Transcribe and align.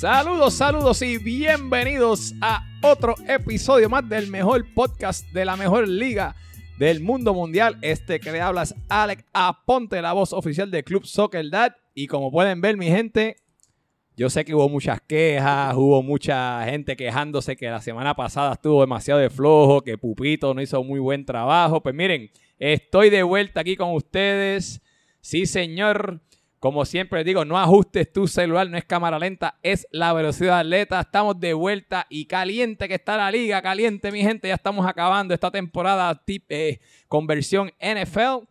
Saludos, 0.00 0.54
saludos 0.54 1.02
y 1.02 1.18
bienvenidos 1.18 2.32
a 2.40 2.64
otro 2.80 3.16
episodio 3.28 3.90
más 3.90 4.08
del 4.08 4.28
mejor 4.28 4.64
podcast 4.72 5.30
de 5.32 5.44
la 5.44 5.58
mejor 5.58 5.86
liga 5.86 6.34
del 6.78 7.00
mundo 7.00 7.34
mundial. 7.34 7.76
Este 7.82 8.18
que 8.18 8.32
le 8.32 8.40
hablas, 8.40 8.74
Alex 8.88 9.22
Aponte, 9.34 10.00
la 10.00 10.14
voz 10.14 10.32
oficial 10.32 10.70
del 10.70 10.84
Club 10.84 11.04
Soccer 11.04 11.50
Dad. 11.50 11.72
Y 11.94 12.06
como 12.06 12.30
pueden 12.30 12.60
ver, 12.60 12.76
mi 12.76 12.86
gente, 12.86 13.36
yo 14.16 14.28
sé 14.28 14.44
que 14.44 14.54
hubo 14.54 14.68
muchas 14.68 15.00
quejas, 15.00 15.74
hubo 15.76 16.02
mucha 16.02 16.62
gente 16.64 16.96
quejándose 16.96 17.56
que 17.56 17.70
la 17.70 17.80
semana 17.80 18.14
pasada 18.14 18.52
estuvo 18.52 18.80
demasiado 18.80 19.18
de 19.18 19.30
flojo, 19.30 19.82
que 19.82 19.96
Pupito 19.96 20.52
no 20.52 20.60
hizo 20.60 20.82
muy 20.84 21.00
buen 21.00 21.24
trabajo. 21.24 21.82
Pues 21.82 21.94
miren, 21.94 22.30
estoy 22.58 23.10
de 23.10 23.22
vuelta 23.22 23.60
aquí 23.60 23.76
con 23.76 23.94
ustedes. 23.94 24.82
Sí, 25.20 25.46
señor. 25.46 26.20
Como 26.58 26.84
siempre 26.84 27.24
digo, 27.24 27.46
no 27.46 27.58
ajustes 27.58 28.12
tu 28.12 28.28
celular, 28.28 28.68
no 28.68 28.76
es 28.76 28.84
cámara 28.84 29.18
lenta, 29.18 29.58
es 29.62 29.88
la 29.92 30.12
velocidad 30.12 30.58
atleta. 30.58 31.00
Estamos 31.00 31.40
de 31.40 31.54
vuelta 31.54 32.06
y 32.10 32.26
caliente 32.26 32.86
que 32.86 32.96
está 32.96 33.16
la 33.16 33.30
liga, 33.30 33.62
caliente 33.62 34.12
mi 34.12 34.20
gente, 34.20 34.48
ya 34.48 34.56
estamos 34.56 34.86
acabando 34.86 35.32
esta 35.32 35.50
temporada 35.50 36.14
tip, 36.22 36.44
eh, 36.50 36.78
con 37.08 37.26
versión 37.26 37.72
NFL. 37.80 38.44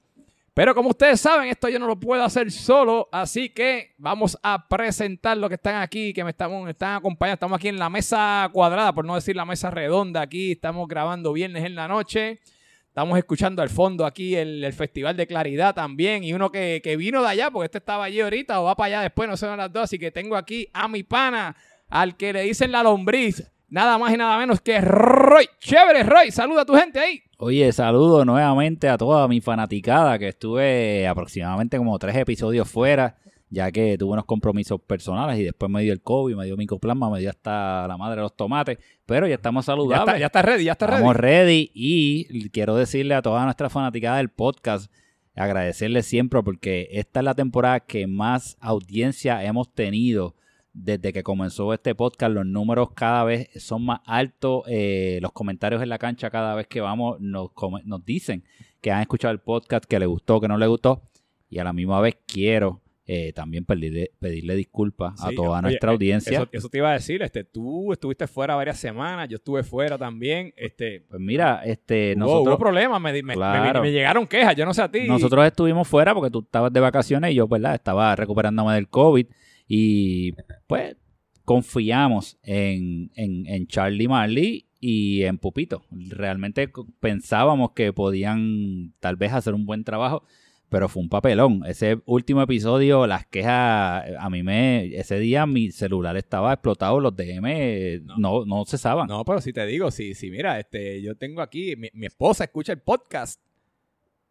Pero 0.53 0.75
como 0.75 0.89
ustedes 0.89 1.21
saben, 1.21 1.49
esto 1.49 1.69
yo 1.69 1.79
no 1.79 1.87
lo 1.87 1.99
puedo 1.99 2.23
hacer 2.23 2.51
solo, 2.51 3.07
así 3.11 3.49
que 3.49 3.93
vamos 3.97 4.37
a 4.43 4.67
presentar 4.67 5.37
lo 5.37 5.47
que 5.47 5.55
están 5.55 5.75
aquí, 5.75 6.13
que 6.13 6.23
me 6.23 6.31
están, 6.31 6.51
acompañando. 6.95 7.33
Estamos 7.33 7.57
aquí 7.57 7.67
en 7.67 7.79
la 7.79 7.89
mesa 7.89 8.49
cuadrada, 8.51 8.93
por 8.93 9.05
no 9.05 9.15
decir 9.15 9.35
la 9.35 9.45
mesa 9.45 9.69
redonda 9.71 10.21
aquí. 10.21 10.53
Estamos 10.53 10.87
grabando 10.87 11.33
viernes 11.33 11.63
en 11.63 11.75
la 11.75 11.87
noche. 11.87 12.39
Estamos 12.87 13.17
escuchando 13.17 13.61
al 13.61 13.69
fondo 13.69 14.05
aquí 14.05 14.35
el, 14.35 14.73
Festival 14.73 15.15
de 15.15 15.27
Claridad 15.27 15.75
también. 15.75 16.23
Y 16.23 16.33
uno 16.33 16.51
que, 16.51 16.81
vino 16.97 17.21
de 17.21 17.29
allá, 17.29 17.51
porque 17.51 17.65
este 17.65 17.77
estaba 17.77 18.05
allí 18.05 18.19
ahorita 18.19 18.59
o 18.59 18.65
va 18.65 18.75
para 18.75 18.87
allá 18.87 19.01
después, 19.01 19.29
no 19.29 19.37
sé 19.37 19.45
las 19.55 19.71
dos. 19.71 19.83
Así 19.83 19.99
que 19.99 20.11
tengo 20.11 20.35
aquí 20.35 20.67
a 20.73 20.87
mi 20.87 21.03
pana, 21.03 21.55
al 21.87 22.17
que 22.17 22.33
le 22.33 22.41
dicen 22.41 22.71
la 22.71 22.83
lombriz. 22.83 23.49
Nada 23.69 23.97
más 23.99 24.11
y 24.11 24.17
nada 24.17 24.37
menos 24.37 24.59
que 24.61 24.81
Roy. 24.81 25.47
Chévere, 25.59 26.03
Roy. 26.03 26.31
Saluda 26.31 26.63
a 26.63 26.65
tu 26.65 26.75
gente 26.75 26.99
ahí. 26.99 27.21
Oye, 27.41 27.71
saludo 27.71 28.25
nuevamente 28.25 28.89
a 28.89 28.97
toda 28.97 29.25
mi 29.29 29.39
fanaticada 29.39 30.19
que 30.19 30.27
estuve 30.27 31.07
aproximadamente 31.07 31.77
como 31.77 31.97
tres 31.97 32.17
episodios 32.17 32.69
fuera 32.69 33.15
ya 33.49 33.71
que 33.71 33.97
tuve 33.97 34.11
unos 34.11 34.25
compromisos 34.25 34.79
personales 34.81 35.39
y 35.39 35.43
después 35.43 35.71
me 35.71 35.81
dio 35.81 35.93
el 35.93 36.01
COVID, 36.01 36.35
me 36.35 36.45
dio 36.45 36.57
micoplasma, 36.57 37.09
me 37.09 37.19
dio 37.19 37.29
hasta 37.29 37.87
la 37.87 37.97
madre 37.97 38.17
de 38.17 38.23
los 38.23 38.35
tomates, 38.35 38.77
pero 39.05 39.25
ya 39.25 39.35
estamos 39.35 39.65
saludables. 39.65 40.19
Ya 40.19 40.25
está, 40.25 40.41
ready, 40.41 40.65
ya 40.65 40.73
está 40.73 40.85
ready. 40.85 40.97
Estamos 40.97 41.15
ready 41.15 41.71
y 41.73 42.49
quiero 42.49 42.75
decirle 42.75 43.15
a 43.15 43.21
toda 43.21 43.43
nuestra 43.45 43.69
fanaticada 43.69 44.17
del 44.17 44.29
podcast, 44.29 44.91
agradecerle 45.33 46.03
siempre 46.03 46.43
porque 46.43 46.89
esta 46.91 47.21
es 47.21 47.23
la 47.23 47.35
temporada 47.35 47.79
que 47.79 48.05
más 48.05 48.57
audiencia 48.59 49.43
hemos 49.43 49.73
tenido 49.73 50.35
desde 50.81 51.11
que 51.11 51.23
comenzó 51.23 51.73
este 51.73 51.93
podcast, 51.93 52.33
los 52.33 52.45
números 52.45 52.91
cada 52.95 53.25
vez 53.25 53.49
son 53.57 53.85
más 53.85 53.99
altos, 54.05 54.63
eh, 54.67 55.19
los 55.21 55.33
comentarios 55.33 55.81
en 55.81 55.89
la 55.89 55.97
cancha 55.97 56.29
cada 56.29 56.55
vez 56.55 56.67
que 56.67 56.79
vamos 56.79 57.19
nos, 57.19 57.51
nos 57.83 58.05
dicen 58.05 58.43
que 58.79 58.91
han 58.91 59.01
escuchado 59.01 59.33
el 59.33 59.39
podcast, 59.39 59.83
que 59.85 59.99
le 59.99 60.05
gustó, 60.05 60.39
que 60.39 60.47
no 60.47 60.57
le 60.57 60.67
gustó, 60.67 61.01
y 61.49 61.59
a 61.59 61.65
la 61.65 61.73
misma 61.73 61.99
vez 61.99 62.17
quiero 62.25 62.81
eh, 63.05 63.33
también 63.33 63.65
pedirle, 63.65 64.11
pedirle 64.19 64.55
disculpas 64.55 65.21
a 65.21 65.31
toda 65.31 65.61
nuestra 65.61 65.91
eh, 65.91 65.93
audiencia. 65.93 66.47
Eso, 66.49 66.69
te 66.69 66.77
iba 66.77 66.91
a 66.91 66.93
decir, 66.93 67.21
este, 67.23 67.43
tú 67.43 67.91
estuviste 67.91 68.25
fuera 68.27 68.55
varias 68.55 68.79
semanas, 68.79 69.27
yo 69.27 69.35
estuve 69.35 69.63
fuera 69.63 69.97
también. 69.97 70.53
Este, 70.55 71.01
pues 71.09 71.19
mira, 71.19 71.61
este, 71.65 72.15
nosotros... 72.15 72.55
Hubo 72.55 72.57
problemas, 72.57 73.01
me, 73.01 73.21
me, 73.21 73.91
llegaron 73.91 74.27
quejas, 74.27 74.55
yo 74.55 74.65
no 74.65 74.73
sé 74.73 74.83
a 74.83 74.89
ti. 74.89 75.07
Nosotros 75.07 75.45
estuvimos 75.45 75.87
fuera 75.87 76.13
porque 76.13 76.29
tú 76.29 76.39
estabas 76.39 76.71
de 76.71 76.79
vacaciones 76.79 77.31
y 77.31 77.35
yo, 77.35 77.47
¿verdad? 77.47 77.75
Estaba 77.75 78.15
recuperándome 78.15 78.75
del 78.75 78.87
COVID 78.87 79.25
y 79.69 80.33
pues 80.67 80.97
confiamos 81.45 82.37
en, 82.43 83.11
en, 83.15 83.45
en 83.47 83.67
Charlie 83.67 84.09
Marley 84.09 84.65
y 84.81 85.23
en 85.23 85.37
Pupito. 85.37 85.83
Realmente 85.91 86.69
pensábamos 86.99 87.71
que 87.71 87.93
podían 87.93 88.93
tal 88.99 89.15
vez 89.15 89.31
hacer 89.31 89.53
un 89.53 89.65
buen 89.65 89.85
trabajo 89.85 90.23
pero 90.69 90.87
fue 90.87 91.01
un 91.01 91.09
papelón. 91.09 91.63
Ese 91.65 91.99
último 92.05 92.41
episodio, 92.41 93.07
las 93.07 93.25
quejas, 93.25 94.05
a 94.17 94.29
mí 94.29 94.43
me, 94.43 94.85
ese 94.95 95.19
día 95.19 95.45
mi 95.45 95.71
celular 95.71 96.15
estaba 96.15 96.53
explotado, 96.53 96.99
los 96.99 97.15
DM 97.15 98.03
no, 98.17 98.45
no, 98.45 98.65
cesaban. 98.65 99.07
No, 99.07 99.25
pero 99.25 99.41
si 99.41 99.51
te 99.51 99.65
digo, 99.65 99.89
sí, 99.91 100.13
sí, 100.13 100.29
mira, 100.29 100.59
este, 100.59 101.01
yo 101.01 101.15
tengo 101.15 101.41
aquí, 101.41 101.75
mi, 101.75 101.89
mi 101.93 102.05
esposa 102.05 102.43
escucha 102.43 102.71
el 102.71 102.79
podcast 102.79 103.41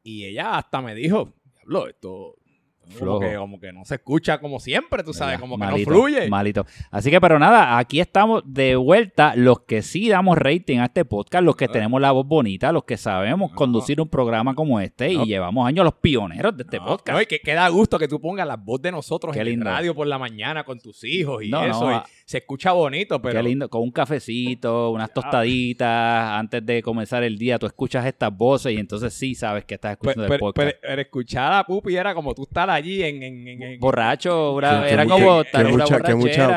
y 0.05 0.25
ella 0.25 0.57
hasta 0.57 0.81
me 0.81 0.95
dijo, 0.95 1.35
diablo, 1.57 1.89
esto, 1.89 2.37
como 2.97 3.61
que, 3.61 3.73
no 3.73 3.85
se 3.85 3.97
escucha 3.97 4.41
como 4.41 4.61
siempre, 4.61 5.03
tú 5.03 5.13
sabes, 5.13 5.39
como 5.39 5.59
que 5.59 5.67
no 5.67 5.77
fluye. 5.79 6.29
Malito. 6.29 6.67
Así 6.91 7.11
que, 7.11 7.21
pero 7.21 7.39
nada, 7.39 7.79
aquí 7.79 8.01
estamos 8.01 8.43
de 8.47 8.77
vuelta. 8.77 9.35
Los 9.37 9.61
que 9.61 9.83
sí 9.83 10.09
damos 10.09 10.39
rating 10.39 10.79
a 10.79 10.87
este 10.87 11.05
podcast, 11.05 11.45
los 11.45 11.57
que 11.57 11.67
ah. 11.67 11.73
tenemos 11.73 12.01
la 12.01 12.13
voz 12.13 12.27
bonita, 12.27 12.73
los 12.73 12.85
que 12.85 12.97
sabemos 12.97 13.53
conducir 13.53 14.01
un 14.01 14.09
programa 14.09 14.55
como 14.55 14.81
este 14.81 15.13
y 15.13 15.25
llevamos 15.27 15.67
años 15.67 15.85
los 15.85 15.95
pioneros 15.95 16.57
de 16.57 16.63
este 16.63 16.79
podcast. 16.81 17.23
y 17.23 17.27
que, 17.27 17.41
queda 17.41 17.69
gusto 17.69 17.99
que 17.99 18.09
tú 18.09 18.21
pongas 18.21 18.47
la 18.47 18.57
voz 18.57 18.81
de 18.81 18.93
nosotros 18.93 19.37
en 19.37 19.47
el 19.47 19.61
radio 19.61 19.95
por 19.95 20.07
la 20.07 20.19
mañana 20.19 20.65
con 20.65 20.79
tus 20.81 21.05
hijos 21.05 21.43
y 21.43 21.49
eso. 21.49 21.89
Ah. 21.89 22.07
Se 22.29 22.37
escucha 22.37 22.73
bonito, 22.73 23.23
pero. 23.23 23.39
Qué 23.39 23.43
lindo, 23.43 23.71
con 23.71 23.81
un 23.81 23.91
cafecito, 23.91 24.91
unas 24.91 25.11
tostaditas, 25.15 26.39
antes 26.39 26.65
de 26.67 26.83
comenzar 26.83 27.23
el 27.23 27.39
día, 27.39 27.59
tú 27.59 27.65
escuchas 27.65 28.05
estas 28.05 28.37
voces 28.37 28.75
y 28.75 28.77
entonces 28.77 29.15
sí 29.15 29.35
sabes 29.35 29.65
que 29.65 29.77
estás 29.77 29.93
escuchando 29.93 30.27
el 30.27 30.39
podcast. 30.39 30.77
Pero, 30.83 31.01
escuchar 31.01 31.55
a 31.55 31.65
Pupi 31.65 31.97
era 31.97 32.13
como 32.13 32.35
tú 32.35 32.43
estar 32.43 32.69
allí 32.69 33.03
en... 33.03 33.23
en, 33.23 33.81
Borracho, 33.81 34.59
era 34.61 35.07
como 35.07 35.43
que, 35.43 35.57
una 35.57 35.87
borrachera. 35.87 36.17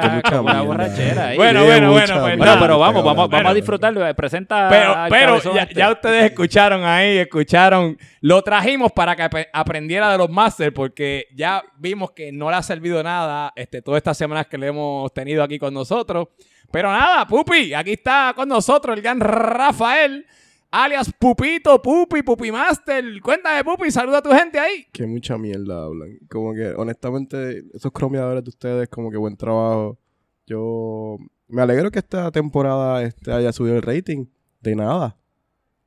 mucha, 0.10 0.42
una 0.42 0.62
borrachera. 0.62 1.36
Bueno, 1.38 1.64
bueno, 1.64 1.92
bueno, 1.94 2.20
pues 2.20 2.38
bueno. 2.38 2.58
pero 2.60 2.78
vamos, 2.78 3.06
vamos, 3.06 3.30
vamos 3.30 3.52
a 3.52 3.54
disfrutarlo. 3.54 4.14
Presenta 4.14 4.68
Pero, 4.70 4.96
pero 5.10 5.56
ya, 5.56 5.70
ya, 5.70 5.92
ustedes 5.94 6.32
escucharon 6.32 6.84
ahí, 6.84 7.20
escucharon. 7.20 7.98
Lo 8.20 8.42
trajimos 8.42 8.92
para 8.92 9.16
que 9.16 9.48
aprendiera 9.54 10.12
de 10.12 10.18
los 10.18 10.30
Masters 10.30 10.74
porque 10.74 11.28
ya 11.34 11.64
vimos 11.78 12.12
que 12.12 12.34
no 12.34 12.50
le 12.50 12.58
ha 12.58 12.62
servido 12.62 13.02
nada 13.02 13.54
este, 13.56 13.82
todas 13.82 14.00
estas 14.00 14.18
semanas 14.18 14.48
que 14.48 14.58
le 14.58 14.68
hemos 14.68 15.14
tenido 15.14 15.44
aquí 15.44 15.61
con 15.62 15.74
nosotros. 15.74 16.28
Pero 16.70 16.92
nada, 16.92 17.26
Pupi, 17.26 17.74
aquí 17.74 17.94
está 17.94 18.34
con 18.36 18.50
nosotros 18.50 18.98
el 18.98 19.02
gran 19.02 19.22
Rafael 19.22 20.26
alias 20.72 21.12
Pupito, 21.20 21.82
Pupi, 21.82 22.24
Pupi 22.24 22.52
Master. 22.52 23.04
Cuéntame, 23.22 23.64
Pupi, 23.64 23.92
saluda 23.92 24.20
a 24.20 24.22
tu 24.22 24.32
gente 24.32 24.58
ahí. 24.58 24.88
Que 24.92 25.06
mucha 25.06 25.38
mierda 25.38 25.84
hablan. 25.84 26.18
Como 26.30 26.54
que, 26.54 26.74
honestamente, 26.76 27.64
esos 27.74 27.92
cromeadores 27.92 28.44
de 28.44 28.50
ustedes, 28.50 28.90
como 28.90 29.12
que 29.12 29.18
buen 29.18 29.36
trabajo. 29.36 30.00
Yo 30.48 31.18
me 31.48 31.62
alegro 31.62 31.92
que 31.92 32.00
esta 32.00 32.32
temporada 32.32 33.04
este, 33.04 33.32
haya 33.32 33.52
subido 33.52 33.76
el 33.76 33.82
rating. 33.82 34.26
De 34.62 34.76
nada. 34.76 35.18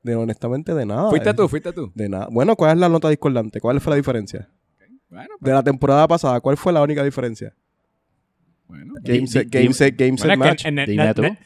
De 0.03 0.15
honestamente, 0.15 0.75
de 0.75 0.84
nada. 0.84 1.09
Fuiste 1.09 1.33
tú, 1.33 1.49
fuiste 1.49 1.73
tú. 1.73 1.91
De 1.95 2.09
nada. 2.09 2.29
Bueno, 2.31 2.55
¿cuál 2.57 2.73
es 2.73 2.79
la 2.79 2.89
nota 2.89 3.09
discordante? 3.09 3.61
¿Cuál 3.61 3.81
fue 3.81 3.93
la 3.93 3.97
diferencia? 3.97 4.51
Bueno, 5.09 5.34
De 5.41 5.53
la 5.53 5.63
temporada 5.63 6.07
pasada, 6.09 6.41
¿cuál 6.41 6.57
fue 6.57 6.73
la 6.73 6.83
única 6.83 7.03
diferencia? 7.05 7.55
Bueno, 8.67 8.95
game 9.03 9.27
set, 9.27 9.49
game 9.51 9.73
set, 9.75 9.95
game 9.97 10.17
set 10.17 10.37
match. 10.39 10.65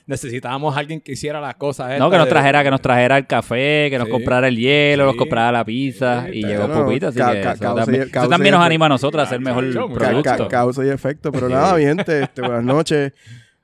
necesitábamos 0.07 0.77
a 0.77 0.79
alguien 0.79 1.01
que 1.01 1.13
hiciera 1.13 1.41
las 1.41 1.57
cosas. 1.57 1.99
No, 1.99 2.11
que 2.11 2.17
nos 2.17 2.29
trajera, 2.29 2.63
que 2.63 2.71
nos 2.71 2.81
trajera 2.81 3.19
el 3.19 3.27
café, 3.27 3.89
que 3.91 3.99
nos 3.99 4.09
comprara 4.09 4.49
el 4.49 4.57
hielo, 4.57 5.07
nos 5.07 5.17
comprara 5.17 5.51
la 5.51 5.65
pizza 5.65 6.29
y 6.33 6.45
llegó 6.45 6.69
Pupito. 6.69 7.09
Así 7.09 7.19
que 7.19 7.41
eso, 7.41 8.29
también, 8.29 8.55
nos 8.55 8.65
anima 8.65 8.87
a 8.87 8.91
nosotros 8.91 9.21
a 9.21 9.27
hacer 9.27 9.41
mejor 9.41 9.69
producto. 9.93 10.49
Causa 10.49 10.85
y 10.87 10.91
efecto. 10.91 11.33
Pero 11.33 11.49
nada, 11.49 11.77
mi 11.77 11.83
gente, 11.83 12.23
este, 12.23 12.41
buenas 12.41 12.65
noches. 12.65 13.13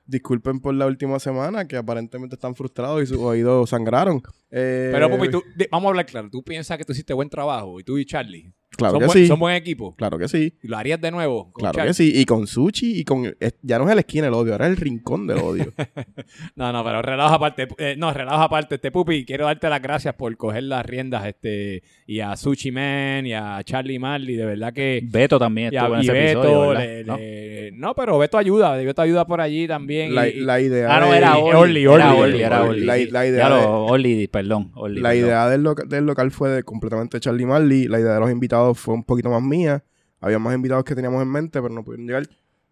Disculpen 0.07 0.59
por 0.59 0.75
la 0.75 0.85
última 0.85 1.17
semana, 1.17 1.67
que 1.67 1.77
aparentemente 1.77 2.35
están 2.35 2.53
frustrados 2.53 3.01
y 3.01 3.07
sus 3.07 3.17
oídos 3.17 3.71
sangraron. 3.71 4.21
Eh, 4.51 4.89
Pero, 4.93 5.09
Pupi, 5.09 5.29
tú, 5.29 5.43
vamos 5.71 5.87
a 5.87 5.89
hablar 5.89 6.05
claro. 6.05 6.29
Tú 6.29 6.43
piensas 6.43 6.77
que 6.77 6.85
tú 6.85 6.91
hiciste 6.91 7.11
buen 7.13 7.27
trabajo, 7.27 7.79
y 7.79 7.83
tú 7.83 7.97
y 7.97 8.05
Charlie. 8.05 8.53
Claro 8.75 8.99
que 8.99 9.09
sí. 9.09 9.27
Son 9.27 9.39
buen 9.39 9.55
equipo. 9.55 9.95
Claro 9.95 10.17
que 10.17 10.27
sí. 10.27 10.53
¿Y 10.61 10.67
lo 10.67 10.77
harías 10.77 10.99
de 10.99 11.11
nuevo? 11.11 11.51
Claro 11.53 11.83
que 11.83 11.93
sí. 11.93 12.11
Y 12.15 12.25
con 12.25 12.47
Sushi 12.47 12.99
y 12.99 13.03
con... 13.03 13.35
Ya 13.61 13.79
no 13.79 13.89
es 13.89 13.95
la 13.95 14.01
esquina 14.01 14.25
del 14.25 14.33
odio, 14.33 14.53
ahora 14.53 14.65
es 14.67 14.71
el 14.71 14.77
rincón 14.77 15.27
del 15.27 15.39
odio. 15.39 15.73
no, 16.55 16.71
no, 16.71 16.83
pero 16.83 17.01
relajo 17.01 17.35
aparte. 17.35 17.67
Eh, 17.77 17.95
no, 17.97 18.13
relajo 18.13 18.41
aparte. 18.41 18.75
Este 18.75 18.91
Pupi, 18.91 19.25
quiero 19.25 19.45
darte 19.45 19.69
las 19.69 19.81
gracias 19.81 20.13
por 20.15 20.35
coger 20.37 20.63
las 20.63 20.85
riendas 20.85 21.25
este 21.25 21.83
y 22.07 22.19
a 22.19 22.35
Sushi 22.35 22.71
Man 22.71 23.25
y 23.25 23.33
a 23.33 23.61
Charlie 23.63 23.99
Marley. 23.99 24.35
De 24.35 24.45
verdad 24.45 24.73
que... 24.73 25.01
Beto 25.03 25.39
también 25.39 25.73
estuvo 25.73 25.95
en 25.95 26.01
ese 26.01 26.11
Beto, 26.11 26.73
episodio, 26.73 27.71
¿No? 27.73 27.93
pero 27.95 28.17
Beto 28.17 28.37
ayuda. 28.37 28.75
Beto 28.75 29.01
ayuda 29.01 29.25
por 29.25 29.41
allí 29.41 29.67
también. 29.67 30.13
La, 30.13 30.27
la 30.35 30.61
idea... 30.61 30.95
Ah, 30.95 30.99
no, 30.99 31.13
era 31.13 31.37
Orly. 31.37 31.83
Era 31.83 32.13
Orly. 32.13 32.41
Era 32.41 32.63
Orly. 32.63 32.85
La, 32.85 32.97
la 32.97 33.27
idea... 33.27 33.55
Orly, 33.55 34.27
perdón. 34.27 34.71
la 34.89 35.15
idea 35.15 35.49
del, 35.49 35.65
del 35.87 36.05
local 36.05 36.31
fue 36.31 36.49
de 36.49 36.63
completamente 36.63 37.19
Charlie 37.19 37.45
Marley. 37.45 37.87
La 37.87 37.99
idea 37.99 38.13
de 38.13 38.19
los 38.19 38.31
invitados 38.31 38.64
fue 38.73 38.93
un 38.93 39.03
poquito 39.03 39.29
más 39.29 39.41
mía. 39.41 39.83
Había 40.19 40.39
más 40.39 40.55
invitados 40.55 40.83
que 40.85 40.95
teníamos 40.95 41.21
en 41.21 41.29
mente, 41.29 41.61
pero 41.61 41.73
no 41.73 41.83
pudieron 41.83 42.07
llegar. 42.07 42.27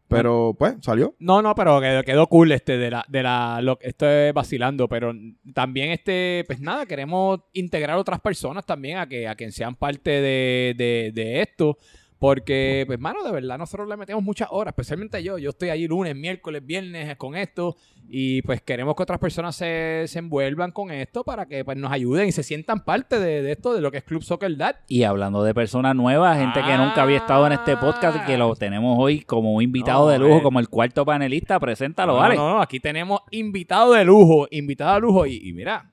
Pero, 0.07 0.55
pues, 0.57 0.75
salió. 0.81 1.15
No, 1.19 1.41
no, 1.41 1.55
pero 1.55 1.79
quedó, 1.81 2.03
quedó 2.03 2.27
cool 2.27 2.51
este 2.51 2.77
de 2.77 2.91
la, 2.91 3.05
de 3.07 3.23
la, 3.23 3.61
lo, 3.61 3.79
esto 3.81 4.07
es 4.07 4.33
vacilando, 4.33 4.87
pero 4.87 5.13
también 5.53 5.91
este, 5.91 6.43
pues 6.45 6.59
nada, 6.59 6.85
queremos 6.85 7.39
integrar 7.53 7.97
otras 7.97 8.19
personas 8.19 8.65
también 8.65 8.99
a 8.99 9.07
que, 9.07 9.27
a 9.27 9.35
que 9.35 9.51
sean 9.51 9.75
parte 9.75 10.11
de, 10.11 10.75
de, 10.77 11.11
de 11.13 11.41
esto. 11.41 11.77
Porque, 12.23 12.85
pues, 12.87 13.01
mano, 13.01 13.21
de 13.21 13.33
verdad, 13.33 13.57
nosotros 13.57 13.85
le 13.85 13.97
metemos 13.97 14.23
muchas 14.23 14.47
horas, 14.49 14.71
especialmente 14.71 15.21
yo. 15.21 15.37
Yo 15.37 15.49
estoy 15.49 15.67
ahí 15.67 15.85
lunes, 15.85 16.15
miércoles, 16.15 16.65
viernes 16.65 17.17
con 17.17 17.35
esto. 17.35 17.75
Y 18.07 18.41
pues 18.43 18.61
queremos 18.61 18.95
que 18.95 19.03
otras 19.03 19.19
personas 19.19 19.57
se, 19.57 20.05
se 20.07 20.19
envuelvan 20.19 20.71
con 20.71 20.89
esto 20.89 21.25
para 21.25 21.47
que 21.47 21.65
pues, 21.65 21.75
nos 21.75 21.91
ayuden 21.91 22.29
y 22.29 22.31
se 22.31 22.43
sientan 22.43 22.85
parte 22.85 23.19
de, 23.19 23.41
de 23.41 23.51
esto, 23.51 23.73
de 23.73 23.81
lo 23.81 23.91
que 23.91 23.97
es 23.97 24.05
Club 24.05 24.23
Soccer 24.23 24.55
Dad. 24.55 24.77
Y 24.87 25.03
hablando 25.03 25.43
de 25.43 25.53
personas 25.53 25.97
nuevas, 25.97 26.37
gente 26.37 26.61
que 26.61 26.77
nunca 26.77 27.03
había 27.03 27.17
estado 27.17 27.45
en 27.45 27.51
este 27.51 27.75
podcast 27.75 28.25
que 28.25 28.37
lo 28.37 28.55
tenemos 28.55 28.97
hoy 28.97 29.23
como 29.23 29.55
un 29.55 29.61
invitado 29.61 30.05
No, 30.05 30.11
de 30.11 30.19
lujo, 30.19 30.37
eh. 30.37 30.43
como 30.43 30.61
el 30.61 30.69
cuarto 30.69 31.03
panelista, 31.03 31.59
preséntalo, 31.59 32.13
no, 32.13 32.19
vale. 32.19 32.37
no, 32.37 32.53
no, 32.53 32.61
aquí 32.61 32.79
tenemos 32.79 33.19
invitado 33.31 33.91
de 33.91 34.05
lujo, 34.05 34.47
invitado 34.49 34.95
de 34.95 35.01
lujo. 35.01 35.25
Y, 35.25 35.49
y 35.49 35.51
mira, 35.51 35.92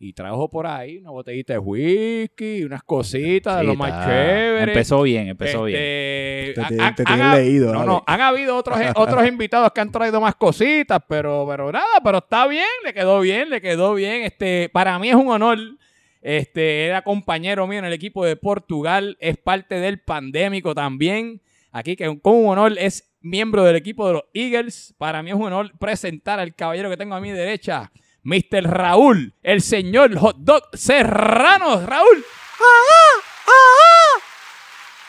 y 0.00 0.12
trajo 0.12 0.48
por 0.48 0.66
ahí 0.66 0.98
una 0.98 1.10
botellita 1.10 1.54
de 1.54 1.58
whisky, 1.58 2.62
unas 2.64 2.82
cositas 2.84 3.58
de 3.58 3.64
lo 3.64 3.74
más 3.74 4.06
chévere. 4.06 4.72
Empezó 4.72 5.02
bien, 5.02 5.28
empezó 5.28 5.64
bien. 5.64 5.80
Este, 5.80 6.54
Te 7.04 7.04
han- 7.06 7.36
leído, 7.36 7.72
No, 7.72 7.78
dale. 7.80 7.86
no, 7.86 8.04
han 8.06 8.20
habido 8.20 8.56
otros, 8.56 8.78
otros 8.94 9.26
invitados 9.26 9.72
que 9.72 9.80
han 9.80 9.90
traído 9.90 10.20
más 10.20 10.36
cositas, 10.36 11.00
pero, 11.08 11.44
pero 11.48 11.72
nada, 11.72 11.84
pero 12.04 12.18
está 12.18 12.46
bien, 12.46 12.64
le 12.84 12.94
quedó 12.94 13.20
bien, 13.20 13.50
le 13.50 13.60
quedó 13.60 13.94
bien. 13.94 14.22
Este, 14.22 14.68
para 14.72 14.98
mí 14.98 15.08
es 15.08 15.16
un 15.16 15.28
honor. 15.28 15.58
Este, 16.20 16.86
era 16.86 17.02
compañero 17.02 17.66
mío 17.66 17.78
en 17.78 17.84
el 17.84 17.92
equipo 17.92 18.24
de 18.24 18.34
Portugal, 18.36 19.16
es 19.20 19.36
parte 19.36 19.76
del 19.76 20.00
pandémico 20.00 20.74
también. 20.74 21.40
Aquí 21.70 21.96
que 21.96 22.06
con 22.20 22.34
un 22.34 22.48
honor 22.48 22.74
es 22.78 23.14
miembro 23.20 23.62
del 23.64 23.76
equipo 23.76 24.06
de 24.08 24.14
los 24.14 24.22
Eagles. 24.34 24.94
Para 24.98 25.22
mí 25.22 25.30
es 25.30 25.36
un 25.36 25.42
honor 25.44 25.72
presentar 25.78 26.40
al 26.40 26.54
caballero 26.54 26.90
que 26.90 26.96
tengo 26.96 27.14
a 27.14 27.20
mi 27.20 27.30
derecha, 27.30 27.92
Mr. 28.22 28.64
Raúl, 28.64 29.34
el 29.42 29.60
señor 29.62 30.16
Hot 30.18 30.36
Dog 30.38 30.62
Serrano. 30.74 31.84
Raúl. 31.86 32.24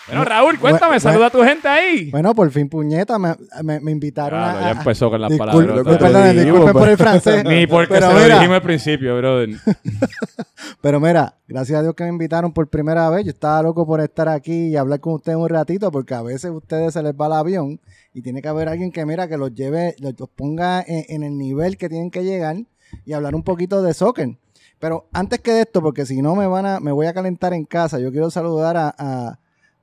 Bueno, 0.07 0.25
Raúl, 0.25 0.57
cuéntame, 0.57 0.93
Bueno, 0.93 0.99
saluda 1.01 1.27
a 1.27 1.29
tu 1.29 1.43
gente 1.43 1.67
ahí. 1.67 2.09
Bueno, 2.09 2.33
por 2.33 2.49
fin, 2.49 2.67
puñeta, 2.67 3.19
me, 3.19 3.35
me, 3.61 3.79
me 3.79 3.91
invitaron 3.91 4.39
Claro, 4.39 4.57
a... 4.57 4.61
ya 4.61 4.71
empezó 4.79 5.09
con 5.11 5.21
las 5.21 5.37
palabras. 5.37 5.83
perdón, 5.85 6.35
disculpen 6.35 6.61
pues. 6.61 6.73
por 6.73 6.89
el 6.89 6.97
francés. 6.97 7.43
Ni 7.45 7.67
porque 7.67 7.93
pero 7.93 8.07
se 8.07 8.27
lo 8.27 8.35
dijimos 8.35 8.55
al 8.55 8.61
principio, 8.63 9.17
brother. 9.17 9.49
Pero 10.81 10.99
mira, 10.99 11.35
gracias 11.47 11.79
a 11.79 11.81
Dios 11.83 11.93
que 11.93 12.03
me 12.03 12.09
invitaron 12.09 12.53
por 12.53 12.69
primera 12.69 13.09
vez. 13.09 13.25
Yo 13.25 13.31
estaba 13.31 13.61
loco 13.61 13.85
por 13.85 14.01
estar 14.01 14.29
aquí 14.29 14.67
y 14.69 14.77
hablar 14.77 14.99
con 14.99 15.13
ustedes 15.13 15.37
un 15.37 15.49
ratito, 15.49 15.91
porque 15.91 16.13
a 16.15 16.21
veces 16.21 16.45
a 16.45 16.53
ustedes 16.53 16.93
se 16.93 17.03
les 17.03 17.13
va 17.13 17.27
el 17.27 17.33
avión 17.33 17.79
y 18.13 18.21
tiene 18.21 18.41
que 18.41 18.47
haber 18.47 18.67
alguien 18.69 18.91
que, 18.91 19.05
mira, 19.05 19.27
que 19.27 19.37
los 19.37 19.53
lleve, 19.53 19.95
los, 19.99 20.17
los 20.19 20.29
ponga 20.29 20.81
en, 20.87 21.05
en 21.09 21.23
el 21.23 21.37
nivel 21.37 21.77
que 21.77 21.89
tienen 21.89 22.09
que 22.11 22.23
llegar 22.23 22.55
y 23.05 23.13
hablar 23.13 23.35
un 23.35 23.43
poquito 23.43 23.81
de 23.81 23.93
soccer. 23.93 24.37
Pero 24.79 25.07
antes 25.11 25.39
que 25.39 25.51
de 25.51 25.61
esto, 25.61 25.81
porque 25.81 26.05
si 26.05 26.21
no 26.21 26.35
me 26.35 26.47
van 26.47 26.65
a, 26.65 26.79
me 26.79 26.91
voy 26.91 27.05
a 27.07 27.13
calentar 27.13 27.53
en 27.53 27.65
casa, 27.65 27.99
yo 27.99 28.11
quiero 28.11 28.29
saludar 28.31 28.77
a, 28.77 28.95
a, 28.97 29.39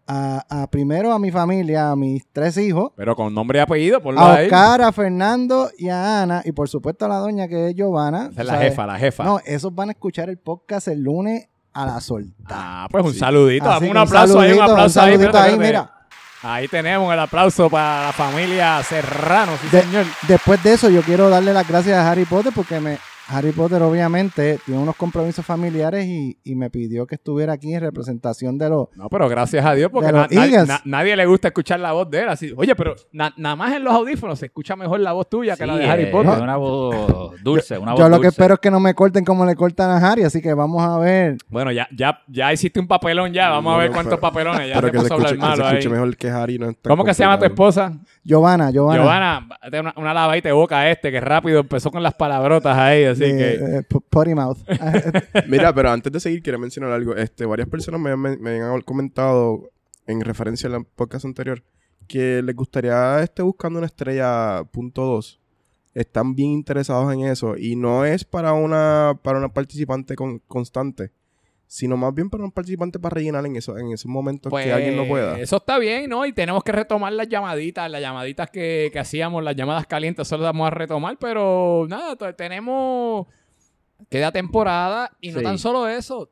a- 0.06 0.62
a 0.62 0.66
primero 0.70 1.12
a 1.12 1.18
mi 1.18 1.30
familia, 1.30 1.90
a 1.90 1.96
mis 1.96 2.26
tres 2.32 2.56
hijos, 2.56 2.92
Pero 2.96 3.14
con 3.16 3.34
nombre 3.34 3.58
y 3.58 3.62
apellido, 3.62 4.00
por 4.00 4.16
a 4.18 4.34
ahí. 4.36 4.44
Oscar, 4.46 4.80
a 4.82 4.92
Fernando 4.92 5.68
y 5.76 5.88
a 5.88 6.22
Ana, 6.22 6.42
y 6.44 6.52
por 6.52 6.68
supuesto 6.68 7.04
a 7.04 7.08
la 7.08 7.16
doña 7.16 7.46
que 7.48 7.68
es 7.70 7.74
Giovanna. 7.74 8.28
Esa 8.32 8.40
es 8.42 8.46
la 8.46 8.58
jefa, 8.58 8.86
la 8.86 8.98
jefa. 8.98 9.24
No, 9.24 9.38
esos 9.44 9.74
van 9.74 9.88
a 9.88 9.92
escuchar 9.92 10.30
el 10.30 10.38
podcast 10.38 10.88
el 10.88 11.00
lunes 11.02 11.48
a 11.74 11.84
la 11.84 12.00
solta. 12.00 12.44
Ah, 12.48 12.88
pues 12.90 13.04
un 13.04 13.12
Sí. 13.12 13.18
saludito. 13.18 13.68
Un 13.68 13.80
que 13.92 13.98
aplauso 13.98 14.40
ahí, 14.40 14.52
un 14.52 14.56
saludito, 14.58 14.62
aplauso 14.72 15.00
ahí. 15.02 15.12
saludito 15.16 15.38
ahí, 15.38 15.58
mira. 15.58 15.92
Ahí 16.42 16.68
tenemos 16.68 17.12
el 17.12 17.18
aplauso 17.18 17.68
para 17.70 18.06
la 18.06 18.12
familia 18.12 18.82
Serrano, 18.82 19.52
sí, 19.60 19.68
De- 19.70 19.82
señor. 19.82 20.04
Después 20.28 20.62
de 20.62 20.74
eso, 20.74 20.88
yo 20.90 21.02
quiero 21.02 21.28
darle 21.28 21.52
las 21.52 21.66
gracias 21.66 21.96
a 21.98 22.10
Harry 22.10 22.24
Potter 22.24 22.52
porque 22.54 22.78
me, 22.78 22.98
Harry 23.28 23.50
Potter 23.52 23.82
obviamente 23.82 24.58
tiene 24.64 24.80
unos 24.80 24.94
compromisos 24.94 25.44
familiares 25.44 26.06
y, 26.06 26.38
y 26.44 26.54
me 26.54 26.70
pidió 26.70 27.06
que 27.06 27.16
estuviera 27.16 27.54
aquí 27.54 27.74
en 27.74 27.80
representación 27.80 28.56
de 28.56 28.68
los... 28.70 28.88
No, 28.94 29.08
pero 29.08 29.28
gracias 29.28 29.66
a 29.66 29.74
Dios, 29.74 29.90
porque 29.92 30.12
na- 30.12 30.28
nadie, 30.30 30.38
Eagles. 30.38 30.68
na- 30.68 30.80
nadie 30.84 31.16
le 31.16 31.26
gusta 31.26 31.48
escuchar 31.48 31.80
la 31.80 31.90
voz 31.92 32.08
de 32.08 32.20
él. 32.20 32.28
Así, 32.28 32.52
oye, 32.56 32.76
pero 32.76 32.94
na- 33.12 33.34
nada 33.36 33.56
más 33.56 33.74
en 33.74 33.82
los 33.82 33.92
audífonos 33.94 34.38
se 34.38 34.46
escucha 34.46 34.76
mejor 34.76 35.00
la 35.00 35.12
voz 35.12 35.28
tuya 35.28 35.56
que 35.56 35.66
la 35.66 35.76
de 35.76 35.88
Harry 35.88 36.06
Potter. 36.06 36.34
es 36.34 36.40
una 36.40 36.56
voz 36.56 37.34
dulce, 37.42 37.76
una 37.78 37.92
voz 37.92 38.00
Yo 38.00 38.08
lo 38.08 38.20
que 38.20 38.28
espero 38.28 38.54
es 38.54 38.60
que 38.60 38.70
no 38.70 38.78
me 38.78 38.94
corten 38.94 39.24
como 39.24 39.44
le 39.44 39.56
cortan 39.56 39.90
a 39.90 39.96
Harry, 40.12 40.22
así 40.22 40.40
que 40.40 40.54
vamos 40.54 40.82
a 40.86 40.96
ver. 40.98 41.36
Bueno, 41.48 41.72
ya, 41.72 41.88
ya, 41.96 42.20
ya 42.28 42.52
hiciste 42.52 42.78
un 42.78 42.86
papelón 42.86 43.32
ya. 43.32 43.48
Vamos 43.48 43.74
a 43.74 43.78
ver 43.78 43.90
cuántos 43.90 44.14
pero- 44.14 44.20
papelones. 44.20 44.68
Ya 44.68 44.74
Pero 44.76 44.86
te 44.86 44.92
que 44.92 44.98
se 45.00 45.06
escuche, 45.06 45.36
que 45.36 45.56
se 45.56 45.62
escuche 45.62 45.88
mejor 45.88 46.16
que 46.16 46.28
Harry. 46.30 46.58
No 46.58 46.72
¿Cómo 46.82 47.04
que 47.04 47.12
se 47.12 47.24
llama 47.24 47.38
tu 47.38 47.44
esposa? 47.44 47.92
Giovanna, 48.22 48.70
Giovanna. 48.70 49.02
Giovanna, 49.02 49.48
una, 49.80 49.94
una 49.96 50.14
lavadita 50.14 50.48
de 50.48 50.52
boca 50.52 50.90
este, 50.90 51.10
que 51.10 51.20
rápido 51.20 51.60
empezó 51.60 51.90
con 51.90 52.02
las 52.02 52.14
palabrotas 52.14 52.76
ahí, 52.76 53.04
así 53.22 53.32
de- 53.32 53.36
que... 53.38 53.76
eh, 53.78 54.00
potty 54.10 54.34
mouth. 54.34 54.58
Mira, 55.48 55.74
pero 55.74 55.90
antes 55.90 56.12
de 56.12 56.20
seguir, 56.20 56.42
quería 56.42 56.58
mencionar 56.58 56.92
algo. 56.92 57.14
Este, 57.16 57.44
varias 57.46 57.68
personas 57.68 58.00
me, 58.00 58.16
me, 58.16 58.36
me 58.36 58.60
han 58.60 58.80
comentado 58.82 59.70
en 60.06 60.20
referencia 60.20 60.68
al 60.68 60.84
podcast 60.84 61.24
anterior 61.24 61.62
que 62.06 62.40
les 62.42 62.54
gustaría 62.54 63.20
esté 63.22 63.42
buscando 63.42 63.78
una 63.80 63.86
estrella 63.86 64.62
punto 64.70 65.02
dos. 65.04 65.40
Están 65.94 66.34
bien 66.34 66.50
interesados 66.50 67.12
en 67.12 67.20
eso. 67.24 67.56
Y 67.56 67.74
no 67.74 68.04
es 68.04 68.24
para 68.24 68.52
una, 68.52 69.18
para 69.24 69.38
una 69.38 69.48
participante 69.52 70.14
con- 70.14 70.38
constante, 70.40 71.10
sino 71.66 71.96
más 71.96 72.14
bien 72.14 72.30
para 72.30 72.44
un 72.44 72.52
participante 72.52 72.98
para 72.98 73.14
rellenar 73.14 73.44
en 73.46 73.56
eso, 73.56 73.76
en 73.76 73.92
esos 73.92 74.06
momentos 74.06 74.52
que 74.52 74.72
alguien 74.72 74.96
no 74.96 75.06
pueda. 75.06 75.32
Pues, 75.32 75.42
Eso 75.42 75.56
está 75.56 75.78
bien, 75.78 76.08
¿no? 76.08 76.24
Y 76.26 76.32
tenemos 76.32 76.62
que 76.62 76.72
retomar 76.72 77.12
las 77.12 77.28
llamaditas, 77.28 77.90
las 77.90 78.00
llamaditas 78.00 78.50
que, 78.50 78.90
que 78.92 78.98
hacíamos, 78.98 79.42
las 79.42 79.56
llamadas 79.56 79.86
calientes, 79.86 80.26
eso 80.26 80.36
las 80.36 80.44
vamos 80.46 80.68
a 80.68 80.70
retomar, 80.70 81.16
pero 81.18 81.86
nada, 81.88 82.16
tenemos... 82.34 83.26
Queda 84.10 84.30
temporada 84.30 85.10
y 85.22 85.30
no 85.32 85.38
Sí. 85.38 85.44
tan 85.44 85.58
solo 85.58 85.88
eso. 85.88 86.30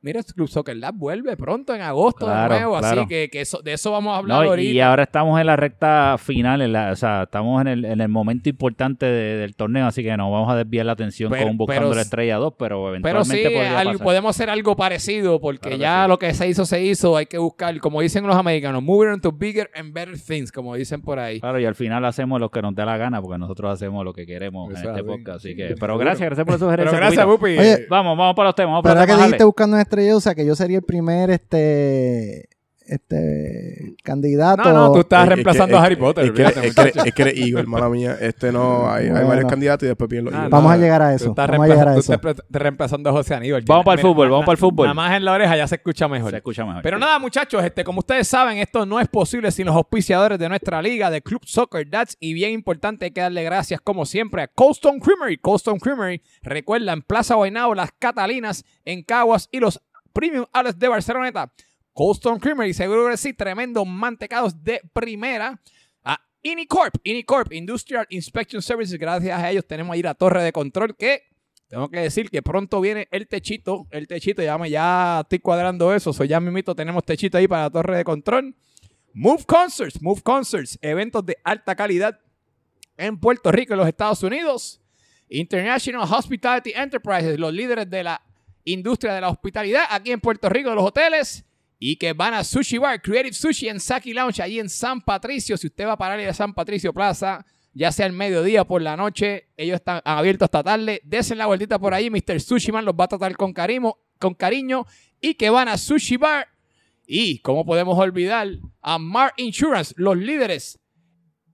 Mira, 0.00 0.22
Club 0.22 0.48
Soccer 0.48 0.74
Lab 0.76 0.94
vuelve 0.94 1.36
pronto 1.36 1.74
en 1.74 1.82
agosto 1.82 2.24
Claro, 2.24 2.54
de 2.54 2.60
nuevo, 2.60 2.78
claro. 2.78 3.00
así 3.02 3.08
que, 3.08 3.28
que 3.28 3.42
eso, 3.42 3.60
de 3.62 3.74
eso 3.74 3.90
vamos 3.90 4.14
a 4.14 4.18
hablar 4.18 4.38
No, 4.38 4.44
y- 4.44 4.48
ahorita. 4.48 4.70
y 4.72 4.80
ahora 4.80 5.02
estamos 5.02 5.38
en 5.38 5.46
la 5.46 5.56
recta 5.56 6.16
final, 6.18 6.62
en 6.62 6.72
la- 6.72 6.92
o 6.92 6.96
sea, 6.96 7.24
estamos 7.24 7.60
en 7.60 7.68
el, 7.68 7.84
en 7.84 8.00
el 8.00 8.08
momento 8.08 8.48
importante 8.48 9.04
de- 9.04 9.36
del 9.36 9.54
torneo, 9.54 9.86
así 9.86 10.02
que 10.02 10.16
no 10.16 10.30
vamos 10.30 10.50
a 10.50 10.56
desviar 10.56 10.86
la 10.86 10.92
atención 10.92 11.30
Pero- 11.30 11.46
con 11.48 11.56
buscando 11.58 11.82
pero- 11.88 11.94
la 11.94 12.02
estrella 12.02 12.36
2, 12.36 12.54
pero 12.58 12.76
Pero 12.84 12.88
eventualmente 12.88 13.36
sí, 13.48 13.54
podría 13.54 13.78
algo- 13.78 13.92
pasar. 13.92 14.04
podemos 14.04 14.30
hacer 14.36 14.50
algo 14.50 14.76
parecido 14.76 15.40
porque 15.40 15.58
Claro 15.60 15.76
que 15.76 15.82
ya 15.82 16.04
sí. 16.04 16.08
lo 16.08 16.18
que 16.18 16.34
se 16.34 16.48
hizo, 16.48 16.64
se 16.64 16.82
hizo. 16.82 17.16
Hay 17.16 17.26
que 17.26 17.38
buscar, 17.38 17.78
como 17.80 18.00
dicen 18.00 18.26
los 18.26 18.36
americanos, 18.36 18.82
moving 18.82 19.08
on 19.10 19.20
to 19.20 19.32
bigger 19.32 19.70
and 19.74 19.92
better 19.92 20.18
things, 20.18 20.50
como 20.52 20.74
dicen 20.74 21.02
por 21.02 21.18
ahí. 21.18 21.40
Claro, 21.40 21.58
y 21.60 21.66
al 21.66 21.74
final 21.74 22.02
hacemos 22.06 22.40
lo 22.40 22.50
que 22.50 22.62
nos 22.62 22.74
dé 22.74 22.84
la 22.86 22.96
gana, 22.96 23.20
porque 23.20 23.38
nosotros 23.38 23.72
hacemos 23.72 24.04
lo 24.04 24.14
que 24.14 24.24
queremos 24.24 24.70
en 24.70 24.76
este 24.76 25.04
podcast, 25.04 25.36
así 25.38 25.54
que... 25.54 25.74
Pero 25.78 25.98
gracias, 25.98 26.26
gracias 26.26 26.44
por 26.46 26.54
la 26.54 26.58
Pero 26.58 26.90
sugerencia. 26.90 26.96
gracias. 26.98 27.26
Pupi. 27.26 27.58
Oye, 27.58 27.86
Vamos, 27.90 28.16
vamos 28.16 28.34
para 28.34 28.48
los 28.48 28.54
temas, 28.54 28.70
vamos 28.70 28.82
para 28.82 28.94
¿Verdad 28.94 29.06
los 29.08 29.16
que 29.16 29.22
temas. 29.22 29.38
Buscando 29.66 29.76
una 29.76 29.82
estrella? 29.82 30.16
O 30.16 30.20
sea, 30.20 30.34
que 30.34 30.46
yo 30.46 30.54
sería 30.54 30.78
el 30.78 30.84
primer 30.84 31.30
este 31.30 32.48
este 32.88 33.96
candidato. 34.02 34.62
no, 34.64 34.72
no, 34.72 34.92
tú 34.92 35.00
estás 35.00 35.18
Es- 35.20 35.24
es 35.24 35.28
que- 35.28 35.34
reemplazando 35.34 35.78
a 35.78 35.82
Harry 35.84 35.96
Potter. 35.96 36.24
Es 36.24 36.30
que, 36.30 36.42
olvídate, 36.44 36.66
es 36.68 36.74
que, 36.74 36.82
muchacho. 36.82 37.04
es 37.06 37.14
que 37.14 37.22
eres 37.22 37.38
Eagle, 37.38 37.62
mala 37.64 37.88
mía. 37.88 38.16
Este 38.20 38.52
no, 38.52 38.90
hay, 38.90 39.06
hay 39.06 39.24
varios 39.24 39.46
candidatos 39.50 39.84
y 39.84 39.88
después 39.88 40.08
vienen 40.10 40.26
los 40.26 40.34
Ah. 40.34 40.48
Vamos 40.50 40.72
a 40.72 40.76
llegar 40.76 41.02
a 41.02 41.10
Tú 41.10 41.16
eso. 41.16 41.28
estás, 41.30 41.48
Vamos 41.50 41.64
a 41.64 41.68
llegar 41.68 41.88
a 41.88 41.96
eso. 41.96 42.18
tú 42.18 42.28
estás 42.28 42.46
reemplazando 42.50 43.10
a 43.10 43.12
José 43.12 43.34
Aníbal. 43.34 43.62
Vamos 43.66 43.84
para 43.84 43.94
el 44.00 44.04
Mira, 44.04 44.08
fútbol, 44.14 44.26
na- 44.26 44.32
vamos 44.32 44.46
para 44.46 44.52
el 44.54 44.58
fútbol. 44.58 44.86
Nada 44.86 44.94
más 44.94 45.16
en 45.16 45.24
la 45.24 45.32
oreja 45.32 45.56
ya 45.56 45.66
se 45.68 45.74
escucha 45.76 46.08
mejor. 46.08 46.30
Se 46.30 46.36
escucha 46.36 46.64
mejor. 46.64 46.82
Pero 46.82 46.98
nada, 46.98 47.18
muchachos, 47.18 47.62
este, 47.64 47.84
como 47.84 48.00
ustedes 48.00 48.28
saben, 48.28 48.58
esto 48.58 48.86
no 48.86 49.00
es 49.00 49.08
posible 49.08 49.50
sin 49.50 49.66
los 49.66 49.74
auspiciadores 49.76 50.38
de 50.38 50.48
nuestra 50.48 50.80
liga 50.82 51.10
de 51.10 51.22
Club 51.22 51.42
Soccer 51.44 51.88
Dads. 51.88 52.16
Y 52.20 52.34
bien 52.34 52.52
importante, 52.52 53.06
hay 53.06 53.10
que 53.10 53.20
darle 53.20 53.42
gracias, 53.44 53.80
como 53.80 54.04
siempre, 54.06 54.42
a 54.42 54.48
Coldstone 54.48 55.00
Creamery. 55.00 55.38
Coldstone 55.38 55.78
Creamery, 55.80 56.22
recuerda, 56.42 56.92
en 56.92 57.02
Plaza 57.02 57.34
Guaynabo, 57.34 57.74
Las 57.74 57.90
Catalinas, 57.98 58.64
en 58.84 59.02
Caguas 59.02 59.48
y 59.50 59.60
los 59.60 59.80
Premium 60.12 60.46
Outlets 60.52 60.78
de 60.78 60.88
Barceloneta. 60.88 61.52
Coldstone 61.96 62.38
Creamery, 62.38 62.74
seguro 62.74 63.08
que 63.08 63.16
sí, 63.16 63.32
tremendos 63.32 63.86
mantecados 63.86 64.62
de 64.62 64.82
primera. 64.92 65.58
A 66.04 66.20
Inicorp, 66.42 66.94
Inicorp, 67.02 67.54
Industrial 67.54 68.06
Inspection 68.10 68.60
Services, 68.60 68.98
gracias 68.98 69.40
a 69.40 69.50
ellos 69.50 69.66
tenemos 69.66 69.94
ahí 69.94 70.02
la 70.02 70.12
torre 70.12 70.42
de 70.42 70.52
control 70.52 70.94
que 70.94 71.22
tengo 71.68 71.88
que 71.88 72.00
decir 72.00 72.28
que 72.28 72.42
pronto 72.42 72.82
viene 72.82 73.08
el 73.10 73.26
techito, 73.26 73.86
el 73.90 74.06
techito, 74.06 74.42
ya, 74.42 74.58
me, 74.58 74.68
ya 74.68 75.20
estoy 75.22 75.38
cuadrando 75.38 75.94
eso, 75.94 76.12
so 76.12 76.22
ya 76.24 76.38
mismito 76.38 76.74
tenemos 76.74 77.02
techito 77.02 77.38
ahí 77.38 77.48
para 77.48 77.62
la 77.62 77.70
torre 77.70 77.96
de 77.96 78.04
control. 78.04 78.54
Move 79.14 79.46
Concerts, 79.46 80.02
Move 80.02 80.20
Concerts, 80.20 80.78
eventos 80.82 81.24
de 81.24 81.38
alta 81.44 81.74
calidad 81.74 82.20
en 82.98 83.18
Puerto 83.18 83.50
Rico 83.50 83.72
y 83.72 83.78
los 83.78 83.88
Estados 83.88 84.22
Unidos. 84.22 84.82
International 85.30 86.06
Hospitality 86.06 86.72
Enterprises, 86.76 87.38
los 87.38 87.54
líderes 87.54 87.88
de 87.88 88.04
la 88.04 88.20
industria 88.64 89.14
de 89.14 89.22
la 89.22 89.30
hospitalidad 89.30 89.84
aquí 89.88 90.12
en 90.12 90.20
Puerto 90.20 90.50
Rico, 90.50 90.68
de 90.68 90.74
los 90.74 90.84
hoteles. 90.84 91.46
Y 91.78 91.96
que 91.96 92.12
van 92.12 92.34
a 92.34 92.42
Sushi 92.42 92.78
Bar, 92.78 93.02
Creative 93.02 93.34
Sushi 93.34 93.68
en 93.68 93.80
Saki 93.80 94.14
Lounge, 94.14 94.40
allí 94.40 94.58
en 94.58 94.68
San 94.68 95.00
Patricio. 95.00 95.56
Si 95.56 95.66
usted 95.66 95.86
va 95.86 95.92
a 95.92 95.98
parar 95.98 96.18
a 96.20 96.34
San 96.34 96.54
Patricio 96.54 96.92
Plaza, 96.92 97.44
ya 97.74 97.92
sea 97.92 98.06
al 98.06 98.12
mediodía 98.12 98.64
por 98.64 98.80
la 98.80 98.96
noche, 98.96 99.48
ellos 99.56 99.76
están 99.76 100.00
abiertos 100.04 100.46
hasta 100.46 100.62
tarde. 100.62 101.02
Desen 101.04 101.36
la 101.36 101.46
vueltita 101.46 101.78
por 101.78 101.92
ahí, 101.92 102.08
Mr. 102.08 102.40
Sushi 102.40 102.72
Man 102.72 102.84
los 102.84 102.94
va 102.94 103.04
a 103.04 103.08
tratar 103.08 103.36
con 103.36 103.52
cariño. 103.52 104.86
Y 105.20 105.34
que 105.34 105.50
van 105.50 105.68
a 105.68 105.76
Sushi 105.76 106.16
Bar. 106.16 106.48
Y, 107.06 107.38
¿cómo 107.40 107.64
podemos 107.64 107.98
olvidar? 107.98 108.48
A 108.80 108.98
Mar 108.98 109.32
Insurance, 109.36 109.94
los 109.96 110.16
líderes 110.16 110.78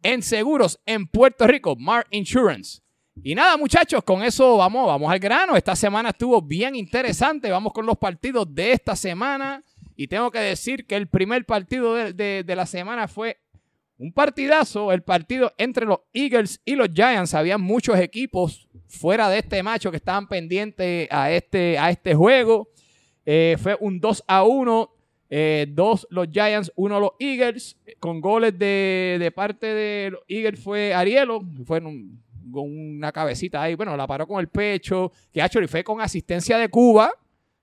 en 0.03 0.23
seguros 0.23 0.81
en 0.87 1.07
Puerto 1.07 1.47
Rico, 1.47 1.77
Mar 1.77 2.07
Insurance. 2.11 2.81
Y 3.23 3.35
nada, 3.35 3.57
muchachos, 3.57 4.03
con 4.05 4.23
eso 4.23 4.57
vamos, 4.57 4.87
vamos 4.87 5.13
al 5.13 5.19
grano. 5.19 5.57
Esta 5.57 5.77
semana 5.77 6.11
estuvo 6.11 6.41
bien 6.41 6.75
interesante. 6.75 7.51
Vamos 7.51 7.73
con 7.73 7.85
los 7.85 7.99
partidos 7.99 8.53
de 8.55 8.73
esta 8.73 8.97
semana. 8.97 9.63
Y 9.97 10.09
tengo 10.09 10.31
que 10.31 10.39
decir 10.39 10.87
que 10.87 10.97
el 10.97 11.07
primer 11.07 11.45
partido 11.45 11.95
de, 11.95 12.13
de- 12.13 12.43
de 12.45 12.57
la 12.57 12.67
semana 12.67 13.09
fue 13.09 13.39
un 13.99 14.13
partidazo. 14.13 14.91
El 14.93 15.03
partido 15.03 15.53
entre 15.59 15.87
los 15.87 16.01
Eagles 16.13 16.61
y 16.65 16.75
los 16.75 16.89
Giants. 16.93 17.35
Había 17.35 17.59
muchos 17.59 17.99
equipos 17.99 18.69
fuera 18.89 19.29
de 19.29 19.39
este 19.39 19.63
macho 19.63 19.91
que 19.91 19.99
estaban 19.99 20.29
pendientes 20.29 21.09
a 21.11 21.31
este, 21.31 21.79
a 21.79 21.91
este 21.91 22.15
juego. 22.15 22.69
Eh, 23.25 23.57
fue 23.63 23.77
un 23.81 24.01
2 24.01 24.25
a 24.27 24.43
1. 24.45 24.91
eh, 25.35 25.67
dos 25.71 26.07
los 26.11 26.29
Giants, 26.31 26.73
uno 26.75 26.99
los 26.99 27.13
Eagles. 27.21 27.77
Con 28.01 28.21
goles 28.21 28.59
de, 28.59 29.19
de 29.21 29.31
parte 29.31 29.67
de 29.67 30.11
los 30.11 30.21
Eagles 30.27 30.59
fue 30.61 30.93
Arielo. 30.95 31.43
Fue 31.65 31.81
con 31.81 32.11
una 32.53 33.13
cabecita 33.13 33.63
ahí. 33.63 33.75
Bueno, 33.77 33.97
la 33.97 34.07
paró 34.07 34.27
con 34.27 34.41
el 34.41 34.49
pecho. 34.49 35.13
Que 35.33 35.41
actually 35.41 35.69
fue 35.69 35.85
con 35.85 36.01
asistencia 36.01 36.59
de 36.59 36.69
Cuba. 36.69 37.13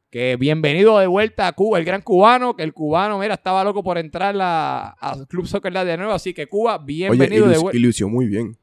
Que 0.09 0.37
bienvenido 0.37 0.97
de 0.97 1.05
vuelta 1.05 1.47
a 1.47 1.53
Cuba, 1.53 1.77
el 1.77 1.85
gran 1.85 2.01
cubano. 2.01 2.55
Que 2.55 2.63
el 2.63 2.73
cubano, 2.73 3.19
mira, 3.19 3.35
estaba 3.35 3.63
loco 3.63 3.83
por 3.83 3.97
entrar 3.99 4.33
la- 4.33 4.95
a 4.99 5.25
Club 5.27 5.45
Soccer 5.45 5.71
Live 5.71 5.85
de 5.85 5.97
nuevo. 5.97 6.13
Así 6.13 6.33
que 6.33 6.47
Cuba, 6.47 6.77
Oye, 6.77 6.85
bienvenido 6.85 7.47
de 7.47 7.57
vuelta. 7.59 7.77
ilusió 7.77 8.09
muy 8.09 8.25
bien. 8.25 8.57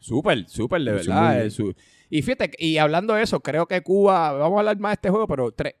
Súper, 0.00 0.48
súper, 0.48 0.82
de 0.82 0.92
verdad. 0.92 1.44
eh, 1.46 1.50
su- 1.50 1.74
Y 2.10 2.22
fíjate, 2.22 2.50
y 2.58 2.78
hablando 2.78 3.14
de 3.14 3.22
eso, 3.22 3.40
creo 3.40 3.66
que 3.66 3.80
Cuba, 3.82 4.32
vamos 4.32 4.56
a 4.56 4.60
hablar 4.60 4.78
más 4.80 4.90
de 4.90 4.94
este 4.94 5.10
juego, 5.10 5.28
pero 5.28 5.52
tre- 5.54 5.76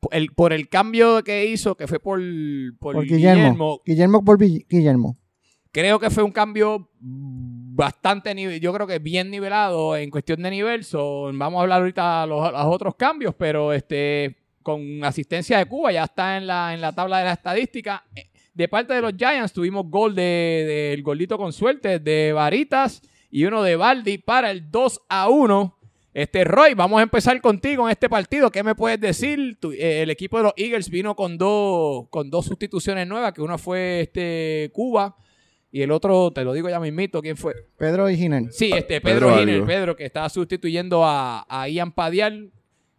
por 0.00 0.14
el, 0.14 0.32
por 0.32 0.52
el 0.52 0.68
cambio 0.68 1.22
que 1.24 1.46
hizo, 1.46 1.74
que 1.76 1.86
fue 1.86 1.98
por, 1.98 2.20
por, 2.78 2.94
Por 2.96 3.04
Guillermo. 3.06 3.80
Guillermo, 3.86 4.22
por 4.24 4.38
Guillermo. 4.38 5.16
creo 5.72 5.98
que 5.98 6.10
fue 6.10 6.24
un 6.24 6.32
cambio 6.32 6.90
bastante, 7.00 8.34
nive- 8.34 8.60
yo 8.60 8.72
creo 8.74 8.86
que 8.86 8.98
bien 8.98 9.30
nivelado 9.30 9.96
en 9.96 10.10
cuestión 10.10 10.42
de 10.42 10.50
nivel. 10.50 10.84
So, 10.84 11.30
vamos 11.32 11.58
a 11.58 11.62
hablar 11.62 11.80
ahorita 11.80 12.22
de 12.22 12.26
los, 12.26 12.52
los 12.52 12.64
otros 12.66 12.94
cambios, 12.96 13.34
pero 13.38 13.72
este 13.72 14.36
con 14.68 15.02
asistencia 15.02 15.56
de 15.58 15.64
Cuba 15.66 15.90
ya 15.92 16.04
está 16.04 16.36
en 16.36 16.46
la, 16.46 16.74
en 16.74 16.80
la 16.82 16.92
tabla 16.92 17.18
de 17.20 17.24
la 17.24 17.32
estadística. 17.32 18.04
Eh, 18.14 18.26
De 18.54 18.68
parte 18.68 18.92
de 18.92 19.00
los 19.00 19.14
Giants 19.16 19.52
tuvimos 19.52 19.86
gol 19.88 20.14
de- 20.14 20.90
del 20.90 21.02
gordito 21.02 21.38
con 21.38 21.52
suerte 21.52 22.00
de 22.00 22.32
Varitas 22.34 23.00
y 23.30 23.44
uno 23.44 23.62
de 23.62 23.76
Baldi 23.76 24.18
para 24.18 24.50
el 24.50 24.70
2 24.70 25.00
a 25.08 25.28
1. 25.28 25.74
Este 26.12 26.42
Roy, 26.42 26.74
vamos 26.74 26.98
a 26.98 27.04
empezar 27.04 27.40
contigo 27.40 27.86
en 27.86 27.92
este 27.92 28.08
partido. 28.08 28.50
¿Qué 28.50 28.62
me 28.64 28.74
puedes 28.74 29.00
decir? 29.00 29.56
Tu- 29.60 29.72
eh, 29.72 30.02
el 30.02 30.10
equipo 30.10 30.36
de 30.38 30.42
los 30.44 30.52
Eagles 30.56 30.90
vino 30.90 31.14
con 31.14 31.38
dos, 31.38 32.08
con 32.10 32.28
dos 32.30 32.46
sustituciones 32.46 33.06
nuevas, 33.06 33.32
que 33.32 33.40
una 33.42 33.56
fue 33.58 34.00
este 34.00 34.70
Cuba 34.74 35.14
y 35.70 35.82
el 35.82 35.90
otro, 35.92 36.32
te 36.32 36.42
lo 36.42 36.52
digo 36.52 36.68
ya 36.68 36.80
mismito, 36.80 37.22
¿quién 37.22 37.36
fue? 37.36 37.54
Pedro 37.76 38.10
y 38.10 38.16
Giner. 38.16 38.50
Sí, 38.52 38.72
este 38.74 39.00
Pedro, 39.00 39.28
Pedro 39.28 39.38
Giner. 39.38 39.64
Pedro, 39.66 39.94
que 39.94 40.04
estaba 40.06 40.28
sustituyendo 40.28 41.04
a, 41.04 41.46
a 41.48 41.68
Ian 41.68 41.92
Padial. 41.92 42.50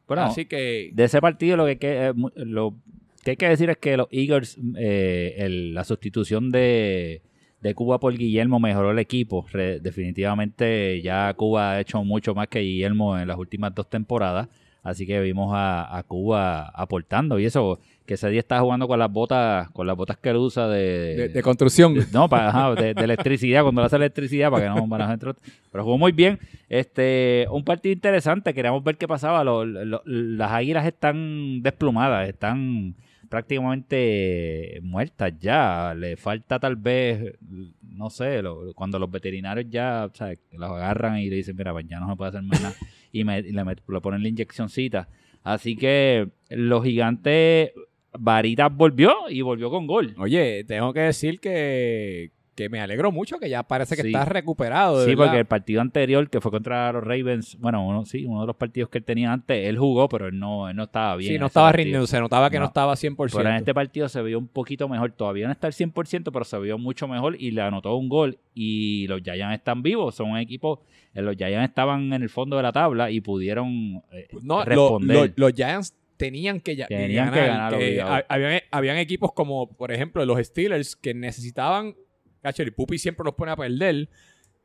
Bueno, 0.09 0.23
Así 0.23 0.45
que 0.45 0.89
de 0.93 1.03
ese 1.05 1.21
partido 1.21 1.55
lo 1.55 1.63
que, 1.63 1.69
hay 1.71 1.77
que- 1.77 2.07
eh, 2.07 2.13
lo 2.35 2.75
que 3.23 3.31
hay 3.31 3.37
que 3.37 3.47
decir 3.47 3.69
es 3.69 3.77
que 3.77 3.95
los 3.95 4.07
Eagles, 4.11 4.57
eh, 4.77 5.35
el- 5.37 5.73
la 5.73 5.83
sustitución 5.85 6.51
de, 6.51 7.21
de 7.61 7.73
Cuba 7.75 7.99
por 7.99 8.17
Guillermo 8.17 8.59
mejoró 8.59 8.91
el 8.91 8.99
equipo. 8.99 9.45
Re- 9.51 9.79
definitivamente 9.79 11.01
ya 11.01 11.33
Cuba 11.33 11.71
ha 11.73 11.79
hecho 11.81 12.03
mucho 12.03 12.33
más 12.35 12.47
que 12.47 12.59
Guillermo 12.59 13.17
en 13.17 13.27
las 13.27 13.37
últimas 13.37 13.73
dos 13.73 13.89
temporadas. 13.89 14.47
Así 14.81 15.05
que 15.05 15.19
vimos 15.21 15.51
a, 15.53 15.97
a 15.97 16.03
Cuba 16.03 16.69
aportando. 16.69 17.37
Y 17.39 17.45
eso, 17.45 17.79
que 18.09 18.15
ese 18.15 18.27
día 18.29 18.39
está 18.39 18.59
jugando 18.59 18.87
con 18.87 18.97
las 18.97 19.11
botas, 19.11 19.69
con 19.69 19.85
las 19.85 19.95
botas 19.95 20.17
que 20.17 20.29
él 20.31 20.37
usa 20.37 20.67
de, 20.67 21.15
de, 21.15 21.29
de 21.29 21.41
construcción. 21.43 21.93
de- 21.93 22.07
no, 22.11 22.27
para, 22.27 22.49
ajá, 22.49 22.73
de, 22.73 22.89
electricidad, 22.97 23.61
cuando 23.61 23.81
le 23.81 23.85
hace 23.85 23.97
electricidad, 23.97 24.49
para 24.49 24.63
que 24.63 24.69
no 24.69 24.87
van 24.87 25.01
a 25.03 25.13
entrar. 25.13 25.35
Pero 25.71 25.83
jugó 25.83 25.99
muy 25.99 26.11
bien. 26.11 26.39
Este, 26.69 27.45
un 27.51 27.63
partido 27.63 27.93
interesante, 27.93 28.51
queríamos 28.55 28.83
ver 28.83 28.97
qué 28.97 29.07
pasaba. 29.07 29.43
Lo- 29.43 29.63
lo- 29.63 30.01
las 30.05 30.51
águilas 30.51 30.87
están 30.87 31.61
desplumadas, 31.61 32.27
están 32.27 32.95
prácticamente 33.29 34.79
muertas 34.81 35.33
ya. 35.39 35.93
Le 35.95 36.17
falta 36.17 36.59
tal 36.59 36.75
vez, 36.75 37.33
no 37.81 38.09
sé, 38.09 38.41
lo- 38.41 38.73
cuando 38.73 38.97
los 38.99 39.11
veterinarios 39.11 39.67
ya 39.69 40.09
o 40.11 40.15
sea, 40.15 40.33
los 40.53 40.71
agarran 40.71 41.19
y 41.19 41.29
le 41.29 41.37
dicen, 41.37 41.55
mira, 41.55 41.71
pues 41.71 41.85
ya 41.87 41.99
no 41.99 42.09
se 42.09 42.15
puede 42.15 42.29
hacer 42.29 42.41
más 42.43 42.61
nada. 42.61 42.75
Y, 43.11 43.23
me, 43.23 43.39
y 43.39 43.51
le, 43.51 43.63
met- 43.63 43.81
le 43.87 44.01
ponen 44.01 44.23
la 44.23 44.29
inyeccioncita. 44.29 45.07
Así 45.43 45.75
que 45.75 46.27
los 46.49 46.83
gigantes, 46.83 47.71
Varitas 48.17 48.75
volvió 48.75 49.13
y 49.29 49.41
volvió 49.41 49.69
con 49.69 49.85
gol. 49.87 50.15
Oye, 50.17 50.63
tengo 50.63 50.93
que 50.93 51.01
decir 51.01 51.39
que, 51.39 52.31
que 52.55 52.67
me 52.67 52.81
alegro 52.81 53.11
mucho 53.11 53.37
que 53.39 53.49
ya 53.49 53.63
parece 53.63 53.95
que 53.95 54.01
Sí. 54.01 54.07
está 54.09 54.25
recuperado. 54.25 55.05
Sí, 55.05 55.11
verdad. 55.11 55.25
porque 55.25 55.39
el 55.39 55.45
partido 55.45 55.79
anterior, 55.79 56.29
que 56.29 56.41
fue 56.41 56.51
contra 56.51 56.91
los 56.91 57.03
Ravens, 57.03 57.57
bueno, 57.59 57.87
uno, 57.87 58.05
sí, 58.05 58.25
uno 58.25 58.41
de 58.41 58.47
los 58.47 58.55
partidos 58.55 58.89
que 58.89 58.97
él 58.97 59.03
tenía 59.05 59.31
antes, 59.31 59.65
él 59.67 59.77
jugó, 59.77 60.09
pero 60.09 60.27
él 60.27 60.37
no, 60.39 60.67
él 60.67 60.75
no 60.75 60.83
estaba 60.83 61.15
bien. 61.15 61.33
Sí, 61.33 61.39
no 61.39 61.45
estaba 61.45 61.71
rindiendo, 61.71 62.05
se 62.07 62.19
notaba 62.19 62.49
que 62.49 62.57
no, 62.57 62.63
No. 62.63 62.67
estaba 62.67 62.95
100%. 62.95 63.37
Pero 63.37 63.49
en 63.51 63.55
este 63.57 63.73
partido 63.73 64.09
se 64.09 64.21
vio 64.23 64.39
un 64.39 64.47
poquito 64.47 64.89
mejor. 64.89 65.11
Todavía 65.11 65.45
no 65.45 65.53
está 65.53 65.67
al 65.67 65.73
100%, 65.73 66.31
pero 66.33 66.43
se 66.43 66.59
vio 66.59 66.77
mucho 66.77 67.07
mejor 67.07 67.35
y 67.39 67.51
le 67.51 67.61
anotó 67.61 67.95
un 67.95 68.09
gol. 68.09 68.39
Y 68.55 69.07
los 69.07 69.21
Giants 69.21 69.53
están 69.55 69.81
vivos. 69.83 70.15
Son 70.15 70.31
un 70.31 70.37
equipo. 70.37 70.81
eh, 71.13 71.21
Los 71.21 71.35
Giants 71.37 71.69
estaban 71.69 72.11
en 72.11 72.21
el 72.23 72.29
fondo 72.29 72.57
de 72.57 72.63
la 72.63 72.71
tabla 72.71 73.09
y 73.09 73.21
pudieron 73.21 74.01
eh, 74.11 74.27
No, 74.43 74.59
lo- 74.59 74.65
responder. 74.65 75.33
lo- 75.37 75.47
los 75.47 75.53
Giants 75.53 75.95
tenían 76.19 76.59
que, 76.59 76.75
ya- 76.75 76.85
Tenían 76.87 77.31
que 77.31 77.39
ganar. 77.39 77.71
ganar, 77.71 77.79
que 77.79 78.01
ha- 78.01 78.25
habían, 78.27 78.61
habían 78.71 78.97
equipos 78.97 79.31
como, 79.33 79.71
por 79.75 79.91
ejemplo, 79.93 80.23
los 80.25 80.37
Steelers 80.45 80.95
que 80.97 81.13
necesitaban. 81.13 81.95
Actually, 82.43 82.71
Pupi 82.71 82.97
siempre 82.99 83.23
los 83.23 83.33
pone 83.35 83.51
a 83.53 83.55
perder. 83.55 84.09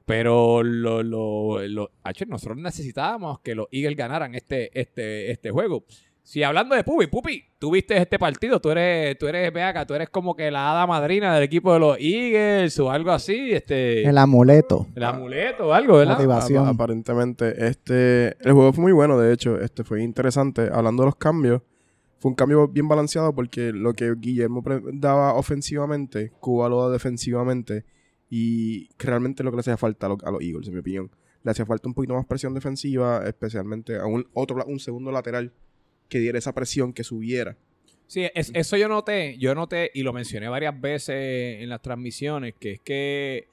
Pero 0.04 0.62
lo, 0.62 1.02
lo, 1.02 1.66
lo- 1.66 1.90
nosotros 2.28 2.58
necesitábamos 2.58 3.40
que 3.40 3.54
los 3.54 3.68
Eagles 3.72 3.96
ganaran 3.96 4.34
este, 4.34 4.68
este, 4.78 5.30
este 5.30 5.50
juego. 5.50 5.84
Si 6.26 6.42
hablando 6.42 6.74
de 6.74 6.82
Pupi, 6.84 7.06
Pupi, 7.06 7.44
tú 7.58 7.70
viste 7.72 7.94
este 7.98 8.18
partido, 8.18 8.58
tú 8.58 8.70
eres, 8.70 9.18
tú 9.18 9.26
eres, 9.28 9.52
ve 9.52 9.62
acá, 9.62 9.86
tú 9.86 9.92
eres 9.92 10.08
como 10.08 10.34
que 10.34 10.50
la 10.50 10.70
hada 10.70 10.86
madrina 10.86 11.34
del 11.34 11.42
equipo 11.44 11.74
de 11.74 11.78
los 11.80 11.98
Eagles 12.00 12.78
o 12.80 12.90
algo 12.90 13.10
así, 13.10 13.52
este, 13.52 14.08
El 14.08 14.16
amuleto. 14.16 14.86
el 14.94 15.04
amuleto 15.04 15.66
o 15.68 15.72
algo, 15.74 15.98
¿verdad? 15.98 16.14
Motiva- 16.14 16.34
Motivación. 16.36 16.62
Apa- 16.64 16.70
aparentemente, 16.72 17.66
este, 17.66 18.28
el 18.42 18.52
juego 18.54 18.72
fue 18.72 18.82
muy 18.82 18.92
bueno, 18.92 19.18
de 19.18 19.34
hecho, 19.34 19.60
este 19.60 19.84
fue 19.84 20.02
interesante. 20.02 20.70
Hablando 20.72 21.02
de 21.02 21.08
los 21.08 21.16
cambios, 21.16 21.60
fue 22.20 22.30
un 22.30 22.34
cambio 22.36 22.68
bien 22.68 22.88
balanceado 22.88 23.34
porque 23.34 23.72
lo 23.72 23.92
que 23.92 24.14
Guillermo 24.16 24.62
daba 24.94 25.34
ofensivamente, 25.34 26.32
Cuba 26.40 26.70
lo 26.70 26.86
da 26.88 26.92
defensivamente 26.94 27.84
y 28.30 28.88
realmente 28.98 29.44
lo 29.44 29.50
que 29.50 29.56
le 29.56 29.60
hacía 29.60 29.76
falta 29.76 30.06
a, 30.06 30.08
lo- 30.08 30.18
a 30.24 30.30
los 30.30 30.40
Eagles, 30.40 30.68
en 30.68 30.72
mi 30.72 30.80
opinión. 30.80 31.10
Le 31.42 31.50
hacía 31.50 31.66
falta 31.66 31.86
un 31.86 31.92
poquito 31.92 32.14
más 32.14 32.24
presión 32.24 32.54
defensiva, 32.54 33.22
especialmente 33.26 33.98
a 33.98 34.06
un 34.06 34.26
otro 34.32 34.64
un 34.66 34.80
segundo 34.80 35.12
lateral 35.12 35.52
que 36.14 36.20
diera 36.20 36.38
esa 36.38 36.52
presión 36.54 36.92
que 36.92 37.02
subiera. 37.02 37.56
Sí, 38.06 38.22
es- 38.36 38.52
eso 38.54 38.76
yo 38.76 38.86
noté, 38.86 39.36
yo 39.38 39.52
noté 39.56 39.90
y 39.94 40.04
lo 40.04 40.12
mencioné 40.12 40.46
varias 40.46 40.80
veces 40.80 41.60
en 41.60 41.68
las 41.68 41.82
transmisiones, 41.82 42.54
que 42.56 42.70
es 42.74 42.80
que, 42.80 43.48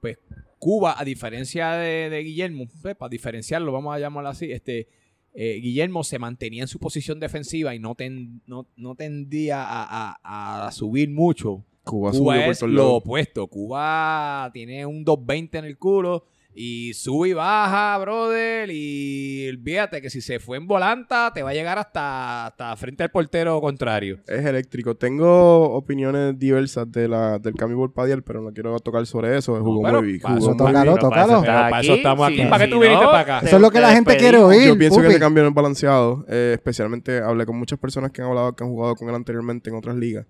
pues, 0.00 0.16
Cuba, 0.58 0.94
a 0.98 1.04
diferencia 1.04 1.72
de, 1.72 2.08
de 2.08 2.22
Guillermo, 2.22 2.64
pues, 2.80 2.96
para 2.96 3.10
diferenciarlo, 3.10 3.70
vamos 3.70 3.94
a 3.94 3.98
llamarlo 3.98 4.30
así, 4.30 4.50
este, 4.50 4.88
eh, 5.34 5.58
Guillermo 5.60 6.02
se 6.04 6.18
mantenía 6.18 6.62
en 6.62 6.68
su 6.68 6.78
posición 6.78 7.20
defensiva 7.20 7.74
y 7.74 7.78
no, 7.78 7.94
ten- 7.94 8.40
no, 8.46 8.66
no 8.76 8.94
tendía 8.94 9.62
a, 9.62 10.16
a- 10.24 10.66
a 10.68 10.72
subir 10.72 11.10
mucho. 11.10 11.62
Cuba, 11.84 12.14
subió 12.14 12.22
Cuba 12.32 12.44
por 12.44 12.50
es 12.50 12.62
lo 12.62 12.94
opuesto. 12.94 13.46
Cuba 13.46 14.50
tiene 14.54 14.86
un 14.86 15.04
220 15.04 15.58
en 15.58 15.64
el 15.66 15.76
culo 15.76 16.24
y 16.56 16.94
sube 16.94 17.28
y 17.28 17.32
baja, 17.34 17.98
brother. 17.98 18.70
Y 18.72 19.48
olvídate 19.50 20.00
que 20.00 20.08
si 20.08 20.20
se 20.20 20.40
fue 20.40 20.56
en 20.56 20.66
volanta, 20.66 21.30
te 21.34 21.42
va 21.42 21.50
a 21.50 21.54
llegar 21.54 21.78
hasta, 21.78 22.46
hasta 22.46 22.74
frente 22.76 23.02
al 23.02 23.10
portero 23.10 23.60
contrario. 23.60 24.20
Es 24.26 24.44
eléctrico. 24.44 24.96
Tengo 24.96 25.70
opiniones 25.74 26.38
diversas 26.38 26.90
de 26.90 27.08
la, 27.08 27.38
del 27.38 27.54
cambio 27.54 27.76
por 27.76 27.92
Padial, 27.92 28.22
pero 28.22 28.40
no 28.40 28.52
quiero 28.52 28.78
tocar 28.80 29.06
sobre 29.06 29.36
eso. 29.36 29.60
Jugó 29.60 29.82
muy 29.82 30.06
bien. 30.06 30.20
jugó 30.20 30.56
tócalo, 30.56 30.96
tócalo. 30.96 31.42
para 31.42 31.80
eso 31.80 31.94
estamos 31.94 32.26
aquí. 32.26 32.42
¿Para 32.46 32.64
qué 32.64 32.70
tú 32.70 32.80
viniste 32.80 33.04
no, 33.04 33.10
para 33.10 33.20
acá? 33.20 33.46
Eso 33.46 33.56
es 33.56 33.62
lo 33.62 33.70
que 33.70 33.80
la 33.80 33.88
te 33.88 33.94
gente 33.96 34.16
quiere 34.16 34.38
oír. 34.38 34.68
Yo 34.68 34.78
pienso 34.78 35.00
que 35.00 35.08
ese 35.08 35.20
cambio 35.20 35.42
no 35.42 35.50
es 35.50 35.54
balanceado. 35.54 36.24
eh, 36.28 36.52
especialmente 36.54 37.20
hablé 37.20 37.44
con 37.44 37.58
muchas 37.58 37.78
personas 37.78 38.10
que 38.12 38.22
han 38.22 38.28
hablado, 38.28 38.56
que 38.56 38.64
han 38.64 38.70
jugado 38.70 38.94
con 38.94 39.08
él 39.08 39.14
anteriormente 39.14 39.68
en 39.68 39.76
otras 39.76 39.96
ligas. 39.96 40.26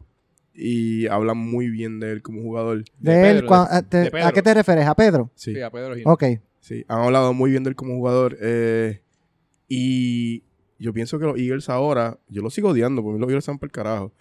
Y 0.58 1.06
hablan 1.08 1.36
muy 1.36 1.68
bien 1.68 2.00
de 2.00 2.12
él 2.12 2.22
como 2.22 2.40
jugador. 2.42 2.84
De, 2.98 3.12
De 3.12 3.30
él, 3.30 3.40
Pedro, 3.44 3.56
de- 3.64 3.66
a, 3.76 3.82
te- 3.82 3.96
de 3.98 4.10
Pedro. 4.10 4.26
¿a 4.26 4.32
qué 4.32 4.42
te 4.42 4.54
refieres? 4.54 4.86
¿A 4.86 4.94
Pedro? 4.94 5.30
Sí, 5.34 5.52
Sí, 5.54 5.60
a 5.60 5.70
Pedro 5.70 5.94
Gil. 5.94 6.04
Ok. 6.06 6.25
sí. 6.60 6.84
Han 6.88 7.00
hablado 7.02 7.32
muy 7.34 7.50
bien 7.50 7.62
de 7.62 7.70
él 7.70 7.76
como 7.76 7.94
jugador. 7.94 8.36
eh, 8.40 9.02
y 9.68 10.42
yo 10.78 10.92
pienso 10.92 11.18
que 11.18 11.25
los 11.26 11.38
Eagles 11.38 11.68
ahora, 11.68 12.18
yo 12.28 12.42
los 12.42 12.54
sigo 12.54 12.70
odiando, 12.70 13.02
porque 13.02 13.18
los 13.18 13.28
Eagles 13.28 13.42
están 13.42 13.58
por 13.58 13.66
el 13.68 13.72
carajo. 13.72 14.12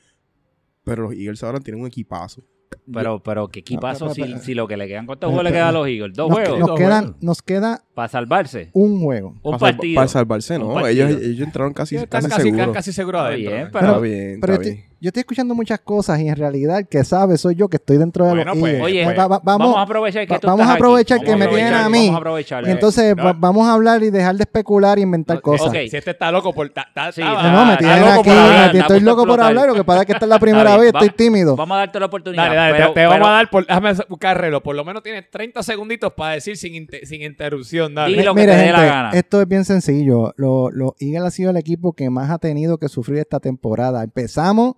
Pero 0.83 1.03
los 1.03 1.13
Eagles 1.13 1.43
ahora 1.43 1.59
tienen 1.59 1.81
un 1.81 1.87
equipazo. 1.87 2.43
Pero, 2.91 3.21
pero 3.23 3.47
¿qué 3.47 3.59
equipazo 3.61 4.05
No, 4.05 4.13
si, 4.13 4.21
pero- 4.21 4.33
pero- 4.33 4.43
si 4.43 4.53
lo 4.53 4.67
que 4.67 4.75
le 4.77 4.87
quedan 4.87 5.05
cuántos 5.05 5.29
juegos 5.29 5.43
le 5.45 5.51
quedan 5.51 5.67
a 5.69 5.71
los 5.71 5.87
Eagles? 5.87 6.15
¿Dos 6.15 6.29
Nos, 6.29 6.37
juegos? 6.39 6.59
nos 6.59 6.67
Dos 6.69 6.77
quedan, 6.79 7.03
juegos. 7.05 7.23
nos 7.23 7.41
queda 7.41 7.83
Para 7.93 8.07
salvarse. 8.09 8.69
un 8.73 9.01
juego. 9.01 9.35
Un 9.43 9.57
partido. 9.57 9.95
para 9.95 10.07
salvarse, 10.07 10.59
¿no? 10.59 10.85
Ellos, 10.87 11.11
ellos 11.21 11.47
entraron 11.47 11.73
casi, 11.73 11.95
casi, 12.07 12.27
casi, 12.29 12.41
seguros. 12.41 12.73
casi 12.73 12.91
seguros 12.91 13.21
Está 13.21 13.27
adentro. 13.33 13.51
bien, 13.51 13.65
¿eh? 13.65 13.69
pero- 13.71 13.85
está 13.87 13.99
bien, 13.99 14.39
Pero 14.41 14.53
está 14.53 14.63
bien. 14.69 14.85
Yo 15.05 15.09
estoy 15.09 15.21
escuchando 15.21 15.53
muchas 15.55 15.79
cosas 15.81 16.19
y 16.19 16.27
en 16.27 16.35
realidad 16.35 16.79
el 16.79 16.87
que 16.87 17.03
sabe 17.03 17.37
soy 17.37 17.55
yo 17.55 17.67
que 17.67 17.77
estoy 17.77 17.97
dentro 17.97 18.25
de 18.25 18.31
Bueno, 18.31 18.51
los 18.53 18.59
pues. 18.59 18.81
Oye, 18.81 19.03
Pues 19.03 19.17
va- 19.17 19.27
va- 19.27 19.39
vamos, 19.43 19.67
vamos, 19.67 19.77
a 19.77 19.81
aprovechar 19.83 20.25
que 20.27 20.33
va- 20.33 20.39
tú 20.39 20.47
vamos 20.47 20.61
estás 20.61 20.69
a 20.69 20.73
aquí. 20.73 20.79
aprovechar 20.81 21.17
Vamos 21.19 21.31
que 21.31 21.35
me 21.37 21.47
tienen 21.47 21.73
a 21.75 21.89
mí. 21.89 21.97
Vamos 22.07 22.15
a 22.15 22.17
aprovechar. 22.17 22.67
y 22.67 22.71
entonces 22.71 23.15
No. 23.15 23.23
va- 23.23 23.33
vamos 23.33 23.67
a 23.67 23.73
hablar 23.73 24.01
y 24.03 24.09
dejar 24.09 24.35
de 24.35 24.43
especular 24.43 24.97
y 24.97 25.03
inventar 25.03 25.35
No, 25.37 25.41
cosas. 25.43 25.67
ok. 25.67 25.75
Si 25.89 25.95
este 25.97 26.11
está 26.11 26.31
loco 26.31 26.53
por. 26.53 26.69
ta- 26.69 26.87
ta- 26.93 27.11
Sí, 27.11 27.21
estaba- 27.21 27.43
No, 27.51 27.65
me 27.65 27.77
tienen 27.77 28.03
aquí, 28.03 28.29
hablar, 28.31 28.73
me- 28.73 28.79
estoy 28.79 28.99
loco 29.01 29.25
por 29.27 29.39
hablar, 29.39 29.67
lo 29.67 29.75
que 29.75 29.83
pasa 29.83 29.99
es 30.01 30.05
que 30.07 30.13
esta 30.13 30.25
es 30.25 30.29
la 30.29 30.39
primera 30.39 30.75
vez, 30.77 30.87
estoy 30.93 31.09
tímido. 31.11 31.55
Vamos 31.55 31.75
a 31.75 31.79
darte 31.79 31.99
la 31.99 32.07
oportunidad. 32.07 32.43
Dale, 32.45 32.55
dale, 32.55 32.73
pero- 32.73 32.87
te, 32.87 32.93
te 32.95 33.05
vamos 33.05 33.15
pero- 33.19 33.27
a 33.27 33.31
dar, 33.31 33.49
por, 33.51 33.67
déjame 33.67 33.93
buscar 34.09 34.41
reloj, 34.41 34.63
por 34.63 34.75
lo 34.75 34.83
menos 34.83 35.03
tienes 35.03 35.29
30 35.29 35.61
segunditos 35.61 36.11
para 36.13 36.33
decir 36.33 36.57
sin, 36.57 36.73
inter- 36.73 37.05
sin 37.05 37.21
interrupción, 37.21 37.93
dale. 37.93 38.23
Lo 38.23 38.33
que 38.33 38.45
te 38.45 38.55
dé 38.55 38.71
la 38.71 38.83
gana. 38.85 39.09
esto 39.13 39.39
es 39.41 39.47
bien 39.47 39.65
sencillo. 39.65 40.33
Los 40.37 40.73
lo 40.73 40.95
Eagles 40.99 41.23
ha 41.23 41.31
sido 41.31 41.51
el 41.51 41.57
equipo 41.57 41.93
que 41.93 42.09
más 42.09 42.31
ha 42.31 42.39
tenido 42.39 42.77
que 42.79 42.89
sufrir 42.89 43.19
esta 43.19 43.39
temporada. 43.39 44.03
Empezamos 44.03 44.75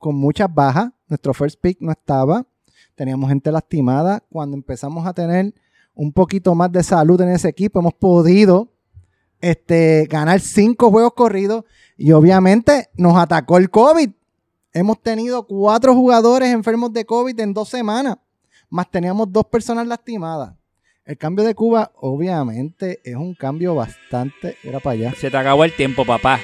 con 0.00 0.16
muchas 0.16 0.52
bajas. 0.52 0.90
Nuestro 1.06 1.32
first 1.32 1.60
pick 1.60 1.78
no 1.80 1.92
estaba. 1.92 2.44
Teníamos 2.96 3.28
gente 3.28 3.52
lastimada. 3.52 4.24
Cuando 4.28 4.56
empezamos 4.56 5.06
a 5.06 5.12
tener 5.12 5.54
un 5.94 6.12
poquito 6.12 6.54
más 6.56 6.72
de 6.72 6.82
salud 6.82 7.20
en 7.20 7.28
ese 7.28 7.48
equipo, 7.48 7.78
hemos 7.78 7.94
podido 7.94 8.72
este, 9.40 10.06
ganar 10.10 10.40
cinco 10.40 10.90
juegos 10.90 11.12
corridos. 11.14 11.64
Y 11.96 12.10
obviamente 12.12 12.88
nos 12.94 13.16
atacó 13.16 13.58
el 13.58 13.70
COVID. 13.70 14.10
Hemos 14.72 15.00
tenido 15.02 15.46
cuatro 15.46 15.94
jugadores 15.94 16.48
enfermos 16.48 16.92
de 16.92 17.04
COVID 17.04 17.38
en 17.38 17.52
dos 17.52 17.68
semanas. 17.68 18.16
Más 18.70 18.90
teníamos 18.90 19.30
dos 19.30 19.44
personas 19.46 19.86
lastimadas. 19.86 20.54
El 21.04 21.18
cambio 21.18 21.44
de 21.44 21.54
Cuba, 21.54 21.92
obviamente, 21.96 23.00
es 23.04 23.16
un 23.16 23.34
cambio 23.34 23.74
bastante. 23.74 24.56
Era 24.62 24.80
para 24.80 24.94
allá. 24.94 25.14
Se 25.14 25.30
te 25.30 25.36
acabó 25.36 25.64
el 25.64 25.74
tiempo, 25.74 26.06
papá. 26.06 26.38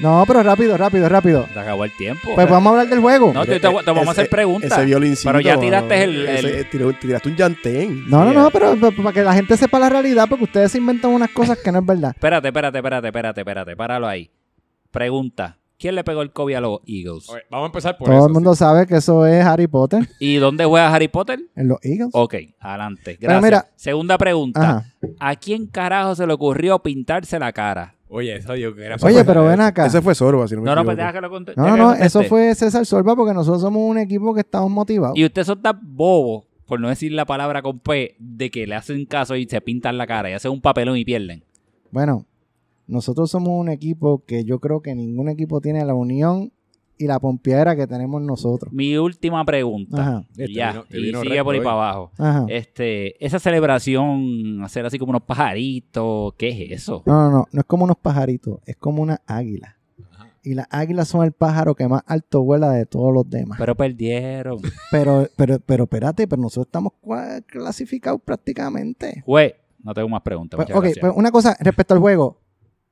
No, 0.00 0.24
pero 0.26 0.42
rápido, 0.42 0.76
rápido, 0.76 1.08
rápido. 1.08 1.46
Se 1.48 1.54
te 1.54 1.60
acabó 1.60 1.84
el 1.84 1.96
tiempo. 1.96 2.30
Pues 2.34 2.48
vamos 2.48 2.66
a 2.66 2.70
hablar 2.70 2.88
del 2.88 3.00
juego. 3.00 3.32
no, 3.32 3.44
te, 3.44 3.58
te- 3.58 3.60
te 3.60 3.66
vamos 3.68 4.08
a 4.08 4.10
hacer 4.12 4.24
Ese- 4.24 4.30
preguntas. 4.30 4.70
Ese 4.72 4.84
violincito. 4.84 5.28
Pero 5.28 5.40
ya 5.40 5.58
tiraste 5.58 6.02
el- 6.04 6.26
ese- 6.28 6.60
el- 6.60 6.70
tiró- 6.70 6.92
tiraste 6.92 7.28
un 7.28 7.36
llantén. 7.36 8.08
No, 8.08 8.24
no, 8.24 8.32
no, 8.32 8.50
pero, 8.50 8.76
pero 8.80 8.94
para 9.02 9.12
que 9.12 9.22
la 9.24 9.32
gente 9.34 9.56
sepa 9.56 9.78
la 9.78 9.88
realidad, 9.88 10.26
porque 10.28 10.44
ustedes 10.44 10.72
se 10.72 10.78
inventan 10.78 11.10
unas 11.10 11.30
cosas 11.30 11.58
que 11.58 11.72
no 11.72 11.80
es 11.80 11.86
verdad. 11.86 12.10
Espérate, 12.14 12.48
espérate, 12.48 12.78
espérate, 12.78 13.06
espérate, 13.08 13.40
espérate. 13.40 13.76
Páralo 13.76 14.06
ahí. 14.06 14.30
Pregunta. 14.90 15.58
¿Quién 15.78 15.94
le 15.94 16.02
pegó 16.02 16.22
el 16.22 16.32
COVID 16.32 16.54
a 16.56 16.60
los 16.60 16.80
Eagles? 16.88 17.28
Vamos 17.50 17.66
a 17.66 17.66
empezar 17.66 17.96
por 17.96 18.06
Todo 18.08 18.16
eso. 18.16 18.26
el 18.26 18.32
mundo 18.32 18.54
sabe 18.56 18.84
que 18.88 18.96
eso 18.96 19.24
es 19.26 19.44
Harry 19.44 19.68
Potter 19.68 20.08
¿Y 20.18 20.36
dónde 20.36 20.64
juega 20.64 20.92
Harry 20.92 21.06
Potter? 21.06 21.38
en 21.54 21.68
los 21.68 21.78
Eagles. 21.84 22.08
Ok, 22.14 22.34
adelante. 22.58 23.16
Gracias. 23.20 23.42
mira- 23.44 23.66
Segunda 23.76 24.18
pregunta. 24.18 24.60
Ajá. 24.60 24.92
¿A 25.20 25.36
quién 25.36 25.66
carajo 25.68 26.16
se 26.16 26.26
le 26.26 26.32
ocurrió 26.32 26.80
pintarse 26.80 27.38
la 27.38 27.52
cara? 27.52 27.94
Oye, 28.10 28.36
eso 28.36 28.56
yo 28.56 28.74
que 28.74 28.84
era 28.84 28.96
Oye, 29.02 29.24
pero 29.24 29.44
ven 29.44 29.60
acá. 29.60 29.86
Ese 29.86 30.00
fue 30.00 30.14
Sorba, 30.14 30.48
si 30.48 30.54
no 30.54 30.62
me 30.62 30.66
No, 30.66 30.74
no, 30.76 30.84
pues 30.84 30.96
deja 30.96 31.12
que 31.12 31.20
lo 31.20 31.30
conte- 31.30 31.52
No, 31.56 31.66
no, 31.68 31.76
no, 31.76 31.92
eso 31.94 32.22
fue 32.24 32.54
César 32.54 32.86
Sorba 32.86 33.14
porque 33.14 33.34
nosotros 33.34 33.60
somos 33.60 33.82
un 33.82 33.98
equipo 33.98 34.34
que 34.34 34.40
estamos 34.40 34.70
motivados. 34.70 35.16
Y 35.18 35.24
ustedes 35.24 35.46
son 35.46 35.60
tan 35.60 35.78
bobos, 35.82 36.46
por 36.66 36.80
no 36.80 36.88
decir 36.88 37.12
la 37.12 37.26
palabra 37.26 37.60
con 37.62 37.78
P, 37.80 38.16
de 38.18 38.50
que 38.50 38.66
le 38.66 38.74
hacen 38.74 39.04
caso 39.06 39.36
y 39.36 39.46
se 39.46 39.60
pintan 39.60 39.98
la 39.98 40.06
cara 40.06 40.30
y 40.30 40.32
hacen 40.32 40.50
un 40.50 40.60
papelón 40.60 40.96
y 40.96 41.04
pierden. 41.04 41.44
Bueno, 41.90 42.24
nosotros 42.86 43.30
somos 43.30 43.50
un 43.50 43.68
equipo 43.68 44.24
que 44.26 44.44
yo 44.44 44.58
creo 44.58 44.80
que 44.80 44.94
ningún 44.94 45.28
equipo 45.28 45.60
tiene 45.60 45.84
la 45.84 45.94
unión 45.94 46.52
y 46.98 47.06
la 47.06 47.18
pompeadera 47.20 47.76
que 47.76 47.86
tenemos 47.86 48.20
nosotros. 48.22 48.72
Mi 48.72 48.96
última 48.96 49.44
pregunta. 49.44 50.00
Ajá. 50.00 50.24
Y 50.36 50.42
Este 50.42 50.54
ya, 50.54 50.72
vino- 50.72 50.84
te 50.84 50.98
y 50.98 51.02
vino 51.02 51.20
sigue 51.22 51.44
por 51.44 51.54
ahí 51.54 51.58
hoy. 51.60 51.64
para 51.64 51.76
abajo. 51.76 52.10
Ajá. 52.18 52.46
Este, 52.48 53.24
esa 53.24 53.38
celebración, 53.38 54.62
hacer 54.64 54.84
así 54.86 54.98
como 54.98 55.10
unos 55.10 55.22
pajaritos, 55.22 56.34
¿qué 56.36 56.48
es 56.48 56.82
eso? 56.82 57.02
No, 57.06 57.12
no, 57.24 57.30
no, 57.30 57.48
no 57.52 57.60
es 57.60 57.66
como 57.66 57.84
unos 57.84 57.96
pajaritos, 57.98 58.60
es 58.66 58.76
como 58.76 59.02
una 59.02 59.20
águila. 59.26 59.76
Ajá. 60.12 60.30
Y 60.42 60.54
las 60.54 60.66
águilas 60.70 61.08
son 61.08 61.24
el 61.24 61.32
pájaro 61.32 61.74
que 61.74 61.86
más 61.88 62.02
alto 62.06 62.42
vuela 62.42 62.70
de 62.72 62.86
todos 62.86 63.12
los 63.14 63.28
demás. 63.28 63.58
Pero 63.58 63.74
perdieron. 63.76 64.58
Pero, 64.90 65.26
pero, 65.36 65.58
pero, 65.60 65.84
espérate, 65.84 66.26
pero 66.26 66.40
nosotros 66.42 66.66
estamos 66.66 66.92
clasificados 67.46 68.20
prácticamente. 68.22 69.22
Güey, 69.26 69.54
no 69.82 69.92
tengo 69.94 70.08
más 70.08 70.22
preguntas. 70.22 70.56
Pues, 70.56 70.70
ok, 70.70 70.82
gracias. 70.82 70.98
pues 71.00 71.12
una 71.16 71.30
cosa 71.30 71.56
respecto 71.60 71.94
al 71.94 72.00
juego. 72.00 72.40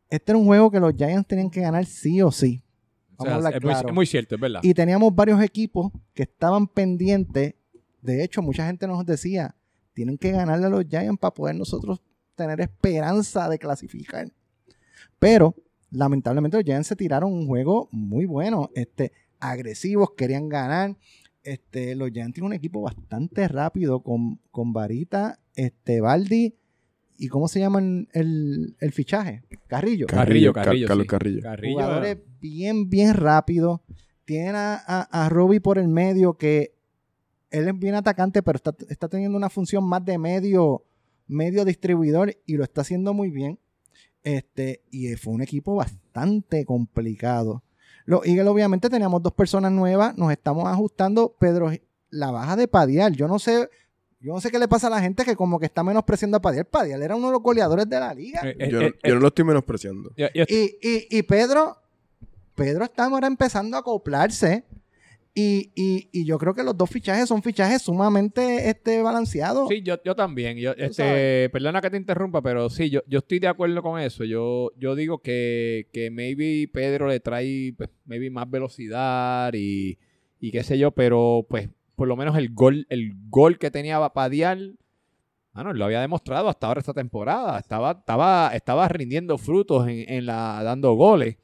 Este 0.09 0.33
era 0.33 0.39
un 0.39 0.47
juego 0.47 0.71
que 0.71 0.79
los 0.79 0.95
Giants 0.95 1.27
tenían 1.27 1.51
que 1.51 1.61
ganar 1.61 1.85
sí 1.87 2.23
o 2.23 2.31
sí. 2.31 2.63
O 3.17 3.25
sea, 3.25 3.33
Vamos 3.33 3.45
a 3.45 3.49
hablar 3.49 3.55
es, 3.55 3.63
muy, 3.63 3.73
claro. 3.73 3.89
es 3.89 3.95
muy 3.95 4.07
cierto, 4.07 4.35
es 4.35 4.41
verdad. 4.41 4.61
Y 4.63 4.75
teníamos 4.75 5.15
varios 5.15 5.43
equipos 5.43 5.93
que 6.15 6.25
estaban 6.25 6.67
pendientes. 6.69 7.55
De 8.03 8.25
hecho, 8.25 8.43
mucha 8.43 8.67
gente 8.67 8.87
nos 8.87 9.05
decía, 9.05 9.55
tienen 9.93 10.19
que 10.19 10.31
ganarle 10.33 10.67
a 10.67 10.71
los 10.71 10.85
Giants 10.89 11.19
para 11.19 11.35
poder 11.35 11.57
nosotros 11.57 12.01
tener 12.35 12.61
esperanza 12.61 13.49
de 13.49 13.59
clasificar. 13.59 14.31
Pero, 15.19 15.55
lamentablemente, 15.91 16.57
los 16.57 16.65
Giants 16.65 16.89
se 16.89 16.97
tiraron 16.97 17.33
un 17.33 17.47
juego 17.47 17.89
muy 17.91 18.27
bueno. 18.27 18.71
Este, 18.75 19.13
agresivos, 19.41 20.11
querían 20.17 20.49
ganar. 20.49 20.97
Este, 21.43 21.95
los 21.95 22.11
Giants 22.11 22.35
tienen 22.35 22.49
un 22.49 22.53
equipo 22.53 22.83
bastante 22.83 23.49
rápido 23.49 24.01
con, 24.01 24.41
con 24.51 24.73
Varita, 24.73 25.39
este, 25.55 26.01
Baldi 26.01 26.55
y 27.19 27.29
¿cómo 27.29 27.49
se 27.49 27.61
llama 27.61 27.79
el, 27.81 28.77
el- 28.81 28.93
fichaje? 28.93 29.43
Carrillo. 29.67 30.07
Carrillo, 30.07 30.53
Car- 30.53 30.65
Carrillo, 30.67 30.87
Carlos 30.89 31.05
sí. 31.05 31.09
Carrillo. 31.09 31.43
Carrillo. 31.43 31.73
Jugadores 31.75 32.19
bien, 32.41 32.89
bien 32.89 33.15
rápidos. 33.15 33.81
Tienen 34.25 34.55
a, 34.57 34.75
a, 34.87 35.25
a 35.25 35.29
Robbie 35.29 35.61
por 35.61 35.79
el 35.79 35.89
medio 35.89 36.35
que 36.35 36.75
él 37.51 37.69
es 37.69 37.79
bien 37.79 37.95
atacante, 37.95 38.43
pero 38.43 38.57
está, 38.57 38.75
está 38.89 39.09
teniendo 39.09 39.37
una 39.37 39.49
función 39.51 39.85
más 39.85 40.05
de 40.05 40.19
medio, 40.19 40.85
medio 41.29 41.65
distribuidor 41.65 42.37
y 42.45 42.57
lo 42.57 42.65
está 42.65 42.81
haciendo 42.81 43.15
muy 43.15 43.31
bien. 43.31 43.59
Este, 44.23 44.83
y 44.91 45.15
fue 45.15 45.33
un 45.35 45.43
equipo 45.43 45.77
bastante 45.77 46.65
complicado. 46.65 47.63
Los 48.05 48.27
Eagles, 48.27 48.47
obviamente, 48.49 48.91
teníamos 48.91 49.23
dos 49.23 49.33
personas 49.33 49.71
nuevas, 49.73 50.17
nos 50.17 50.33
estamos 50.33 50.67
ajustando. 50.67 51.37
Pedro, 51.39 51.71
la 52.11 52.31
baja 52.33 52.57
de 52.57 52.67
Padial, 52.69 53.15
yo 53.15 53.29
no 53.29 53.39
sé, 53.39 53.69
yo 54.27 54.33
no 54.35 54.41
sé 54.41 54.51
qué 54.51 54.59
le 54.59 54.67
pasa 54.67 54.89
a 54.89 54.91
la 54.91 55.01
gente 55.01 55.25
que 55.25 55.37
como 55.37 55.59
que 55.61 55.67
está 55.67 55.85
menospreciando 55.85 56.37
a 56.39 56.41
Padial. 56.43 56.65
Padial 56.65 57.01
era 57.03 57.15
uno 57.15 57.29
de 57.29 57.33
los 57.35 57.43
goleadores 57.43 57.89
de 57.89 58.01
la 58.01 58.13
liga. 58.13 58.41
Eh, 58.45 58.57
eh, 58.59 58.69
Yo, 58.71 58.81
no- 58.81 58.87
eh, 58.89 58.95
yo 59.05 59.15
no 59.15 59.21
lo 59.21 59.29
estoy 59.29 59.45
menospreciando. 59.45 60.11
Y, 60.17 60.25
y, 60.49 61.19
y 61.19 61.23
Pedro, 61.23 61.77
Pedro 62.57 62.85
está 62.85 63.05
ahora 63.05 63.27
empezando 63.29 63.77
a 63.77 63.81
acoplarse. 63.81 64.65
Y, 65.39 65.71
y, 65.75 66.09
y 66.13 66.25
yo 66.25 66.39
creo 66.39 66.55
que 66.55 66.63
los 66.63 66.75
dos 66.79 66.89
fichajes 66.89 67.29
son 67.29 67.43
fichajes 67.43 67.83
sumamente 67.83 68.71
este, 68.71 69.03
balanceados. 69.03 69.69
Sí, 69.69 69.83
yo, 69.83 70.03
yo 70.03 70.17
también. 70.17 70.57
Yo, 70.57 70.73
este, 70.73 71.51
perdona 71.51 71.83
que 71.83 71.91
te 71.91 71.99
interrumpa, 71.99 72.41
pero 72.41 72.71
sí, 72.71 72.89
yo, 72.89 73.03
yo 73.07 73.19
estoy 73.19 73.39
de 73.39 73.49
acuerdo 73.49 73.83
con 73.83 74.01
eso. 74.01 74.25
Yo, 74.25 74.71
yo 74.79 74.95
digo 74.95 75.19
que, 75.19 75.89
que 75.93 76.11
maybe 76.11 76.67
Pedro 76.73 77.07
le 77.09 77.21
trae 77.21 77.75
pues, 77.77 77.91
maybe 78.07 78.31
más 78.31 78.51
velocidad 78.51 79.53
y, 79.53 79.99
y 80.41 80.51
qué 80.53 80.65
sé 80.65 80.79
yo, 80.79 80.91
pero 80.93 81.45
pues 81.51 81.69
por 81.97 82.07
lo 82.07 82.17
menos 82.17 82.37
el 82.37 82.55
gol, 82.55 82.87
el 82.91 83.15
gol 83.29 83.59
que 83.59 83.71
tenía 83.71 84.07
Padial, 84.11 84.79
bueno, 85.53 85.73
lo 85.73 85.87
había 85.87 86.03
demostrado 86.03 86.49
hasta 86.51 86.67
ahora 86.67 86.81
esta 86.81 86.93
temporada. 86.93 87.59
Estaba, 87.59 87.93
estaba, 87.93 88.51
estaba 88.55 88.89
rindiendo 88.89 89.39
frutos 89.39 89.89
en, 89.89 90.05
en 90.07 90.27
la, 90.27 90.63
dando 90.63 90.93
goles. 90.93 91.39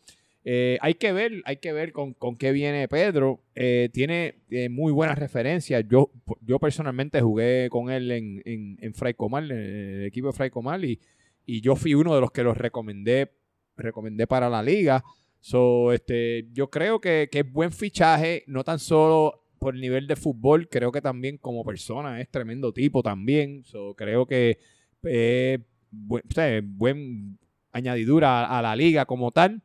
Eh, 0.45 0.77
hay 0.83 0.95
que 0.95 1.13
ver, 1.13 1.41
hay 1.47 1.57
que 1.57 1.73
ver 1.73 1.93
con, 1.93 2.13
con 2.15 2.37
qué 2.37 2.53
viene 2.53 2.89
Pedro. 2.89 3.41
Eh, 3.55 3.89
tiene 3.93 4.43
eh, 4.51 4.69
muy 4.69 4.93
buenas 4.93 5.19
referencias. 5.19 5.85
Yo, 5.89 6.11
yo 6.43 6.59
personalmente 6.59 7.23
jugué 7.23 7.69
con 7.71 7.91
él 7.91 8.11
en, 8.11 8.43
en, 8.45 8.77
en 8.81 8.95
Fray 8.95 9.15
el 9.49 10.05
equipo 10.05 10.27
de 10.27 10.33
Fray 10.35 10.51
Comal, 10.51 10.85
y, 10.85 11.01
y 11.47 11.61
yo 11.63 11.75
fui 11.75 11.95
uno 11.95 12.15
de 12.15 12.21
los 12.21 12.33
que 12.33 12.43
los 12.43 12.59
recomendé, 12.59 13.33
recomendé 13.77 14.27
para 14.27 14.51
la 14.51 14.63
liga. 14.63 15.03
So, 15.41 15.93
este, 15.93 16.49
yo 16.53 16.71
creo 16.71 17.01
que, 17.01 17.29
que 17.33 17.41
es 17.41 17.51
buen 17.51 17.73
fichaje, 17.73 18.45
no 18.47 18.63
tan 18.63 18.79
solo 18.79 19.42
por 19.63 19.75
el 19.75 19.81
nivel 19.81 20.07
de 20.07 20.17
fútbol, 20.17 20.69
creo 20.69 20.91
que 20.93 21.01
también 21.01 21.39
como 21.39 21.65
persona 21.65 22.21
es 22.21 22.29
tremendo 22.29 22.73
tipo 22.73 23.03
también. 23.03 23.65
So, 23.65 23.95
creo 23.95 24.27
que 24.27 24.59
eh, 25.05 25.59
buen, 25.91 26.25
o 26.29 26.35
sea, 26.35 26.61
buen 26.65 27.39
añadidura 27.73 28.45
a, 28.45 28.59
a 28.59 28.63
la 28.63 28.77
liga 28.77 29.07
como 29.07 29.31
tal 29.31 29.63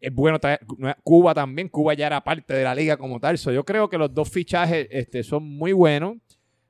es 0.00 0.14
bueno 0.14 0.38
traer 0.38 0.60
Cuba 1.02 1.34
también. 1.34 1.68
Cuba 1.68 1.94
ya 1.94 2.06
era 2.06 2.22
parte 2.22 2.54
de 2.54 2.64
la 2.64 2.74
liga 2.74 2.96
como 2.96 3.20
tal. 3.20 3.38
So, 3.38 3.52
yo 3.52 3.64
creo 3.64 3.88
que 3.88 3.98
los 3.98 4.12
dos 4.12 4.30
fichajes 4.30 4.88
este, 4.90 5.22
son 5.22 5.44
muy 5.44 5.72
buenos. 5.72 6.16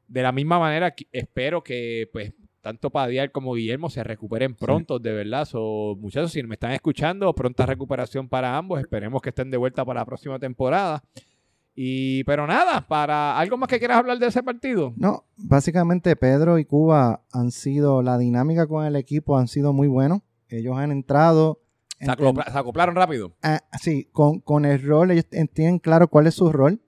De 0.09 0.23
la 0.23 0.33
misma 0.33 0.59
manera, 0.59 0.95
espero 1.13 1.63
que 1.65 2.09
pues 2.13 2.33
tanto 2.61 2.91
Padial 2.91 3.33
como 3.33 3.55
Guillermo 3.55 3.91
se 3.91 4.03
recuperen 4.05 4.55
pronto, 4.55 4.99
de 4.99 5.13
verdad. 5.13 5.45
So, 5.45 5.97
muchachos, 6.01 6.33
si 6.33 6.43
me 6.43 6.55
están 6.55 6.73
escuchando, 6.73 7.33
pronta 7.35 7.67
recuperación 7.67 8.29
para 8.29 8.57
ambos. 8.57 8.81
Esperemos 8.81 9.21
que 9.21 9.31
estén 9.31 9.51
de 9.51 9.57
vuelta 9.57 9.85
para 9.85 10.01
la 10.01 10.07
próxima 10.07 10.39
temporada. 10.39 11.03
Y, 11.79 12.25
pero 12.25 12.47
nada, 12.47 12.87
para 12.89 13.39
algo 13.39 13.59
más 13.59 13.69
que 13.69 13.79
quieras 13.79 13.99
hablar 13.99 14.19
de 14.19 14.27
ese 14.29 14.43
partido. 14.43 14.95
No, 14.97 15.25
básicamente 15.37 16.17
Pedro 16.17 16.59
y 16.59 16.65
Cuba 16.65 17.23
han 17.33 17.51
sido, 17.51 18.03
la 18.03 18.17
dinámica 18.17 18.67
con 18.67 18.87
el 18.87 18.97
equipo 18.97 19.37
han 19.37 19.47
sido 19.47 19.75
muy 19.75 19.87
buenos. 19.87 20.21
Ellos 20.49 20.77
han 20.79 20.91
entrado. 20.91 21.61
Se, 22.01 22.07
acopla- 22.07 22.51
se 22.51 22.59
acoplaron 22.59 22.95
rápido. 22.97 23.33
Ah, 23.43 23.61
sí, 23.81 24.09
con, 24.13 24.41
con 24.41 24.65
el 24.65 24.83
rol, 24.83 25.11
ellos 25.11 25.27
en- 25.33 25.49
tienen 25.49 25.79
claro 25.79 26.09
cuál 26.09 26.27
es 26.27 26.35
su 26.35 26.51
rol. 26.51 26.81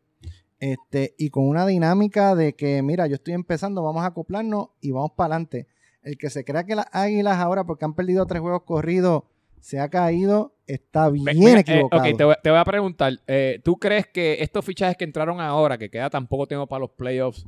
Este, 0.60 1.14
y 1.18 1.30
con 1.30 1.46
una 1.46 1.66
dinámica 1.66 2.34
de 2.34 2.54
que, 2.54 2.82
mira, 2.82 3.06
yo 3.06 3.14
estoy 3.16 3.34
empezando, 3.34 3.82
vamos 3.82 4.02
a 4.02 4.06
acoplarnos 4.06 4.70
y 4.80 4.90
vamos 4.90 5.12
para 5.16 5.34
adelante. 5.34 5.68
El 6.02 6.16
que 6.16 6.30
se 6.30 6.44
crea 6.44 6.64
que 6.64 6.74
las 6.74 6.86
águilas 6.92 7.36
ahora, 7.38 7.64
porque 7.64 7.84
han 7.84 7.94
perdido 7.94 8.24
tres 8.26 8.40
juegos 8.40 8.62
corridos, 8.64 9.24
se 9.60 9.78
ha 9.80 9.88
caído, 9.88 10.54
está 10.66 11.10
bien 11.10 11.24
mira, 11.38 11.58
eh, 11.58 11.60
equivocado. 11.60 12.02
ok, 12.02 12.16
te 12.16 12.24
voy, 12.24 12.34
te 12.42 12.50
voy 12.50 12.58
a 12.58 12.64
preguntar. 12.64 13.20
eh, 13.26 13.60
¿Tú 13.64 13.76
crees 13.76 14.06
que 14.06 14.38
estos 14.40 14.64
fichajes 14.64 14.96
que 14.96 15.04
entraron 15.04 15.40
ahora, 15.40 15.78
que 15.78 15.90
queda 15.90 16.10
tan 16.10 16.26
poco 16.26 16.46
tiempo 16.46 16.66
para 16.66 16.80
los 16.80 16.90
playoffs, 16.90 17.46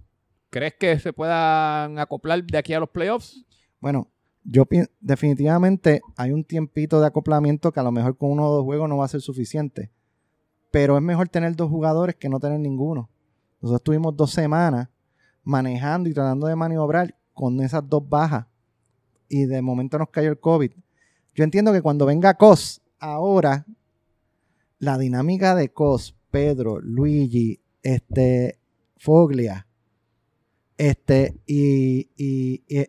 ¿crees 0.50 0.74
que 0.74 0.98
se 0.98 1.12
puedan 1.12 1.98
acoplar 1.98 2.42
de 2.44 2.58
aquí 2.58 2.74
a 2.74 2.80
los 2.80 2.88
playoffs? 2.88 3.44
Bueno, 3.80 4.08
yo 4.44 4.64
definitivamente 5.00 6.00
hay 6.16 6.32
un 6.32 6.44
tiempito 6.44 7.00
de 7.00 7.06
acoplamiento 7.06 7.72
que 7.72 7.80
a 7.80 7.82
lo 7.82 7.92
mejor 7.92 8.16
con 8.16 8.30
uno 8.30 8.48
o 8.48 8.54
dos 8.56 8.64
juegos 8.64 8.88
no 8.88 8.96
va 8.96 9.04
a 9.04 9.08
ser 9.08 9.20
suficiente. 9.20 9.90
Pero 10.70 10.96
es 10.96 11.02
mejor 11.02 11.28
tener 11.28 11.56
dos 11.56 11.68
jugadores 11.68 12.14
que 12.16 12.28
no 12.28 12.38
tener 12.40 12.60
ninguno. 12.60 13.10
Nosotros 13.60 13.82
tuvimos 13.82 14.16
dos 14.16 14.30
semanas 14.30 14.88
manejando 15.42 16.08
y 16.08 16.14
tratando 16.14 16.46
de 16.46 16.56
maniobrar 16.56 17.14
con 17.34 17.60
esas 17.60 17.86
dos 17.88 18.08
bajas. 18.08 18.46
Y 19.28 19.46
de 19.46 19.62
momento 19.62 19.98
nos 19.98 20.08
cayó 20.10 20.30
el 20.30 20.38
COVID. 20.38 20.72
Yo 21.34 21.44
entiendo 21.44 21.72
que 21.72 21.82
cuando 21.82 22.06
venga 22.06 22.34
COS, 22.34 22.82
ahora, 22.98 23.66
la 24.78 24.98
dinámica 24.98 25.54
de 25.54 25.70
COS, 25.70 26.14
Pedro, 26.30 26.80
Luigi, 26.80 27.60
este, 27.82 28.58
Foglia, 28.96 29.66
este, 30.76 31.34
y, 31.46 32.08
y- 32.16 32.62
y, 32.68 32.86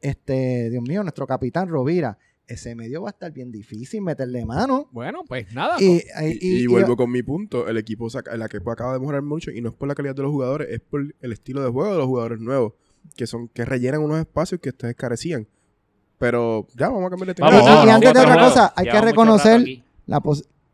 este, 0.00 0.70
Dios 0.70 0.82
mío, 0.82 1.02
nuestro 1.02 1.26
capitán 1.26 1.68
Rovira, 1.68 2.18
ese 2.46 2.74
medio 2.74 3.02
va 3.02 3.08
a 3.08 3.12
estar 3.12 3.32
bien 3.32 3.50
difícil 3.50 4.02
meterle 4.02 4.44
mano. 4.44 4.88
Bueno, 4.92 5.24
pues 5.26 5.52
nada. 5.52 5.76
Y, 5.80 5.86
Y, 5.86 6.00
y- 6.30 6.38
y 6.40 6.62
y- 6.62 6.66
vuelvo 6.66 6.96
con 6.96 7.10
mi 7.10 7.22
punto. 7.22 7.66
El 7.68 7.76
equipo, 7.76 8.08
saca- 8.08 8.32
el 8.34 8.42
equipo 8.42 8.70
acaba 8.70 8.92
de 8.92 9.00
mejorar 9.00 9.22
mucho 9.22 9.50
y 9.50 9.60
no 9.60 9.70
es 9.70 9.74
por 9.74 9.88
la 9.88 9.94
calidad 9.94 10.14
de 10.14 10.22
los 10.22 10.30
jugadores, 10.30 10.68
es 10.70 10.80
por 10.80 11.12
el 11.20 11.32
estilo 11.32 11.62
de 11.64 11.70
juego 11.70 11.90
de 11.92 11.98
los 11.98 12.06
jugadores 12.06 12.38
nuevos, 12.40 12.74
que 13.16 13.26
son 13.26 13.48
que 13.48 13.64
rellenan 13.64 14.02
unos 14.02 14.18
espacios 14.20 14.60
que 14.60 14.68
ustedes 14.68 14.94
carecían. 14.94 15.48
Pero 16.18 16.66
ya, 16.76 16.88
vamos 16.88 17.06
a 17.06 17.10
cambiar 17.10 17.28
de 17.28 17.34
tema. 17.34 17.50
Vamos, 17.50 17.86
y 17.86 17.90
antes 17.90 18.12
de 18.14 18.20
otra 18.20 18.34
cosa, 18.48 18.72
hay 18.76 18.86
que 18.86 19.00
reconocer 19.00 19.60
la 20.06 20.22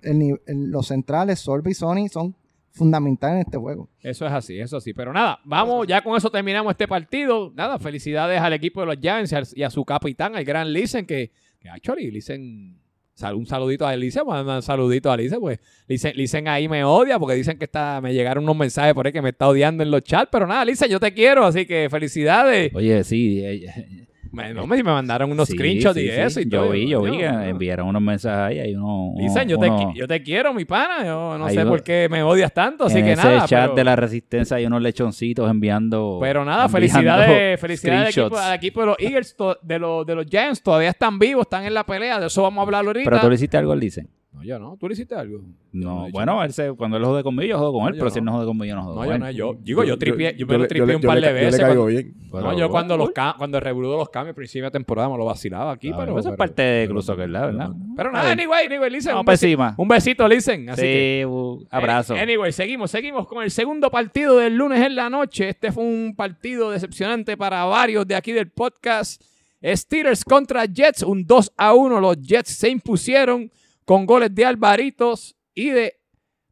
el 0.02 0.40
el- 0.46 0.70
los 0.70 0.86
centrales, 0.88 1.40
Sorbe 1.40 1.70
y 1.70 1.74
Sony, 1.74 2.08
son 2.10 2.34
fundamentales 2.70 3.34
en 3.34 3.40
este 3.42 3.58
juego. 3.58 3.88
Eso 4.00 4.26
es 4.26 4.32
así, 4.32 4.58
eso 4.58 4.80
sí. 4.80 4.92
Pero 4.94 5.12
nada, 5.12 5.40
vamos, 5.44 5.86
ya 5.86 6.00
con 6.02 6.16
eso 6.16 6.30
terminamos 6.30 6.70
este 6.70 6.88
partido. 6.88 7.52
Nada, 7.54 7.78
felicidades 7.78 8.40
al 8.40 8.52
equipo 8.52 8.80
de 8.80 8.86
los 8.86 8.96
Giants 8.98 9.30
y 9.32 9.34
al- 9.34 9.46
y 9.54 9.62
a 9.62 9.70
su 9.70 9.84
capitán, 9.84 10.36
el 10.36 10.44
gran 10.44 10.72
Lisen, 10.72 11.04
que, 11.06 11.30
que 11.60 11.68
actually, 11.68 12.10
Lisen, 12.10 12.78
sal- 13.14 13.34
un 13.34 13.46
saludito 13.46 13.86
a 13.86 13.94
Lisen, 13.94 14.22
vamos 14.22 14.34
a 14.34 14.38
mandar 14.38 14.56
un 14.56 14.62
saludito 14.62 15.10
a 15.12 15.16
Lisen, 15.16 15.38
pues 15.40 15.58
Lisen, 15.86 16.16
Lisen 16.16 16.48
ahí 16.48 16.66
me 16.68 16.82
odia 16.82 17.18
porque 17.18 17.34
dicen 17.34 17.58
que 17.58 17.64
está, 17.66 18.00
me 18.00 18.14
llegaron 18.14 18.44
unos 18.44 18.56
mensajes 18.56 18.94
por 18.94 19.06
ahí 19.06 19.12
que 19.12 19.22
me 19.22 19.30
está 19.30 19.48
odiando 19.48 19.82
en 19.82 19.90
los 19.90 20.02
chats, 20.02 20.28
pero 20.32 20.46
nada, 20.46 20.64
Lisen, 20.64 20.88
yo 20.90 20.98
te 20.98 21.12
quiero, 21.12 21.44
así 21.44 21.66
que 21.66 21.88
felicidades. 21.90 22.74
Oye, 22.74 23.04
sí. 23.04 23.40
eh, 23.44 24.08
Me, 24.32 24.54
no, 24.54 24.66
me, 24.66 24.82
mandaron 24.82 25.30
unos 25.30 25.46
sí, 25.46 25.54
screenshots 25.54 25.94
sí, 25.94 26.06
y 26.06 26.08
eso 26.08 26.40
y 26.40 26.48
Yo 26.48 26.70
vi, 26.70 26.88
yo 26.88 27.02
vi 27.02 27.18
que 27.18 27.26
enviaron 27.26 27.86
unos 27.88 28.00
mensajes 28.00 28.38
ahí. 28.40 28.58
Hay 28.60 28.74
uno, 28.74 29.08
uno- 29.08 29.22
Lisen, 29.22 29.46
yo, 29.46 29.58
te, 29.58 29.70
yo 29.94 30.08
te 30.08 30.22
quiero, 30.22 30.54
mi 30.54 30.64
pana. 30.64 31.04
Yo 31.04 31.36
no 31.36 31.48
sé 31.50 31.66
por 31.66 31.82
qué 31.82 32.08
me 32.10 32.22
odias 32.22 32.52
tanto, 32.52 32.84
así 32.86 32.98
en 32.98 33.04
que 33.04 33.12
ese 33.12 33.22
nada. 33.22 33.46
chat 33.46 33.64
pero- 33.64 33.74
de 33.74 33.84
la 33.84 33.94
resistencia 33.94 34.56
hay 34.56 34.64
unos 34.64 34.80
lechoncitos 34.80 35.50
enviando. 35.50 36.18
Pero 36.20 36.46
nada, 36.46 36.64
enviando 36.64 36.78
felicidades, 36.78 37.60
felicidades 37.60 38.16
al 38.16 38.24
equipo, 38.24 38.38
al 38.38 38.54
equipo 38.54 38.80
de 38.80 38.86
los 38.86 38.96
Eagles, 38.98 39.36
de 39.62 39.78
los, 39.78 40.06
de 40.06 40.14
los 40.14 40.26
Giants, 40.26 40.62
todavía 40.62 40.88
están 40.88 41.18
vivos, 41.18 41.42
están 41.42 41.64
en 41.66 41.74
la 41.74 41.84
pelea, 41.84 42.18
de 42.18 42.28
eso 42.28 42.42
vamos 42.42 42.62
a 42.62 42.62
hablar 42.62 42.86
ahorita. 42.86 43.10
Pero 43.10 43.20
tú 43.20 43.28
le 43.28 43.34
hiciste 43.34 43.58
algo 43.58 43.72
al 43.72 43.80
Lisen. 43.80 44.08
No, 44.34 44.42
yo 44.42 44.58
no, 44.58 44.78
tú 44.80 44.88
le 44.88 44.94
hiciste 44.94 45.14
algo. 45.14 45.40
No, 45.72 46.04
hecho 46.06 46.12
bueno, 46.12 46.42
él 46.42 46.52
se, 46.54 46.72
cuando 46.72 46.96
él 46.96 47.04
jode 47.04 47.22
conmigo, 47.22 47.46
yo 47.50 47.58
jodo 47.58 47.72
con 47.72 47.82
No, 47.82 47.88
él, 47.90 47.96
pero 47.98 48.08
si 48.10 48.18
él 48.18 48.24
no. 48.24 48.30
no 48.32 48.36
jode 48.38 48.46
conmigo, 48.46 48.64
yo 48.64 48.74
no 48.76 48.82
jodo 48.82 48.94
No, 48.94 49.00
con 49.00 49.08
yo 49.08 49.14
él. 49.14 49.20
no, 49.20 49.30
yo, 49.30 49.56
digo, 49.62 49.84
yo 49.84 49.98
tripié, 49.98 50.34
yo, 50.38 50.46
me 50.46 50.56
lo 50.58 50.66
tripié 50.66 50.96
un 50.96 51.02
par 51.02 51.18
le 51.18 51.26
de 51.26 51.32
ca- 51.34 51.38
yo 51.40 51.44
veces. 51.46 51.60
le 51.60 51.66
caigo 51.66 51.82
cuando- 51.82 51.86
bien. 51.86 52.14
Pero- 52.32 52.42
no, 52.44 52.58
yo 52.58 52.70
cuando 52.70 52.96
los 52.96 53.10
cuando 53.36 53.58
el 53.58 53.62
de 53.90 53.96
los 53.98 54.08
cambios, 54.08 54.34
principio 54.34 54.64
de 54.64 54.70
temporada, 54.70 55.10
me 55.10 55.18
lo 55.18 55.26
vacilaba 55.26 55.72
aquí, 55.72 55.90
pero, 55.92 56.12
eso 56.12 56.18
es 56.20 56.24
pero- 56.24 56.36
parte 56.36 56.62
de 56.62 56.86
Soccer, 57.02 57.28
¿verdad? 57.28 57.70
pero 57.94 58.10
nada, 58.10 58.30
anyway, 58.30 58.66
anyway, 58.66 58.90
listen, 58.90 59.10
Vamos 59.12 59.20
un, 59.20 59.24
para 59.26 59.36
besi- 59.36 59.44
encima. 59.44 59.74
un 59.76 59.88
besito, 59.88 60.26
listen. 60.28 60.70
Así 60.70 60.80
Sí, 60.80 60.86
que, 60.86 61.26
abrazo. 61.70 62.14
Eh, 62.16 62.20
Anyway, 62.20 62.52
seguimos, 62.52 62.90
seguimos 62.90 63.26
con 63.26 63.42
el 63.42 63.50
segundo 63.50 63.90
partido 63.90 64.38
del 64.38 64.56
lunes 64.56 64.80
en 64.80 64.96
la 64.96 65.10
noche. 65.10 65.50
Este 65.50 65.70
fue 65.72 65.84
un 65.84 66.14
partido 66.16 66.70
decepcionante 66.70 67.36
para 67.36 67.64
varios 67.66 68.06
de 68.08 68.14
aquí 68.14 68.32
del 68.32 68.48
podcast. 68.50 69.22
Steelers 69.64 70.24
contra 70.24 70.64
Jets, 70.64 71.02
un 71.02 71.24
2 71.26 71.52
a 71.56 71.74
1. 71.74 72.00
Los 72.00 72.16
Jets 72.20 72.50
se 72.50 72.68
impusieron 72.68 73.50
con 73.84 74.06
goles 74.06 74.34
de 74.34 74.44
Alvaritos 74.44 75.36
y 75.54 75.70
de 75.70 76.00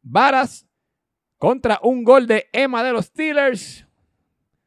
Varas 0.03 0.67
contra 1.37 1.79
un 1.83 2.03
gol 2.03 2.27
de 2.27 2.47
Emma 2.53 2.83
de 2.83 2.91
los 2.91 3.05
Steelers. 3.05 3.85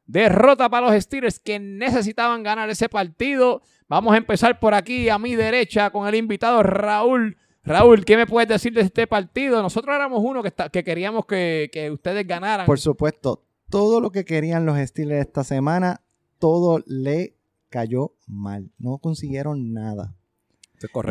Derrota 0.07 0.69
para 0.69 0.91
los 0.91 1.03
Steelers 1.03 1.39
que 1.39 1.59
necesitaban 1.59 2.43
ganar 2.43 2.69
ese 2.69 2.89
partido. 2.89 3.63
Vamos 3.89 4.13
a 4.15 4.19
empezar 4.19 4.61
por 4.61 4.75
aquí 4.75 5.09
a 5.09 5.19
mi 5.19 5.35
derecha 5.35 5.91
con 5.91 6.07
el 6.07 6.15
invitado 6.15 6.63
Raúl. 6.63 7.37
Raúl, 7.63 8.05
¿qué 8.05 8.17
me 8.17 8.27
puedes 8.27 8.49
decir 8.49 8.75
de 8.75 8.83
este 8.83 9.07
partido? 9.07 9.63
Nosotros 9.63 9.95
éramos 9.95 10.21
uno 10.23 10.43
que, 10.43 10.85
queríamos 10.85 11.25
que, 11.27 11.71
que 11.73 11.91
ustedes 11.91 12.27
ganaran. 12.27 12.67
Por 12.67 12.79
supuesto, 12.79 13.45
todo 13.71 14.01
lo 14.01 14.11
que 14.11 14.25
querían 14.25 14.67
los 14.67 14.79
Steelers 14.79 15.27
esta 15.27 15.45
semana, 15.45 16.03
todo 16.39 16.83
le 16.87 17.37
cayó 17.71 18.15
mal. 18.27 18.71
No 18.79 18.99
consiguieron 18.99 19.73
nada. 19.73 20.15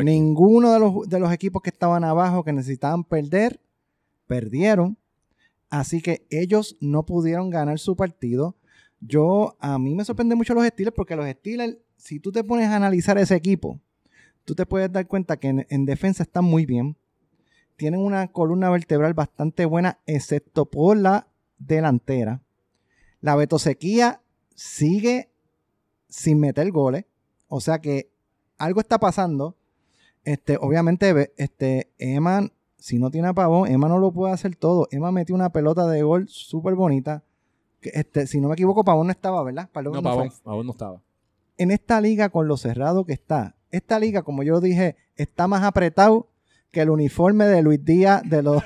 Ninguno 0.04 0.73
de 0.73 0.80
los, 0.80 1.10
de 1.10 1.19
los 1.19 1.32
equipos 1.32 1.62
que 1.62 1.69
estaban 1.69 2.04
abajo 2.04 2.43
que 2.43 2.54
necesitaban 2.54 3.04
perder, 3.04 3.60
perdieron. 4.28 4.97
Así 5.69 6.02
que 6.02 6.26
ellos 6.30 6.78
no 6.80 7.06
pudieron 7.06 7.49
ganar 7.49 7.80
su 7.80 7.95
partido. 7.95 8.56
Yo, 8.99 9.58
a 9.60 9.80
mí 9.80 9.95
me 9.95 10.06
sorprende 10.06 10.36
mucho 10.36 10.54
los 10.54 10.65
Steelers 10.65 10.95
porque 10.95 11.15
los 11.15 11.28
Steelers, 11.28 11.78
si 11.97 12.19
tú 12.19 12.32
te 12.32 12.43
pones 12.43 12.67
a 12.69 12.76
analizar 12.76 13.17
ese 13.17 13.36
equipo, 13.36 13.80
tú 14.45 14.56
te 14.56 14.65
puedes 14.65 14.91
dar 14.91 15.08
cuenta 15.08 15.38
que 15.38 15.47
en, 15.47 15.65
en 15.69 15.86
defensa 15.86 16.23
están 16.23 16.45
muy 16.45 16.65
bien. 16.65 16.95
Tienen 17.76 17.99
una 17.99 18.28
columna 18.28 18.69
vertebral 18.69 19.13
bastante 19.13 19.65
buena, 19.65 19.99
excepto 20.06 20.65
por 20.65 20.95
la 20.95 21.28
delantera. 21.58 22.41
La 23.19 23.36
betosequía 23.36 24.21
sigue 24.54 25.32
sin 26.08 26.39
meter 26.39 26.69
goles. 26.71 27.06
O 27.47 27.60
sea 27.60 27.80
que 27.80 28.12
algo 28.58 28.80
está 28.80 29.00
pasando. 29.00 29.56
Este, 30.24 30.58
obviamente, 30.60 31.34
este, 31.38 31.92
Emma, 31.98 32.50
si 32.78 32.98
no 32.98 33.12
tiene 33.12 33.30
a 33.30 33.34
Pavón, 33.34 33.70
Emma 33.70 33.88
no 33.88 34.00
lo 34.00 34.12
puede 34.12 34.34
hacer 34.34 34.56
todo. 34.56 34.88
Emma 34.92 35.12
metió 35.12 35.36
una 35.36 35.52
pelota 35.52 35.88
de 35.88 36.04
gol 36.04 36.28
súper 36.30 36.76
bonita. 36.76 37.24
Este, 37.82 38.28
si 38.28 38.39
no 38.39 38.48
me 38.48 38.54
equivoco, 38.54 38.84
Pavón 38.84 39.08
no 39.08 39.12
estaba, 39.12 39.44
¿verdad? 39.44 39.70
No, 39.76 39.82
no 39.82 39.92
fue. 39.94 40.02
Pavón, 40.04 40.32
Pavón 40.44 40.66
no 40.68 40.72
estaba. 40.72 41.02
En 41.58 41.72
esta 41.72 42.02
liga, 42.02 42.30
con 42.30 42.48
lo 42.48 42.58
cerrado 42.58 43.06
que 43.06 43.13
está, 43.13 43.56
esta 43.74 44.00
liga, 44.00 44.22
como 44.22 44.44
yo 44.44 44.62
dije, 44.62 44.96
está 45.16 45.48
más 45.48 45.63
apretado 45.63 46.30
que 46.72 46.82
el 46.82 46.89
uniforme 46.89 47.46
de 47.46 47.62
Luis 47.62 47.84
Díaz 47.84 48.22
de 48.24 48.44
los, 48.44 48.63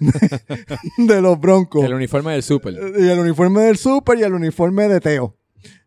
de 0.98 1.20
los 1.20 1.38
Broncos. 1.38 1.84
El 1.84 1.94
uniforme 1.94 2.32
del 2.32 2.42
Super. 2.42 2.74
Y 2.98 3.08
el 3.08 3.18
uniforme 3.18 3.62
del 3.62 3.76
Super 3.76 4.18
y 4.18 4.22
el 4.22 4.34
uniforme 4.34 4.88
de 4.88 5.00
Teo. 5.00 5.36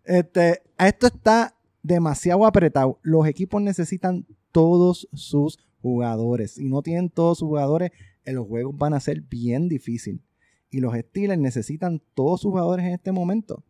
Este, 0.03 0.61
esto 0.77 1.07
está 1.07 1.55
demasiado 1.83 2.45
apretado. 2.45 2.99
Los 3.01 3.27
equipos 3.27 3.61
necesitan 3.61 4.25
todos 4.51 5.07
sus 5.13 5.59
jugadores. 5.81 6.51
Si 6.51 6.67
no 6.67 6.81
tienen 6.81 7.09
todos 7.09 7.39
sus 7.39 7.47
jugadores, 7.47 7.91
eh, 8.25 8.33
los 8.33 8.47
juegos 8.47 8.77
van 8.77 8.93
a 8.93 8.99
ser 8.99 9.21
bien 9.21 9.69
difíciles. 9.69 10.21
Y 10.69 10.81
los 10.81 10.93
Steelers 10.93 11.39
necesitan 11.39 12.01
todos 12.13 12.41
sus 12.41 12.51
jugadores 12.51 12.85
en 12.85 12.93
este 12.93 13.11
momento. 13.11 13.63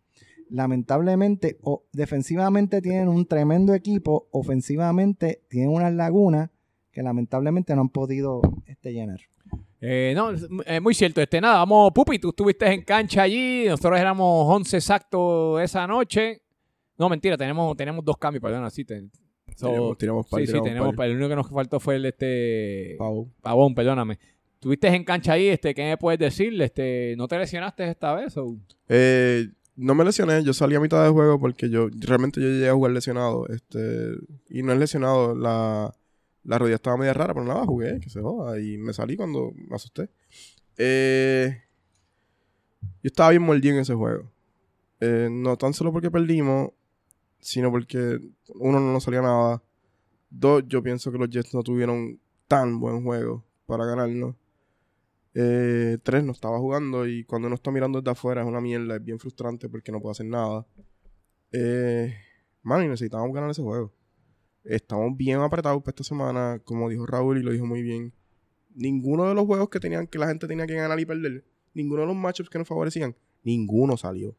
Lamentablemente, 0.49 1.57
o 1.61 1.85
defensivamente 1.93 2.81
tienen 2.81 3.07
un 3.07 3.25
tremendo 3.25 3.73
equipo, 3.73 4.27
ofensivamente 4.31 5.43
tienen 5.47 5.69
unas 5.69 5.93
lagunas 5.93 6.49
que 6.91 7.03
lamentablemente 7.03 7.75
no 7.75 7.81
han 7.81 7.89
podido 7.89 8.41
este, 8.65 8.91
llenar. 8.91 9.21
Eh, 9.79 10.13
no, 10.15 10.31
es 10.31 10.81
muy 10.81 10.93
cierto. 10.93 11.21
Este, 11.21 11.39
nada, 11.39 11.59
vamos, 11.59 11.91
Pupi, 11.93 12.19
tú 12.19 12.29
estuviste 12.29 12.65
en 12.65 12.83
cancha 12.83 13.21
allí. 13.21 13.65
Nosotros 13.67 13.99
éramos 13.99 14.45
11 14.55 14.77
exactos 14.77 15.61
esa 15.61 15.87
noche. 15.87 16.41
No, 16.99 17.09
mentira, 17.09 17.37
tenemos, 17.37 17.75
tenemos 17.77 18.03
dos 18.03 18.17
cambios, 18.17 18.43
perdón, 18.43 18.65
así. 18.65 18.83
Te, 18.83 19.05
so- 19.55 19.95
par, 20.29 20.41
sí, 20.41 20.47
sí, 20.47 20.61
tenemos. 20.61 20.93
par. 20.95 21.07
El 21.07 21.15
único 21.15 21.29
que 21.29 21.35
nos 21.37 21.49
faltó 21.49 21.79
fue 21.79 21.95
el 21.95 22.05
este. 22.05 22.95
Pau. 22.99 23.31
Pavón, 23.41 23.73
perdóname. 23.73 24.19
Estuviste 24.55 24.89
en 24.89 25.05
cancha 25.05 25.33
ahí, 25.33 25.47
este, 25.47 25.73
¿qué 25.73 25.83
me 25.83 25.97
puedes 25.97 26.19
decir? 26.19 26.61
Este, 26.61 27.15
¿No 27.17 27.29
te 27.29 27.39
lesionaste 27.39 27.89
esta 27.89 28.13
vez? 28.13 28.35
O? 28.35 28.57
Eh, 28.89 29.47
no 29.77 29.95
me 29.95 30.03
lesioné, 30.03 30.43
yo 30.43 30.51
salí 30.51 30.75
a 30.75 30.81
mitad 30.81 31.01
de 31.01 31.09
juego 31.09 31.39
porque 31.39 31.69
yo 31.69 31.87
realmente 31.97 32.41
yo 32.41 32.47
llegué 32.49 32.67
a 32.67 32.73
jugar 32.73 32.91
lesionado. 32.91 33.47
Este, 33.47 34.11
y 34.49 34.61
no 34.61 34.73
es 34.73 34.79
lesionado, 34.79 35.33
la, 35.33 35.95
la 36.43 36.59
rodilla 36.59 36.75
estaba 36.75 36.97
media 36.97 37.13
rara, 37.13 37.33
pero 37.33 37.45
nada, 37.45 37.65
jugué, 37.65 38.01
que 38.01 38.09
se 38.09 38.19
joda. 38.21 38.59
Y 38.59 38.77
me 38.77 38.91
salí 38.91 39.15
cuando 39.15 39.53
me 39.55 39.73
asusté. 39.77 40.09
Eh, 40.77 41.61
yo 42.81 43.07
estaba 43.07 43.29
bien 43.29 43.43
mordido 43.43 43.75
en 43.75 43.81
ese 43.81 43.93
juego. 43.93 44.29
Eh, 44.99 45.29
no 45.31 45.55
tan 45.55 45.73
solo 45.73 45.93
porque 45.93 46.11
perdimos, 46.11 46.71
sino 47.39 47.71
porque 47.71 48.19
uno 48.55 48.79
no 48.79 48.93
nos 48.93 49.03
salía 49.03 49.21
nada. 49.21 49.63
Dos, 50.29 50.63
yo 50.67 50.83
pienso 50.83 51.11
que 51.11 51.17
los 51.17 51.29
Jets 51.29 51.53
no 51.53 51.63
tuvieron 51.63 52.19
tan 52.47 52.79
buen 52.79 53.03
juego 53.03 53.43
para 53.65 53.85
ganarnos. 53.85 54.35
Eh, 55.33 55.97
tres, 56.03 56.23
no 56.23 56.31
estaba 56.31 56.57
jugando 56.57 57.07
y 57.07 57.23
cuando 57.23 57.47
uno 57.47 57.55
está 57.55 57.71
mirando 57.71 58.01
desde 58.01 58.11
afuera 58.11 58.41
es 58.41 58.47
una 58.47 58.61
mierda, 58.61 58.95
es 58.95 59.03
bien 59.03 59.19
frustrante 59.19 59.69
porque 59.69 59.91
no 59.91 60.01
puede 60.01 60.11
hacer 60.11 60.25
nada. 60.25 60.65
Eh, 61.51 62.13
mano, 62.63 62.83
y 62.83 62.87
necesitábamos 62.87 63.33
ganar 63.33 63.49
ese 63.49 63.61
juego. 63.61 63.93
Estamos 64.63 65.15
bien 65.15 65.39
apretados 65.39 65.81
para 65.81 65.91
esta 65.91 66.03
semana, 66.03 66.59
como 66.63 66.89
dijo 66.89 67.05
Raúl 67.05 67.37
y 67.37 67.43
lo 67.43 67.51
dijo 67.51 67.65
muy 67.65 67.81
bien. 67.81 68.13
Ninguno 68.75 69.27
de 69.27 69.33
los 69.33 69.45
juegos 69.45 69.69
que 69.69 69.79
tenían 69.79 70.07
que 70.07 70.19
la 70.19 70.27
gente 70.27 70.47
tenía 70.47 70.67
que 70.67 70.75
ganar 70.75 70.99
y 70.99 71.05
perder, 71.05 71.45
ninguno 71.73 72.01
de 72.01 72.07
los 72.07 72.15
matchups 72.15 72.49
que 72.49 72.59
nos 72.59 72.67
favorecían, 72.67 73.15
ninguno 73.43 73.97
salió. 73.97 74.35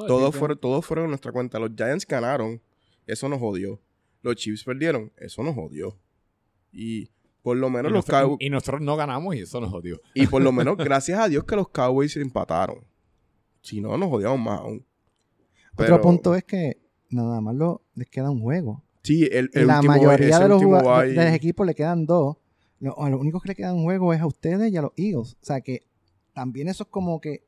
No, 0.00 0.06
Todos 0.06 0.34
fueron, 0.36 0.58
todos 0.58 0.84
fueron 0.86 1.04
en 1.06 1.10
nuestra 1.10 1.32
cuenta. 1.32 1.58
Los 1.58 1.70
Giants 1.76 2.06
ganaron, 2.06 2.60
eso 3.06 3.28
nos 3.28 3.38
jodió. 3.38 3.80
Los 4.22 4.36
Chiefs 4.36 4.64
perdieron, 4.64 5.12
eso 5.16 5.42
nos 5.42 5.54
jodió. 5.54 5.96
Y 6.72 7.10
por 7.42 7.56
lo 7.56 7.68
Y 7.68 7.70
menos 7.70 7.92
los 7.92 8.06
nosotros, 8.08 8.30
Cow- 8.30 8.36
y 8.40 8.50
nosotros 8.50 8.80
no 8.80 8.96
ganamos 8.96 9.34
y 9.34 9.40
eso 9.40 9.60
nos 9.60 9.70
jodió. 9.70 10.00
y 10.14 10.26
por 10.26 10.42
lo 10.42 10.52
menos 10.52 10.76
gracias 10.78 11.18
a 11.18 11.28
Dios 11.28 11.44
que 11.44 11.56
los 11.56 11.68
Cowboys 11.68 12.16
empataron. 12.16 12.84
Si 13.60 13.80
no, 13.80 13.96
nos 13.98 14.08
jodíamos 14.08 14.38
más 14.40 14.60
aún. 14.60 14.84
Otro 15.76 16.00
punto 16.00 16.34
es 16.34 16.44
que 16.44 16.78
nada 17.10 17.40
más 17.40 17.54
lo, 17.54 17.82
les 17.94 18.08
queda 18.08 18.30
un 18.30 18.40
juego. 18.40 18.82
Sí, 19.02 19.28
el, 19.32 19.50
el 19.54 19.66
la 19.66 19.76
último, 19.76 19.92
mayoría 19.94 20.38
de 20.38 20.48
los, 20.48 20.56
último 20.62 20.78
juga- 20.80 21.04
bye- 21.04 21.08
de 21.14 21.24
los 21.24 21.34
equipos 21.34 21.66
le 21.66 21.74
quedan 21.74 22.06
dos. 22.06 22.36
Lo- 22.78 22.98
a 23.02 23.10
los 23.10 23.20
únicos 23.20 23.42
que 23.42 23.48
le 23.48 23.54
quedan 23.54 23.74
un 23.76 23.84
juego 23.84 24.12
es 24.12 24.20
a 24.20 24.26
ustedes 24.26 24.72
y 24.72 24.76
a 24.76 24.82
los 24.82 24.92
Eagles. 24.96 25.34
O 25.40 25.44
sea 25.44 25.60
que 25.60 25.82
también 26.32 26.68
eso 26.68 26.84
es 26.84 26.88
como 26.90 27.20
que 27.20 27.44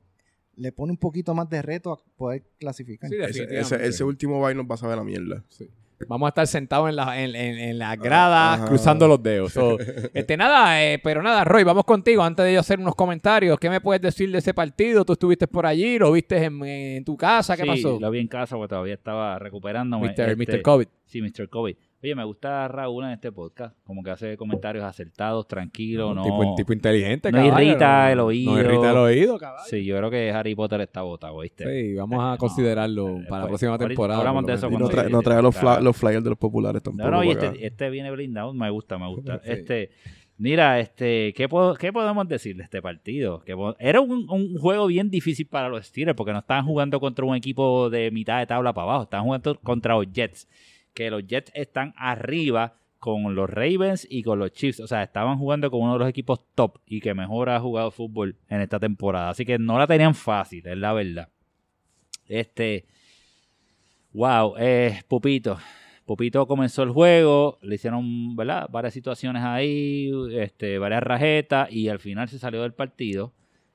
le 0.56 0.72
pone 0.72 0.92
un 0.92 0.98
poquito 0.98 1.34
más 1.34 1.48
de 1.50 1.62
reto 1.62 1.92
a 1.92 1.98
poder 2.16 2.42
clasificar. 2.58 3.08
Sí, 3.10 3.16
ese, 3.20 3.58
ese- 3.58 3.86
ese 3.86 4.04
último 4.04 4.40
bye 4.44 4.54
nos 4.54 4.66
va 4.66 4.74
a 4.74 4.78
saber 4.78 4.96
la 4.96 5.04
mierda. 5.04 5.42
Sí. 5.48 5.68
Vamos 6.08 6.26
a 6.26 6.30
estar 6.30 6.46
sentados 6.48 6.90
en 6.90 6.96
la, 6.96 7.18
en, 7.22 7.34
en- 7.36 7.56
en 7.58 7.78
la 7.78 7.94
grada 7.96 8.54
Ajá. 8.54 8.64
cruzando 8.66 9.06
los 9.08 9.22
dedos. 9.22 9.52
So, 9.52 9.78
este, 10.12 10.36
nada, 10.36 10.82
eh, 10.84 10.98
pero 10.98 11.22
nada, 11.22 11.44
Roy, 11.44 11.62
vamos 11.62 11.84
contigo. 11.84 12.22
Antes 12.22 12.44
de 12.44 12.52
yo 12.54 12.60
hacer 12.60 12.78
unos 12.80 12.94
comentarios, 12.96 13.58
¿qué 13.58 13.70
me 13.70 13.80
puedes 13.80 14.02
decir 14.02 14.30
de 14.30 14.38
ese 14.38 14.52
partido? 14.52 15.04
¿Tú 15.04 15.12
estuviste 15.14 15.46
por 15.46 15.64
allí? 15.66 15.98
¿Lo 15.98 16.10
viste 16.12 16.36
en, 16.44 16.62
en 16.64 17.04
tu 17.04 17.16
casa? 17.16 17.56
¿Qué 17.56 17.62
Sí, 17.62 17.68
pasó? 17.68 17.98
lo 18.00 18.10
vi 18.10 18.18
en 18.18 18.26
casa 18.28 18.56
porque 18.56 18.70
todavía 18.70 18.94
estaba 18.94 19.38
recuperándome. 19.38 20.08
Mr. 20.08 20.30
Este, 20.30 20.36
Mr. 20.58 20.62
COVID. 20.62 20.86
Sí, 21.06 21.22
Mr. 21.22 21.48
COVID. 21.48 21.76
Oye, 22.04 22.14
me 22.14 22.24
gusta 22.24 22.68
Raúl 22.68 23.02
en 23.04 23.12
este 23.12 23.32
podcast. 23.32 23.74
Como 23.82 24.02
que 24.02 24.10
hace 24.10 24.36
comentarios 24.36 24.84
acertados, 24.84 25.48
tranquilos, 25.48 26.14
no... 26.14 26.22
tipo, 26.22 26.54
tipo 26.54 26.72
inteligente, 26.74 27.32
no 27.32 27.38
caballo, 27.38 27.62
irrita 27.66 28.04
no- 28.04 28.12
el 28.12 28.20
oído. 28.20 28.52
No 28.52 28.60
irrita 28.60 28.90
el 28.90 28.96
oído, 28.98 29.38
caballo. 29.38 29.64
Sí, 29.66 29.86
yo 29.86 29.96
creo 29.96 30.10
que 30.10 30.30
Harry 30.30 30.54
Potter 30.54 30.82
está 30.82 31.00
botado, 31.00 31.38
¿viste? 31.38 31.64
Sí, 31.64 31.94
vamos 31.94 32.22
a 32.22 32.32
No, 32.32 32.36
considerarlo 32.36 33.08
eh, 33.08 33.24
para 33.26 33.44
la 33.44 33.48
pues, 33.48 33.58
próxima 33.62 33.78
temporada. 33.78 34.18
hablamos 34.18 34.44
de 34.44 34.52
lo 34.52 34.58
eso 34.58 34.68
Y 34.70 34.76
no, 34.76 34.88
trae, 34.90 35.08
no 35.08 35.22
trae 35.22 35.40
los, 35.40 35.56
flyers 35.96 36.22
de 36.22 36.28
los 36.28 36.38
populares 36.38 36.82
tampoco. 36.82 37.10
No, 37.10 37.16
no, 37.16 37.24
y 37.24 37.30
este, 37.30 37.66
este 37.66 37.88
viene 37.88 38.10
blindado, 38.10 38.52
me 38.52 38.68
gusta, 38.68 38.98
me 38.98 39.08
gusta. 39.08 39.40
Sí. 39.44 39.50
Este, 39.50 39.90
mira, 40.36 40.80
este, 40.80 41.32
¿qué, 41.34 41.48
puedo- 41.48 41.74
qué 41.74 41.90
podemos 41.90 42.28
decir 42.28 42.54
de 42.54 42.64
este 42.64 42.82
partido? 42.82 43.40
Que 43.44 43.56
era 43.78 44.02
un, 44.02 44.26
un 44.28 44.58
juego 44.58 44.88
bien 44.88 45.08
difícil 45.08 45.46
para 45.46 45.70
los 45.70 45.86
Steelers 45.86 46.14
porque 46.14 46.34
no 46.34 46.40
estaban 46.40 46.66
jugando 46.66 47.00
contra 47.00 47.24
un 47.24 47.34
equipo 47.34 47.88
de 47.88 48.10
mitad 48.10 48.40
de 48.40 48.46
tabla 48.46 48.74
para 48.74 48.88
abajo, 48.88 49.04
estaban 49.04 49.24
jugando 49.24 49.58
contra 49.60 49.94
los 49.94 50.12
Jets, 50.12 50.46
que 50.94 51.10
los 51.10 51.26
Jets 51.26 51.52
están 51.54 51.92
arriba 51.96 52.76
con 52.98 53.34
los 53.34 53.50
Ravens 53.50 54.06
y 54.08 54.22
con 54.22 54.38
los 54.38 54.52
Chiefs, 54.52 54.80
o 54.80 54.86
sea, 54.86 55.02
estaban 55.02 55.36
jugando 55.36 55.70
con 55.70 55.82
uno 55.82 55.92
de 55.94 55.98
los 55.98 56.08
equipos 56.08 56.40
top 56.54 56.78
y 56.86 57.00
que 57.00 57.12
mejor 57.12 57.50
ha 57.50 57.60
jugado 57.60 57.90
fútbol 57.90 58.36
en 58.48 58.62
esta 58.62 58.80
temporada, 58.80 59.28
así 59.28 59.44
que 59.44 59.58
no 59.58 59.78
la 59.78 59.86
tenían 59.86 60.14
fácil, 60.14 60.66
es 60.66 60.78
la 60.78 60.94
verdad. 60.94 61.28
Este, 62.26 62.86
wow, 64.14 64.54
eh, 64.56 65.02
Pupito, 65.06 65.58
Pupito 66.06 66.46
comenzó 66.46 66.82
el 66.82 66.90
juego, 66.90 67.58
le 67.62 67.74
hicieron 67.74 68.36
¿verdad? 68.36 68.68
varias 68.70 68.94
situaciones 68.94 69.42
ahí, 69.42 70.10
este, 70.32 70.78
varias 70.78 71.02
rajetas 71.02 71.70
y 71.72 71.88
al 71.88 71.98
final 71.98 72.28
se 72.28 72.38
salió 72.38 72.62
del 72.62 72.74
partido. 72.74 73.32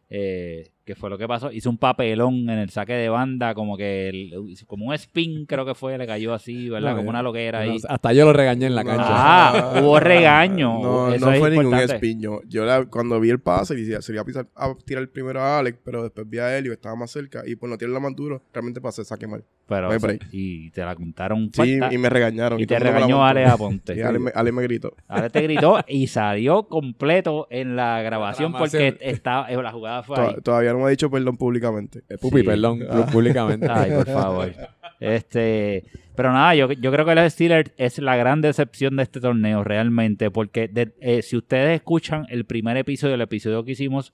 Eh, 0.09 0.71
que 0.89 0.95
fue 0.95 1.09
lo 1.09 1.17
que 1.19 1.27
pasó? 1.27 1.51
Hizo 1.51 1.69
un 1.69 1.77
papelón 1.77 2.49
en 2.49 2.57
el 2.57 2.69
saque 2.71 2.93
de 2.93 3.09
banda, 3.09 3.53
como 3.53 3.77
que 3.77 4.09
el- 4.09 4.33
como 4.65 4.85
un 4.87 4.93
spin, 4.95 5.45
creo 5.45 5.63
que 5.65 5.75
fue, 5.75 5.97
le 5.99 6.07
cayó 6.07 6.33
así, 6.33 6.67
¿verdad? 6.67 6.91
No, 6.91 6.97
como 6.97 7.09
una 7.11 7.21
loquera 7.21 7.59
ahí. 7.59 7.77
Hasta 7.87 8.11
yo 8.13 8.25
lo 8.25 8.33
regañé 8.33 8.65
en 8.65 8.73
la 8.75 8.83
No. 8.83 8.89
cancha. 8.89 9.05
Ah, 9.09 9.73
hubo 9.83 9.99
regaño. 9.99 10.79
No, 10.81 11.13
Eso 11.13 11.25
no 11.27 11.31
es 11.33 11.39
fue 11.39 11.51
ningún 11.51 11.75
espiño. 11.75 12.39
Yo 12.47 12.65
la- 12.65 12.85
cuando 12.85 13.19
vi 13.19 13.29
el 13.29 13.39
pase, 13.39 13.75
decía, 13.75 14.01
se 14.01 14.13
iba 14.13 14.21
a, 14.21 14.25
pisar- 14.25 14.47
a 14.55 14.73
tirar 14.85 15.07
primero 15.09 15.39
a 15.41 15.59
Alex, 15.59 15.77
pero 15.83 16.01
después 16.01 16.27
vi 16.27 16.39
a 16.39 16.57
Helio, 16.57 16.73
estaba 16.73 16.95
más 16.95 17.11
cerca, 17.11 17.43
y 17.45 17.55
por 17.55 17.69
no 17.69 17.77
tirarla 17.77 17.99
más 17.99 18.15
duro, 18.15 18.41
realmente 18.51 18.81
pasé, 18.81 19.05
saque 19.05 19.27
mal. 19.27 19.43
Pero, 19.67 19.87
y 20.31 20.71
te 20.71 20.83
la 20.83 20.95
contaron 20.95 21.51
Sí, 21.53 21.77
falta, 21.79 21.93
y 21.93 21.97
me 21.99 22.09
regañaron. 22.09 22.59
y 22.59 22.65
te 22.65 22.79
regañó 22.79 23.17
montó. 23.17 23.23
Ale 23.25 23.45
Aponte. 23.45 23.95
Y 23.99 24.01
Ale, 24.01 24.17
me, 24.17 24.31
Ale 24.33 24.51
me 24.51 24.63
gritó. 24.63 24.95
Ale 25.07 25.29
te 25.29 25.41
gritó 25.43 25.77
y 25.87 26.07
salió 26.07 26.63
completo 26.63 27.45
en 27.51 27.75
la 27.75 28.01
grabación 28.01 28.51
La 28.53 28.57
porque 28.57 28.97
estaba, 28.99 29.47
eh, 29.51 29.61
la 29.61 29.71
jugada 29.71 30.01
fue 30.01 30.15
To- 30.15 30.21
ahí. 30.23 30.35
todavía 30.43 30.73
no 30.73 30.78
me 30.79 30.85
ha 30.85 30.89
dicho 30.89 31.09
perdón 31.11 31.37
públicamente. 31.37 32.03
Eh, 32.09 32.17
Pupi, 32.17 32.39
Sí. 32.39 32.43
perdón, 32.43 32.79
públicamente. 33.11 33.67
Ay, 33.69 33.91
por 33.91 34.05
favor. 34.07 34.53
Este, 34.99 35.85
pero 36.15 36.31
nada, 36.33 36.55
yo, 36.55 36.71
yo 36.71 36.91
creo 36.91 37.05
que 37.05 37.15
los 37.15 37.31
Steelers 37.33 37.71
es 37.77 37.99
la 37.99 38.15
gran 38.17 38.41
decepción 38.41 38.95
de 38.97 39.03
este 39.03 39.21
torneo 39.21 39.63
realmente, 39.63 40.29
porque 40.31 40.67
de- 40.67 40.93
eh, 40.99 41.21
si 41.21 41.37
ustedes 41.37 41.75
escuchan 41.75 42.25
el 42.29 42.45
primer 42.45 42.75
episodio, 42.77 43.15
el 43.15 43.21
episodio 43.21 43.63
que 43.63 43.71
hicimos 43.71 44.13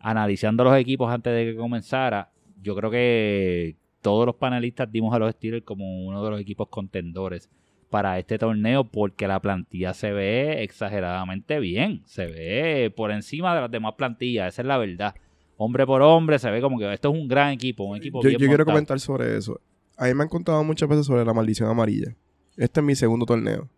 analizando 0.00 0.64
los 0.64 0.76
equipos 0.76 1.12
antes 1.12 1.32
de 1.32 1.44
que 1.52 1.56
comenzara, 1.56 2.30
yo 2.62 2.74
creo 2.74 2.90
que 2.90 3.76
todos 4.02 4.26
los 4.26 4.36
panelistas 4.36 4.90
dimos 4.90 5.14
a 5.14 5.18
los 5.18 5.32
Steelers 5.32 5.64
como 5.64 6.06
uno 6.06 6.24
de 6.24 6.30
los 6.30 6.40
equipos 6.40 6.68
contendores 6.68 7.48
para 7.90 8.18
este 8.18 8.36
torneo 8.38 8.84
porque 8.84 9.28
la 9.28 9.40
plantilla 9.40 9.94
se 9.94 10.12
ve 10.12 10.62
exageradamente 10.64 11.60
bien, 11.60 12.02
se 12.04 12.26
ve 12.26 12.92
por 12.94 13.12
encima 13.12 13.54
de 13.54 13.60
las 13.60 13.70
demás 13.70 13.94
plantillas, 13.96 14.52
esa 14.54 14.62
es 14.62 14.68
la 14.68 14.78
verdad. 14.78 15.14
Hombre 15.58 15.86
por 15.86 16.02
hombre, 16.02 16.38
se 16.38 16.50
ve 16.50 16.60
como 16.60 16.78
que 16.78 16.92
esto 16.92 17.08
es 17.12 17.18
un 17.20 17.28
gran 17.28 17.52
equipo, 17.52 17.84
un 17.84 17.96
equipo 17.96 18.20
Yo, 18.22 18.28
bien 18.28 18.40
yo 18.40 18.46
quiero 18.46 18.58
montado. 18.64 18.74
comentar 18.76 19.00
sobre 19.00 19.36
eso. 19.36 19.60
A 19.96 20.06
mí 20.06 20.14
me 20.14 20.22
han 20.24 20.28
contado 20.28 20.62
muchas 20.64 20.88
veces 20.88 21.06
sobre 21.06 21.24
la 21.24 21.32
maldición 21.32 21.68
amarilla. 21.70 22.14
Este 22.56 22.80
es 22.80 22.86
mi 22.86 22.94
segundo 22.94 23.24
torneo. 23.26 23.68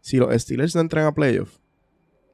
Si 0.00 0.16
los 0.16 0.34
Steelers 0.34 0.74
entran 0.76 1.06
a 1.06 1.12
playoffs, 1.14 1.60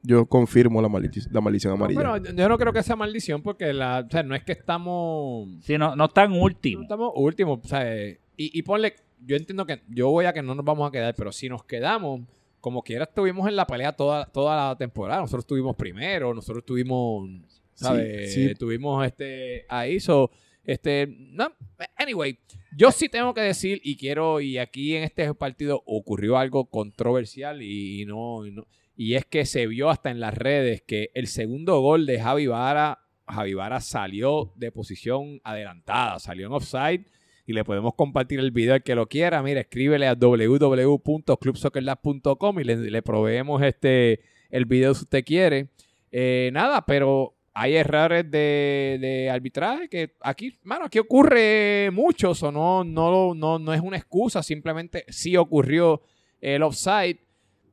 yo 0.01 0.25
confirmo 0.25 0.81
la, 0.81 0.87
maldi- 0.87 1.27
la 1.31 1.41
maldición 1.41 1.71
No, 1.71 1.75
amarilla. 1.75 1.99
pero 1.99 2.17
yo- 2.33 2.49
no 2.49 2.57
creo 2.57 2.71
que 2.73 2.81
sea 2.83 2.95
maldición 2.95 3.41
porque 3.43 3.73
la, 3.73 4.05
o 4.07 4.09
sea, 4.09 4.23
no 4.23 4.33
es 4.35 4.43
que 4.43 4.53
estamos 4.53 5.49
Sí, 5.61 5.77
no, 5.77 5.95
no 5.95 6.05
están 6.05 6.31
No 6.31 6.41
últimos. 6.41 6.83
estamos 6.83 7.11
últimos, 7.15 7.59
o 7.63 7.67
sea, 7.67 7.85
y, 8.09 8.15
y 8.37 8.61
ponle, 8.63 8.95
yo 9.25 9.35
entiendo 9.35 9.65
que 9.65 9.81
yo 9.89 10.09
voy 10.09 10.25
a 10.25 10.33
que 10.33 10.41
no 10.41 10.55
nos 10.55 10.63
vamos 10.65 10.87
a 10.87 10.91
quedar, 10.91 11.13
pero 11.15 11.31
si 11.31 11.49
nos 11.49 11.63
quedamos, 11.63 12.21
como 12.61 12.81
quiera 12.83 13.03
estuvimos 13.03 13.47
en 13.47 13.55
la 13.55 13.67
pelea 13.67 13.91
toda, 13.91 14.25
toda 14.25 14.69
la 14.69 14.75
temporada. 14.77 15.21
Nosotros 15.21 15.43
estuvimos 15.43 15.75
primero, 15.75 16.33
nosotros 16.33 16.59
estuvimos, 16.61 17.29
¿sabes? 17.77 18.33
sí. 18.33 18.47
Estuvimos 18.47 19.05
este, 19.05 19.65
ahí, 19.69 19.99
so, 19.99 20.31
este, 20.63 21.07
no, 21.07 21.53
anyway, 21.95 22.37
yo 22.75 22.91
sí 22.91 23.07
tengo 23.07 23.33
que 23.33 23.41
decir 23.41 23.79
y 23.83 23.95
quiero, 23.95 24.41
y 24.41 24.57
aquí 24.57 24.95
en 24.95 25.03
este 25.03 25.33
partido 25.33 25.81
ocurrió 25.85 26.37
algo 26.37 26.69
controversial 26.69 27.61
y, 27.61 28.01
y 28.01 28.05
no, 28.05 28.45
y 28.45 28.51
no, 28.51 28.67
y 28.97 29.13
es 29.13 29.25
que 29.25 29.45
se 29.45 29.67
vio 29.67 29.89
hasta 29.89 30.09
en 30.09 30.19
las 30.19 30.33
redes 30.33 30.81
que 30.81 31.11
el 31.13 31.27
segundo 31.27 31.79
gol 31.79 32.05
de 32.05 32.19
Javi 32.19 32.47
Vara, 32.47 32.99
Javi 33.27 33.53
Vara 33.53 33.79
salió 33.79 34.51
de 34.55 34.71
posición 34.71 35.39
adelantada, 35.43 36.19
salió 36.19 36.47
en 36.47 36.53
offside 36.53 37.05
y 37.45 37.53
le 37.53 37.63
podemos 37.63 37.93
compartir 37.93 38.39
el 38.39 38.51
video 38.51 38.73
al 38.73 38.83
que 38.83 38.95
lo 38.95 39.07
quiera. 39.07 39.41
Mira, 39.43 39.61
escríbele 39.61 40.07
a 40.07 40.15
www.clubsoccerlab.com 40.15 42.59
y 42.59 42.63
le, 42.63 42.75
le 42.75 43.01
proveemos 43.01 43.61
este, 43.61 44.21
el 44.49 44.65
video 44.65 44.93
si 44.95 45.03
usted 45.03 45.23
quiere. 45.23 45.69
Eh, 46.11 46.49
nada, 46.51 46.85
pero 46.85 47.36
hay 47.59 47.75
errores 47.75 48.29
de, 48.29 49.29
arbitraje 49.33 49.89
que 49.89 50.15
aquí, 50.21 50.59
mano, 50.61 50.85
aquí 50.85 50.99
ocurre 50.99 51.89
mucho, 51.91 52.33
o 52.39 52.51
no, 52.51 52.83
no, 52.83 53.33
no, 53.33 53.57
no 53.57 53.73
es 53.73 53.81
una 53.81 53.97
excusa, 53.97 54.43
simplemente 54.43 55.05
sí 55.07 55.35
ocurrió 55.35 56.03
el 56.39 56.61
offside. 56.61 57.17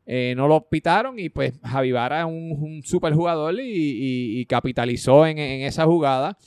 eh, 0.07 0.33
no 0.37 0.49
lo 0.49 0.69
pitaron 0.69 1.19
y 1.19 1.29
pues 1.29 1.61
Javi 1.63 1.93
Vara 1.93 2.21
es 2.21 2.27
un, 2.27 2.83
super 2.83 3.13
jugador 3.13 3.55
y, 3.61 4.47
capitalizó 4.47 5.27
en, 5.27 5.39
en 5.39 5.67
esa 5.67 5.85
jugada. 5.85 6.39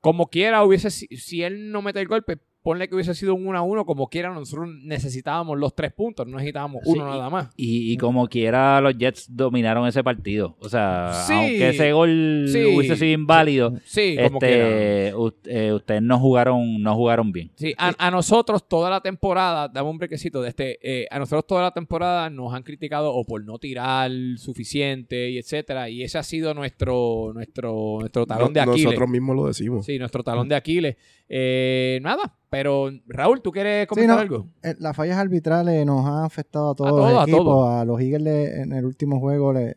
Como 0.00 0.28
quiera, 0.28 0.64
hubiese 0.64 0.90
si, 0.90 1.06
si 1.18 1.42
él 1.42 1.70
no 1.70 1.82
mete 1.82 2.00
el 2.00 2.08
golpe, 2.08 2.38
ponle 2.66 2.88
que 2.88 2.96
hubiese 2.96 3.14
sido 3.14 3.32
un 3.36 3.46
1 3.46 3.58
a 3.58 3.62
1, 3.62 3.84
como 3.86 4.08
quiera, 4.08 4.34
nosotros 4.34 4.68
necesitábamos 4.82 5.56
los 5.56 5.72
tres 5.72 5.92
puntos, 5.92 6.26
no 6.26 6.36
necesitábamos 6.38 6.82
Sí, 6.82 6.90
uno 6.90 7.04
nada 7.06 7.30
más. 7.30 7.50
Y, 7.56 7.92
y 7.92 7.96
como 7.96 8.26
quiera, 8.26 8.80
los 8.80 8.98
Jets 8.98 9.26
dominaron 9.30 9.86
ese 9.86 10.02
partido. 10.02 10.56
O 10.58 10.68
sea, 10.68 11.12
Sí. 11.28 11.32
aunque 11.32 11.68
ese 11.68 11.92
gol 11.92 12.46
Sí. 12.50 12.64
hubiese 12.76 12.96
sido 12.96 13.12
inválido, 13.12 13.72
Sí, 13.84 14.16
como 14.20 14.40
quiera. 14.40 14.56
este, 14.56 15.08
eh, 15.46 15.72
ustedes 15.74 16.02
no 16.02 16.18
jugaron, 16.18 16.82
no 16.82 16.96
jugaron 16.96 17.30
bien. 17.30 17.52
Sí, 17.54 17.72
a, 17.78 17.94
a 18.04 18.10
nosotros 18.10 18.66
toda 18.66 18.90
la 18.90 19.00
temporada, 19.00 19.68
dame 19.68 19.88
un 19.88 19.98
brequecito 19.98 20.42
de 20.42 20.48
este, 20.48 20.78
eh, 20.82 21.06
a 21.08 21.20
nosotros 21.20 21.46
toda 21.46 21.62
la 21.62 21.70
temporada 21.70 22.30
nos 22.30 22.52
han 22.52 22.64
criticado 22.64 23.14
o 23.14 23.24
por 23.24 23.44
no 23.44 23.58
tirar 23.60 24.10
suficiente 24.38 25.30
y 25.30 25.38
etcétera, 25.38 25.88
y 25.88 26.02
ese 26.02 26.18
ha 26.18 26.24
sido 26.24 26.52
nuestro 26.52 27.30
nuestro 27.32 27.98
nuestro 28.00 28.26
talón 28.26 28.48
No- 28.48 28.52
de 28.54 28.60
Aquiles. 28.60 28.84
nosotros 28.86 29.08
mismos 29.08 29.36
lo 29.36 29.46
decimos. 29.46 29.86
Sí, 29.86 29.98
nuestro 30.00 30.24
talón 30.24 30.48
de 30.48 30.56
Aquiles. 30.56 30.96
Eh, 31.28 31.98
nada, 32.02 32.34
pero 32.56 32.90
Raúl, 33.06 33.42
¿tú 33.42 33.52
quieres 33.52 33.82
Sí, 33.82 33.86
comentar 33.88 34.16
no, 34.16 34.22
algo? 34.22 34.48
eh, 34.62 34.74
las 34.78 34.96
fallas 34.96 35.18
arbitrales 35.18 35.84
nos 35.84 36.06
han 36.06 36.24
afectado 36.24 36.70
a 36.70 36.74
todos 36.74 36.90
todos, 36.90 37.06
a 37.06 37.12
los 37.12 37.22
equipos. 37.24 37.44
todos. 37.44 37.68
A, 37.70 37.84
los 37.84 38.00
Eagles 38.00 38.22
le- 38.22 38.62
en 38.62 38.72
el 38.72 38.84
último 38.86 39.20
juego 39.20 39.52
le, 39.52 39.76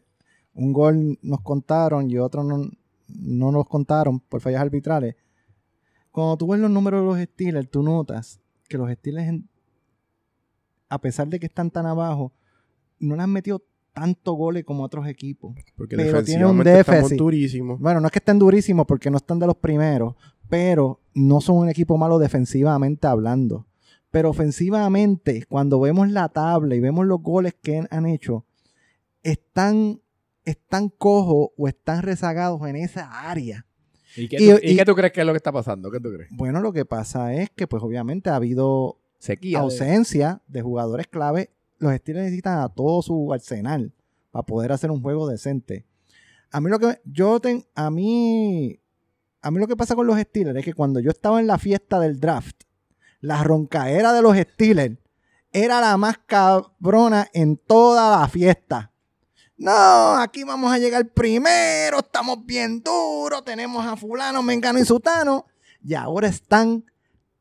un 0.54 0.72
gol 0.72 1.20
nos 1.22 1.42
contaron 1.42 2.10
y 2.10 2.18
otro 2.18 2.44
no, 2.44 2.70
no 3.08 3.52
nos 3.52 3.68
contaron 3.68 4.20
por 4.22 4.39
fallas 4.39 4.62
arbitrales. 4.62 5.15
Cuando 6.12 6.38
tú 6.38 6.48
ves 6.48 6.60
los 6.62 6.72
números 6.72 7.02
de 7.02 7.06
los 7.08 7.30
Steelers, 7.34 7.70
tú 7.70 7.84
notas 7.84 8.39
que 8.68 8.78
los 8.78 8.89
Steelers 8.92 9.28
en- 9.28 9.50
a 10.89 11.00
pesar 11.00 11.28
de 11.28 11.39
que 11.39 11.46
están 11.48 11.70
tan 11.70 11.86
abajo, 11.86 12.32
no 13.00 13.15
le 13.15 13.22
han 13.24 13.32
metido 13.32 13.62
tanto 13.94 14.34
goles 14.34 14.63
como 14.63 14.84
otros 14.84 15.08
equipos. 15.08 15.54
Porque 15.76 15.96
Pero 15.98 16.24
tiene 16.24 16.46
un 16.46 16.63
déficit. 16.63 17.18
durísimos. 17.18 17.80
Bueno, 17.80 18.00
no 18.00 18.08
es 18.08 18.12
que 18.12 18.20
estén 18.20 18.39
durísimos 18.39 18.86
porque 18.86 19.10
no 19.12 19.18
están 19.18 19.39
de 19.39 19.48
los 19.48 19.56
primeros, 19.58 20.15
pero 20.50 21.00
no 21.14 21.42
son 21.42 21.58
un 21.58 21.70
equipo 21.70 21.98
malo 21.98 22.20
defensivamente 22.20 23.08
hablando. 23.08 23.66
Pero 24.12 24.30
ofensivamente, 24.32 25.46
cuando 25.48 25.80
vemos 25.80 26.10
la 26.10 26.30
tabla 26.30 26.76
y 26.76 26.80
vemos 26.80 27.06
los 27.06 27.22
goles 27.22 27.54
que 27.62 27.86
han 27.92 28.06
hecho, 28.08 28.46
están, 29.24 30.02
están 30.46 30.90
cojos 30.90 31.50
o 31.58 31.68
están 31.68 32.02
rezagados 32.02 32.62
en 32.68 32.76
esa 32.76 33.30
área. 33.30 33.66
¿Y 34.16 34.28
qué, 34.28 34.38
tú, 34.38 34.44
y 34.64 34.72
y- 34.72 34.76
qué 34.78 34.86
tú 34.86 34.96
crees 34.96 35.14
que 35.14 35.22
es 35.22 35.28
lo 35.28 35.34
que 35.34 35.38
está 35.38 35.52
pasando? 35.52 35.92
¿Qué 35.92 36.00
tú 36.00 36.10
crees? 36.12 36.30
Bueno, 36.32 36.60
lo 36.62 36.74
que 36.74 36.86
pasa 36.86 37.34
es 37.36 37.50
que 37.52 37.68
pues 37.68 37.84
obviamente 37.84 38.30
ha 38.30 38.36
habido 38.36 38.98
Sequía. 39.20 39.60
de- 39.60 39.64
ausencia 39.64 40.42
de 40.48 40.62
jugadores 40.62 41.08
clave. 41.08 41.52
Los 41.78 41.94
Steelers 41.96 42.26
necesitan 42.26 42.60
a 42.60 42.70
todo 42.70 43.02
su 43.04 43.32
arsenal 43.32 43.94
para 44.32 44.44
poder 44.46 44.72
hacer 44.72 44.90
un 44.92 45.02
juego 45.02 45.28
decente. 45.28 45.86
A 46.52 46.60
mí 46.60 46.70
lo 46.70 46.80
que 46.80 47.00
yo 47.06 47.40
ten, 47.40 47.64
a 47.76 47.92
mí 47.92 48.80
a 49.41 49.52
mí 49.52 49.60
lo 49.60 49.67
que 49.67 49.78
pasa 49.78 49.95
con 49.95 50.08
los 50.08 50.19
Steelers 50.19 50.58
es 50.58 50.65
que 50.65 50.73
cuando 50.73 50.99
yo 50.99 51.12
estaba 51.12 51.39
en 51.39 51.47
la 51.47 51.58
fiesta 51.58 51.99
del 51.99 52.19
draft, 52.19 52.63
la 53.21 53.43
roncaera 53.43 54.13
de 54.13 54.21
los 54.21 54.38
Steelers 54.38 54.97
era 55.52 55.82
la 55.82 55.97
más 55.97 56.17
cabrona 56.25 57.28
en 57.34 57.58
toda 57.58 58.19
la 58.19 58.28
fiesta. 58.28 58.91
No, 59.58 60.15
aquí 60.15 60.43
vamos 60.43 60.71
a 60.71 60.78
llegar 60.78 61.10
primero, 61.10 61.99
estamos 61.99 62.45
bien 62.45 62.82
duros, 62.82 63.43
tenemos 63.43 63.86
a 63.86 63.97
fulano, 63.97 64.41
mengano 64.41 64.80
y 64.80 64.86
sutano. 64.86 65.45
Y 65.84 65.95
ahora 65.95 66.28
están 66.28 66.86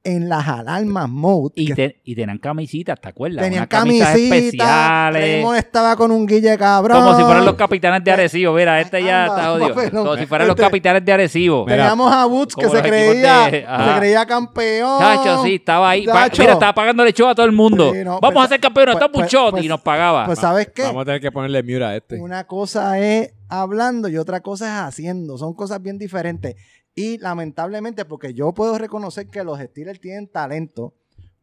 en 0.05 0.29
las 0.29 0.47
alarmas 0.49 1.09
mode. 1.09 1.53
Y, 1.57 1.73
te- 1.75 2.01
y 2.05 2.15
tenían 2.15 2.39
camisitas, 2.39 3.01
¿te 3.01 3.09
acuerdas? 3.09 3.43
Tenían 3.45 3.63
Unas 3.63 3.69
camisas 3.69 4.09
camisita, 4.09 4.37
especiales. 4.37 5.23
Raymond 5.35 5.59
estaba 5.59 5.97
con 5.97 6.11
un 6.13 6.27
guille 6.27 6.57
cabrón. 6.57 6.99
Como 7.03 7.17
si 7.17 7.23
fueran 7.25 7.45
los 7.45 7.55
capitanes 7.57 8.05
de 8.05 8.13
Arecibo. 8.13 8.53
Mira, 8.55 8.81
este 8.81 9.03
ya 9.03 9.25
Anda, 9.25 9.37
está 9.37 9.53
odio. 9.53 9.91
Como 9.91 10.17
si 10.17 10.27
fueran 10.27 10.47
los 10.49 10.55
este- 10.55 10.63
capitanes 10.63 11.05
de 11.05 11.13
Arecibo. 11.13 11.65
Teníamos 11.67 12.13
a 12.13 12.27
Woods 12.27 12.55
que 12.55 12.69
se 12.69 12.73
los 12.75 12.83
creía, 12.83 13.51
de- 13.51 13.67
se 13.67 13.99
creía 13.99 14.25
campeón. 14.27 14.99
Chacho, 15.01 15.43
sí, 15.43 15.55
estaba 15.57 15.91
ahí. 15.91 16.07
Chacho. 16.07 16.43
Mira, 16.43 16.53
estaba 16.55 16.73
pagándole 16.75 17.13
show 17.13 17.29
a 17.29 17.35
todo 17.35 17.47
el 17.47 17.53
mundo. 17.53 17.93
Sí, 17.93 17.99
no, 18.05 18.19
Vamos 18.21 18.35
pues, 18.35 18.47
a 18.47 18.49
ser 18.49 18.61
campeones, 18.61 18.95
pues, 18.95 19.05
estamos 19.05 19.17
un 19.33 19.39
pues, 19.41 19.51
pues, 19.53 19.65
y 19.65 19.69
nos 19.69 19.81
pagaba. 19.81 20.27
Pues 20.27 20.39
¿sabes 20.39 20.71
qué? 20.75 20.83
Vamos 20.85 21.03
a 21.03 21.05
tener 21.05 21.21
que 21.21 21.33
ponerle 21.33 21.63
mute 21.63 21.85
a 21.85 21.97
este. 21.97 22.19
Una 22.21 22.45
cosa 22.45 22.99
es 22.99 23.35
hablando 23.49 24.09
y 24.09 24.17
otra 24.17 24.41
cosa 24.41 24.67
es 24.67 24.89
haciendo. 24.89 25.37
Son 25.39 25.55
cosas 25.55 25.83
bien 25.83 25.99
diferentes. 25.99 26.55
Y 26.99 27.19
lamentablemente, 27.19 28.05
porque 28.05 28.35
yo 28.35 28.53
puedo 28.53 28.77
reconocer 28.79 29.29
que 29.29 29.45
los 29.45 29.59
Steelers 29.61 30.01
tienen 30.01 30.27
talento, 30.29 30.95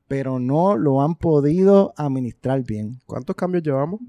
pero 0.07 0.39
no 0.39 0.75
lo 0.75 1.01
han 1.01 1.15
podido 1.15 1.93
administrar 1.97 2.61
bien. 2.63 2.99
¿Cuántos 3.05 3.35
cambios 3.35 3.63
llevamos? 3.63 3.99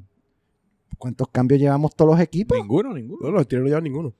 ¿Cuántos 0.98 1.28
cambios 1.28 1.60
llevamos 1.60 1.94
todos 1.94 2.12
los 2.12 2.20
equipos? 2.20 2.56
Ninguno, 2.58 2.92
ninguno. 2.92 3.18
No, 3.22 3.30
los 3.30 3.46
tiros 3.46 3.62
no 3.62 3.68
llevan 3.68 3.84
ninguno. 3.84 4.12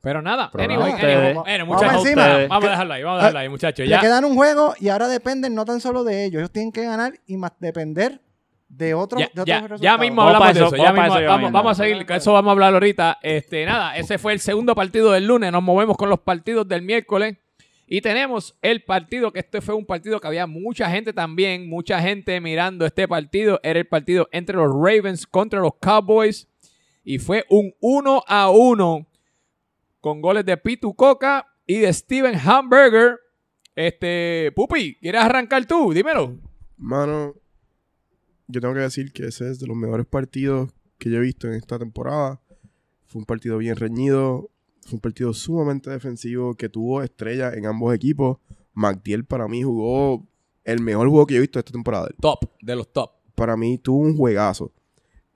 Pero 0.00 0.22
nada, 0.22 0.50
Pero 0.52 0.64
anyway, 0.64 0.92
nada, 0.92 1.02
anyway, 1.04 1.16
ustedes- 1.18 1.34
bueno, 1.34 1.64
Vamos 1.66 1.82
muchachos, 1.82 2.04
encima. 2.06 2.22
ustedes- 2.26 2.48
vamos 2.48 2.64
a 2.66 2.70
dejarlo 2.70 2.94
ahí, 2.94 3.02
vamos 3.02 3.16
a 3.16 3.20
dejarlo 3.22 3.38
ahí, 3.40 3.48
muchachos. 3.48 3.84
Le 3.84 3.90
Ya, 3.90 4.00
quedan 4.00 4.24
un 4.24 4.34
juego 4.34 4.74
y 4.80 4.88
ahora 4.88 5.08
dependen 5.08 5.54
no 5.54 5.64
tan 5.64 5.80
solo 5.80 6.04
de 6.04 6.24
ellos. 6.24 6.40
Ellos 6.40 6.50
tienen 6.50 6.72
que 6.72 6.84
ganar 6.84 7.14
y 7.26 7.36
más 7.36 7.52
depender 7.60 8.20
de 8.68 8.94
otros 8.94 9.20
ya, 9.20 9.28
de 9.32 9.44
ya, 9.46 9.60
resultados. 9.60 9.80
ya 9.80 9.98
mismo 9.98 10.24
Vamos 10.24 10.34
hablamos 10.34 10.54
de 10.54 10.60
eso, 10.60 10.74
eso. 10.74 10.76
vamos 10.76 10.86
Ya 10.86 10.94
para 10.94 11.02
mismo, 11.02 11.14
eso 11.14 11.20
ya 11.20 11.50
vamos, 11.50 11.72
a 11.72 11.82
seguir, 11.82 12.06
eso 12.08 12.32
vamos 12.32 12.48
a 12.48 12.52
hablar 12.52 12.74
ahorita. 12.74 13.18
Este, 13.22 13.64
nada, 13.64 13.96
ese 13.96 14.18
fue 14.18 14.32
el 14.32 14.40
segundo 14.40 14.74
partido 14.74 15.12
del 15.12 15.26
lunes. 15.26 15.50
Nos 15.52 15.62
movemos 15.62 15.96
con 15.96 16.10
los 16.10 16.20
partidos 16.20 16.68
del 16.68 16.82
miércoles. 16.82 17.36
Y 17.90 18.02
tenemos 18.02 18.54
el 18.60 18.82
partido, 18.84 19.32
que 19.32 19.38
este 19.38 19.62
fue 19.62 19.74
un 19.74 19.86
partido 19.86 20.20
que 20.20 20.26
había 20.26 20.46
mucha 20.46 20.90
gente 20.90 21.14
también, 21.14 21.70
mucha 21.70 22.02
gente 22.02 22.38
mirando 22.38 22.84
este 22.84 23.08
partido. 23.08 23.58
Era 23.62 23.78
el 23.78 23.86
partido 23.86 24.28
entre 24.30 24.56
los 24.56 24.70
Ravens 24.70 25.26
contra 25.26 25.60
los 25.60 25.72
Cowboys. 25.80 26.46
Y 27.02 27.18
fue 27.18 27.46
un 27.48 27.74
1 27.80 28.24
a 28.26 28.50
1 28.50 29.06
con 30.00 30.20
goles 30.20 30.44
de 30.44 30.58
Pitu 30.58 30.94
Coca 30.94 31.48
y 31.66 31.78
de 31.78 31.90
Steven 31.90 32.38
Hamburger. 32.38 33.18
Este, 33.74 34.52
Pupi, 34.54 34.96
¿quieres 34.96 35.22
arrancar 35.22 35.64
tú? 35.64 35.94
Dímelo. 35.94 36.36
Mano, 36.76 37.34
yo 38.48 38.60
tengo 38.60 38.74
que 38.74 38.80
decir 38.80 39.12
que 39.12 39.26
ese 39.26 39.50
es 39.50 39.60
de 39.60 39.66
los 39.66 39.76
mejores 39.76 40.06
partidos 40.06 40.70
que 40.98 41.10
yo 41.10 41.18
he 41.18 41.20
visto 41.20 41.46
en 41.46 41.54
esta 41.54 41.78
temporada. 41.78 42.40
Fue 43.06 43.20
un 43.20 43.26
partido 43.26 43.58
bien 43.58 43.76
reñido, 43.76 44.50
fue 44.82 44.94
un 44.96 45.00
partido 45.00 45.32
sumamente 45.32 45.90
defensivo 45.90 46.54
que 46.54 46.68
tuvo 46.68 47.02
estrellas 47.02 47.54
en 47.56 47.66
ambos 47.66 47.94
equipos. 47.94 48.38
McDill 48.74 49.24
para 49.24 49.48
mí 49.48 49.62
jugó 49.62 50.26
el 50.64 50.80
mejor 50.80 51.08
juego 51.08 51.26
que 51.26 51.34
yo 51.34 51.38
he 51.38 51.42
visto 51.42 51.58
esta 51.58 51.72
temporada. 51.72 52.08
Top, 52.20 52.40
de 52.60 52.76
los 52.76 52.92
top. 52.92 53.10
Para 53.34 53.56
mí 53.56 53.78
tuvo 53.78 54.00
un 54.00 54.16
juegazo. 54.16 54.72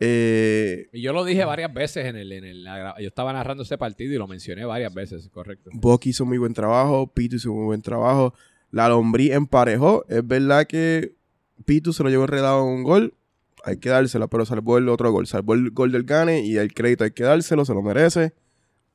Eh, 0.01 0.89
Y 0.93 1.01
yo 1.01 1.13
lo 1.13 1.25
dije 1.25 1.45
varias 1.45 1.73
veces 1.73 2.07
en 2.07 2.17
el, 2.17 2.33
en 2.33 2.45
el 2.45 2.65
yo 2.65 3.07
estaba 3.07 3.33
narrando 3.33 3.63
ese 3.63 3.79
partido 3.79 4.13
y 4.13 4.19
lo 4.19 4.27
mencioné 4.27 4.65
varias 4.65 4.93
veces, 4.93 5.29
correcto. 5.29 5.71
Buck 5.75 6.07
hizo 6.07 6.27
muy 6.27 6.39
buen 6.39 6.55
trabajo, 6.55 7.13
Pitu 7.13 7.37
hizo 7.37 7.53
muy 7.53 7.67
buen 7.67 7.83
trabajo. 7.83 8.35
La 8.71 8.89
Lombrí 8.89 9.31
emparejó. 9.31 10.05
Es 10.09 10.27
verdad 10.27 10.67
que 10.67 11.15
Pitu 11.65 11.93
se 11.93 12.03
lo 12.03 12.11
llevó 12.11 12.25
enredado 12.25 12.63
en 12.63 12.75
un 12.75 12.83
gol. 12.83 13.15
Hay 13.65 13.77
que 13.77 13.91
dársela, 13.91 14.27
pero 14.27 14.45
salvó 14.45 14.79
el 14.79 14.89
otro 14.89 15.11
gol. 15.13 15.27
Salvó 15.27 15.55
el 15.55 15.71
gol 15.71 15.93
del 15.93 16.05
Gane 16.05 16.41
y 16.41 16.57
el 16.57 16.75
crédito 16.75 17.05
hay 17.05 17.13
que 17.13 17.23
dárselo, 17.23 17.65
se 17.65 17.75
lo 17.75 17.83
merece. 17.83 18.33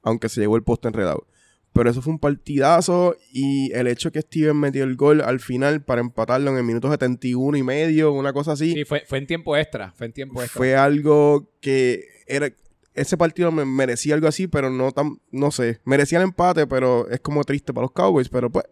Aunque 0.02 0.30
se 0.30 0.42
llevó 0.42 0.56
el 0.56 0.64
poste 0.64 0.88
enredado. 0.88 1.28
Pero 1.74 1.90
eso 1.90 2.02
fue 2.02 2.12
un 2.14 2.20
partidazo 2.20 3.16
y 3.32 3.72
el 3.74 3.88
hecho 3.88 4.12
que 4.12 4.22
Steven 4.22 4.58
metió 4.58 4.84
el 4.84 4.96
gol 4.96 5.22
al 5.22 5.40
final 5.40 5.84
para 5.84 6.02
empatarlo 6.02 6.50
en 6.50 6.58
el 6.58 6.64
minuto 6.64 6.90
71 6.90 7.56
y 7.56 7.62
medio, 7.62 8.14
una 8.14 8.34
cosa 8.34 8.54
así, 8.54 8.74
Sí, 8.74 8.84
fue, 8.84 9.04
fue 9.06 9.20
en 9.20 9.28
tiempo 9.28 9.56
extra, 9.56 9.92
fue 9.92 10.08
en 10.08 10.14
tiempo 10.14 10.42
extra. 10.42 10.58
fue 10.58 10.76
algo 10.76 11.52
que 11.62 12.04
era 12.26 12.52
ese 12.96 13.16
partido 13.16 13.52
me 13.52 13.64
merecía 13.64 14.16
algo 14.16 14.28
así, 14.28 14.48
pero 14.48 14.72
no 14.72 14.92
tan, 14.92 15.20
no 15.30 15.52
sé, 15.52 15.80
merecía 15.86 16.18
el 16.18 16.24
empate, 16.24 16.66
pero 16.66 17.08
es 17.10 17.20
como 17.20 17.44
triste 17.44 17.72
para 17.72 17.84
los 17.84 17.92
Cowboys, 17.92 18.28
pero 18.28 18.50
pues 18.50 18.66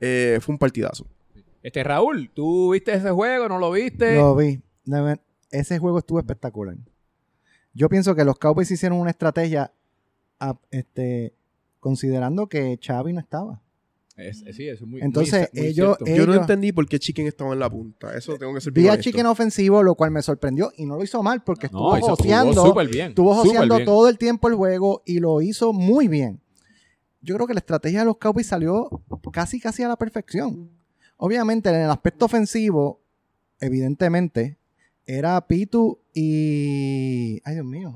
eh, 0.00 0.38
fue 0.42 0.52
un 0.52 0.58
partidazo. 0.58 1.06
Este 1.64 1.82
Raúl, 1.82 2.30
¿tú 2.32 2.72
viste 2.72 2.92
ese 2.92 3.10
juego? 3.10 3.48
¿No 3.48 3.58
lo 3.58 3.72
viste? 3.72 4.14
Lo 4.16 4.36
vi. 4.36 4.60
Ese 5.50 5.78
juego 5.78 5.98
estuvo 5.98 6.18
espectacular. 6.18 6.76
Yo 7.72 7.88
pienso 7.88 8.14
que 8.14 8.24
los 8.24 8.38
Cowboys 8.38 8.70
hicieron 8.70 9.00
una 9.00 9.10
estrategia 9.10 9.72
a- 10.38 10.56
este, 10.70 11.32
considerando 11.80 12.48
que 12.48 12.78
Xavi 12.80 13.14
no 13.14 13.20
estaba. 13.20 13.62
Es- 14.16 14.42
es- 14.46 14.56
sí, 14.56 14.68
eso 14.68 14.84
es 14.84 14.90
muy 14.90 15.00
Entonces, 15.00 15.48
muy- 15.54 15.60
muy 15.62 15.68
ellos- 15.70 15.96
Yo 16.04 16.26
no 16.26 16.34
entendí 16.34 16.70
por 16.70 16.86
qué 16.86 16.98
Chicken 16.98 17.26
estaba 17.26 17.54
en 17.54 17.58
la 17.60 17.70
punta, 17.70 18.14
eso 18.16 18.36
tengo 18.36 18.52
que 18.54 18.60
ser 18.60 18.72
Vi 18.74 18.86
a. 18.88 19.00
Chicken 19.00 19.26
ofensivo, 19.26 19.82
lo 19.82 19.94
cual 19.94 20.10
me 20.10 20.20
sorprendió 20.22 20.70
y 20.76 20.84
no 20.84 20.96
lo 20.96 21.02
hizo 21.02 21.22
mal 21.22 21.42
porque 21.42 21.68
no, 21.72 21.96
estuvo 21.96 22.14
joseando. 22.16 22.52
jugó 22.52 22.66
súper 22.68 22.88
bien. 22.88 23.08
Estuvo 23.08 23.34
súper 23.36 23.46
joseando 23.52 23.84
todo 23.86 24.08
el 24.10 24.18
tiempo 24.18 24.48
el 24.48 24.54
juego 24.54 25.02
y 25.06 25.18
lo 25.18 25.40
hizo 25.40 25.72
muy 25.72 26.08
bien. 26.08 26.40
Yo 27.22 27.34
creo 27.36 27.46
que 27.46 27.54
la 27.54 27.60
estrategia 27.60 28.00
de 28.00 28.04
los 28.04 28.18
Cowboys 28.18 28.46
salió 28.48 28.88
casi 29.32 29.58
casi 29.58 29.82
a 29.82 29.88
la 29.88 29.96
perfección. 29.96 30.68
Obviamente, 31.24 31.70
en 31.70 31.76
el 31.76 31.90
aspecto 31.90 32.26
ofensivo, 32.26 33.00
evidentemente, 33.58 34.58
era 35.06 35.40
Pitu 35.46 35.98
y. 36.12 37.40
Ay, 37.44 37.54
Dios 37.54 37.64
mío. 37.66 37.92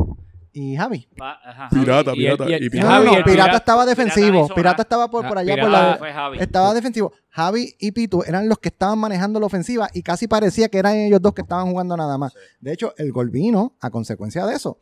Y 0.51 0.77
Javi. 0.77 1.07
Pa- 1.17 1.39
ajá. 1.45 1.69
Pirata, 1.71 2.13
Y 2.15 2.17
pirata. 2.17 2.49
y 2.49 2.53
el- 2.55 2.65
y 2.65 2.71
pirata. 2.71 2.89
no, 2.89 2.95
Javi, 2.95 3.07
no, 3.07 3.13
el 3.19 3.25
Pirata 3.25 3.43
Pirata- 3.45 3.57
estaba 3.59 3.87
defensivo. 3.87 4.49
Pirata 4.49 4.83
estaba 4.83 5.09
por, 5.11 5.25
Ah, 5.25 5.29
por 5.29 5.39
allá 5.39 5.55
Pirata- 5.55 5.63
por 5.71 5.71
la. 5.91 5.97
fue 5.99 6.13
Javi. 6.13 6.39
Estaba 6.41 6.75
defensivo. 6.75 7.13
Javi 7.29 7.75
y 7.79 7.93
Pitu 7.93 8.23
eran 8.27 8.49
los 8.49 8.59
que 8.59 8.69
estaban 8.71 8.99
manejando 8.99 9.39
la 9.39 9.47
ofensiva 9.47 9.89
y 9.93 10.03
casi 10.03 10.27
parecía 10.27 10.69
que 10.71 10.79
eran 10.79 10.97
ellos 10.97 11.21
dos 11.21 11.35
que 11.35 11.43
estaban 11.43 11.71
jugando 11.71 11.97
nada 11.99 12.17
más. 12.19 12.33
De 12.61 12.73
hecho, 12.73 12.95
el 12.97 13.13
gol 13.13 13.29
vino 13.31 13.77
a 13.81 13.91
consecuencia 13.91 14.47
de 14.47 14.55
eso. 14.55 14.79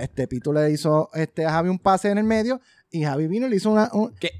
Este 0.00 0.28
Pitu 0.28 0.52
le 0.52 0.70
hizo 0.70 1.10
este, 1.14 1.44
a 1.44 1.50
Javi 1.50 1.68
un 1.68 1.78
pase 1.80 2.10
en 2.10 2.18
el 2.18 2.24
medio 2.24 2.60
y 2.90 3.02
Javi 3.02 3.26
vino 3.26 3.48
y 3.48 3.50
le 3.50 3.56
hizo 3.56 3.70
una. 3.70 3.90
un- 3.92 4.14
Que, 4.14 4.30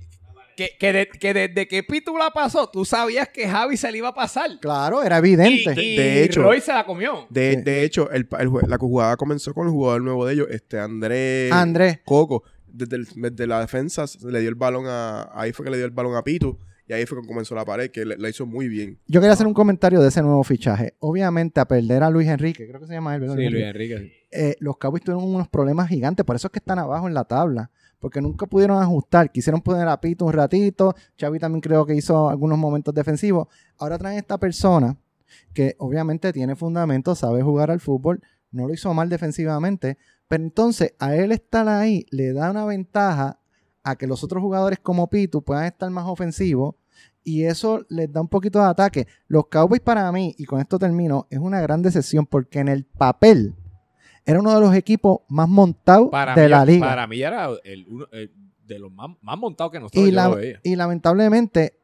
que, 0.59 0.71
que, 0.77 0.92
de- 0.92 1.07
que 1.09 1.33
desde 1.33 1.68
que 1.68 1.85
Pitu 1.85 2.16
la 2.18 2.31
pasó, 2.33 2.68
tú 2.68 2.85
sabías 2.85 3.29
que 3.29 3.49
Javi 3.49 3.77
se 3.77 3.92
le 3.92 3.99
iba 3.99 4.09
a 4.09 4.14
pasar. 4.14 4.59
claro, 4.61 5.05
era 5.05 5.18
evidente. 5.18 5.73
y 5.81 5.97
De 5.97 6.25
hecho- 6.25 6.42
Roy 6.42 6.61
se 6.61 6.73
la 6.73 6.85
comió. 6.85 7.27
De, 7.31 7.55
Sí. 7.55 7.62
de 7.62 7.85
hecho, 7.85 8.11
el, 8.11 8.27
el 8.40 8.51
la 8.68 8.77
jugada 8.77 9.16
comenzó 9.16 9.55
con 9.55 9.66
el 9.68 9.73
jugador 9.73 10.03
nuevo 10.03 10.27
de 10.27 10.35
ellos, 10.35 10.48
este 10.50 10.81
Andrés 10.81 11.52
Andrés. 11.52 12.00
Coco. 12.04 12.42
Desde, 12.67 12.96
el- 12.96 13.06
desde 13.15 13.46
la 13.46 13.61
defensa 13.61 14.06
se 14.09 14.19
le 14.31 14.40
dio 14.40 14.48
el 14.48 14.56
balón 14.56 14.87
a. 14.88 15.31
Ahí 15.33 15.52
fue 15.52 15.65
que 15.65 15.71
le 15.71 15.77
dio 15.77 15.87
el 15.87 15.92
balón 15.92 16.17
a 16.17 16.23
Pitu. 16.25 16.59
Y 16.88 16.92
ahí 16.94 17.04
fue 17.06 17.21
que 17.21 17.27
comenzó 17.29 17.54
la 17.54 17.65
pared, 17.67 17.90
que 17.90 18.04
la 18.04 18.29
hizo 18.29 18.46
muy 18.46 18.67
bien. 18.67 18.98
Yo 19.06 19.21
quería 19.21 19.35
hacer 19.35 19.46
un 19.46 19.52
comentario 19.54 20.00
de 20.00 20.09
ese 20.09 20.23
nuevo 20.23 20.42
fichaje. 20.42 20.94
Obviamente, 21.00 21.61
a 21.61 21.67
perder 21.69 22.02
a 22.02 22.09
Luis 22.11 22.27
Enrique, 22.29 22.67
creo 22.67 22.81
que 22.81 22.87
se 22.87 22.94
llama 22.94 23.15
él, 23.15 23.21
¿verdad? 23.21 23.37
Sí, 23.37 23.48
Luis. 23.48 23.65
Enrique. 23.65 24.13
eh, 24.33 24.56
los 24.61 24.77
Cowboys 24.79 25.02
tuvieron 25.04 25.23
unos 25.25 25.48
problemas 25.48 25.88
gigantes, 25.88 26.25
por 26.25 26.35
eso 26.37 26.48
es 26.48 26.52
que 26.52 26.59
están 26.61 26.79
abajo 26.79 27.06
en 27.06 27.13
la 27.15 27.25
tabla, 27.25 27.71
porque 28.01 28.21
nunca 28.21 28.46
pudieron 28.46 28.81
ajustar, 28.83 29.31
quisieron 29.31 29.61
poner 29.61 29.88
a 29.88 30.01
Pito 30.01 30.25
un 30.25 30.33
ratito, 30.33 30.94
Xavi 31.19 31.38
también 31.38 31.61
creo 31.61 31.85
que 31.85 31.94
hizo 31.94 32.29
algunos 32.29 32.59
momentos 32.59 32.94
defensivos, 32.94 33.49
ahora 33.79 33.99
traen 33.99 34.19
esta 34.19 34.38
persona 34.38 34.96
que 35.53 35.77
obviamente 35.79 36.33
tiene 36.33 36.57
fundamento, 36.57 37.15
sabe 37.15 37.42
jugar 37.42 37.71
al 37.71 37.81
fútbol, 37.81 38.23
no 38.51 38.67
lo 38.67 38.75
hizo 38.75 38.92
mal 38.94 39.09
defensivamente, 39.09 39.99
pero 40.27 40.42
entonces 40.42 40.94
a 40.99 41.15
él 41.15 41.33
estar 41.33 41.69
ahí 41.69 42.07
le 42.11 42.33
da 42.33 42.51
una 42.51 42.65
ventaja 42.65 43.40
a 43.83 43.96
que 43.96 44.07
los 44.07 44.23
otros 44.25 44.42
jugadores 44.42 44.79
como 44.79 45.09
Pitu 45.09 45.42
puedan 45.42 45.65
estar 45.65 45.90
más 45.90 46.07
ofensivos 46.07 46.75
y 47.25 47.44
eso 47.44 47.85
les 47.88 48.11
da 48.13 48.21
un 48.21 48.29
poquito 48.29 48.59
de 48.59 48.67
ataque. 48.67 49.07
Los 49.27 49.49
Cowboys 49.49 49.81
para 49.81 50.11
mí, 50.13 50.35
y 50.38 50.44
con 50.44 50.61
esto 50.61 50.79
termino, 50.79 51.27
es 51.31 51.38
una 51.38 51.61
gran 51.61 51.83
decepción 51.83 52.27
porque 52.27 52.61
en 52.61 52.69
el 52.69 52.85
papel 52.85 53.55
era 54.29 54.40
uno 54.40 54.54
de 54.54 54.60
los 54.60 54.74
equipos 54.74 55.20
más 55.29 55.48
montados 55.48 56.10
de 56.35 56.42
mí, 56.44 56.48
la 56.50 56.64
liga. 56.64 56.87
Para 56.87 57.06
mí 57.06 57.20
era 57.22 57.48
el, 57.64 57.87
el 58.12 58.33
de 58.66 58.79
los 58.79 58.92
más, 58.92 59.10
más 59.22 59.38
montados 59.38 59.72
que 59.72 59.81
nosotros 59.81 60.04
y, 60.06 60.10
la- 60.12 60.29
y 60.62 60.76
lamentablemente, 60.76 61.79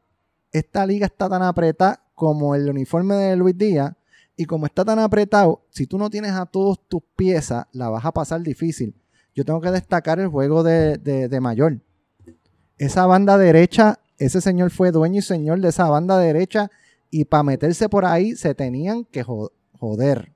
esta 0.51 0.85
liga 0.85 1.07
está 1.07 1.27
tan 1.27 1.41
apretada 1.43 2.01
como 2.13 2.55
el 2.55 2.69
uniforme 2.69 3.15
de 3.15 3.35
Luis 3.35 3.57
Díaz. 3.57 3.93
Y 4.37 4.45
como 4.45 4.65
está 4.65 4.83
tan 4.83 4.99
apretado, 4.99 5.63
si 5.69 5.87
tú 5.87 5.97
no 5.97 6.09
tienes 6.09 6.31
a 6.33 6.45
todos 6.45 6.79
tus 6.89 7.01
piezas, 7.15 7.67
la 7.71 7.87
vas 7.89 8.03
a 8.05 8.11
pasar 8.11 8.41
difícil. 8.41 8.93
Yo 9.33 9.45
tengo 9.45 9.61
que 9.61 9.71
destacar 9.71 10.19
el 10.19 10.27
juego 10.27 10.61
de, 10.61 10.97
de- 10.97 11.27
de 11.29 11.39
Mayor. 11.41 11.79
Esa 12.77 13.05
banda 13.05 13.37
derecha, 13.37 13.99
ese 14.17 14.41
señor 14.41 14.71
fue 14.71 14.91
dueño 14.91 15.19
y 15.19 15.21
señor 15.21 15.61
de 15.61 15.69
esa 15.69 15.89
banda 15.89 16.17
derecha. 16.19 16.69
Y 17.09 17.25
para 17.25 17.43
meterse 17.43 17.87
por 17.87 18.03
ahí 18.05 18.35
se 18.35 18.53
tenían 18.55 19.05
que 19.05 19.23
jo- 19.23 19.51
joder. 19.79 20.33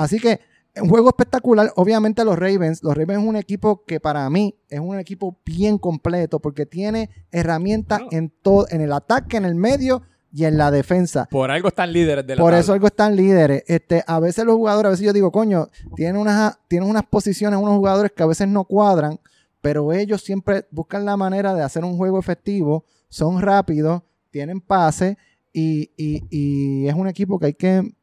Así 0.00 0.18
que 0.18 0.40
un 0.82 0.88
juego 0.88 1.08
espectacular. 1.08 1.72
Obviamente 1.76 2.24
los 2.24 2.38
Ravens, 2.38 2.82
los 2.82 2.94
Ravens 2.96 3.22
es 3.22 3.28
un 3.28 3.36
equipo 3.36 3.84
que 3.84 4.00
para 4.00 4.28
mí 4.30 4.54
es 4.68 4.80
un 4.80 4.98
equipo 4.98 5.36
bien 5.44 5.78
completo 5.78 6.40
porque 6.40 6.66
tiene 6.66 7.10
herramientas 7.30 8.02
en 8.10 8.30
todo, 8.42 8.66
en 8.70 8.80
el 8.80 8.92
ataque, 8.92 9.36
en 9.36 9.44
el 9.44 9.54
medio 9.54 10.02
y 10.32 10.44
en 10.44 10.58
la 10.58 10.70
defensa. 10.70 11.26
Por 11.30 11.50
algo 11.50 11.68
están 11.68 11.92
líderes 11.92 12.26
de 12.26 12.36
la 12.36 12.40
Por 12.42 12.50
tabla. 12.50 12.60
eso 12.60 12.72
algo 12.74 12.86
están 12.88 13.16
líderes. 13.16 13.64
Este, 13.66 14.04
a 14.06 14.20
veces 14.20 14.44
los 14.44 14.56
jugadores, 14.56 14.88
a 14.88 14.90
veces 14.90 15.06
yo 15.06 15.12
digo, 15.12 15.32
coño, 15.32 15.68
tienen 15.94 16.16
unas, 16.16 16.58
tienen 16.68 16.88
unas 16.90 17.04
posiciones, 17.06 17.58
unos 17.58 17.76
jugadores 17.76 18.12
que 18.14 18.22
a 18.22 18.26
veces 18.26 18.46
no 18.48 18.64
cuadran, 18.64 19.18
pero 19.62 19.92
ellos 19.92 20.22
siempre 20.22 20.66
buscan 20.70 21.04
la 21.06 21.16
manera 21.16 21.54
de 21.54 21.62
hacer 21.62 21.84
un 21.84 21.96
juego 21.96 22.18
efectivo, 22.18 22.84
son 23.08 23.40
rápidos, 23.40 24.02
tienen 24.30 24.60
pase 24.60 25.16
y, 25.52 25.90
y- 25.96 26.22
y 26.28 26.86
es 26.88 26.94
un 26.94 27.08
equipo 27.08 27.38
que 27.38 27.46
hay 27.46 27.54
que, 27.54 27.94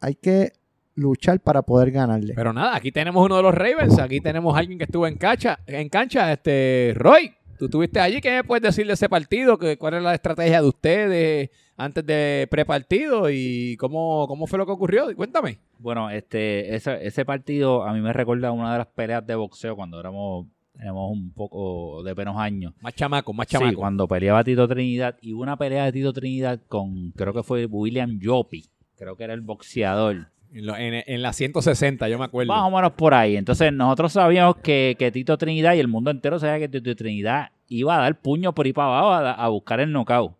hay 0.00 0.14
que 0.16 0.52
luchar 0.94 1.40
para 1.40 1.62
poder 1.62 1.90
ganarle. 1.90 2.34
Pero 2.34 2.52
nada, 2.52 2.76
aquí 2.76 2.92
tenemos 2.92 3.24
uno 3.24 3.36
de 3.36 3.42
los 3.42 3.54
Ravens. 3.54 3.98
Aquí 3.98 4.20
tenemos 4.20 4.54
a 4.54 4.58
alguien 4.58 4.78
que 4.78 4.84
estuvo 4.84 5.06
en 5.06 5.16
cancha. 5.16 5.58
En 5.66 5.88
cancha, 5.88 6.32
este 6.32 6.92
Roy. 6.96 7.32
Tú 7.58 7.66
estuviste 7.66 8.00
allí. 8.00 8.20
¿Qué 8.20 8.30
me 8.30 8.44
puedes 8.44 8.62
decir 8.62 8.86
de 8.86 8.94
ese 8.94 9.08
partido? 9.08 9.56
¿Qué- 9.58 9.76
¿Cuál 9.78 9.94
es 9.94 10.02
la 10.02 10.14
estrategia 10.14 10.60
de 10.60 10.66
ustedes 10.68 11.50
antes 11.76 12.04
de 12.04 12.48
prepartido? 12.50 13.30
¿Y 13.30 13.76
cómo, 13.76 14.26
cómo 14.26 14.46
fue 14.48 14.58
lo 14.58 14.66
que 14.66 14.72
ocurrió? 14.72 15.06
Cuéntame. 15.14 15.58
Bueno, 15.78 16.10
este, 16.10 16.74
ese, 16.74 17.06
ese 17.06 17.24
partido 17.24 17.84
a 17.84 17.92
mí 17.92 18.00
me 18.00 18.12
recuerda 18.12 18.48
a 18.48 18.52
una 18.52 18.72
de 18.72 18.78
las 18.78 18.86
peleas 18.88 19.24
de 19.24 19.36
boxeo 19.36 19.76
cuando 19.76 20.00
éramos, 20.00 20.46
éramos 20.80 21.12
un 21.12 21.32
poco 21.32 22.02
de 22.02 22.12
menos 22.16 22.36
años. 22.36 22.72
Más 22.80 22.94
chamaco, 22.94 23.32
más 23.32 23.46
Sí, 23.48 23.52
chamaco. 23.56 23.76
cuando 23.78 24.08
peleaba 24.08 24.42
Tito 24.42 24.66
Trinidad 24.66 25.16
y 25.20 25.32
hubo 25.32 25.42
una 25.42 25.56
pelea 25.56 25.84
de 25.84 25.92
Tito 25.92 26.12
Trinidad 26.12 26.60
con, 26.66 27.12
creo 27.12 27.32
que 27.32 27.44
fue 27.44 27.66
William 27.66 28.18
Jopi, 28.22 28.64
creo 28.96 29.14
que 29.16 29.24
era 29.24 29.32
el 29.34 29.42
boxeador. 29.42 30.28
En, 30.54 31.02
en- 31.06 31.22
la 31.22 31.32
160, 31.32 32.08
yo 32.08 32.18
me 32.18 32.24
acuerdo. 32.24 32.52
Más 32.52 32.62
o 32.62 32.70
menos 32.70 32.92
por 32.92 33.12
ahí. 33.12 33.36
Entonces 33.36 33.72
nosotros 33.72 34.12
sabíamos 34.12 34.56
que, 34.56 34.94
que 34.98 35.10
Tito 35.10 35.36
Trinidad 35.36 35.74
y 35.74 35.80
el 35.80 35.88
mundo 35.88 36.10
entero 36.10 36.38
sabía 36.38 36.58
que 36.60 36.68
Tito 36.68 36.94
Trinidad 36.94 37.50
iba 37.68 37.96
a 37.96 38.02
dar 38.02 38.20
puño 38.20 38.54
por 38.54 38.66
ahí 38.66 38.72
para 38.72 38.88
abajo 38.88 39.10
a, 39.10 39.32
a 39.32 39.48
buscar 39.48 39.80
el 39.80 39.90
knockout. 39.92 40.36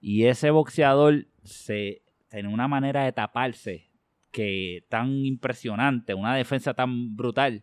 Y 0.00 0.24
ese 0.26 0.50
boxeador 0.50 1.26
se 1.44 2.02
tenía 2.28 2.52
una 2.52 2.68
manera 2.68 3.04
de 3.04 3.12
taparse 3.12 3.88
que 4.32 4.84
tan 4.88 5.24
impresionante, 5.24 6.12
una 6.14 6.34
defensa 6.34 6.74
tan 6.74 7.14
brutal 7.16 7.62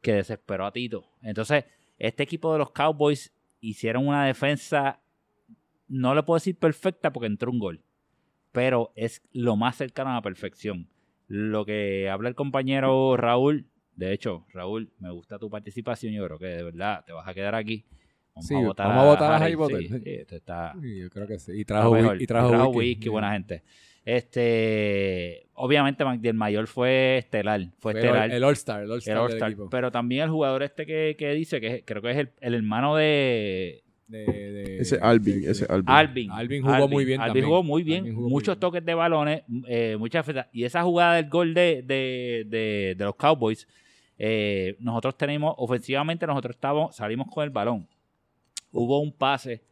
que 0.00 0.14
desesperó 0.14 0.64
a 0.66 0.72
Tito. 0.72 1.04
Entonces, 1.22 1.66
este 1.98 2.22
equipo 2.22 2.52
de 2.52 2.58
los 2.60 2.70
Cowboys 2.70 3.34
hicieron 3.60 4.06
una 4.08 4.24
defensa, 4.24 5.00
no 5.88 6.14
le 6.14 6.22
puedo 6.22 6.36
decir 6.36 6.56
perfecta 6.56 7.12
porque 7.12 7.26
entró 7.26 7.50
un 7.50 7.58
gol, 7.58 7.82
pero 8.52 8.92
es 8.96 9.22
lo 9.32 9.56
más 9.56 9.76
cercano 9.76 10.10
a 10.10 10.14
la 10.14 10.22
perfección. 10.22 10.88
Lo 11.28 11.64
que 11.64 12.08
habla 12.10 12.28
el 12.28 12.34
compañero 12.34 13.16
Raúl, 13.16 13.66
de 13.96 14.12
hecho, 14.12 14.46
Raúl, 14.52 14.90
me 14.98 15.10
gusta 15.10 15.38
tu 15.38 15.48
participación, 15.50 16.12
yo 16.14 16.24
creo 16.26 16.38
que 16.38 16.46
de 16.46 16.62
verdad 16.62 17.04
te 17.04 17.12
vas 17.12 17.28
a 17.28 17.34
quedar 17.34 17.54
aquí. 17.54 17.84
Sí, 18.40 18.54
vamos 18.54 18.80
a 18.80 19.04
votar 19.04 19.32
a 19.32 19.36
Harry 19.36 19.56
Potter. 19.56 19.82
sí, 19.88 20.00
esto 20.04 20.36
está, 20.36 20.72
Sí, 20.80 20.98
yo 21.00 21.10
creo 21.10 21.26
que 21.26 21.38
sí. 21.38 21.52
Y 21.54 21.64
trajo, 21.64 21.92
mejor. 21.92 22.16
whi- 22.18 22.22
y 22.22 22.26
trajo, 22.26 22.68
whisky, 22.68 23.08
buena 23.08 23.32
gente. 23.32 23.62
Este, 24.04 25.46
obviamente 25.54 26.04
Magdiel 26.04 26.34
Mayor 26.34 26.66
fue 26.66 27.18
estelar, 27.18 27.60
fue, 27.78 27.92
estelar. 27.92 28.30
el, 28.30 28.36
el 28.36 28.44
All-Star, 28.44 28.82
el 28.84 28.90
All-Star 28.90 29.30
el 29.30 29.42
equipo. 29.42 29.68
Pero 29.70 29.90
también 29.90 30.24
el 30.24 30.30
jugador 30.30 30.62
este 30.62 30.86
que, 30.86 31.16
que 31.18 31.32
dice, 31.32 31.60
que 31.60 31.84
creo 31.84 32.00
que 32.00 32.10
es 32.12 32.16
el, 32.18 32.30
el 32.40 32.54
hermano 32.54 32.94
de 32.96 33.82
De- 34.08 34.24
de- 34.24 34.78
Ese 34.78 34.98
Alvin, 35.02 35.42
de- 35.42 35.50
ese 35.50 35.66
Alvin. 35.68 35.88
Alvin. 35.90 36.30
Alvin 36.32 36.62
jugó 36.62 36.88
muy 36.88 37.04
bien 37.04 37.20
Alvin 37.20 37.28
también. 37.28 37.44
jugó 37.46 37.62
muy 37.62 37.82
bien. 37.82 38.00
Alvin 38.00 38.14
jugó 38.14 38.24
muy 38.28 38.32
muchos 38.32 38.54
bien. 38.56 38.60
toques 38.60 38.84
de 38.84 38.94
balones, 38.94 39.42
eh, 39.68 39.96
muchas. 39.98 40.26
Y 40.52 40.64
esa 40.64 40.82
jugada 40.82 41.16
del 41.16 41.28
gol 41.28 41.52
de, 41.54 41.82
de, 41.84 42.44
de- 42.48 42.94
de 42.96 43.04
los 43.04 43.14
Cowboys, 43.16 43.68
eh, 44.18 44.76
nosotros 44.80 45.16
tenemos, 45.16 45.54
ofensivamente, 45.58 46.26
nosotros 46.26 46.56
estábamos, 46.56 46.96
salimos 46.96 47.28
con 47.30 47.44
el 47.44 47.50
balón. 47.50 47.86
Hubo 48.72 48.98
un 49.00 49.12
pase 49.12 49.62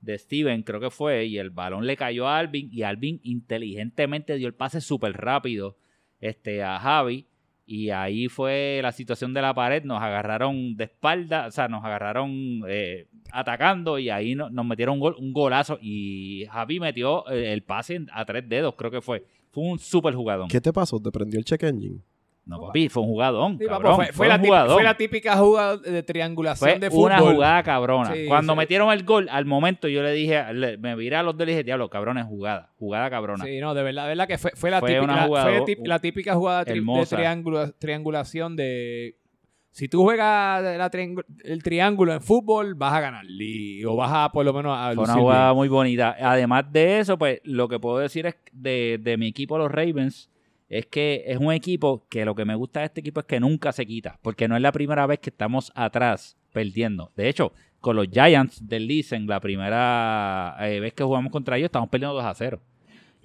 de 0.00 0.18
Steven, 0.18 0.62
creo 0.62 0.78
que 0.78 0.90
fue, 0.90 1.24
y 1.24 1.38
el 1.38 1.50
balón 1.50 1.86
le 1.86 1.96
cayó 1.96 2.28
a 2.28 2.38
Alvin, 2.38 2.68
y 2.70 2.82
Alvin 2.82 3.18
inteligentemente 3.24 4.36
dio 4.36 4.46
el 4.46 4.54
pase 4.54 4.80
súper 4.80 5.14
rápido 5.14 5.76
este, 6.20 6.62
a 6.62 6.78
Javi. 6.78 7.26
Y 7.68 7.90
ahí 7.90 8.28
fue 8.28 8.78
la 8.80 8.92
situación 8.92 9.34
de 9.34 9.42
la 9.42 9.52
pared, 9.52 9.82
nos 9.82 10.00
agarraron 10.00 10.76
de 10.76 10.84
espalda, 10.84 11.46
o 11.48 11.50
sea, 11.50 11.66
nos 11.66 11.84
agarraron 11.84 12.62
eh, 12.68 13.08
atacando 13.32 13.98
y 13.98 14.08
ahí 14.08 14.36
no- 14.36 14.50
nos 14.50 14.64
metieron 14.64 14.94
un, 14.94 15.00
gol, 15.00 15.16
un 15.18 15.32
golazo 15.32 15.76
y 15.82 16.44
Javi 16.48 16.78
metió 16.78 17.28
eh, 17.28 17.52
el 17.52 17.62
pase 17.64 18.06
a 18.12 18.24
tres 18.24 18.48
dedos, 18.48 18.74
creo 18.76 18.90
que 18.92 19.00
fue. 19.00 19.24
Fue 19.50 19.64
un 19.64 19.78
super 19.80 20.14
jugadón. 20.14 20.48
¿Qué 20.48 20.60
te 20.60 20.72
pasó? 20.72 21.00
¿Te 21.00 21.10
prendió 21.10 21.38
el 21.40 21.44
check 21.44 21.62
engine? 21.64 21.98
No, 22.46 22.60
papi, 22.60 22.88
fue 22.88 23.02
un 23.02 23.08
jugadón. 23.08 23.58
Sí, 23.58 23.66
cabrón, 23.66 23.96
fue, 23.96 24.06
fue 24.12 24.26
un 24.26 24.28
la 24.30 24.36
típica, 24.38 24.48
jugadón. 24.54 24.74
fue 24.74 24.82
la 24.84 24.96
típica 24.96 25.36
jugada 25.36 25.76
de 25.78 26.02
triangulación 26.04 26.70
Fue 26.70 26.78
de 26.78 26.90
fútbol. 26.90 27.06
una 27.12 27.18
jugada 27.18 27.62
cabrona. 27.64 28.14
Sí, 28.14 28.26
Cuando 28.28 28.52
sí. 28.52 28.56
metieron 28.58 28.92
el 28.92 29.02
gol, 29.04 29.28
al 29.32 29.44
momento 29.46 29.88
yo 29.88 30.00
le 30.02 30.12
dije, 30.12 30.54
le- 30.54 30.78
me 30.78 30.94
viré 30.94 31.16
a 31.16 31.24
los 31.24 31.36
dos 31.36 31.44
y 31.46 31.50
dije, 31.50 31.64
diablo, 31.64 31.90
cabrón, 31.90 32.18
es 32.18 32.24
jugada, 32.24 32.70
jugada 32.78 33.10
cabrona. 33.10 33.44
Sí, 33.44 33.58
no, 33.58 33.74
de 33.74 33.82
verdad, 33.82 34.04
de 34.04 34.08
verdad 34.10 34.28
que 34.28 34.38
fue, 34.38 34.52
fue 34.54 34.70
la, 34.70 34.80
típica, 34.80 35.02
una 35.02 35.22
jugada- 35.26 35.44
fue 35.46 35.60
tip- 35.64 35.86
la 35.86 35.98
típica 35.98 36.34
jugada 36.36 36.64
tri- 36.64 36.74
de 36.74 37.16
triangula- 37.16 37.72
triangulación 37.78 38.54
de... 38.54 39.16
Si 39.72 39.88
tú 39.88 40.04
juegas 40.04 40.62
la 40.62 40.90
el 41.44 41.62
triángulo 41.62 42.12
en 42.14 42.22
fútbol, 42.22 42.74
vas 42.76 42.94
a 42.94 43.00
ganar. 43.00 43.24
y- 43.28 43.84
o 43.84 43.94
vas 43.96 44.10
a, 44.14 44.30
por 44.32 44.44
lo 44.44 44.52
menos, 44.54 44.72
a 44.74 44.92
Fue 44.94 45.02
una 45.04 45.14
jugada 45.14 45.48
bien. 45.50 45.56
muy 45.56 45.68
bonita. 45.68 46.16
Además 46.18 46.64
de 46.72 47.00
eso, 47.00 47.18
pues 47.18 47.40
lo 47.44 47.68
que 47.68 47.78
puedo 47.80 47.98
decir 47.98 48.24
es 48.26 48.36
de, 48.52 48.98
de 49.02 49.16
mi 49.18 49.26
equipo, 49.26 49.58
los 49.58 49.70
Ravens, 49.70 50.30
es 50.68 50.86
que 50.86 51.24
es 51.26 51.38
un 51.38 51.52
equipo 51.52 52.06
que 52.08 52.24
lo 52.24 52.34
que 52.34 52.44
me 52.44 52.54
gusta 52.54 52.80
de 52.80 52.86
este 52.86 53.00
equipo 53.00 53.20
es 53.20 53.26
que 53.26 53.40
nunca 53.40 53.72
se 53.72 53.86
quita, 53.86 54.18
porque 54.22 54.48
no 54.48 54.56
es 54.56 54.62
la 54.62 54.72
primera 54.72 55.06
vez 55.06 55.20
que 55.20 55.30
estamos 55.30 55.72
atrás 55.74 56.36
perdiendo. 56.52 57.12
De 57.16 57.28
hecho, 57.28 57.52
con 57.80 57.96
los 57.96 58.08
Giants 58.08 58.66
del 58.66 58.86
Leeson, 58.86 59.26
la 59.26 59.40
primera 59.40 60.56
eh, 60.60 60.80
vez 60.80 60.92
que 60.94 61.04
jugamos 61.04 61.30
contra 61.30 61.56
ellos, 61.56 61.66
estamos 61.66 61.88
perdiendo 61.88 62.14
2 62.14 62.24
a 62.24 62.34
0. 62.34 62.60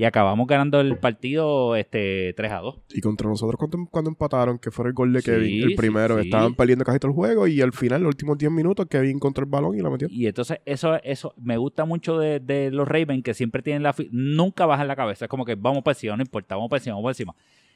Y 0.01 0.03
acabamos 0.03 0.47
ganando 0.47 0.81
el 0.81 0.97
partido 0.97 1.75
este 1.75 2.33
3 2.35 2.51
a 2.53 2.57
2. 2.57 2.75
Y 2.95 3.01
contra 3.01 3.29
nosotros 3.29 3.55
cuando, 3.59 3.87
cuando 3.91 4.09
empataron, 4.09 4.57
que 4.57 4.71
fue 4.71 4.87
el 4.87 4.93
gol 4.93 5.13
de 5.13 5.21
Sí, 5.21 5.29
Kevin, 5.29 5.61
el 5.69 5.75
primero, 5.75 6.17
sí. 6.19 6.25
estaban 6.25 6.55
perdiendo 6.55 6.83
casi 6.83 6.97
todo 6.97 7.11
el 7.11 7.15
juego 7.15 7.45
y 7.45 7.61
al 7.61 7.71
final, 7.71 8.01
los 8.01 8.07
últimos 8.07 8.35
10 8.39 8.51
minutos, 8.51 8.87
Kevin 8.89 9.17
encontró 9.17 9.43
el 9.43 9.49
balón 9.51 9.77
y 9.77 9.81
la 9.83 9.91
metió. 9.91 10.07
Y 10.09 10.25
entonces 10.25 10.57
eso 10.65 10.99
eso 11.03 11.35
me 11.37 11.55
gusta 11.57 11.85
mucho 11.85 12.17
de, 12.17 12.39
de 12.39 12.71
los 12.71 12.87
Ravens 12.87 13.23
que 13.23 13.35
siempre 13.35 13.61
tienen 13.61 13.83
la 13.83 13.93
nunca 14.09 14.65
bajan 14.65 14.87
la 14.87 14.95
cabeza, 14.95 15.25
es 15.25 15.29
como 15.29 15.45
que 15.45 15.53
vamos 15.53 15.83
por 15.83 15.91
encima, 15.91 16.17
no 16.17 16.23
importa, 16.23 16.55
vamos 16.55 16.69
por 16.71 16.79
encima, 16.79 16.95
vamos 16.95 17.03
por 17.03 17.11
encima. 17.11 17.35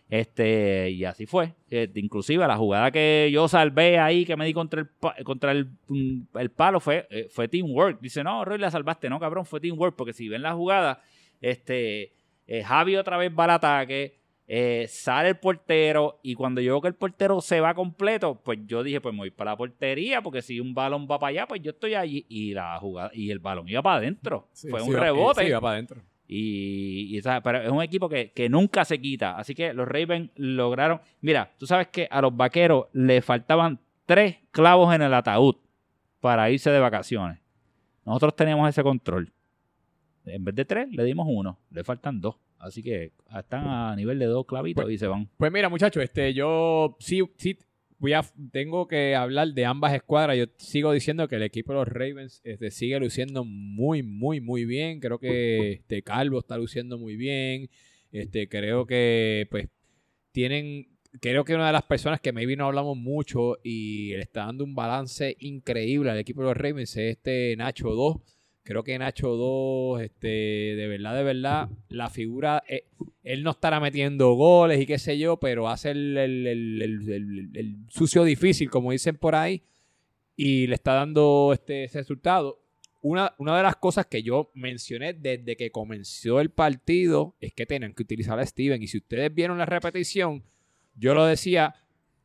Este, 0.10 0.90
y 0.90 1.06
así 1.06 1.28
fue. 1.28 1.54
Eh, 1.70 1.92
inclusive 1.94 2.48
la 2.48 2.58
jugada 2.58 2.90
que 2.90 3.30
yo 3.32 3.48
salvé 3.48 4.00
ahí, 4.00 4.26
que 4.26 4.36
me 4.36 4.48
di 4.48 4.54
contra 4.54 4.82
el 4.82 4.90
contra 5.24 5.52
el, 5.52 5.68
mm, 5.90 6.40
el 6.40 6.50
palo, 6.50 6.80
fue, 6.80 7.06
eh, 7.12 7.28
fue 7.30 7.48
teamwork. 7.48 8.02
Dice, 8.02 8.24
no, 8.24 8.44
Roy 8.46 8.58
la 8.58 8.72
salvaste, 8.72 9.12
no, 9.12 9.20
cabrón, 9.20 9.46
fue 9.46 9.60
teamwork, 9.60 9.96
porque 9.96 10.14
si 10.14 10.28
ven 10.28 10.42
la 10.42 10.54
jugada, 10.56 11.04
este, 11.42 12.14
eh, 12.48 12.64
Javi 12.64 12.96
otra 12.96 13.18
vez 13.18 13.32
va 13.38 13.46
al 13.46 13.50
ataque, 13.52 14.18
eh, 14.48 14.86
sale 14.88 15.30
el 15.30 15.38
portero, 15.38 16.20
y 16.22 16.36
cuando 16.36 16.62
yo 16.62 16.74
veo 16.74 16.82
que 16.82 16.88
el 16.90 16.94
portero 16.96 17.42
se 17.42 17.60
va 17.62 17.74
completo, 17.74 18.40
pues 18.44 18.60
yo 18.66 18.84
dije, 18.84 19.02
pues 19.02 19.14
me 19.14 19.20
voy 19.22 19.32
para 19.32 19.52
la 19.52 19.58
portería, 19.58 20.22
porque 20.22 20.42
si 20.42 20.60
un 20.60 20.74
balón 20.76 21.08
va 21.10 21.18
para 21.18 21.30
allá, 21.32 21.48
pues 21.48 21.62
yo 21.62 21.72
estoy 21.72 21.96
allí, 21.96 22.26
y 22.30 22.54
la 22.54 22.78
jugada, 22.80 23.10
y 23.14 23.32
el 23.32 23.40
balón 23.40 23.68
iba 23.68 23.82
para 23.82 23.98
adentro. 23.98 24.48
Sí, 24.54 24.70
fue 24.70 24.82
sí, 24.82 24.90
un 24.90 24.96
va- 24.96 25.00
rebote. 25.00 25.46
Sí, 25.46 25.52
va 25.52 25.62
para 25.62 25.74
adentro. 25.74 26.02
Y, 26.28 27.22
pero 27.44 27.62
es 27.62 27.70
un 27.70 27.84
equipo 27.84 28.10
que, 28.10 28.32
que 28.32 28.50
nunca 28.50 28.84
se 28.84 29.00
quita. 29.00 29.38
Así 29.38 29.54
que 29.54 29.74
los 29.74 29.88
Ravens 29.88 30.32
lograron. 30.36 31.00
Mira, 31.22 31.52
tú 31.60 31.68
sabes 31.68 31.88
que 31.90 32.08
a 32.10 32.20
los 32.20 32.36
vaqueros 32.36 32.88
le 32.94 33.22
faltaban 33.22 33.80
tres 34.08 34.38
clavos 34.50 34.94
en 34.96 35.04
el 35.04 35.14
ataúd 35.14 35.56
para 36.22 36.50
irse 36.50 36.72
de 36.72 36.80
vacaciones. 36.80 37.40
Nosotros 38.06 38.36
teníamos 38.36 38.68
ese 38.70 38.82
control. 38.82 39.32
En 40.26 40.44
vez 40.44 40.56
de 40.56 40.66
tres, 40.66 40.90
le 40.92 41.04
dimos 41.04 41.28
uno. 41.30 41.60
Le 41.72 41.84
faltan 41.84 42.22
dos. 42.22 42.36
Así 42.58 42.82
que 42.82 43.12
están 43.38 43.68
a 43.68 43.96
nivel 43.96 44.18
de 44.20 44.26
dos 44.26 44.46
clavitos 44.46 44.90
y 44.90 44.98
se 44.98 45.08
van. 45.08 45.30
Pues 45.38 45.52
mira, 45.52 45.70
muchachos, 45.70 46.04
este, 46.04 46.34
yo 46.34 46.98
sí, 47.00 47.22
sí, 47.38 47.58
voy 48.00 48.14
a, 48.14 48.24
tengo 48.52 48.88
que 48.88 49.16
hablar 49.16 49.50
de 49.54 49.66
ambas 49.66 49.94
escuadras. 49.94 50.38
Yo 50.38 50.46
sigo 50.58 50.92
diciendo 50.92 51.28
que 51.28 51.36
el 51.36 51.44
equipo 51.44 51.74
de 51.74 51.80
los 51.80 51.88
Ravens 51.88 52.42
este, 52.44 52.72
sigue 52.72 53.00
luciendo 53.00 53.44
muy, 53.44 54.04
muy, 54.04 54.42
muy 54.42 54.66
bien. 54.66 55.00
Creo 55.00 55.20
que 55.20 55.74
este 55.74 56.02
Calvo 56.02 56.40
está 56.40 56.58
luciendo 56.58 56.98
muy 56.98 57.16
bien. 57.16 57.70
Este, 58.12 58.48
creo 58.48 58.86
que 58.86 59.48
pues 59.52 59.68
tienen, 60.32 60.88
creo 61.20 61.44
que 61.44 61.56
una 61.56 61.68
de 61.68 61.74
las 61.74 61.84
personas 61.84 62.22
que 62.22 62.32
maybe 62.32 62.56
no 62.56 62.66
hablamos 62.66 62.98
mucho 62.98 63.58
y 63.64 64.16
le 64.16 64.22
está 64.22 64.46
dando 64.46 64.64
un 64.64 64.76
balance 64.76 65.36
increíble 65.40 66.12
al 66.12 66.18
equipo 66.18 66.42
de 66.42 66.48
los 66.48 66.58
Ravens 66.58 66.96
es 66.98 67.18
este 67.18 67.56
Nacho 67.58 67.90
2. 67.90 68.35
Creo 68.66 68.84
que 68.84 68.97
Nacho 68.97 69.36
2, 69.36 70.01
este, 70.01 70.28
de 70.28 70.88
verdad, 70.88 71.16
de 71.16 71.24
verdad, 71.24 71.70
la 71.88 72.09
figura, 72.09 72.63
eh, 72.68 72.86
él 73.24 73.43
no 73.43 73.51
estará 73.51 73.80
metiendo 73.80 74.34
goles 74.34 74.82
y 74.82 74.88
qué 74.88 74.97
sé 74.97 75.20
yo, 75.20 75.38
pero 75.38 75.70
hace 75.70 75.91
el, 75.91 76.18
el- 76.18 76.47
el- 76.47 77.51
el- 77.53 77.76
sucio 77.89 78.24
difícil, 78.24 78.72
como 78.72 78.91
dicen 78.91 79.18
por 79.18 79.36
ahí, 79.36 79.61
y 80.36 80.66
le 80.66 80.74
está 80.74 80.93
dando 80.95 81.51
este 81.53 81.84
ese 81.84 81.99
resultado. 81.99 82.59
Una, 83.03 83.36
una 83.38 83.55
de 83.55 83.61
las 83.61 83.76
cosas 83.76 84.07
que 84.07 84.24
yo 84.24 84.49
mencioné 84.55 85.13
desde 85.13 85.55
que 85.55 85.70
comenzó 85.70 86.41
el 86.41 86.49
partido 86.49 87.36
es 87.39 87.53
que 87.53 87.68
tenían 87.68 87.93
que 87.93 88.01
utilizar 88.01 88.39
a 88.39 88.45
Steven. 88.47 88.82
Y 88.82 88.88
si 88.88 88.97
ustedes 88.97 89.32
vieron 89.32 89.59
la 89.59 89.68
repetición, 89.68 90.43
yo 90.95 91.13
lo 91.13 91.24
decía 91.28 91.76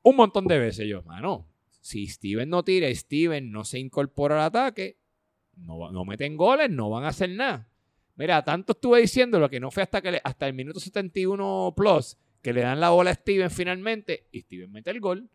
un 0.02 0.16
montón 0.16 0.46
de 0.46 0.58
veces. 0.58 0.88
Yo, 0.88 1.02
mano, 1.02 1.46
si 1.82 2.06
Steven 2.06 2.48
no 2.48 2.62
tira, 2.64 2.88
Steven 2.94 3.52
no 3.52 3.64
se 3.64 3.78
incorpora 3.78 4.36
al 4.36 4.46
ataque, 4.46 4.96
no, 5.64 6.04
meten 6.04 6.36
goles, 6.36 6.70
no 6.70 6.90
van 6.90 7.04
a 7.04 7.08
hacer 7.08 7.30
nada. 7.30 7.68
Mira, 8.16 8.44
tanto 8.44 8.72
estuve 8.72 9.00
diciendo 9.00 9.38
lo 9.38 9.48
que 9.48 9.60
no 9.60 9.70
fue 9.70 9.82
hasta 9.82 10.02
que 10.02 10.12
le- 10.12 10.20
hasta 10.24 10.46
el 10.46 10.54
minuto 10.54 10.78
71 10.80 11.72
plus 11.76 12.16
que 12.42 12.52
le 12.52 12.62
dan 12.62 12.80
la 12.80 12.90
bola 12.90 13.10
a 13.10 13.14
Steven 13.14 13.50
finalmente 13.50 14.26
y 14.32 14.40
Steven 14.40 14.70
mete 14.72 14.90
el 14.90 15.00
gol. 15.00 15.28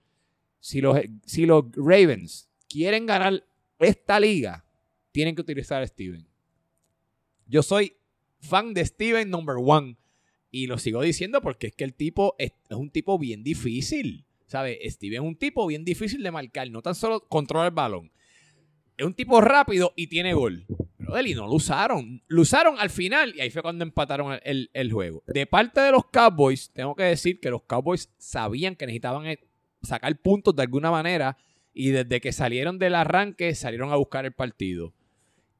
Si 0.59 0.81
los, 0.81 0.97
si 1.25 1.45
los 1.45 1.65
Ravens 1.75 2.49
quieren 2.67 3.05
ganar 3.05 3.43
esta 3.79 4.19
liga, 4.19 4.65
tienen 5.11 5.35
que 5.35 5.41
utilizar 5.41 5.81
a 5.81 5.87
Steven. 5.87 6.27
Yo 7.47 7.61
soy 7.63 7.95
fan 8.39 8.73
de 8.73 8.85
Steven 8.85 9.29
number 9.29 9.55
one. 9.59 9.97
Y 10.51 10.67
lo 10.67 10.77
sigo 10.77 11.01
diciendo 11.01 11.41
porque 11.41 11.67
es 11.67 11.75
que 11.75 11.83
el 11.83 11.93
tipo 11.93 12.35
es, 12.37 12.51
un 12.71 12.89
tipo 12.89 13.19
bien 13.19 13.43
difícil. 13.43 14.25
¿Sabes? 14.47 14.77
Steven 14.93 15.21
es 15.23 15.27
un 15.27 15.35
tipo 15.35 15.65
bien 15.67 15.83
difícil 15.85 16.23
de 16.23 16.31
marcar. 16.31 16.69
No 16.69 16.81
tan 16.81 16.95
solo 16.95 17.27
controla 17.27 17.65
el 17.67 17.73
balón. 17.73 18.11
Es 18.97 19.05
un 19.05 19.13
tipo 19.13 19.41
rápido 19.41 19.93
y 19.95 20.07
tiene 20.07 20.33
gol. 20.33 20.65
Pero 20.97 21.21
y 21.21 21.35
no 21.35 21.45
lo 21.47 21.53
usaron. 21.53 22.23
Lo 22.27 22.41
usaron 22.41 22.75
al 22.79 22.89
final 22.89 23.33
y 23.35 23.41
ahí 23.41 23.49
fue 23.51 23.61
cuando 23.61 23.83
empataron 23.83 24.33
el, 24.33 24.39
el- 24.43 24.69
el 24.73 24.91
juego. 24.91 25.21
De 25.27 25.45
parte 25.45 25.81
de 25.81 25.91
los 25.91 26.05
Cowboys, 26.07 26.71
tengo 26.73 26.95
que 26.95 27.03
decir 27.03 27.39
que 27.39 27.51
los 27.51 27.61
Cowboys 27.63 28.09
sabían 28.17 28.75
que 28.75 28.87
necesitaban 28.87 29.27
eh, 29.27 29.39
sacar 29.83 30.15
puntos 30.19 30.55
de 30.55 30.63
alguna 30.63 30.89
manera 30.89 31.37
y 31.73 31.89
desde 31.89 32.19
que 32.21 32.31
salieron 32.31 32.79
del 32.79 32.95
arranque 32.95 33.53
salieron 33.53 33.91
a 33.91 33.97
buscar 33.97 34.25
el 34.25 34.31
partido. 34.31 34.93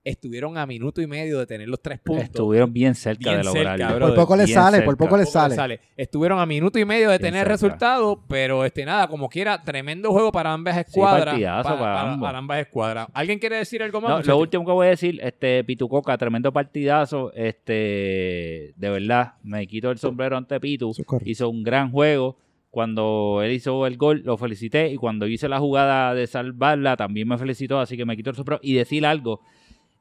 Estuvieron 0.06 0.56
a 0.56 0.68
minuto 0.68 1.01
y 1.01 1.08
medio 1.08 1.39
de 1.39 1.47
tener 1.47 1.68
los 1.68 1.82
tres 1.82 1.99
puntos. 1.99 2.26
Estuvieron 2.26 2.72
bien 2.72 2.93
cerca 2.93 3.32
Bien 3.32 3.38
de 3.39 3.43
lograrlo. 3.43 3.88
cerca, 3.88 4.06
Por 4.06 4.16
poco 4.16 4.36
le 4.36 4.45
sale, 4.45 4.78
cerca. 4.78 4.86
por 4.86 4.97
poco 4.97 5.18
le 5.18 5.26
sale. 5.26 5.56
sale. 5.56 5.80
Estuvieron 5.97 6.38
a 6.38 6.45
minuto 6.45 6.78
y 6.78 6.86
medio 6.86 7.10
de 7.10 7.18
Bien 7.18 7.32
tener 7.32 7.39
cerca. 7.41 7.51
resultado, 7.53 8.24
pero 8.28 8.64
este 8.66 8.86
nada, 8.86 9.08
como 9.08 9.28
quiera, 9.30 9.64
tremendo 9.64 10.12
juego 10.12 10.32
para 10.32 10.53
ambas 10.53 10.78
escuadras. 10.78 11.26
partidazo 11.34 11.64
para, 11.70 11.80
para 11.80 11.95
para- 11.95 12.12
ambos. 12.14 12.28
para 12.28 12.38
ambas 12.38 12.60
escuadras. 12.60 13.08
¿Alguien 13.16 13.39
quiere 13.39 13.56
decir 13.58 13.82
algo 13.82 13.99
más? 13.99 14.12
No, 14.12 14.22
lo 14.34 14.38
último 14.38 14.64
que 14.64 14.72
voy 14.74 14.86
a 14.86 14.89
decir, 14.91 15.20
este 15.24 15.64
Pitucoca, 15.64 16.16
tremendo 16.20 16.53
partidazo, 16.53 17.34
este, 17.34 18.74
de 18.76 18.89
verdad, 18.89 19.34
me 19.43 19.66
quito 19.68 19.89
el 19.91 19.97
sombrero 19.97 20.38
ante 20.38 20.60
Pitu, 20.60 20.91
hizo 21.26 21.49
un 21.49 21.64
gran 21.64 21.91
juego, 21.91 22.38
cuando 22.70 23.39
él 23.41 23.53
hizo 23.53 23.88
el 23.88 23.97
gol 23.97 24.22
lo 24.26 24.38
felicité 24.38 24.89
y 24.91 24.97
cuando 24.97 25.28
hice 25.28 25.47
la 25.49 25.60
jugada 25.60 26.14
de 26.14 26.28
salvarla 26.28 26.97
también 26.97 27.28
me 27.28 27.38
felicitó, 27.38 27.80
así 27.80 27.95
que 27.97 28.06
me 28.06 28.16
quito 28.18 28.30
el 28.32 28.36
sombrero 28.36 28.60
y 28.62 28.74
decir 28.74 29.06
algo 29.06 29.41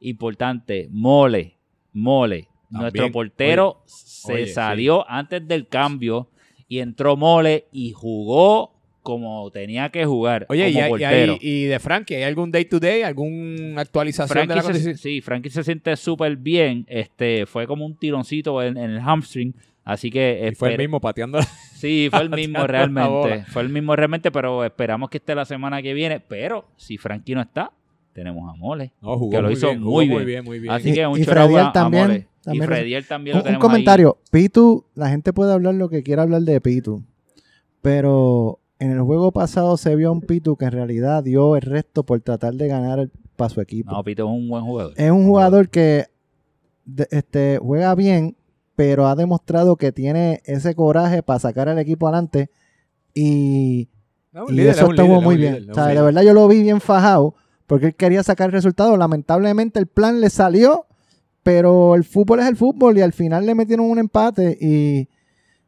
importante, 0.08 0.88
Mole, 0.90 1.56
Mole, 1.92 2.48
nuestro 2.70 3.10
portero 3.12 3.82
se 3.86 4.32
oye, 4.32 4.46
sí. 4.46 4.52
salió 4.54 5.08
antes 5.08 5.46
del 5.46 5.68
cambio 5.68 6.28
y 6.68 6.78
entró 6.80 7.16
Mole 7.16 7.66
y 7.72 7.92
jugó 7.92 8.72
como 9.02 9.50
tenía 9.50 9.90
que 9.90 10.06
jugar 10.06 10.46
Oye, 10.48 10.70
y, 10.70 10.74
como 10.74 10.86
y 10.86 10.88
portero. 10.88 11.38
y 11.40 11.64
de 11.64 11.78
Frankie, 11.78 12.14
¿hay 12.14 12.22
algún 12.22 12.50
day 12.50 12.64
to 12.64 12.80
day? 12.80 13.02
¿Alguna 13.02 13.82
actualización 13.82 14.48
de 14.48 14.54
la 14.54 14.62
se, 14.62 14.66
condición? 14.68 14.96
sí, 14.96 15.20
Frankie 15.20 15.50
se 15.50 15.62
siente 15.62 15.94
súper 15.96 16.36
bien. 16.36 16.86
Este, 16.88 17.44
fue 17.44 17.66
como 17.66 17.84
un 17.84 17.96
tironcito 17.96 18.62
en, 18.62 18.78
en 18.78 18.90
el 18.92 19.00
hamstring. 19.00 19.54
Así 19.84 20.10
que 20.10 20.48
Y 20.50 20.54
fue 20.54 20.72
el 20.72 20.78
mismo 20.78 21.00
pateando. 21.02 21.38
Sí, 21.74 22.08
fue 22.10 22.22
el 22.22 22.30
mismo 22.34 22.66
realmente. 22.66 23.44
Fue 23.48 23.60
el 23.60 23.68
mismo 23.68 23.94
realmente, 23.94 24.30
pero 24.30 24.64
esperamos 24.64 25.10
que 25.10 25.18
esté 25.18 25.34
la 25.34 25.44
semana 25.44 25.82
que 25.82 25.92
viene. 25.92 26.20
Pero 26.20 26.66
si 26.76 26.96
Frankie 26.96 27.34
no 27.34 27.42
está, 27.42 27.72
tenemos 28.14 28.48
a 28.50 28.56
Mole. 28.56 28.92
No, 29.02 29.18
jugó 29.18 29.30
Que 29.30 29.36
lo 29.38 29.42
muy 29.44 29.52
hizo 29.52 29.66
bien, 29.66 29.78
jugó 29.80 29.90
muy 29.92 30.06
muy 30.06 30.16
bien. 30.16 30.26
bien, 30.26 30.44
muy 30.44 30.58
bien. 30.60 30.72
Así 30.72 30.90
Y- 30.90 30.94
que 30.94 31.00
y 31.02 31.04
un 31.04 31.16
Frediel 31.24 31.58
a- 31.58 31.68
a 31.68 31.72
también- 31.72 32.06
Mole. 32.06 32.28
también 32.42 32.64
y 32.64 32.66
Frediel 32.66 33.06
también 33.06 33.34
Un, 33.36 33.38
lo 33.38 33.42
un 33.42 33.44
tenemos 33.44 33.64
ahí. 33.64 33.68
comentario. 33.70 34.18
Pitu, 34.30 34.84
la 34.94 35.08
gente 35.10 35.32
puede 35.32 35.52
hablar 35.52 35.74
lo 35.74 35.88
que 35.90 36.02
quiera 36.02 36.22
hablar 36.22 36.42
de 36.42 36.60
Pitu. 36.60 37.02
Pero 37.82 38.60
en 38.78 38.90
el 38.92 39.02
juego 39.02 39.32
pasado 39.32 39.76
se 39.76 39.94
vio 39.96 40.08
a 40.08 40.12
un 40.12 40.20
Pitu 40.20 40.56
que 40.56 40.64
en 40.64 40.72
realidad 40.72 41.22
dio 41.22 41.56
el 41.56 41.62
resto 41.62 42.04
por 42.04 42.20
tratar 42.20 42.54
de 42.54 42.68
ganar 42.68 43.10
para 43.36 43.48
su 43.50 43.60
equipo. 43.60 43.90
No, 43.92 44.02
Pito 44.04 44.24
es 44.24 44.30
un 44.30 44.48
buen 44.48 44.64
jugador. 44.64 44.94
es 44.96 45.10
un 45.10 45.26
jugador 45.26 45.68
que 45.68 46.06
de- 46.84 47.08
este, 47.10 47.58
juega 47.62 47.94
bien, 47.94 48.36
pero 48.76 49.06
ha 49.06 49.14
demostrado 49.16 49.76
que 49.76 49.92
tiene 49.92 50.40
ese 50.44 50.74
coraje 50.74 51.22
para 51.22 51.38
sacar 51.38 51.68
al 51.68 51.78
equipo 51.78 52.06
adelante. 52.08 52.50
Y, 53.14 53.88
No, 54.32 54.44
un 54.46 54.52
y 54.52 54.56
líder, 54.56 54.70
eso 54.70 54.80
es 54.82 54.88
un 54.88 54.94
estuvo 54.94 55.06
líder, 55.08 55.22
muy 55.24 55.34
un 55.36 55.40
bien. 55.40 55.52
líder, 55.54 55.62
es 55.62 55.68
O 55.68 55.70
un 55.80 55.86
sea, 55.86 55.94
de 55.94 56.02
verdad 56.02 56.22
yo 56.22 56.32
lo 56.34 56.48
vi 56.48 56.62
bien 56.62 56.80
fajado 56.80 57.34
porque 57.66 57.86
él 57.86 57.94
quería 57.94 58.22
sacar 58.22 58.46
el 58.46 58.52
resultado. 58.52 58.96
Lamentablemente 58.96 59.78
el 59.78 59.86
plan 59.86 60.20
le 60.20 60.30
salió, 60.30 60.86
pero 61.42 61.94
el 61.94 62.04
fútbol 62.04 62.40
es 62.40 62.46
el 62.46 62.56
fútbol 62.56 62.98
y 62.98 63.02
al 63.02 63.12
final 63.12 63.46
le 63.46 63.54
metieron 63.54 63.90
un 63.90 63.98
empate 63.98 64.56
y, 64.60 65.08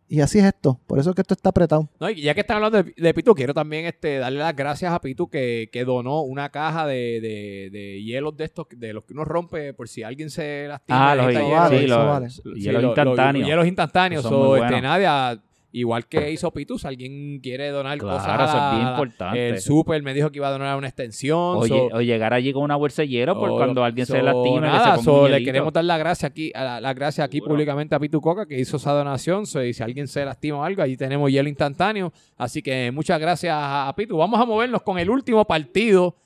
y 0.09 0.21
así 0.21 0.39
es 0.39 0.45
esto. 0.45 0.81
Por 0.87 0.99
eso 0.99 1.11
es 1.11 1.17
que 1.17 1.23
esto 1.23 1.35
está 1.35 1.51
apretado. 1.51 1.89
No, 2.01 2.09
y 2.11 2.21
ya 2.23 2.35
que 2.35 2.41
están 2.43 2.57
hablando 2.57 2.83
de, 2.83 2.95
de 2.97 3.15
Pitu, 3.15 3.35
quiero 3.35 3.53
también 3.55 3.87
este, 3.87 4.19
darle 4.19 4.39
las 4.39 4.55
gracias 4.57 4.93
a 4.93 5.01
Pitu 5.01 5.29
que, 5.29 5.69
que 5.73 5.85
donó 5.85 6.23
una 6.23 6.49
caja 6.51 6.87
de, 6.87 7.21
de, 7.21 7.69
de 7.73 8.03
hielos 8.03 8.37
de 8.37 8.45
estos, 8.45 8.67
de 8.77 8.93
los 8.93 9.05
que 9.05 9.13
uno 9.15 9.25
rompe 9.25 9.75
por 9.75 9.89
si 9.89 10.03
alguien 10.03 10.31
se 10.31 10.67
lastima. 10.69 11.13
Ah, 11.13 11.15
los, 11.15 11.27
necesita 11.27 11.47
Eso 11.47 11.51
hielo. 11.51 11.59
vale, 11.59 11.79
sí, 11.79 11.85
eso 11.85 11.97
los- 11.99 12.07
vale. 12.07 12.27
los 12.27 12.59
hielos 12.65 12.83
lo- 12.83 12.89
lo- 12.89 12.89
instantáneos. 12.89 13.47
hielos 13.49 13.67
instantáneos. 13.67 14.23
Son 14.23 14.33
muy 14.35 14.59
So, 14.61 14.65
este. 14.65 14.81
Nadia, 14.81 15.43
igual 15.73 16.07
que 16.07 16.31
hizo 16.31 16.51
Pitu, 16.53 16.79
si 16.79 16.87
alguien 16.87 17.39
quiere 17.41 17.69
donar 17.69 17.99
Claro, 17.99 18.17
cosas. 18.19 18.49
eso 18.49 18.57
a 18.59 18.71
es 18.73 18.77
bien 18.79 18.89
importante. 18.89 19.49
El 19.51 19.61
super 19.61 20.03
me 20.03 20.15
dijo 20.15 20.31
que 20.31 20.39
iba 20.39 20.49
a 20.49 20.51
donar 20.53 20.77
una 20.79 20.89
extensión. 20.89 21.39
O, 21.39 21.67
so- 21.67 21.89
lle- 21.91 21.95
o 21.95 22.01
llegar 22.01 22.33
allí 22.33 22.53
con 22.53 22.63
una 22.63 22.77
bolsa 22.77 23.03
de 23.03 23.09
hielo 23.09 23.39
por 23.39 23.51
so- 23.51 23.57
cuando 23.57 23.85
alguien 23.85 24.07
se 24.07 24.23
lastima. 24.23 24.55
que 24.55 24.67
Nada, 24.67 24.97
se 24.97 25.05
so, 25.05 25.29
le 25.29 25.45
queremos 25.45 25.73
dar 25.73 25.85
la 25.85 25.99
gracia 25.99 26.29
aquí, 26.29 26.51
a 26.55 26.65
la, 26.65 26.81
la 26.81 26.95
gracia 26.95 27.25
aquí 27.25 27.39
Seguro. 27.39 27.55
públicamente 27.55 27.95
a 27.95 27.99
Pitu 28.01 28.21
Coca 28.21 28.47
que 28.47 28.59
hizo 28.59 28.79
esa 28.79 28.93
donación. 28.93 29.45
So, 29.47 29.63
y 29.63 29.75
si 29.75 29.83
alguien 29.83 30.09
se 30.09 30.25
lastima 30.25 30.59
o 30.59 30.63
algo, 30.65 30.81
allí 30.83 30.97
tenemos 30.97 31.31
hielo 31.31 31.49
instantáneo. 31.49 32.13
Así 32.39 32.63
que 32.63 32.91
muchas 32.91 33.21
gracias 33.21 33.53
a, 33.53 33.89
a 33.89 33.95
Pitu. 33.95 34.17
Vamos 34.17 34.41
a 34.41 34.45
movernos 34.47 34.83
con 34.83 34.99
el 34.99 35.11
último 35.11 35.45
partido. 35.45 36.17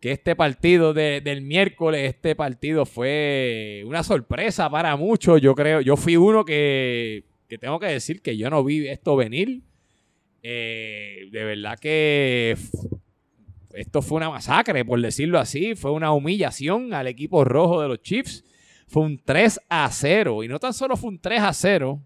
Que 0.00 0.10
este 0.10 0.34
partido 0.34 0.92
de- 0.92 1.20
del 1.20 1.42
miércoles, 1.42 2.08
este 2.08 2.34
partido 2.34 2.84
fue 2.86 3.84
una 3.86 4.02
sorpresa 4.02 4.68
para 4.68 4.96
muchos. 4.96 5.40
Yo 5.40 5.54
creo, 5.54 5.80
yo 5.80 5.96
fui 5.96 6.16
uno 6.16 6.44
que, 6.44 7.22
que 7.52 7.58
tengo 7.58 7.78
que 7.78 7.84
decir 7.88 8.22
que 8.22 8.38
yo 8.38 8.48
no 8.48 8.64
vi 8.64 8.88
esto 8.88 9.14
venir. 9.14 9.60
Eh, 10.42 11.28
de 11.30 11.44
verdad 11.44 11.78
que 11.78 12.56
esto 13.74 14.00
fue 14.00 14.16
una 14.16 14.30
masacre, 14.30 14.86
por 14.86 14.98
decirlo 15.02 15.38
así. 15.38 15.74
Fue 15.74 15.90
una 15.90 16.12
humillación 16.12 16.94
al 16.94 17.08
equipo 17.08 17.44
rojo 17.44 17.82
de 17.82 17.88
los 17.88 18.00
Chiefs. 18.00 18.42
Fue 18.88 19.02
un 19.02 19.22
3 19.22 19.60
a 19.68 19.90
0. 19.92 20.44
Y 20.44 20.48
no 20.48 20.58
tan 20.58 20.72
solo 20.72 20.96
fue 20.96 21.10
un 21.10 21.18
3 21.18 21.42
a 21.42 21.52
0. 21.52 22.02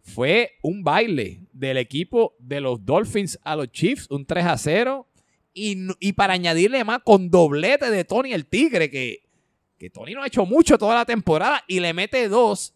Fue 0.00 0.58
un 0.62 0.82
baile 0.82 1.42
del 1.52 1.76
equipo 1.76 2.34
de 2.40 2.60
los 2.60 2.84
Dolphins 2.84 3.38
a 3.44 3.54
los 3.54 3.70
Chiefs. 3.70 4.10
Un 4.10 4.26
3 4.26 4.46
a 4.46 4.58
0. 4.58 5.06
Y, 5.52 5.86
y 6.00 6.14
para 6.14 6.34
añadirle 6.34 6.82
más 6.82 7.04
con 7.04 7.30
doblete 7.30 7.88
de 7.88 8.04
Tony 8.04 8.32
el 8.32 8.46
Tigre, 8.46 8.90
que, 8.90 9.28
que 9.78 9.90
Tony 9.90 10.12
no 10.12 10.24
ha 10.24 10.26
hecho 10.26 10.44
mucho 10.44 10.76
toda 10.76 10.96
la 10.96 11.04
temporada. 11.04 11.62
Y 11.68 11.78
le 11.78 11.92
mete 11.92 12.28
dos 12.28 12.74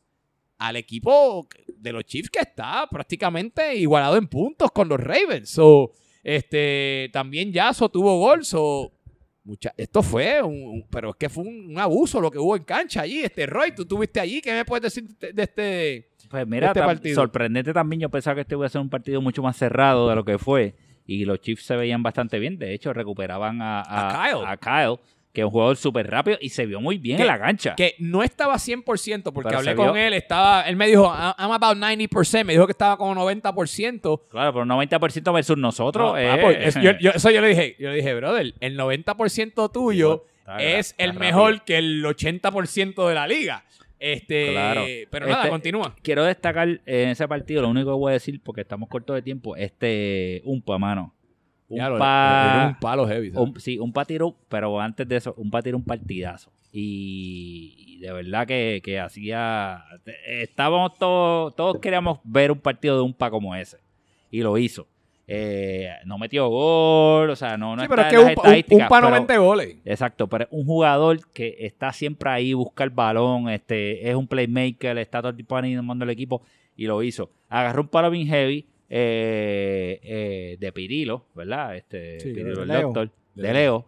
al 0.59 0.77
equipo 0.77 1.49
de 1.77 1.93
los 1.93 2.05
Chiefs 2.05 2.31
que 2.31 2.41
está 2.41 2.87
prácticamente 2.91 3.77
igualado 3.77 4.17
en 4.17 4.27
puntos 4.27 4.71
con 4.73 4.89
los 4.89 4.99
Ravens. 5.01 5.49
So, 5.51 5.93
este, 6.23 7.09
también 7.13 7.53
Yaso 7.53 7.89
tuvo 7.89 8.19
gol. 8.19 8.45
so, 8.45 8.93
mucha- 9.45 9.73
esto 9.77 10.03
fue 10.03 10.43
un, 10.43 10.85
pero 10.91 11.11
es 11.11 11.17
que 11.17 11.29
fue 11.29 11.45
un, 11.45 11.71
un 11.71 11.79
abuso 11.79 12.21
lo 12.21 12.31
que 12.31 12.39
hubo 12.39 12.57
en 12.57 12.65
cancha 12.65 13.03
allí. 13.03 13.21
Este 13.21 13.47
Roy, 13.47 13.73
tú 13.75 13.83
estuviste 13.83 14.21
allí. 14.21 14.41
¿Qué 14.41 14.53
me 14.53 14.65
puedes 14.65 14.83
decir 14.93 15.09
de, 15.19 15.33
de 15.33 15.43
este? 15.43 16.11
Pues 16.29 16.47
mira, 16.47 16.69
este 16.69 16.81
tam- 16.81 16.87
partido? 16.87 17.15
sorprendente 17.15 17.73
también. 17.73 18.01
Yo 18.01 18.11
pensaba 18.11 18.35
que 18.35 18.41
este 18.43 18.55
iba 18.55 18.67
a 18.67 18.69
ser 18.69 18.81
un 18.81 18.91
partido 18.91 19.23
mucho 19.23 19.43
más 19.43 19.57
cerrado 19.57 20.09
de 20.09 20.17
lo 20.17 20.25
que 20.25 20.39
fue. 20.39 20.75
Y 21.07 21.25
los 21.25 21.41
Chiefs 21.41 21.65
se 21.65 21.75
veían 21.77 22.03
bastante 22.03 22.39
bien. 22.39 22.59
De 22.59 22.75
hecho, 22.75 22.93
recuperaban 22.93 23.63
a, 23.63 23.81
a, 23.81 24.27
A 24.27 24.31
Kyle. 24.31 24.45
a 24.47 24.57
Kyle, 24.59 24.99
que 25.33 25.43
es 25.43 25.45
un 25.45 25.51
jugador 25.51 25.77
súper 25.77 26.11
rápido 26.11 26.39
y 26.41 26.49
se 26.49 26.67
vio 26.67 26.81
muy 26.81 26.99
bien 26.99 27.17
Que- 27.19 27.23
en 27.23 27.29
la 27.29 27.39
cancha. 27.39 27.75
Que 27.77 27.95
no 27.99 28.23
estaba 28.23 28.59
100% 28.59 29.33
porque 29.33 29.49
Pero 29.49 29.59
hablé 29.59 29.75
con 29.75 29.97
él, 29.97 30.15
estaba, 30.15 30.63
él 30.63 30.77
me 30.77 30.87
dijo, 30.87 31.05
"I- 31.07 31.35
I'm 31.43 31.53
about 31.53 31.77
90%, 31.77 32.45
me 32.47 32.55
dijo 32.55 32.67
que 32.67 32.73
estaba 32.73 32.97
como 32.97 33.15
90%. 33.15 34.27
Claro, 34.31 34.53
pero 34.53 34.65
90% 34.65 35.33
versus 35.33 35.57
nosotros. 35.59 36.13
No, 36.13 36.19
eh, 36.19 36.31
ah, 36.31 36.39
pues, 36.41 36.77
es- 36.77 36.83
yo, 36.83 36.93
yo- 36.99 37.11
eso 37.13 37.31
yo 37.31 37.41
le 37.41 37.49
dije, 37.49 37.77
yo 37.79 37.91
le 37.91 37.97
dije, 37.97 38.15
brother, 38.15 38.55
el 38.61 38.77
90% 38.77 39.69
tuyo 39.71 40.25
es 40.59 40.95
el 40.99 41.09
rápido. 41.11 41.21
mejor 41.21 41.63
que 41.63 41.79
el 41.79 42.05
80% 42.05 43.07
de 43.09 43.15
la 43.15 43.27
liga. 43.27 43.65
Este, 44.01 44.53
Claro. 44.53 44.85
pero 45.11 45.27
nada, 45.27 45.41
Este- 45.43 45.51
continúa. 45.51 45.97
Quiero 46.03 46.25
destacar 46.25 46.69
en 46.87 47.09
ese 47.09 47.27
partido, 47.27 47.63
lo 47.63 47.69
único 47.69 47.91
que 47.91 47.99
voy 47.99 48.11
a 48.11 48.13
decir, 48.15 48.41
porque 48.45 48.61
estamos 48.61 48.89
cortos 48.89 49.17
de 49.17 49.23
tiempo, 49.23 49.57
este 49.57 50.41
Umpa, 50.45 50.79
mano. 50.79 51.15
Un 51.69 51.77
Ya 51.79 51.91
pa- 51.99 52.67
un 52.69 52.81
palo 52.81 53.07
heavy. 53.07 53.31
un- 53.35 53.61
sí, 53.61 53.79
un 53.79 53.93
tiró, 54.07 54.35
pero 54.49 54.81
antes 54.81 55.07
de 55.07 55.17
eso, 55.17 55.35
un 55.37 55.51
tiró 55.63 55.77
un 55.77 55.85
partidazo. 55.85 56.51
Y, 56.73 57.75
y 57.77 57.99
de 57.99 58.13
verdad 58.13 58.47
que, 58.47 58.81
que 58.83 58.99
hacía. 59.01 59.85
Estábamos 60.27 60.95
todos, 60.99 61.55
todos 61.57 61.79
queríamos 61.79 62.21
ver 62.25 62.51
un 62.53 62.59
partido 62.59 62.97
de 62.97 63.03
un 63.03 63.13
pa 63.15 63.31
como 63.31 63.55
ese. 63.55 63.79
Y 64.31 64.41
lo 64.43 64.57
hizo. 64.59 64.87
Eh, 65.31 65.91
no 66.07 66.17
metió 66.17 66.49
gol, 66.49 67.29
o 67.29 67.37
sea, 67.37 67.59
no, 67.59 67.77
no 67.77 67.83
sí, 67.83 67.89
está 67.91 68.09
es 68.09 68.15
en 68.15 68.19
que 68.19 68.25
las 68.25 68.25
un, 68.71 68.77
un, 68.77 68.83
un 68.83 68.89
pa 68.89 69.01
no 69.03 69.09
pero- 69.09 69.21
mete 69.21 69.37
goles. 69.39 69.77
Exacto, 69.85 70.27
pero 70.27 70.45
es 70.45 70.51
un 70.53 70.65
jugador 70.65 71.21
que 71.35 71.55
está 71.61 71.93
siempre 71.93 72.31
ahí, 72.31 72.55
busca 72.55 72.83
el 72.85 72.89
balón, 72.91 73.51
este, 73.51 74.09
es 74.09 74.15
un 74.17 74.27
playmaker, 74.27 74.97
está 74.97 75.21
todo 75.21 75.29
el 75.31 75.37
tiempo 75.37 75.55
animando 75.57 76.05
el 76.07 76.11
equipo 76.11 76.41
y 76.77 76.87
lo 76.87 77.03
hizo. 77.03 77.31
Agarró 77.51 77.83
un 77.83 77.89
palo 77.89 78.11
bien 78.11 78.27
heavy 78.27 78.67
eh, 78.89 80.01
eh, 80.03 80.57
de 80.59 80.73
Pirilo, 80.73 81.27
¿verdad? 81.35 81.77
Este, 81.77 82.21
Sí, 82.21 82.33
Pirilo, 82.33 82.63
el 82.63 82.69
Leo. 82.69 82.83
doctor, 82.83 83.11
de 83.35 83.53
Leo. 83.53 83.87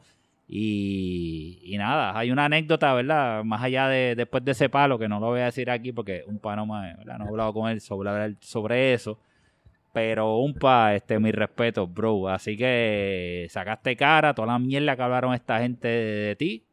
Y, 0.53 1.61
y 1.63 1.79
nada, 1.79 2.19
hay 2.19 2.31
una 2.33 2.47
anécdota, 2.47 2.93
¿verdad? 2.93 3.45
Más 3.45 3.63
allá 3.63 3.89
de 3.89 4.15
después 4.17 4.45
de 4.45 4.51
ese 4.51 4.69
palo, 4.69 4.99
que 4.99 5.09
no 5.09 5.21
lo 5.21 5.27
voy 5.29 5.41
a 5.41 5.45
decir 5.45 5.71
aquí 5.71 5.93
porque 5.93 6.25
un 6.27 6.39
pa 6.41 6.57
no, 6.57 6.67
me, 6.67 6.95
¿verdad? 6.97 7.19
no 7.19 7.27
he 7.27 7.29
hablado 7.29 7.53
con 7.53 7.71
él 7.71 7.81
sobre, 7.81 8.35
sobre 8.41 8.93
eso. 8.93 9.19
Pero 9.93 10.39
un 10.39 10.55
pa, 10.55 10.95
este, 10.95 11.19
mi 11.19 11.31
respeto, 11.33 11.87
bro. 11.87 12.29
Así 12.29 12.57
que 12.57 13.47
sacaste 13.51 13.97
cara, 13.97 14.35
toda 14.35 14.49
la 14.49 14.59
mierda 14.59 14.97
que 14.97 15.03
hablaron 15.03 15.35
esta 15.35 15.61
gente 15.61 15.87
de, 15.89 16.05
de 16.29 16.37
ti. 16.37 16.65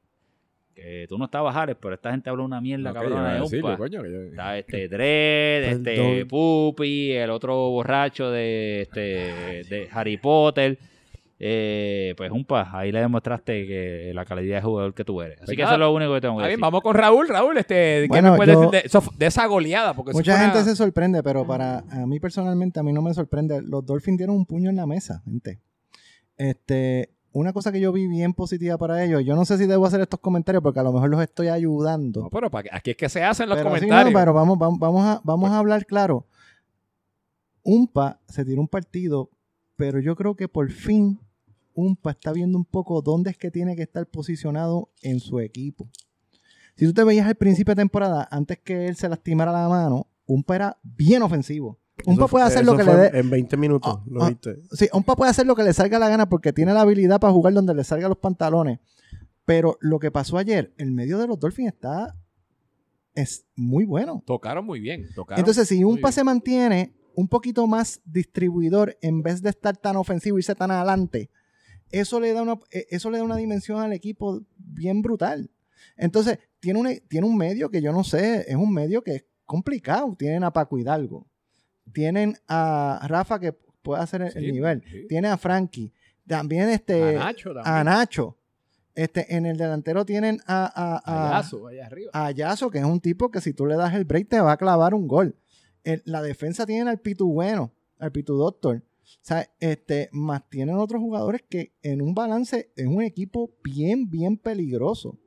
Que 0.78 1.08
tú 1.10 1.18
no 1.18 1.26
estabas, 1.26 1.56
Alex, 1.56 1.80
pero 1.82 1.96
esta 1.96 2.12
gente 2.12 2.30
habló 2.30 2.46
una 2.46 2.62
mierda 2.62 2.94
cabrona 2.94 3.34
de 3.34 3.40
decirlo, 3.42 3.70
Umpa. 3.70 3.78
coño, 3.80 4.04
que 4.04 4.12
yo- 4.12 4.22
Está 4.30 4.58
este 4.60 4.88
Dredd, 4.88 5.64
este. 5.72 6.26
Puppy, 6.28 7.14
el 7.14 7.32
otro 7.32 7.56
borracho 7.72 8.30
de, 8.30 8.84
este, 8.84 9.00
de 9.70 9.90
Harry 9.92 10.18
Potter. 10.18 10.78
Eh, 11.40 12.14
pues 12.16 12.32
Umpa, 12.32 12.70
ahí 12.74 12.92
le 12.92 13.00
demostraste 13.00 13.66
que 13.66 14.12
la 14.14 14.24
calidad 14.26 14.58
de 14.58 14.62
jugador 14.62 14.94
que 14.94 15.04
tú 15.04 15.20
eres. 15.22 15.38
Así 15.38 15.46
Pues 15.46 15.58
que 15.58 15.64
nada. 15.64 15.76
eso 15.76 15.84
es 15.84 15.88
lo 15.88 15.94
único 15.96 16.14
que 16.14 16.22
tengo 16.22 16.36
que 16.38 16.42
bien, 16.44 16.50
decir. 16.52 16.62
vamos 16.62 16.82
con 16.82 16.96
Raúl. 16.96 17.28
Raúl, 17.28 17.58
este, 17.58 17.74
¿qué 18.04 18.06
Bueno, 18.08 18.32
me 18.32 18.38
puedes 18.38 18.54
yo- 18.54 18.62
decir 18.70 18.82
de, 18.82 18.88
eso- 18.88 19.14
de 19.18 19.26
esa 19.26 19.46
goleada? 19.48 19.94
Porque 19.96 20.14
Mucha 20.14 20.38
gente 20.40 20.58
una- 20.60 20.64
se 20.66 20.76
sorprende, 20.76 21.22
pero 21.24 21.46
para 21.46 21.80
a 21.92 22.06
mí 22.06 22.20
personalmente, 22.20 22.80
a 22.80 22.84
mí 22.84 22.94
no 22.94 23.02
me 23.02 23.14
sorprende. 23.16 23.62
Los 23.64 23.84
Dolphins 23.86 24.18
dieron 24.20 24.36
un 24.36 24.46
puño 24.46 24.70
en 24.70 24.76
la 24.76 24.86
mesa, 24.86 25.22
gente. 25.26 25.60
Este, 26.38 27.10
una 27.38 27.54
cosa 27.54 27.72
que 27.72 27.80
yo 27.80 27.92
vi 27.92 28.08
bien 28.08 28.34
positiva 28.34 28.78
para 28.78 29.04
ellos, 29.04 29.24
yo 29.26 29.36
no 29.36 29.46
sé 29.46 29.58
si 29.58 29.66
debo 29.66 29.86
hacer 29.86 30.02
estos 30.02 30.20
comentarios 30.20 30.64
porque 30.64 30.80
a 30.80 30.84
lo 30.84 30.92
mejor 30.94 31.10
los 31.10 31.22
estoy 31.22 31.48
ayudando. 31.48 32.22
No, 32.24 32.30
pero 32.30 32.50
para 32.52 32.64
que- 32.64 32.70
aquí 32.76 32.92
es 32.92 32.98
que 32.98 33.10
se 33.10 33.24
hacen 33.24 33.48
los 33.50 33.58
pero 33.58 33.70
sí, 33.72 33.76
comentarios. 33.82 34.14
no, 34.14 34.20
pero 34.20 34.34
vamos, 34.34 34.58
vamos, 34.58 34.80
vamos 34.80 35.04
a, 35.06 35.22
vamos 35.24 35.50
a 35.52 35.60
hablar 35.60 35.86
claro. 35.86 36.26
Umpa 37.64 38.20
se 38.28 38.46
tiró 38.46 38.62
un 38.62 38.68
partido, 38.68 39.30
pero 39.76 40.00
yo 40.00 40.16
creo 40.16 40.36
que 40.36 40.48
por 40.48 40.70
fin 40.72 41.20
Umpa 41.74 42.12
está 42.12 42.32
viendo 42.32 42.58
un 42.58 42.66
poco 42.66 43.02
dónde 43.02 43.30
es 43.30 43.38
que 43.38 43.52
tiene 43.52 43.76
que 43.76 43.84
estar 43.84 44.06
posicionado 44.08 44.90
en 45.02 45.20
su 45.20 45.40
equipo. 45.40 45.88
Si 46.76 46.86
tú 46.86 46.94
te 46.94 47.04
veías 47.04 47.28
al 47.28 47.36
principio 47.36 47.74
de 47.76 47.82
temporada, 47.82 48.28
antes 48.32 48.60
que 48.60 48.88
él 48.88 48.96
se 48.96 49.10
lastimara 49.10 49.52
la 49.52 49.68
mano, 49.68 50.08
Umpa 50.26 50.56
era 50.56 50.78
bien 50.84 51.22
ofensivo. 51.22 51.78
Umpa 52.06 52.28
puede 52.28 52.46
hacer 52.46 52.66
lo 52.66 52.78
que 52.78 52.84
le 52.84 52.96
dé. 52.96 53.20
En 53.20 53.30
20 53.30 53.58
minutos, 53.58 53.98
Ah, 53.98 54.04
¿lo 54.08 54.24
ah. 54.24 54.30
viste? 54.30 54.58
Sí, 54.72 54.88
Umpa 54.94 55.16
puede 55.16 55.32
hacer 55.32 55.46
lo 55.46 55.56
que 55.56 55.64
le 55.64 55.74
salga 55.74 56.00
la 56.00 56.10
gana 56.10 56.30
porque 56.30 56.54
tiene 56.54 56.74
la 56.74 56.82
habilidad 56.82 57.20
para 57.20 57.34
jugar 57.34 57.54
donde 57.54 57.74
le 57.74 57.84
salga 57.84 58.08
los 58.08 58.18
pantalones. 58.18 58.80
Pero 59.46 59.78
lo 59.80 60.00
que 60.00 60.12
pasó 60.12 60.38
ayer, 60.38 60.74
el 60.78 60.92
medio 60.92 61.18
de 61.18 61.28
los 61.28 61.40
Dolphins 61.40 61.74
está 61.74 62.16
es 63.16 63.46
muy 63.56 63.86
bueno. 63.86 64.22
Tocaron 64.26 64.66
muy 64.66 64.80
bien. 64.80 65.08
Tocaron 65.16 65.40
Entonces, 65.40 65.68
si 65.68 65.84
Umpa 65.84 66.12
se 66.12 66.24
mantiene 66.24 66.94
un 67.16 67.28
poquito 67.28 67.66
más 67.66 68.02
distribuidor 68.06 68.98
en 69.02 69.24
vez 69.24 69.42
de 69.42 69.50
estar 69.50 69.76
tan 69.76 69.96
ofensivo 69.96 70.38
y 70.38 70.42
irse 70.42 70.54
tan 70.54 70.70
adelante, 70.70 71.32
eso 71.90 72.20
le 72.20 72.34
da 72.34 72.44
una, 72.44 72.60
eh, 72.72 72.86
eso 72.90 73.10
le 73.10 73.18
da 73.18 73.24
una 73.24 73.38
dimensión 73.38 73.80
al 73.80 73.94
equipo 73.94 74.44
bien 74.58 75.02
brutal. 75.02 75.50
Entonces, 75.96 76.38
tiene 76.60 76.80
un, 76.80 77.00
tiene 77.08 77.26
un 77.26 77.38
medio 77.38 77.72
que 77.72 77.82
yo 77.82 77.92
no 77.92 78.04
sé, 78.04 78.46
es 78.48 78.56
un 78.56 78.72
medio 78.72 79.02
que 79.02 79.16
es 79.16 79.26
complicado. 79.46 80.16
Tienen 80.18 80.44
a 80.44 80.52
Paco 80.52 80.78
Hidalgo, 80.78 81.26
tienen 81.94 82.38
a 82.48 83.06
Rafa 83.08 83.40
que 83.40 83.54
puede 83.54 84.02
hacer 84.02 84.22
el, 84.36 84.52
nivel, 84.52 84.84
sí. 84.90 85.06
tienen 85.08 85.32
a 85.32 85.38
Frankie, 85.38 85.92
también 86.28 86.70
este, 86.70 87.16
A 87.18 87.26
Nacho 87.26 87.54
también. 87.54 87.74
a 87.76 87.84
Nacho. 87.84 88.38
Este, 88.96 89.36
en 89.36 89.46
el 89.46 89.58
delantero 89.58 90.06
tienen 90.06 90.40
a, 90.48 90.66
a, 90.66 90.98
a- 90.98 91.30
Payaso, 91.32 91.68
allá 91.68 91.86
arriba. 91.86 92.10
a 92.14 92.32
Yaso, 92.32 92.72
que 92.72 92.80
es 92.80 92.84
un 92.84 93.00
tipo 93.00 93.30
que 93.30 93.42
si 93.42 93.54
tú 93.54 93.68
le 93.68 93.76
das 93.76 93.94
el 93.94 94.06
break 94.06 94.28
te 94.28 94.40
va 94.42 94.54
a 94.54 94.58
clavar 94.58 94.94
un 94.96 95.08
gol. 95.08 95.36
El- 95.84 96.02
la 96.06 96.22
defensa 96.24 96.66
tiene 96.66 96.90
al 96.90 97.00
Pitu 97.00 97.32
Bueno, 97.32 97.72
al 98.00 98.12
Pitu 98.12 98.36
Doctor. 98.36 98.78
O 98.78 99.20
sea, 99.22 99.48
este, 99.60 100.10
más 100.12 100.50
tienen 100.50 100.78
otros 100.78 101.00
jugadores 101.00 101.44
que 101.48 101.74
en 101.84 102.02
un 102.02 102.16
balance 102.16 102.72
es 102.76 102.88
un 102.88 103.04
equipo 103.04 103.52
bien, 103.64 104.10
bien 104.10 104.38
peligroso. 104.38 105.18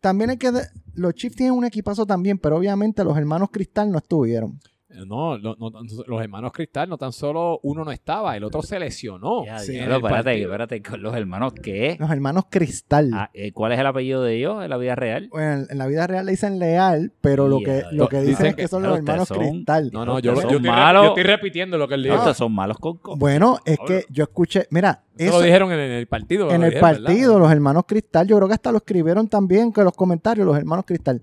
También 0.00 0.30
hay 0.30 0.36
que... 0.36 0.50
los 0.94 1.14
Chiefs 1.14 1.36
tienen 1.36 1.54
un 1.56 1.64
equipazo 1.64 2.04
también, 2.06 2.36
pero 2.38 2.56
obviamente 2.56 3.04
los 3.04 3.16
hermanos 3.16 3.48
Cristal 3.52 3.90
no 3.92 3.98
estuvieron. 3.98 4.58
No, 5.06 5.38
no, 5.38 5.56
no, 5.58 5.70
los 6.06 6.22
hermanos 6.22 6.52
Cristal, 6.52 6.88
no 6.88 6.96
tan 6.98 7.12
solo 7.12 7.58
uno 7.62 7.84
no 7.84 7.90
estaba, 7.92 8.36
el 8.36 8.44
otro 8.44 8.62
se 8.62 8.78
lesionó. 8.78 9.44
Ya, 9.44 9.58
Sí, 9.58 9.72
el 9.72 9.78
espérate, 9.82 10.02
partido. 10.02 10.48
espérate, 10.52 10.82
con 10.82 11.02
los 11.02 11.14
hermanos, 11.16 11.52
¿qué? 11.62 11.96
Los 11.98 12.10
hermanos 12.10 12.44
Cristal. 12.50 13.10
Ah, 13.12 13.30
eh, 13.34 13.52
¿Cuál 13.52 13.72
es 13.72 13.78
el 13.80 13.86
apellido 13.86 14.22
de 14.22 14.36
ellos 14.36 14.62
en 14.62 14.70
la 14.70 14.76
vida 14.76 14.94
real? 14.94 15.28
Bueno, 15.30 15.52
en- 15.62 15.66
en 15.70 15.78
la 15.78 15.86
vida 15.86 16.06
real 16.06 16.26
le 16.26 16.32
dicen 16.32 16.58
leal, 16.58 17.12
pero 17.20 17.48
lo 17.48 17.58
que, 17.58 17.82
lo 17.92 18.08
que 18.08 18.20
dicen 18.20 18.46
es 18.46 18.54
que- 18.56 18.62
que 18.62 18.68
son 18.68 18.82
los 18.82 18.96
hermanos 18.96 19.28
son- 19.28 19.38
Cristal. 19.38 19.90
No, 19.92 20.04
no, 20.04 20.18
yo, 20.20 20.34
yo, 20.34 20.40
estoy, 20.40 20.60
malos. 20.60 21.02
yo 21.02 21.08
estoy 21.08 21.22
repitiendo 21.24 21.76
lo 21.78 21.88
que 21.88 21.94
él 21.94 22.02
dijo. 22.04 22.34
Son 22.34 22.52
malos 22.54 22.78
con 22.78 22.98
con- 22.98 23.18
Bueno, 23.18 23.58
es 23.64 23.76
Pablo. 23.78 23.94
que 23.96 24.04
yo 24.10 24.24
escuché, 24.24 24.66
mira, 24.70 25.02
Eso 25.16 25.28
eso, 25.30 25.38
lo 25.38 25.44
dijeron 25.44 25.72
en 25.72 25.78
el 25.80 26.06
partido. 26.06 26.48
en 26.50 26.62
el 26.62 26.70
dijeron, 26.70 26.88
¿verdad? 26.90 27.04
partido, 27.04 27.38
los 27.38 27.50
hermanos 27.52 27.84
Cristal, 27.86 28.26
yo 28.26 28.36
creo 28.36 28.48
que 28.48 28.54
hasta 28.54 28.70
lo 28.72 28.78
escribieron 28.78 29.28
también 29.28 29.72
que 29.72 29.82
los 29.82 29.92
comentarios, 29.92 30.46
los 30.46 30.56
hermanos 30.56 30.84
Cristal. 30.86 31.20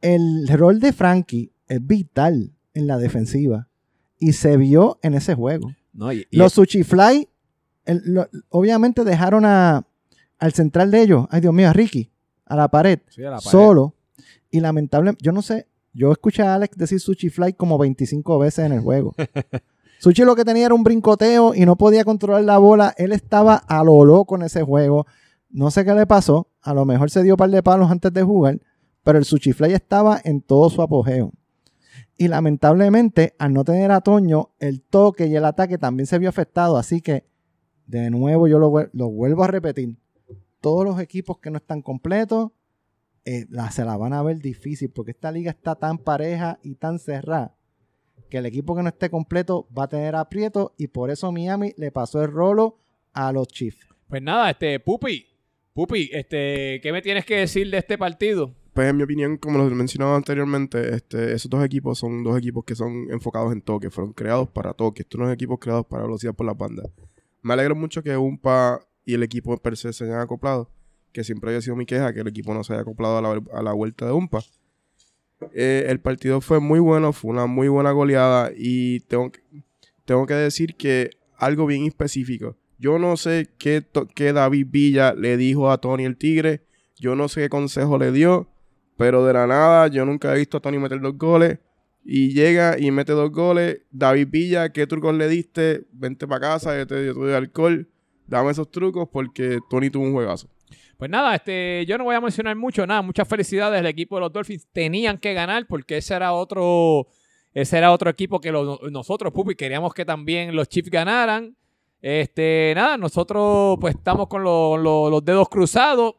El 0.00 0.48
rol 0.48 0.80
de 0.80 0.92
Frankie 0.92 1.49
es 1.70 1.86
vital 1.86 2.52
en 2.74 2.86
la 2.86 2.98
defensiva 2.98 3.68
y 4.18 4.32
se 4.34 4.56
vio 4.58 4.98
en 5.02 5.14
ese 5.14 5.34
juego. 5.34 5.72
No, 5.94 6.12
y- 6.12 6.26
y- 6.30 6.36
Los 6.36 6.52
Sushi 6.52 6.82
Fly, 6.84 7.28
el- 7.86 8.02
lo- 8.04 8.28
obviamente 8.50 9.04
dejaron 9.04 9.44
a, 9.46 9.86
al 10.38 10.52
central 10.52 10.90
de 10.90 11.00
ellos, 11.02 11.26
ay 11.30 11.40
Dios 11.40 11.54
mío, 11.54 11.68
a 11.68 11.72
Ricky, 11.72 12.10
a 12.44 12.56
la 12.56 12.68
pared, 12.68 12.98
sí, 13.08 13.22
a 13.24 13.30
la 13.30 13.36
pared. 13.38 13.50
solo. 13.50 13.94
Y 14.50 14.60
lamentablemente, 14.60 15.22
yo 15.24 15.32
no 15.32 15.42
sé, 15.42 15.66
yo 15.92 16.12
escuché 16.12 16.42
a 16.42 16.54
Alex 16.54 16.76
decir 16.76 17.00
Sushi 17.00 17.30
Fly 17.30 17.54
como 17.54 17.78
25 17.78 18.38
veces 18.38 18.66
en 18.66 18.72
el 18.72 18.80
juego. 18.80 19.14
Sushi 20.00 20.22
lo 20.24 20.34
que 20.34 20.44
tenía 20.44 20.66
era 20.66 20.74
un 20.74 20.82
brincoteo 20.82 21.54
y 21.54 21.64
no 21.66 21.76
podía 21.76 22.04
controlar 22.04 22.42
la 22.44 22.58
bola. 22.58 22.94
Él 22.96 23.12
estaba 23.12 23.56
a 23.56 23.84
lo 23.84 24.04
loco 24.04 24.34
en 24.36 24.42
ese 24.42 24.62
juego. 24.62 25.06
No 25.50 25.70
sé 25.70 25.84
qué 25.84 25.92
le 25.94 26.06
pasó. 26.06 26.48
A 26.62 26.72
lo 26.72 26.84
mejor 26.86 27.10
se 27.10 27.22
dio 27.22 27.34
un 27.34 27.38
par 27.38 27.50
de 27.50 27.62
palos 27.62 27.90
antes 27.90 28.12
de 28.12 28.22
jugar. 28.22 28.58
Pero 29.02 29.18
el 29.18 29.24
Sushi 29.26 29.52
Fly 29.52 29.72
estaba 29.74 30.18
en 30.24 30.40
todo 30.40 30.70
su 30.70 30.80
apogeo. 30.80 31.32
Y 32.20 32.28
lamentablemente, 32.28 33.32
al 33.38 33.54
no 33.54 33.64
tener 33.64 33.90
a 33.90 34.02
Toño, 34.02 34.50
el 34.58 34.82
toque 34.82 35.26
y 35.26 35.36
el 35.36 35.44
ataque 35.46 35.78
también 35.78 36.06
se 36.06 36.18
vio 36.18 36.28
afectado. 36.28 36.76
Así 36.76 37.00
que, 37.00 37.24
de 37.86 38.10
nuevo, 38.10 38.46
yo 38.46 38.58
lo, 38.58 38.70
lo 38.92 39.08
vuelvo 39.08 39.42
a 39.42 39.46
repetir. 39.46 39.96
Todos 40.60 40.84
los 40.84 41.00
equipos 41.00 41.38
que 41.38 41.50
no 41.50 41.56
están 41.56 41.80
completos, 41.80 42.50
eh, 43.24 43.46
la, 43.48 43.70
se 43.70 43.86
la 43.86 43.96
van 43.96 44.12
a 44.12 44.22
ver 44.22 44.38
difícil 44.38 44.90
porque 44.90 45.12
esta 45.12 45.32
liga 45.32 45.50
está 45.50 45.76
tan 45.76 45.96
pareja 45.96 46.58
y 46.62 46.74
tan 46.74 46.98
cerrada 46.98 47.56
que 48.28 48.36
el 48.36 48.44
equipo 48.44 48.76
que 48.76 48.82
no 48.82 48.90
esté 48.90 49.08
completo 49.08 49.66
va 49.76 49.84
a 49.84 49.88
tener 49.88 50.14
aprieto 50.14 50.74
y 50.76 50.88
por 50.88 51.10
eso 51.10 51.32
Miami 51.32 51.72
le 51.78 51.90
pasó 51.90 52.22
el 52.22 52.30
rolo 52.30 52.76
a 53.14 53.32
los 53.32 53.48
Chiefs. 53.48 53.88
Pues 54.10 54.20
nada, 54.20 54.50
este, 54.50 54.78
Pupi, 54.78 55.26
Pupi, 55.72 56.10
este, 56.12 56.82
¿qué 56.82 56.92
me 56.92 57.00
tienes 57.00 57.24
que 57.24 57.36
decir 57.36 57.70
de 57.70 57.78
este 57.78 57.96
partido? 57.96 58.54
Pues 58.72 58.88
en 58.88 58.96
mi 58.96 59.02
opinión, 59.02 59.36
como 59.36 59.58
lo 59.58 59.68
mencionaba 59.70 60.16
anteriormente, 60.16 60.94
este, 60.94 61.32
esos 61.32 61.50
dos 61.50 61.64
equipos 61.64 61.98
son 61.98 62.22
dos 62.22 62.38
equipos 62.38 62.64
que 62.64 62.74
son 62.74 63.10
enfocados 63.10 63.52
en 63.52 63.62
toque, 63.62 63.90
fueron 63.90 64.12
creados 64.12 64.48
para 64.48 64.72
toque. 64.74 65.02
Estos 65.02 65.18
no 65.18 65.26
son 65.26 65.34
equipos 65.34 65.58
creados 65.58 65.86
para 65.86 66.04
velocidad 66.04 66.34
por 66.34 66.46
las 66.46 66.56
bandas. 66.56 66.86
Me 67.42 67.54
alegro 67.54 67.74
mucho 67.74 68.02
que 68.02 68.16
UMPA 68.16 68.80
y 69.04 69.14
el 69.14 69.22
equipo 69.22 69.56
per 69.56 69.76
se 69.76 69.92
se 69.92 70.04
hayan 70.04 70.20
acoplado, 70.20 70.70
que 71.12 71.24
siempre 71.24 71.50
había 71.50 71.62
sido 71.62 71.74
mi 71.74 71.86
queja 71.86 72.12
que 72.12 72.20
el 72.20 72.28
equipo 72.28 72.54
no 72.54 72.62
se 72.62 72.74
haya 72.74 72.82
acoplado 72.82 73.18
a 73.18 73.22
la, 73.22 73.42
a 73.52 73.62
la 73.62 73.72
vuelta 73.72 74.06
de 74.06 74.12
UMPA. 74.12 74.40
Eh, 75.54 75.86
el 75.88 76.00
partido 76.00 76.40
fue 76.40 76.60
muy 76.60 76.78
bueno, 76.80 77.12
fue 77.12 77.30
una 77.30 77.46
muy 77.46 77.68
buena 77.68 77.92
goleada 77.92 78.52
y 78.54 79.00
tengo 79.00 79.32
que, 79.32 79.40
tengo 80.04 80.26
que 80.26 80.34
decir 80.34 80.76
que 80.76 81.10
algo 81.36 81.66
bien 81.66 81.84
específico. 81.86 82.56
Yo 82.78 82.98
no 82.98 83.16
sé 83.16 83.48
qué, 83.58 83.84
qué 84.14 84.32
David 84.32 84.66
Villa 84.70 85.14
le 85.14 85.36
dijo 85.36 85.70
a 85.70 85.78
Tony 85.78 86.04
el 86.04 86.16
Tigre. 86.16 86.62
Yo 86.98 87.14
no 87.14 87.28
sé 87.28 87.42
qué 87.42 87.48
consejo 87.48 87.98
le 87.98 88.12
dio. 88.12 88.48
Pero 89.00 89.24
de 89.24 89.32
la 89.32 89.46
nada, 89.46 89.88
yo 89.88 90.04
nunca 90.04 90.34
he 90.34 90.38
visto 90.38 90.58
a 90.58 90.60
Tony 90.60 90.78
meter 90.78 91.00
dos 91.00 91.16
goles. 91.16 91.58
Y 92.04 92.34
llega 92.34 92.78
y 92.78 92.90
mete 92.90 93.12
dos 93.12 93.30
goles. 93.30 93.80
David 93.90 94.28
Villa, 94.30 94.72
¿qué 94.72 94.86
trucos 94.86 95.14
le 95.14 95.26
diste? 95.26 95.86
Vente 95.92 96.26
para 96.28 96.40
casa, 96.40 96.76
yo 96.76 96.86
te, 96.86 97.06
yo 97.06 97.14
te 97.14 97.20
doy 97.20 97.32
alcohol. 97.32 97.88
Dame 98.26 98.50
esos 98.50 98.70
trucos 98.70 99.08
porque 99.10 99.58
Tony 99.70 99.88
tuvo 99.88 100.04
un 100.04 100.12
juegazo. 100.12 100.48
Pues 100.98 101.10
nada, 101.10 101.34
este, 101.34 101.86
yo 101.86 101.96
no 101.96 102.04
voy 102.04 102.14
a 102.14 102.20
mencionar 102.20 102.54
mucho, 102.56 102.86
nada, 102.86 103.00
muchas 103.00 103.26
felicidades. 103.26 103.80
El 103.80 103.86
equipo 103.86 104.16
de 104.16 104.20
los 104.20 104.32
Dolphins 104.34 104.68
tenían 104.70 105.16
que 105.16 105.32
ganar 105.32 105.66
porque 105.66 105.96
ese 105.96 106.14
era 106.14 106.34
otro, 106.34 107.06
ese 107.54 107.78
era 107.78 107.92
otro 107.92 108.10
equipo 108.10 108.38
que 108.38 108.52
lo- 108.52 108.80
nosotros, 108.90 109.32
Pupi, 109.32 109.54
queríamos 109.54 109.94
que 109.94 110.04
también 110.04 110.54
los 110.54 110.68
Chiefs 110.68 110.90
ganaran. 110.90 111.56
Este, 112.02 112.72
nada, 112.76 112.96
nosotros 112.98 113.78
pues 113.80 113.94
estamos 113.94 114.28
con 114.28 114.42
lo- 114.44 114.76
los 115.10 115.24
dedos 115.24 115.48
cruzados. 115.48 116.16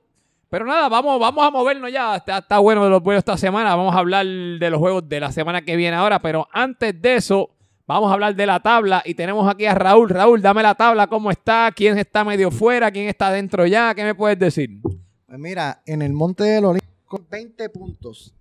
Pero 0.51 0.65
nada, 0.65 0.89
vamos, 0.89 1.17
vamos 1.17 1.47
a 1.47 1.49
movernos 1.49 1.89
ya. 1.89 2.17
Está, 2.17 2.59
bueno 2.59 2.83
de 2.83 2.89
los 2.89 3.01
juegos 3.01 3.19
esta 3.19 3.37
semana. 3.37 3.73
Vamos 3.73 3.95
a 3.95 3.99
hablar 3.99 4.25
de 4.25 4.69
los 4.69 4.79
juegos 4.79 5.07
de 5.07 5.21
la 5.21 5.31
semana 5.31 5.61
que 5.61 5.77
viene 5.77 5.95
ahora. 5.95 6.21
Pero 6.21 6.45
antes 6.51 7.01
de 7.01 7.15
eso, 7.15 7.51
vamos 7.87 8.11
a 8.11 8.15
hablar 8.15 8.35
de 8.35 8.45
la 8.45 8.59
tabla. 8.59 9.01
Y 9.05 9.15
tenemos 9.15 9.49
aquí 9.49 9.65
a 9.65 9.73
Raúl. 9.73 10.09
Raúl, 10.09 10.41
dame 10.41 10.61
la 10.61 10.75
tabla, 10.75 11.07
¿cómo 11.07 11.31
está? 11.31 11.71
¿Quién 11.73 11.97
está 11.97 12.25
medio 12.25 12.51
fuera? 12.51 12.91
¿Quién 12.91 13.07
está 13.07 13.31
dentro 13.31 13.65
ya? 13.65 13.95
¿Qué 13.95 14.03
me 14.03 14.13
puedes 14.13 14.37
decir? 14.37 14.81
Pues 14.81 15.39
mira, 15.39 15.83
en 15.85 16.01
el 16.01 16.11
Monte 16.11 16.43
del 16.43 16.65
Olimpo 16.65 16.85
con 17.05 17.25
20 17.29 17.69
puntos. 17.69 18.35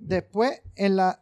Después, 0.00 0.62
en 0.76 0.96
la, 0.96 1.20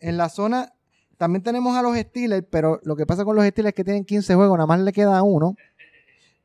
en 0.00 0.18
la 0.18 0.28
zona, 0.28 0.74
también 1.16 1.42
tenemos 1.42 1.74
a 1.78 1.82
los 1.82 1.96
Steelers, 1.96 2.46
pero 2.50 2.78
lo 2.84 2.94
que 2.94 3.06
pasa 3.06 3.24
con 3.24 3.36
los 3.36 3.46
Steelers 3.46 3.72
es 3.72 3.74
que 3.74 3.84
tienen 3.84 4.04
15 4.04 4.34
juegos, 4.34 4.58
nada 4.58 4.66
más 4.66 4.80
le 4.80 4.92
queda 4.92 5.22
uno. 5.22 5.56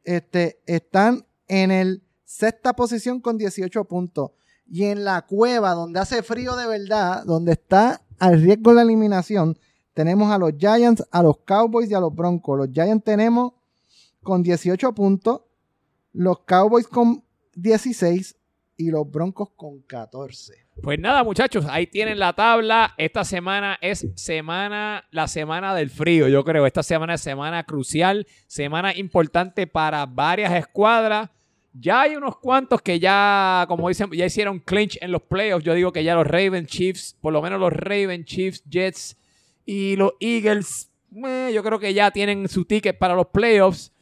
Este, 0.06 0.62
están 0.66 1.26
en 1.50 1.72
el 1.72 2.07
sexta 2.28 2.74
posición 2.74 3.22
con 3.22 3.38
18 3.38 3.86
puntos. 3.86 4.32
Y 4.70 4.84
en 4.84 5.06
la 5.06 5.22
cueva, 5.22 5.72
donde 5.72 6.00
hace 6.02 6.22
frío 6.22 6.58
de 6.58 6.68
verdad, 6.68 7.24
donde 7.26 7.54
está 7.54 8.02
al 8.20 8.42
riesgo 8.42 8.72
de 8.72 8.76
la 8.76 8.82
eliminación, 8.82 9.58
tenemos 9.94 10.30
a 10.32 10.38
los 10.38 10.52
Giants, 10.58 11.08
a 11.10 11.24
los 11.24 11.38
Cowboys 11.40 11.90
y 11.90 11.94
a 11.94 12.02
los 12.02 12.14
Broncos. 12.14 12.58
Los 12.58 12.70
Giants 12.72 13.06
tenemos 13.06 13.54
con 14.22 14.44
18 14.44 14.94
puntos, 14.94 15.42
los 16.12 16.40
Cowboys 16.40 16.88
con 16.88 17.24
16 17.56 18.36
y 18.76 18.92
los 18.92 19.10
Broncos 19.10 19.52
con 19.56 19.82
14. 19.84 20.54
Pues 20.84 21.00
nada, 21.00 21.24
muchachos, 21.24 21.66
ahí 21.70 21.88
tienen 21.88 22.20
la 22.20 22.34
tabla. 22.34 22.94
Esta 22.98 23.24
semana 23.24 23.78
es 23.82 24.06
semana, 24.16 25.06
la 25.12 25.30
semana 25.30 25.74
del 25.74 25.90
frío, 25.90 26.28
yo 26.28 26.44
creo. 26.44 26.66
Esta 26.68 26.84
semana 26.84 27.14
es 27.14 27.22
semana 27.22 27.64
crucial, 27.64 28.28
semana 28.48 28.94
importante 28.94 29.66
para 29.66 30.06
varias 30.06 30.54
escuadras. 30.54 31.30
Ya 31.80 32.02
hay 32.02 32.16
unos 32.16 32.38
cuantos 32.38 32.82
que 32.82 33.00
ya, 33.00 33.66
como 33.68 33.88
dicen, 33.88 34.10
ya 34.12 34.26
hicieron 34.26 34.60
clinch 34.60 34.98
en 35.02 35.12
los 35.12 35.22
playoffs. 35.22 35.64
Yo 35.64 35.74
digo 35.74 35.92
que 35.92 36.04
ya 36.04 36.16
los 36.16 36.26
Ravens 36.26 36.68
Chiefs, 36.68 37.16
por 37.22 37.34
lo 37.34 37.42
menos 37.42 37.60
los 37.60 37.72
Ravens 37.72 38.26
Chiefs, 38.26 38.64
Jets 38.70 39.18
y 39.66 39.96
los 39.96 40.14
Eagles, 40.20 40.90
eh, 41.26 41.52
yo 41.54 41.64
creo 41.64 41.80
que 41.80 41.94
ya 41.94 42.12
tienen 42.12 42.48
su 42.48 42.66
ticket 42.66 42.98
para 42.98 43.16
los 43.16 43.28
playoffs. 43.28 43.94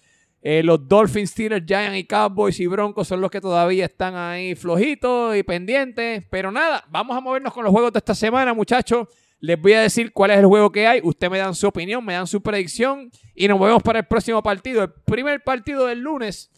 Eh, 0.41 0.61
los 0.61 0.87
Dolphins, 0.87 1.31
Steelers, 1.31 1.65
Giants 1.65 1.97
y 1.97 2.03
Cowboys 2.03 2.59
y 2.59 2.67
Broncos 2.67 3.07
son 3.07 3.19
los 3.19 3.31
que 3.31 3.41
todavía 3.41 3.85
están 3.85 4.15
ahí 4.15 4.53
flojitos 4.53 5.35
y 5.35 5.43
pendientes. 5.43 6.23
Pero 6.29 6.51
nada, 6.51 6.85
vamos 6.89 7.17
a 7.17 7.19
movernos 7.19 7.51
con 7.51 7.63
los 7.63 7.71
juegos 7.71 7.91
de 7.93 7.99
esta 7.99 8.13
semana, 8.13 8.53
muchachos. 8.53 9.07
Les 9.39 9.59
voy 9.59 9.73
a 9.73 9.81
decir 9.81 10.13
cuál 10.13 10.31
es 10.31 10.37
el 10.37 10.45
juego 10.45 10.71
que 10.71 10.87
hay. 10.87 11.01
Ustedes 11.03 11.31
me 11.31 11.39
dan 11.39 11.55
su 11.55 11.67
opinión, 11.67 12.05
me 12.05 12.13
dan 12.13 12.27
su 12.27 12.41
predicción 12.41 13.11
y 13.33 13.47
nos 13.47 13.59
movemos 13.59 13.81
para 13.83 13.99
el 13.99 14.05
próximo 14.05 14.41
partido. 14.43 14.83
El 14.83 14.91
primer 14.91 15.43
partido 15.43 15.87
del 15.87 15.99
lunes. 15.99 16.51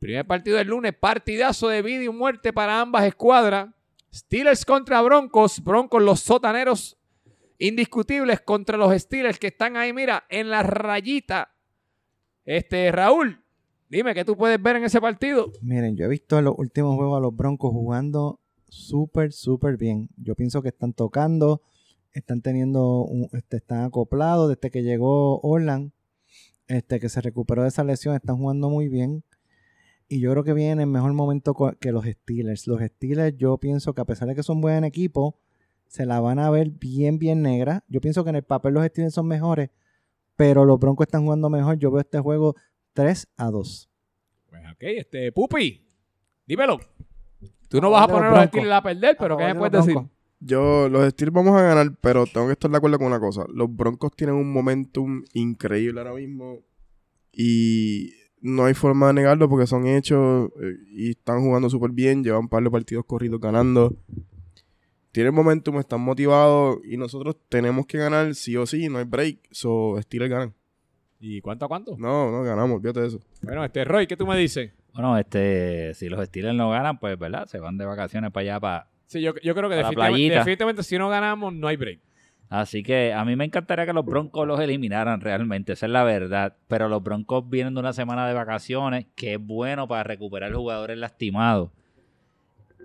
Primer 0.00 0.26
partido 0.26 0.56
del 0.56 0.66
lunes, 0.68 0.94
partidazo 0.98 1.68
de 1.68 1.82
vida 1.82 2.02
y 2.02 2.08
muerte 2.08 2.52
para 2.52 2.80
ambas 2.80 3.04
escuadras. 3.04 3.68
Steelers 4.12 4.64
contra 4.64 5.00
Broncos. 5.02 5.62
Broncos, 5.62 6.02
los 6.02 6.20
sotaneros 6.20 6.96
indiscutibles 7.58 8.40
contra 8.40 8.76
los 8.78 8.92
Steelers 9.00 9.38
que 9.38 9.48
están 9.48 9.76
ahí, 9.76 9.92
mira, 9.92 10.24
en 10.30 10.48
la 10.50 10.62
rayita. 10.62 11.52
Este, 12.46 12.90
Raúl, 12.90 13.40
dime 13.90 14.14
qué 14.14 14.24
tú 14.24 14.36
puedes 14.36 14.60
ver 14.60 14.76
en 14.76 14.84
ese 14.84 15.00
partido. 15.00 15.52
Miren, 15.60 15.94
yo 15.96 16.06
he 16.06 16.08
visto 16.08 16.38
en 16.38 16.46
los 16.46 16.54
últimos 16.56 16.96
juegos 16.96 17.18
a 17.18 17.20
los 17.20 17.36
Broncos 17.36 17.70
jugando 17.70 18.40
súper, 18.70 19.32
súper 19.32 19.76
bien. 19.76 20.08
Yo 20.16 20.34
pienso 20.34 20.62
que 20.62 20.68
están 20.70 20.94
tocando, 20.94 21.60
están 22.12 22.40
teniendo, 22.40 23.04
un- 23.04 23.28
este, 23.34 23.58
están 23.58 23.84
acoplados 23.84 24.48
desde 24.48 24.70
que 24.70 24.82
llegó 24.82 25.40
Orland, 25.42 25.92
este, 26.68 26.98
que 27.00 27.10
se 27.10 27.20
recuperó 27.20 27.62
de 27.62 27.68
esa 27.68 27.84
lesión, 27.84 28.14
están 28.14 28.38
jugando 28.38 28.70
muy 28.70 28.88
bien. 28.88 29.22
Y 30.12 30.18
yo 30.18 30.32
creo 30.32 30.42
que 30.42 30.54
vienen 30.54 30.80
en 30.80 30.90
mejor 30.90 31.12
momento 31.12 31.54
que 31.78 31.92
los 31.92 32.04
Steelers. 32.04 32.66
Los 32.66 32.82
Steelers, 32.82 33.36
yo 33.36 33.58
pienso 33.58 33.94
que 33.94 34.00
a 34.00 34.04
pesar 34.04 34.26
de 34.26 34.34
que 34.34 34.42
son 34.42 34.60
buen 34.60 34.82
equipo, 34.82 35.38
se 35.86 36.04
la 36.04 36.18
van 36.18 36.40
a 36.40 36.50
ver 36.50 36.70
bien, 36.70 37.20
bien 37.20 37.42
negra. 37.42 37.84
Yo 37.86 38.00
pienso 38.00 38.24
que 38.24 38.30
en 38.30 38.36
el 38.36 38.42
papel 38.42 38.74
los 38.74 38.84
Steelers 38.84 39.14
son 39.14 39.28
mejores, 39.28 39.70
pero 40.34 40.64
los 40.64 40.80
Broncos 40.80 41.06
están 41.06 41.22
jugando 41.22 41.48
mejor. 41.48 41.78
Yo 41.78 41.92
veo 41.92 42.00
este 42.00 42.18
juego 42.18 42.56
3 42.94 43.28
a 43.36 43.50
2. 43.52 43.90
Pues 44.48 44.62
ok, 44.72 44.78
este, 44.80 45.30
Pupi, 45.30 45.86
dímelo. 46.44 46.80
Tú 47.68 47.80
no 47.80 47.86
A 47.86 47.90
vas 47.90 48.02
a 48.02 48.08
poner 48.08 48.30
los 48.30 48.38
los. 48.40 48.48
Steelers 48.48 48.72
a 48.72 48.82
perder, 48.82 49.16
pero 49.16 49.34
A 49.36 49.38
¿qué 49.38 49.44
me 49.44 49.54
puedes 49.54 49.86
decir? 49.86 50.02
Yo, 50.40 50.88
los 50.88 51.08
Steelers 51.08 51.34
vamos 51.34 51.56
a 51.56 51.62
ganar, 51.62 51.96
pero 52.00 52.26
tengo 52.26 52.48
que 52.48 52.54
estar 52.54 52.68
de 52.68 52.76
acuerdo 52.76 52.98
con 52.98 53.06
una 53.06 53.20
cosa. 53.20 53.44
Los 53.54 53.72
Broncos 53.72 54.10
tienen 54.16 54.34
un 54.34 54.52
momentum 54.52 55.22
increíble 55.34 56.00
ahora 56.00 56.14
mismo 56.14 56.58
y 57.32 58.19
no 58.40 58.64
hay 58.64 58.74
forma 58.74 59.08
de 59.08 59.14
negarlo 59.14 59.48
porque 59.48 59.66
son 59.66 59.86
hechos 59.86 60.50
eh, 60.60 60.76
y 60.92 61.10
están 61.10 61.40
jugando 61.40 61.68
súper 61.68 61.90
bien, 61.90 62.24
llevan 62.24 62.42
un 62.42 62.48
par 62.48 62.62
de 62.62 62.70
partidos 62.70 63.04
corridos 63.04 63.40
ganando. 63.40 63.96
Tienen 65.12 65.34
momentum, 65.34 65.78
están 65.78 66.00
motivados 66.00 66.78
y 66.84 66.96
nosotros 66.96 67.36
tenemos 67.48 67.86
que 67.86 67.98
ganar 67.98 68.34
sí 68.34 68.56
o 68.56 68.66
sí, 68.66 68.88
no 68.88 68.98
hay 68.98 69.04
break. 69.04 69.38
So, 69.50 70.00
Steelers 70.00 70.30
ganan. 70.30 70.54
¿Y 71.18 71.40
cuánto 71.40 71.66
a 71.66 71.68
cuánto? 71.68 71.96
No, 71.98 72.30
no 72.30 72.42
ganamos, 72.42 72.76
olvídate 72.76 73.00
de 73.00 73.06
eso. 73.08 73.20
Bueno, 73.42 73.64
este, 73.64 73.84
Roy, 73.84 74.06
¿qué 74.06 74.16
tú 74.16 74.26
me 74.26 74.36
dices? 74.36 74.72
Bueno, 74.94 75.18
este, 75.18 75.94
si 75.94 76.08
los 76.08 76.24
Steelers 76.24 76.54
no 76.54 76.70
ganan, 76.70 76.98
pues, 76.98 77.18
¿verdad? 77.18 77.46
Se 77.46 77.58
van 77.58 77.76
de 77.76 77.84
vacaciones 77.84 78.30
para 78.30 78.42
allá, 78.42 78.60
para... 78.60 78.86
Sí, 79.06 79.20
yo, 79.20 79.34
yo 79.42 79.54
creo 79.54 79.68
que 79.68 79.76
definitivamente, 79.76 80.34
definitivamente 80.34 80.82
si 80.84 80.96
no 80.96 81.08
ganamos, 81.08 81.52
no 81.52 81.66
hay 81.66 81.76
break. 81.76 82.00
Así 82.50 82.82
que 82.82 83.12
a 83.12 83.24
mí 83.24 83.36
me 83.36 83.44
encantaría 83.44 83.86
que 83.86 83.92
los 83.92 84.04
Broncos 84.04 84.44
los 84.44 84.58
eliminaran 84.58 85.20
realmente, 85.20 85.72
esa 85.72 85.86
es 85.86 85.92
la 85.92 86.02
verdad. 86.02 86.56
Pero 86.66 86.88
los 86.88 87.00
Broncos 87.00 87.48
vienen 87.48 87.74
de 87.74 87.80
una 87.80 87.92
semana 87.92 88.26
de 88.26 88.34
vacaciones, 88.34 89.06
que 89.14 89.34
es 89.34 89.40
bueno 89.40 89.86
para 89.86 90.02
recuperar 90.02 90.52
jugadores 90.52 90.98
lastimados. 90.98 91.70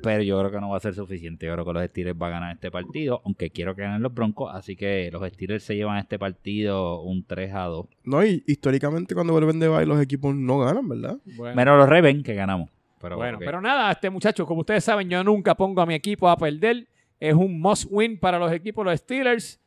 Pero 0.03 0.21
yo 0.21 0.37
creo 0.37 0.51
que 0.51 0.59
no 0.61 0.69
va 0.69 0.77
a 0.77 0.81
ser 0.81 0.93
suficiente. 0.93 1.47
Yo 1.47 1.53
creo 1.53 1.65
que 1.65 1.73
los 1.73 1.85
Steelers 1.85 2.15
van 2.15 2.33
a 2.33 2.35
ganar 2.35 2.53
este 2.53 2.69
partido, 2.69 3.23
aunque 3.25 3.49
quiero 3.49 3.75
que 3.75 3.81
ganen 3.81 4.03
los 4.03 4.13
Broncos. 4.13 4.53
Así 4.53 4.75
que 4.75 5.09
los 5.11 5.27
Steelers 5.27 5.63
se 5.63 5.75
llevan 5.75 5.97
este 5.97 6.19
partido 6.19 7.01
un 7.01 7.23
3 7.23 7.53
a 7.55 7.63
2. 7.63 7.87
No, 8.03 8.23
y 8.23 8.43
históricamente 8.45 9.15
cuando 9.15 9.33
vuelven 9.33 9.59
de 9.59 9.67
bye 9.67 9.87
los 9.87 9.99
equipos 9.99 10.35
no 10.35 10.59
ganan, 10.59 10.87
¿verdad? 10.87 11.17
Bueno, 11.35 11.55
Menos 11.55 11.77
los 11.79 11.89
Ravens 11.89 12.23
que 12.23 12.35
ganamos. 12.35 12.69
Pero 13.01 13.17
bueno, 13.17 13.39
pero 13.39 13.59
nada, 13.61 13.91
este 13.91 14.11
muchachos, 14.11 14.45
como 14.45 14.61
ustedes 14.61 14.83
saben, 14.83 15.09
yo 15.09 15.23
nunca 15.23 15.55
pongo 15.55 15.81
a 15.81 15.87
mi 15.87 15.95
equipo 15.95 16.29
a 16.29 16.37
perder. 16.37 16.85
Es 17.19 17.33
un 17.33 17.59
must 17.59 17.85
win 17.89 18.19
para 18.19 18.39
los 18.39 18.51
equipos 18.51 18.85
los 18.85 18.99
Steelers. 18.99 19.59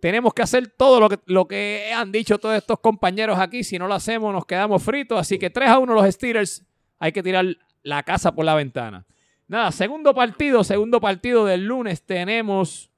Tenemos 0.00 0.32
que 0.32 0.42
hacer 0.42 0.68
todo 0.68 0.98
lo 0.98 1.08
que, 1.08 1.18
lo 1.26 1.46
que 1.46 1.92
han 1.94 2.10
dicho 2.10 2.38
todos 2.38 2.56
estos 2.56 2.80
compañeros 2.80 3.38
aquí. 3.38 3.62
Si 3.62 3.78
no 3.78 3.86
lo 3.86 3.94
hacemos, 3.94 4.32
nos 4.32 4.46
quedamos 4.46 4.82
fritos. 4.82 5.18
Así 5.18 5.38
que 5.38 5.50
3 5.50 5.68
a 5.68 5.78
1 5.78 5.94
los 5.94 6.06
Steelers. 6.14 6.64
Hay 6.98 7.12
que 7.12 7.22
tirar 7.22 7.46
la 7.82 8.02
casa 8.02 8.34
por 8.34 8.44
la 8.44 8.54
ventana. 8.54 9.06
Nada, 9.48 9.72
segundo 9.72 10.14
partido, 10.14 10.62
segundo 10.64 11.00
partido 11.00 11.44
del 11.44 11.64
lunes. 11.64 12.02
Tenemos 12.02 12.90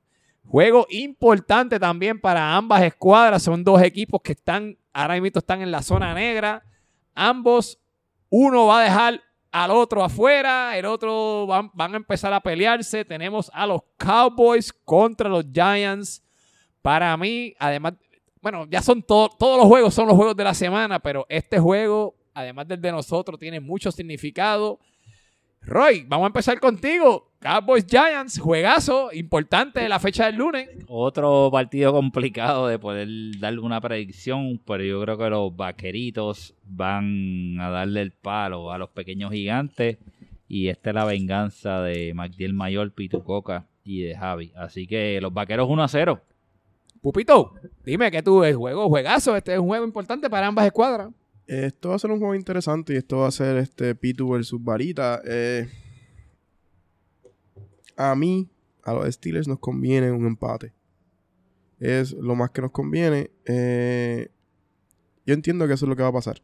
juego 0.47 0.87
importante 0.91 1.81
también 1.81 2.21
para 2.21 2.55
ambas 2.57 2.83
escuadras. 2.83 3.43
Son 3.43 3.65
dos 3.65 3.81
equipos 3.83 4.21
que 4.23 4.33
están, 4.33 4.77
ahora 4.93 5.21
mismo 5.21 5.39
están 5.39 5.63
en 5.63 5.71
la 5.71 5.83
zona 5.83 6.15
negra. 6.15 6.65
Ambos, 7.15 7.79
uno 8.29 8.67
va 8.67 8.81
a 8.81 8.85
dejar 8.85 9.23
al 9.53 9.71
otro 9.71 10.03
afuera, 10.03 10.77
el 10.77 10.87
otro 10.87 11.47
van, 11.47 11.71
van 11.75 11.95
a 11.95 11.99
empezar 11.99 12.33
a 12.33 12.41
pelearse. 12.41 13.05
Tenemos 13.05 13.51
a 13.55 13.67
los 13.67 13.83
Cowboys 13.99 14.73
contra 14.73 15.29
los 15.29 15.45
Giants. 15.53 16.23
Para 16.81 17.17
mí, 17.17 17.55
además, 17.59 17.95
bueno, 18.41 18.67
ya 18.69 18.83
son 18.83 19.03
to- 19.03 19.31
todos 19.39 19.59
los 19.59 19.67
juegos 19.67 19.95
son 19.95 20.07
los 20.09 20.17
juegos 20.17 20.35
de 20.37 20.45
la 20.45 20.55
semana, 20.55 20.99
pero 20.99 21.27
este 21.29 21.59
juego, 21.61 22.17
además 22.35 22.67
del 22.67 22.81
de 22.81 22.91
nosotros, 22.91 23.39
tiene 23.39 23.61
mucho 23.61 23.93
significado. 23.93 24.81
Roy, 25.61 26.05
vamos 26.09 26.25
a 26.25 26.29
empezar 26.29 26.59
contigo. 26.59 27.31
Cowboys 27.43 27.85
Giants, 27.85 28.39
juegazo 28.39 29.13
importante 29.13 29.81
de 29.81 29.89
la 29.89 29.99
fecha 29.99 30.27
del 30.27 30.37
lunes. 30.37 30.69
Otro 30.87 31.49
partido 31.51 31.93
complicado 31.93 32.69
de 32.69 32.79
poder 32.79 33.09
darle 33.41 33.59
una 33.59 33.81
predicción, 33.81 34.61
pero 34.65 34.85
yo 34.85 35.03
creo 35.03 35.19
que 35.19 35.29
los 35.29 35.57
vaqueritos 35.57 36.55
van 36.65 37.59
a 37.61 37.69
darle 37.69 38.03
el 38.03 38.13
palo 38.13 38.71
a 38.71 38.79
los 38.79 38.91
pequeños 38.91 39.33
gigantes. 39.33 39.99
Y 40.47 40.69
esta 40.69 40.91
es 40.91 40.95
la 40.95 41.05
venganza 41.05 41.83
de 41.83 42.15
Magdiel 42.15 42.55
Mayor, 42.55 42.93
Pitu 42.93 43.25
Coca 43.25 43.67
y 43.83 44.03
de 44.03 44.17
Javi. 44.17 44.53
Así 44.55 44.87
que 44.87 45.21
los 45.21 45.35
vaqueros 45.35 45.69
1 45.69 45.83
a 45.83 45.89
0. 45.89 46.21
Pupito, 47.01 47.55
dime 47.85 48.13
que 48.13 48.23
tú 48.23 48.45
es 48.45 48.55
juego, 48.55 48.89
juegazo. 48.89 49.35
Este 49.35 49.55
es 49.55 49.59
un 49.59 49.67
juego 49.67 49.85
importante 49.85 50.31
para 50.31 50.47
ambas 50.47 50.67
escuadras. 50.67 51.09
Esto 51.49 51.89
va 51.89 51.97
a 51.97 51.99
ser 51.99 52.13
un 52.13 52.21
juego 52.21 52.37
interesante 52.37 52.95
y 52.95 52.99
esto 52.99 53.19
va 53.19 53.27
a 53.27 53.33
ser 53.33 53.57
este 53.57 53.97
Pitu 53.97 54.31
versus 54.31 54.63
Varita. 54.63 55.21
Eh, 55.25 55.69
a 58.11 58.17
mí, 58.17 58.49
a 58.83 58.93
los 58.93 59.13
Steelers 59.13 59.49
nos 59.49 59.59
conviene 59.59 60.11
un 60.11 60.27
empate. 60.27 60.73
Es 61.79 62.13
lo 62.13 62.35
más 62.35 62.51
que 62.51 62.63
nos 62.63 62.71
conviene. 62.71 63.31
Eh, 63.45 64.29
yo 65.27 65.35
entiendo 65.35 65.67
que 65.67 65.75
eso 65.75 65.85
es 65.85 65.89
lo 65.89 65.97
que 65.97 66.03
va 66.03 66.09
a 66.09 66.13
pasar. 66.13 66.43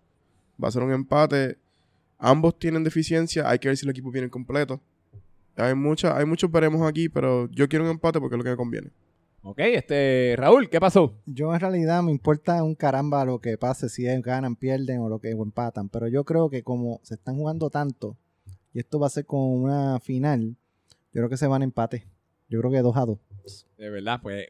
Va 0.62 0.68
a 0.68 0.72
ser 0.72 0.82
un 0.82 0.92
empate. 0.92 1.58
Ambos 2.18 2.58
tienen 2.58 2.84
deficiencia. 2.84 3.48
Hay 3.48 3.58
que 3.58 3.68
ver 3.68 3.76
si 3.76 3.86
el 3.86 3.90
equipo 3.90 4.10
viene 4.10 4.28
completo. 4.28 4.80
Hay, 5.56 5.74
mucha, 5.74 6.16
hay 6.16 6.24
muchos 6.24 6.50
veremos 6.50 6.86
aquí, 6.86 7.08
pero 7.08 7.48
yo 7.50 7.68
quiero 7.68 7.84
un 7.84 7.90
empate 7.90 8.20
porque 8.20 8.36
es 8.36 8.38
lo 8.38 8.44
que 8.44 8.50
me 8.50 8.56
conviene. 8.56 8.90
Ok, 9.42 9.60
este, 9.60 10.34
Raúl, 10.36 10.68
¿qué 10.68 10.80
pasó? 10.80 11.14
Yo 11.24 11.54
en 11.54 11.60
realidad 11.60 12.02
me 12.02 12.10
importa 12.10 12.62
un 12.62 12.74
caramba 12.74 13.24
lo 13.24 13.40
que 13.40 13.56
pase, 13.56 13.88
si 13.88 14.08
ellos 14.08 14.22
ganan, 14.22 14.56
pierden 14.56 15.00
o 15.00 15.08
lo 15.08 15.20
que 15.20 15.32
o 15.34 15.42
empatan. 15.42 15.88
Pero 15.88 16.08
yo 16.08 16.24
creo 16.24 16.50
que 16.50 16.62
como 16.62 17.00
se 17.02 17.14
están 17.14 17.36
jugando 17.36 17.70
tanto, 17.70 18.16
y 18.72 18.80
esto 18.80 18.98
va 18.98 19.06
a 19.06 19.10
ser 19.10 19.24
como 19.24 19.52
una 19.54 20.00
final, 20.00 20.56
yo 21.18 21.22
creo 21.22 21.30
que 21.30 21.36
se 21.36 21.48
van 21.48 21.62
a 21.62 21.64
empate. 21.64 22.06
Yo 22.48 22.60
creo 22.60 22.70
que 22.70 22.78
2 22.78 22.96
a 22.96 23.04
2. 23.04 23.18
De 23.76 23.90
verdad, 23.90 24.20
pues, 24.22 24.46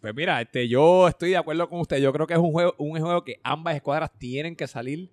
pues 0.00 0.14
mira, 0.14 0.40
este, 0.40 0.66
yo 0.66 1.08
estoy 1.08 1.30
de 1.30 1.36
acuerdo 1.36 1.68
con 1.68 1.80
usted. 1.80 1.98
Yo 1.98 2.10
creo 2.10 2.26
que 2.26 2.32
es 2.32 2.40
un 2.40 2.52
juego, 2.52 2.74
un 2.78 2.98
juego 2.98 3.22
que 3.22 3.38
ambas 3.42 3.76
escuadras 3.76 4.10
tienen 4.18 4.56
que 4.56 4.66
salir 4.66 5.10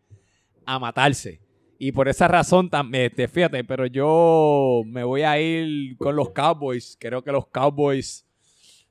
a 0.66 0.80
matarse. 0.80 1.41
Y 1.78 1.91
por 1.91 2.08
esa 2.08 2.30
razón 2.30 2.70
también, 2.70 3.08
este, 3.08 3.28
fíjate, 3.28 3.66
pero 3.66 3.86
yo 3.86 4.84
me 4.86 5.04
voy 5.04 5.24
a 5.24 5.38
ir 5.41 5.97
con 5.97 6.16
los 6.16 6.30
Cowboys. 6.30 6.95
Creo 6.97 7.22
que 7.22 7.34
los 7.34 7.47
Cowboys 7.47 8.26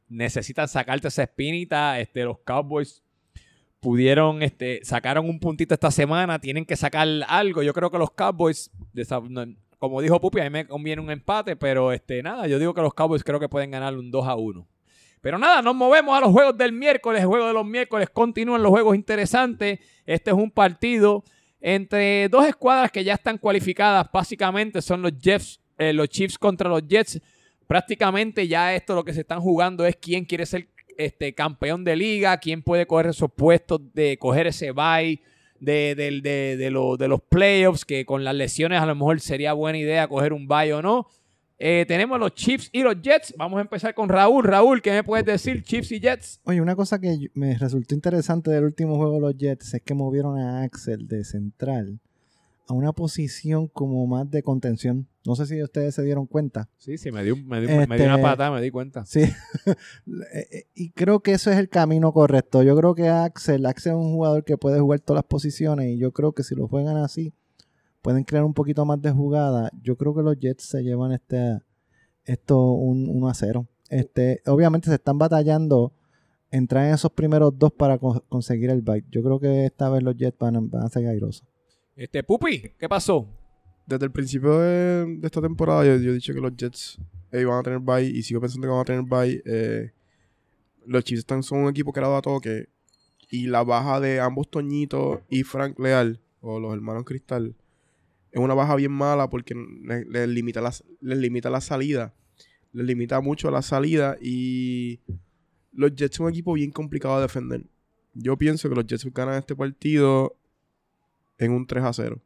necesitan 0.06 0.68
sacarte 0.68 1.08
esa 1.08 1.22
espinita. 1.22 1.98
Este, 1.98 2.24
los 2.24 2.40
Cowboys 2.40 3.02
pudieron, 3.80 4.42
este, 4.42 4.84
sacaron 4.84 5.30
un 5.30 5.40
puntito 5.40 5.72
esta 5.72 5.90
semana, 5.90 6.38
tienen 6.38 6.66
que 6.66 6.76
sacar 6.76 7.08
algo. 7.26 7.62
Yo 7.62 7.72
creo 7.72 7.90
que 7.90 7.96
los 7.96 8.10
Cowboys, 8.10 8.70
como 9.82 10.00
dijo 10.00 10.20
Pupi, 10.20 10.38
a 10.38 10.44
mí 10.44 10.50
me 10.50 10.64
conviene 10.64 11.02
un 11.02 11.10
empate, 11.10 11.56
pero 11.56 11.90
este, 11.90 12.22
nada, 12.22 12.46
yo 12.46 12.60
digo 12.60 12.72
que 12.72 12.80
los 12.80 12.94
Cowboys 12.94 13.24
creo 13.24 13.40
que 13.40 13.48
pueden 13.48 13.72
ganar 13.72 13.92
un 13.98 14.12
2 14.12 14.28
a 14.28 14.36
1. 14.36 14.64
Pero 15.20 15.38
nada, 15.40 15.60
nos 15.60 15.74
movemos 15.74 16.16
a 16.16 16.20
los 16.20 16.30
juegos 16.30 16.56
del 16.56 16.70
miércoles. 16.70 17.24
Juego 17.24 17.48
de 17.48 17.52
los 17.52 17.66
miércoles 17.66 18.08
continúan 18.08 18.62
los 18.62 18.70
juegos 18.70 18.94
interesantes. 18.94 19.80
Este 20.06 20.30
es 20.30 20.36
un 20.36 20.52
partido 20.52 21.24
entre 21.60 22.28
dos 22.28 22.46
escuadras 22.46 22.92
que 22.92 23.02
ya 23.02 23.14
están 23.14 23.38
cualificadas. 23.38 24.06
Básicamente 24.12 24.80
son 24.80 25.02
los 25.02 25.18
Jets, 25.18 25.60
eh, 25.76 25.92
los 25.92 26.08
Chiefs 26.08 26.38
contra 26.38 26.68
los 26.68 26.86
Jets. 26.86 27.20
Prácticamente 27.66 28.46
ya 28.46 28.76
esto 28.76 28.94
lo 28.94 29.02
que 29.02 29.12
se 29.12 29.22
están 29.22 29.40
jugando 29.40 29.84
es 29.84 29.96
quién 29.96 30.24
quiere 30.24 30.46
ser 30.46 30.68
este, 30.96 31.34
campeón 31.34 31.82
de 31.82 31.96
liga, 31.96 32.36
quién 32.36 32.62
puede 32.62 32.86
coger 32.86 33.06
esos 33.06 33.32
puestos 33.32 33.80
de 33.92 34.16
coger 34.16 34.46
ese 34.46 34.70
bye 34.70 35.20
de, 35.62 36.20
de- 36.22 36.56
de 36.56 36.70
lo- 36.70 36.96
de 36.96 37.08
los 37.08 37.20
playoffs, 37.22 37.84
que 37.84 38.04
con 38.04 38.24
las 38.24 38.34
lesiones 38.34 38.80
a 38.80 38.86
lo 38.86 38.94
mejor 38.94 39.20
sería 39.20 39.52
buena 39.52 39.78
idea 39.78 40.08
coger 40.08 40.32
un 40.32 40.46
bye 40.48 40.72
o 40.72 40.82
no. 40.82 41.06
Eh, 41.64 41.84
tenemos 41.86 42.18
los 42.18 42.34
Chiefs 42.34 42.68
y 42.72 42.82
los 42.82 43.00
Jets. 43.00 43.34
Vamos 43.38 43.58
a 43.58 43.60
empezar 43.62 43.94
con 43.94 44.08
Raúl. 44.08 44.42
Raúl, 44.42 44.82
¿qué 44.82 44.90
me 44.90 45.04
puedes 45.04 45.24
decir? 45.24 45.62
Chiefs 45.62 45.92
y 45.92 46.00
Jets. 46.00 46.40
Oye, 46.44 46.60
una 46.60 46.74
cosa 46.74 47.00
que 47.00 47.28
me 47.34 47.56
resultó 47.56 47.94
interesante 47.94 48.50
del 48.50 48.64
último 48.64 48.96
juego 48.96 49.14
de 49.14 49.20
los 49.20 49.36
Jets 49.36 49.74
es 49.74 49.82
que 49.82 49.94
movieron 49.94 50.38
a 50.40 50.62
Axel 50.64 51.06
de 51.06 51.22
central 51.24 52.00
a 52.72 52.74
una 52.74 52.92
posición 52.92 53.68
como 53.68 54.06
más 54.06 54.30
de 54.30 54.42
contención. 54.42 55.06
No 55.24 55.36
sé 55.36 55.46
si 55.46 55.62
ustedes 55.62 55.94
se 55.94 56.02
dieron 56.02 56.26
cuenta. 56.26 56.68
Sí, 56.78 56.98
sí, 56.98 57.12
me 57.12 57.22
dio, 57.22 57.36
me 57.36 57.60
dio- 57.60 57.68
Este- 57.70 57.86
me 57.86 57.96
dio 57.96 58.06
una 58.06 58.20
patada, 58.20 58.50
me 58.50 58.60
di 58.60 58.70
cuenta. 58.70 59.04
Sí. 59.06 59.20
Eh, 60.34 60.46
eh, 60.50 60.64
y 60.74 60.90
creo 60.90 61.20
que 61.20 61.32
eso 61.32 61.50
es 61.50 61.58
el 61.58 61.68
camino 61.68 62.12
correcto. 62.12 62.62
Yo 62.62 62.76
creo 62.76 62.94
que 62.94 63.08
Axel, 63.08 63.64
Axel 63.66 63.92
es 63.92 63.98
un 63.98 64.12
jugador 64.12 64.44
que 64.44 64.56
puede 64.58 64.80
jugar 64.80 65.00
todas 65.00 65.18
las 65.18 65.28
posiciones 65.28 65.86
y 65.88 65.98
yo 65.98 66.12
creo 66.12 66.32
que 66.32 66.42
si 66.42 66.54
lo 66.54 66.66
juegan 66.68 66.96
así, 66.96 67.32
pueden 68.00 68.24
crear 68.24 68.42
un 68.44 68.54
poquito 68.54 68.84
más 68.84 69.00
de 69.00 69.12
jugada. 69.12 69.70
Yo 69.82 69.96
creo 69.96 70.14
que 70.14 70.22
los 70.22 70.38
Jets 70.38 70.64
se 70.64 70.82
llevan 70.82 71.12
este 71.12 71.60
esto 72.24 72.72
un 72.72 73.08
1 73.08 73.28
a 73.28 73.34
0. 73.34 73.66
Este, 73.90 74.40
obviamente 74.46 74.88
se 74.88 74.94
están 74.96 75.18
batallando 75.18 75.92
entrar 76.50 76.86
en 76.86 76.94
esos 76.94 77.10
primeros 77.12 77.56
dos 77.58 77.72
para 77.72 77.98
co- 77.98 78.24
conseguir 78.28 78.70
el 78.70 78.82
bite. 78.82 79.06
Yo 79.10 79.22
creo 79.22 79.38
que 79.40 79.66
esta 79.66 79.88
vez 79.88 80.02
los 80.02 80.16
Jets 80.16 80.38
van 80.38 80.56
a, 80.56 80.60
van 80.60 80.82
a 80.84 80.88
ser 80.88 81.06
airosos. 81.06 81.44
Este, 81.96 82.22
Pupi, 82.22 82.72
¿qué 82.78 82.88
pasó? 82.88 83.28
Desde 83.86 84.06
el 84.06 84.12
principio 84.12 84.58
de, 84.60 85.18
esta 85.22 85.40
temporada 85.42 85.84
yo, 85.84 85.96
yo 85.96 86.10
he 86.10 86.14
dicho 86.14 86.32
que 86.32 86.40
los 86.40 86.56
Jets 86.56 86.98
eh, 87.32 87.44
van 87.44 87.58
a 87.58 87.62
tener 87.62 87.80
bye 87.80 88.04
y 88.04 88.22
sigo 88.22 88.40
pensando 88.40 88.66
que 88.66 88.70
van 88.72 88.80
a 88.80 88.84
tener 88.84 89.02
bye. 89.02 89.42
Eh, 89.44 89.90
los 90.86 91.04
Chiefs 91.04 91.20
están, 91.20 91.42
son 91.42 91.60
un 91.60 91.70
equipo 91.70 91.92
creado 91.92 92.16
a 92.16 92.22
toque 92.22 92.68
y 93.30 93.46
la 93.46 93.62
baja 93.64 94.00
de 94.00 94.20
ambos 94.20 94.50
Toñitos 94.50 95.20
y 95.28 95.42
Frank 95.42 95.78
Leal 95.78 96.20
o 96.40 96.58
los 96.60 96.72
hermanos 96.72 97.04
Cristal 97.04 97.54
es 98.30 98.40
una 98.40 98.54
baja 98.54 98.74
bien 98.76 98.92
mala 98.92 99.28
porque 99.28 99.54
le- 99.54 100.04
les 100.06 100.28
limita, 100.28 100.60
las, 100.62 100.82
les 101.00 101.18
limita 101.18 101.50
la 101.50 101.60
salida. 101.60 102.14
Les 102.72 102.86
limita 102.86 103.20
mucho 103.20 103.50
la 103.50 103.60
salida 103.60 104.16
y 104.20 105.00
los 105.72 105.94
Jets 105.94 106.16
son 106.16 106.26
un 106.26 106.32
equipo 106.32 106.54
bien 106.54 106.70
complicado 106.70 107.16
de 107.16 107.22
defender. 107.22 107.64
Yo 108.14 108.38
pienso 108.38 108.68
que 108.70 108.74
los 108.74 108.86
Jets 108.86 109.04
ganan 109.12 109.38
este 109.38 109.54
partido 109.54 110.34
en 111.44 111.52
un 111.52 111.66
3 111.66 111.84
a 111.84 111.92
0. 111.92 112.20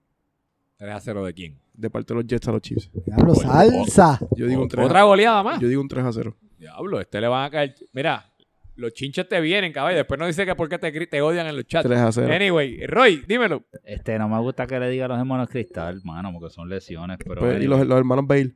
3 0.79 0.95
a 0.95 1.01
0 1.01 1.25
de 1.25 1.35
quién? 1.35 1.59
De 1.75 1.91
parte 1.91 2.15
de 2.15 2.21
los 2.21 2.27
Jets 2.27 2.49
a 2.49 2.53
los 2.53 2.61
Chiefs. 2.63 2.91
Diablo, 3.05 3.35
salsa. 3.35 4.19
Yo 4.37 4.47
digo 4.47 4.63
un 4.63 4.69
3 4.69 4.87
Otra 4.87 5.03
goleada 5.03 5.43
más. 5.43 5.61
Yo 5.61 5.69
digo 5.69 5.81
un 5.81 5.89
3 5.89 6.05
a 6.05 6.13
0. 6.13 6.37
Diablo, 6.59 7.01
este 7.01 7.21
le 7.21 7.29
van 7.29 7.45
a 7.45 7.51
caer. 7.51 7.75
Mira, 7.93 8.33
los 8.77 8.93
chinches 8.93 9.29
te 9.29 9.41
vienen, 9.41 9.73
caballo. 9.73 9.97
Después 9.97 10.19
no 10.19 10.27
dice 10.27 10.45
que 10.45 10.55
por 10.55 10.69
qué 10.69 10.79
te, 10.79 11.07
te 11.07 11.23
odian 11.23 11.47
en 11.47 11.57
los 11.57 11.67
chats. 11.67 11.87
3 11.87 11.99
a 11.99 12.13
0. 12.13 12.33
Anyway, 12.33 12.87
Roy, 12.87 13.25
dímelo. 13.27 13.65
Este, 13.85 14.19
no 14.19 14.29
me 14.29 14.39
gusta 14.41 14.67
que 14.67 14.79
le 14.79 14.91
diga 14.91 15.07
a 15.07 15.09
los 15.09 15.19
hermanos 15.19 15.49
cristal, 15.49 16.01
mano, 16.05 16.33
porque 16.33 16.53
son 16.53 16.69
lesiones, 16.69 17.19
pero... 17.25 17.41
Pues, 17.41 17.63
y 17.63 17.67
los, 17.67 17.87
los 17.87 17.99
hermanos 17.99 18.27
Bale. 18.27 18.55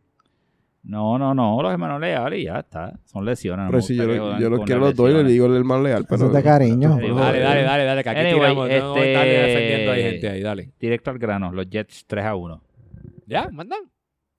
No, 0.83 1.19
no, 1.19 1.35
no, 1.35 1.61
los 1.63 1.71
hermanos 1.73 2.01
leales 2.01 2.39
y 2.41 2.45
ya 2.45 2.61
está. 2.61 2.99
Son 3.05 3.25
lesiones. 3.25 3.67
no 3.67 3.71
Pero 3.71 3.83
si 3.83 3.97
yo, 3.97 4.07
lo- 4.07 4.39
yo 4.41 4.49
los 4.49 4.61
quiero 4.65 4.81
los 4.81 4.95
dos 4.95 5.11
y 5.11 5.13
le 5.15 5.25
digo 5.25 5.47
el 5.47 5.57
hermano 5.57 5.83
leal. 5.83 6.05
Pero, 6.09 6.17
Eso 6.17 6.27
es 6.29 6.33
de 6.33 6.43
cariño. 6.43 6.97
pero- 6.99 7.15
Dale, 7.17 7.41
dale, 7.41 7.63
dale, 7.63 7.85
dale, 7.85 8.03
que 8.03 8.09
aquí 8.09 8.21
Anyway, 8.21 8.35
tiramos. 8.41 8.69
No 8.71 8.75
vamos 8.81 8.97
a 8.97 9.05
estar 9.05 9.27
este- 9.27 9.47
defendiendo 9.47 9.93
ahí 9.93 10.03
gente 10.03 10.29
ahí, 10.31 10.41
dale. 10.43 10.71
Directo 10.81 11.11
al 11.11 11.19
grano, 11.19 11.53
los 11.53 11.69
Jets 11.69 12.05
3 12.07 12.25
a 12.25 12.35
1. 12.35 12.63
¿Ya? 13.27 13.49
¿Mandan? 13.53 13.81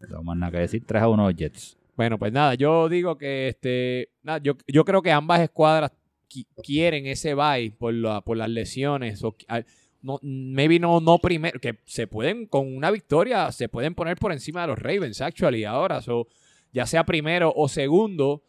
No 0.10 0.24
más 0.24 0.36
nada 0.36 0.52
que 0.52 0.58
decir, 0.60 0.84
3 0.86 1.04
a 1.04 1.08
1 1.10 1.24
los 1.28 1.36
Jets. 1.36 1.78
Bueno, 1.96 2.18
pues 2.18 2.34
nada, 2.34 2.56
yo 2.56 2.90
digo 2.90 3.18
que 3.20 3.50
este, 3.50 4.10
nada, 4.24 4.40
yo, 4.42 4.54
yo 4.68 4.84
creo 4.84 5.04
que 5.04 5.12
ambas 5.12 5.42
escuadras 5.42 5.92
qui- 6.28 6.48
quieren 6.64 7.06
ese 7.06 7.36
bye 7.36 7.72
por, 7.78 7.94
la, 7.94 8.22
por 8.22 8.36
las 8.36 8.50
lesiones. 8.50 9.24
O, 9.24 9.34
qui- 9.38 9.46
al- 9.48 9.66
no, 10.02 10.20
maybe 10.22 10.80
no, 10.80 11.00
no 11.00 11.18
primero, 11.20 11.60
que 11.60 11.78
se 11.86 12.08
pueden, 12.08 12.46
con 12.48 12.76
una 12.76 12.90
victoria, 12.92 13.52
se 13.52 13.70
pueden 13.70 13.94
poner 13.96 14.18
por 14.18 14.32
encima 14.32 14.62
de 14.62 14.68
los 14.68 14.80
Ravens, 14.80 15.22
actually, 15.22 15.64
ahora. 15.64 16.02
So, 16.02 16.28
ya 16.74 16.86
sea 16.86 17.04
primero 17.06 17.54
o 17.56 17.68
segundo. 17.68 18.44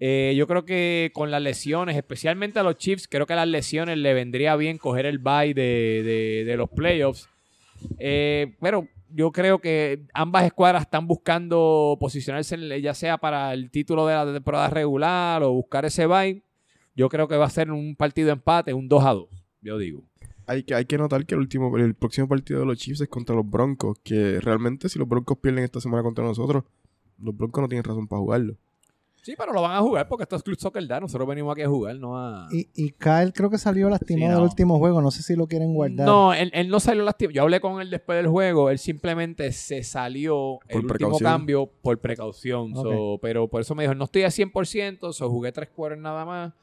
eh, 0.00 0.34
yo 0.36 0.46
creo 0.46 0.64
que 0.64 1.10
con 1.14 1.30
las 1.30 1.42
lesiones, 1.42 1.96
especialmente 1.96 2.58
a 2.58 2.62
los 2.62 2.76
Chiefs, 2.76 3.08
creo 3.08 3.26
que 3.26 3.32
a 3.32 3.36
las 3.36 3.48
lesiones 3.48 3.98
le 3.98 4.14
vendría 4.14 4.54
bien 4.56 4.78
coger 4.78 5.06
el 5.06 5.18
bye 5.18 5.54
de, 5.54 6.44
de- 6.46 6.56
los 6.56 6.68
playoffs. 6.70 7.28
Eh, 7.98 8.54
pero 8.60 8.86
yo 9.10 9.32
creo 9.32 9.60
que 9.60 10.00
ambas 10.12 10.44
escuadras 10.44 10.82
están 10.82 11.06
buscando 11.06 11.96
posicionarse 11.98 12.80
ya 12.82 12.92
sea 12.94 13.18
para 13.18 13.52
el 13.54 13.70
título 13.70 14.06
de 14.06 14.14
la 14.14 14.32
temporada 14.32 14.68
regular 14.68 15.42
o 15.42 15.52
buscar 15.52 15.84
ese 15.84 16.06
bye. 16.06 16.42
Yo 16.94 17.08
creo 17.08 17.26
que 17.28 17.36
va 17.36 17.46
a 17.46 17.50
ser 17.50 17.70
un 17.70 17.94
partido 17.96 18.30
empate, 18.32 18.74
un 18.74 18.88
2 18.88 19.04
a 19.04 19.14
2, 19.14 19.28
yo 19.62 19.78
digo. 19.78 20.02
Hay 20.48 20.62
que, 20.64 20.74
hay 20.74 20.86
que 20.86 20.98
notar 20.98 21.26
que 21.26 21.34
el, 21.34 21.40
último, 21.40 21.76
el 21.76 21.94
próximo 21.94 22.26
partido 22.26 22.60
de 22.60 22.66
los 22.66 22.78
Chiefs 22.78 23.02
es 23.02 23.08
contra 23.08 23.36
los 23.36 23.48
Broncos. 23.48 23.98
Que 24.02 24.40
realmente, 24.40 24.88
si 24.88 24.98
los 24.98 25.06
Broncos 25.06 25.38
pierden 25.38 25.62
esta 25.62 25.80
semana 25.80 26.02
contra 26.02 26.24
nosotros, 26.24 26.64
los 27.18 27.36
Broncos 27.36 27.62
no 27.62 27.68
tienen 27.68 27.84
razón 27.84 28.08
para 28.08 28.20
jugarlo. 28.20 28.56
Sí, 29.22 29.34
pero 29.36 29.52
lo 29.52 29.60
van 29.60 29.72
a 29.72 29.80
jugar 29.80 30.08
porque 30.08 30.22
esto 30.22 30.36
es 30.36 30.42
Club 30.42 30.58
Soccer 30.58 30.86
Da. 30.86 31.00
Nosotros 31.00 31.28
venimos 31.28 31.52
aquí 31.52 31.60
a 31.60 31.68
jugar, 31.68 31.96
no 31.96 32.16
a... 32.16 32.48
Y, 32.50 32.68
y 32.74 32.92
Kyle 32.92 33.32
creo 33.34 33.50
que 33.50 33.58
salió 33.58 33.90
lastimado 33.90 34.32
Sí, 34.32 34.34
del 34.36 34.48
último 34.48 34.78
juego. 34.78 35.02
No 35.02 35.10
sé 35.10 35.22
si 35.22 35.36
lo 35.36 35.46
quieren 35.46 35.74
guardar. 35.74 36.06
No, 36.06 36.32
él, 36.32 36.50
él 36.54 36.68
no 36.70 36.80
salió 36.80 37.02
lastimado. 37.02 37.34
Yo 37.34 37.42
hablé 37.42 37.60
con 37.60 37.82
él 37.82 37.90
después 37.90 38.16
del 38.16 38.28
juego. 38.28 38.70
Él 38.70 38.78
simplemente 38.78 39.52
se 39.52 39.82
salió 39.82 40.60
el 40.68 40.86
último 40.86 41.18
cambio 41.18 41.66
por 41.82 41.98
precaución. 41.98 42.74
So, 42.74 43.18
pero 43.20 43.48
por 43.48 43.60
eso 43.60 43.74
me 43.74 43.82
dijo, 43.82 43.94
no 43.94 44.04
estoy 44.04 44.22
a 44.22 44.28
100%, 44.28 45.12
so 45.12 45.28
jugué 45.28 45.52
tres 45.52 45.68
quarters 45.68 46.00
nada 46.00 46.24
más. 46.24 46.54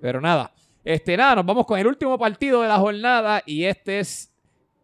Pero 0.00 0.20
nada. 0.20 0.52
Este, 0.84 1.16
nada, 1.16 1.36
nos 1.36 1.46
vamos 1.46 1.66
con 1.66 1.78
el 1.78 1.86
último 1.86 2.18
partido 2.18 2.62
de 2.62 2.68
la 2.68 2.78
jornada 2.78 3.42
y 3.46 3.64
este 3.64 4.00
es... 4.00 4.28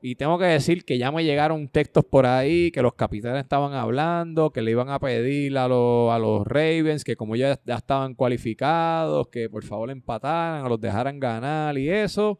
Y 0.02 0.14
tengo 0.14 0.38
que 0.38 0.44
decir 0.44 0.84
que 0.84 0.98
ya 0.98 1.10
me 1.10 1.24
llegaron 1.24 1.66
textos 1.68 2.04
por 2.04 2.26
ahí 2.26 2.70
que 2.70 2.82
los 2.82 2.94
capitanes 2.94 3.42
estaban 3.42 3.72
hablando, 3.72 4.50
que 4.50 4.60
le 4.62 4.70
iban 4.70 4.88
a 4.90 5.00
pedir 5.00 5.56
a, 5.58 5.66
los- 5.66 6.12
a 6.12 6.18
los 6.18 6.46
Ravens 6.46 7.02
que 7.02 7.16
como 7.16 7.34
ya, 7.34 7.58
ya 7.64 7.76
estaban 7.76 8.14
cualificados, 8.14 9.28
que 9.28 9.48
por 9.48 9.64
favor 9.64 9.90
empataran, 9.90 10.64
o 10.64 10.68
los 10.68 10.80
dejaran 10.80 11.18
ganar 11.18 11.76
y 11.78 11.88
eso. 11.88 12.38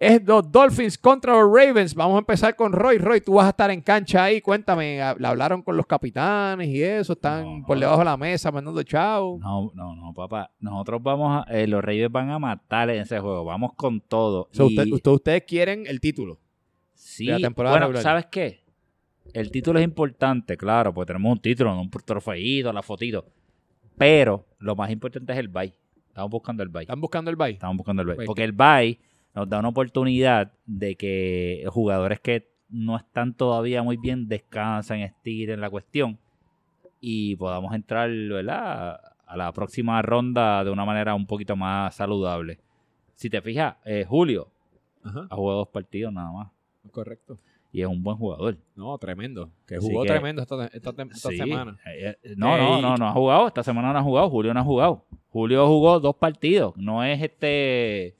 Es 0.00 0.24
los 0.24 0.50
Dolphins 0.50 0.96
contra 0.96 1.34
los 1.38 1.52
Ravens. 1.54 1.94
Vamos 1.94 2.16
a 2.16 2.18
empezar 2.20 2.56
con 2.56 2.72
Roy. 2.72 2.96
Roy, 2.96 3.20
tú 3.20 3.34
vas 3.34 3.44
a 3.44 3.50
estar 3.50 3.70
en 3.70 3.82
cancha 3.82 4.24
ahí. 4.24 4.40
Cuéntame, 4.40 4.96
¿le 5.18 5.26
hablaron 5.28 5.60
con 5.60 5.76
los 5.76 5.84
capitanes 5.86 6.68
y 6.68 6.82
eso? 6.82 7.12
¿Están 7.12 7.60
No, 7.60 7.66
por 7.66 7.76
no. 7.76 7.80
debajo 7.82 7.98
de 7.98 8.04
la 8.06 8.16
mesa 8.16 8.50
mandando 8.50 8.82
chao? 8.82 9.36
No, 9.38 9.70
no, 9.74 9.94
no, 9.94 10.14
papá. 10.14 10.50
Nosotros 10.58 11.02
vamos 11.02 11.44
a... 11.46 11.52
eh, 11.54 11.66
los 11.66 11.84
Reyes 11.84 12.10
van 12.10 12.30
a 12.30 12.38
matar 12.38 12.88
en 12.88 13.02
ese 13.02 13.20
juego. 13.20 13.44
Vamos 13.44 13.72
con 13.76 14.00
todo. 14.00 14.48
So, 14.52 14.64
Y 14.70 14.78
usted- 14.78 14.90
usted- 14.90 15.10
ustedes 15.10 15.42
quieren 15.46 15.84
el 15.86 16.00
título. 16.00 16.38
Sí, 16.94 17.26
de 17.26 17.32
la 17.32 17.38
temporada 17.40 17.74
bueno, 17.74 17.86
regular. 17.88 18.02
¿sabes 18.02 18.26
qué? 18.30 18.60
El 19.34 19.50
título 19.50 19.78
es 19.80 19.84
importante, 19.84 20.56
claro, 20.56 20.94
porque 20.94 21.08
tenemos 21.08 21.30
un 21.30 21.40
título, 21.42 21.74
no 21.74 21.82
un 21.82 21.90
trofeíto, 21.90 22.72
la 22.72 22.82
fotito. 22.82 23.26
Pero 23.98 24.46
lo 24.60 24.74
más 24.74 24.90
importante 24.90 25.30
es 25.34 25.38
el 25.38 25.48
bye. 25.48 25.74
Estamos 26.08 26.30
buscando 26.30 26.62
el 26.62 26.70
bye. 26.70 26.82
¿Están 26.82 27.00
buscando 27.02 27.30
el 27.30 27.36
bye? 27.36 27.50
Estamos 27.50 27.76
buscando 27.76 28.00
el 28.02 28.08
bye. 28.16 28.24
Porque 28.26 28.44
el 28.44 28.52
bye 28.52 28.98
nos 29.34 29.48
da 29.48 29.58
una 29.58 29.68
oportunidad 29.68 30.52
de 30.66 30.96
que 30.96 31.64
jugadores 31.68 32.20
que 32.20 32.48
no 32.68 32.96
están 32.96 33.34
todavía 33.34 33.82
muy 33.82 33.96
bien 33.96 34.28
descansen, 34.28 35.00
estiren 35.00 35.60
la 35.60 35.70
cuestión 35.70 36.18
y 37.00 37.36
podamos 37.36 37.74
entrar 37.74 38.10
¿verdad? 38.10 39.00
a 39.26 39.36
la 39.36 39.52
próxima 39.52 40.00
ronda 40.02 40.62
de 40.64 40.70
una 40.70 40.84
manera 40.84 41.14
un 41.14 41.26
poquito 41.26 41.56
más 41.56 41.94
saludable. 41.94 42.58
Si 43.14 43.28
te 43.30 43.40
fijas, 43.42 43.76
eh, 43.84 44.04
Julio 44.08 44.48
Ajá, 45.04 45.26
ha 45.30 45.34
jugado 45.36 45.58
dos 45.60 45.68
partidos 45.68 46.12
nada 46.12 46.30
más 46.32 46.48
correcto. 46.90 47.38
y 47.72 47.80
es 47.82 47.86
un 47.86 48.02
buen 48.02 48.16
jugador. 48.16 48.56
No, 48.74 48.96
tremendo. 48.98 49.50
Que 49.66 49.78
jugó 49.78 50.02
que- 50.02 50.08
tremendo 50.08 50.42
esta, 50.42 50.66
esta, 50.66 50.92
tem- 50.92 51.10
esta 51.12 51.28
Sí. 51.30 51.36
semana. 51.36 51.76
Eh, 51.86 52.16
eh, 52.22 52.34
No, 52.36 52.56
no, 52.58 52.80
no, 52.80 52.96
no 52.96 53.06
ha 53.08 53.12
jugado. 53.12 53.46
Esta 53.48 53.62
semana 53.62 53.92
no 53.92 53.98
ha 53.98 54.02
jugado. 54.02 54.28
Julio 54.30 54.52
no 54.54 54.60
ha 54.60 54.64
jugado. 54.64 55.04
Julio 55.30 55.66
jugó 55.68 56.00
dos 56.00 56.16
partidos. 56.16 56.76
No 56.76 57.04
es 57.04 57.22
este. 57.22 58.16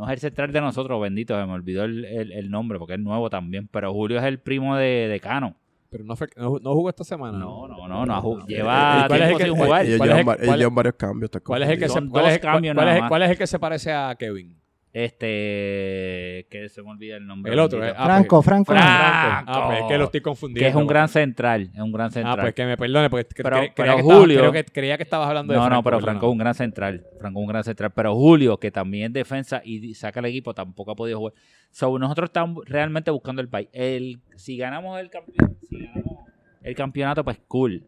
No 0.00 0.06
es 0.06 0.12
el 0.14 0.18
central 0.20 0.50
de 0.52 0.60
nosotros, 0.60 1.00
bendito. 1.00 1.38
Se 1.38 1.46
me 1.46 1.52
olvidó 1.52 1.84
el, 1.84 2.04
el- 2.04 2.32
el 2.32 2.50
nombre 2.50 2.78
porque 2.78 2.94
es 2.94 3.00
nuevo 3.00 3.28
también. 3.30 3.68
Pero 3.70 3.92
Julio 3.92 4.18
es 4.18 4.24
el 4.24 4.38
primo 4.40 4.76
de, 4.76 5.08
de 5.08 5.20
Cano. 5.20 5.56
Pero 5.90 6.04
no, 6.04 6.16
fue, 6.16 6.28
no, 6.36 6.56
no 6.62 6.72
jugó 6.74 6.88
esta 6.88 7.04
semana. 7.04 7.36
No, 7.38 7.66
no, 7.68 7.86
no. 7.88 8.06
no 8.06 8.22
jugado. 8.22 8.46
¿Y 8.48 8.54
Lleva 8.54 9.04
cuál 9.08 9.22
es 9.22 9.30
el 9.30 9.36
que- 9.36 9.44
sin 9.44 9.56
jugar. 9.56 9.84
Ellos 9.86 9.98
¿Cuál 9.98 10.10
es 10.10 10.56
llevan, 10.56 10.74
varios 10.74 10.94
cambios. 10.94 11.24
está 11.28 11.40
¿Cuál 11.40 11.62
es 11.64 11.68
el 11.68 11.78
que 11.78 11.88
se, 11.88 11.94
Son 11.94 12.08
cuál 12.08 12.24
dos 12.24 12.32
es, 12.32 12.38
cuál- 12.40 12.52
cambios 12.54 12.74
cuál 12.74 12.86
nada 12.86 12.96
es- 12.96 13.00
más. 13.02 13.08
cuál 13.08 13.22
es 13.22 13.30
el 13.30 13.38
que 13.38 13.46
se 13.46 13.58
parece 13.58 13.92
a 13.92 14.14
Kevin? 14.18 14.59
Este. 14.92 16.46
Que 16.50 16.68
se 16.68 16.82
me 16.82 16.90
olvida 16.90 17.16
el 17.16 17.26
nombre. 17.26 17.52
El 17.52 17.58
otro, 17.58 17.84
eh, 17.84 17.92
ah, 17.96 18.04
Franco, 18.06 18.42
Franco. 18.42 18.72
Franco. 18.72 18.86
Ah, 18.86 19.64
pues 19.68 19.80
es 19.80 19.84
que 19.86 19.98
lo 19.98 20.04
estoy 20.04 20.20
confundiendo. 20.20 20.64
que 20.64 20.68
es 20.68 20.74
un 20.74 20.86
gran 20.86 21.08
central. 21.08 21.70
Es 21.74 21.80
un 21.80 21.92
gran 21.92 22.08
Ah, 22.08 22.10
central. 22.10 22.40
pues 22.40 22.54
que 22.54 22.64
me 22.66 22.76
perdone, 22.76 23.10
porque 23.10 23.28
cre- 23.28 23.42
Pero- 23.42 23.56
cre- 23.56 23.60
creía, 23.60 23.72
pero 23.74 23.94
que 23.94 24.00
estaba- 24.00 24.20
Julio- 24.20 24.38
creo 24.40 24.52
que, 24.52 24.64
creía 24.64 24.96
que 24.96 25.02
estabas 25.04 25.28
hablando 25.28 25.52
de 25.52 25.58
No, 25.58 25.64
Franco. 25.64 25.78
no, 25.78 25.82
pero. 25.84 26.00
Franco 26.00 26.26
es 26.26 26.32
un 26.32 26.38
gran 26.38 26.54
central. 26.54 27.06
Franco 27.18 27.38
es 27.38 27.42
un 27.42 27.48
gran 27.48 27.64
central. 27.64 27.90
Pero 27.94 28.14
Julio, 28.14 28.58
que 28.58 28.70
también 28.70 29.06
es 29.06 29.12
defensa 29.12 29.62
y 29.64 29.94
saca 29.94 30.20
el 30.20 30.26
equipo, 30.26 30.54
tampoco 30.54 30.92
ha 30.92 30.96
podido 30.96 31.18
jugar. 31.18 31.34
So, 31.70 31.98
nosotros 31.98 32.28
estamos 32.30 32.64
realmente 32.66 33.10
buscando 33.10 33.40
el 33.42 33.48
país. 33.48 33.68
El, 33.72 34.20
si 34.36 34.56
ganamos 34.56 34.98
el 34.98 35.08
campeonato, 35.10 35.54
si 35.68 35.78
ganamos 35.84 36.18
el 36.62 36.74
campeonato, 36.74 37.24
pues 37.24 37.38
cool. 37.46 37.84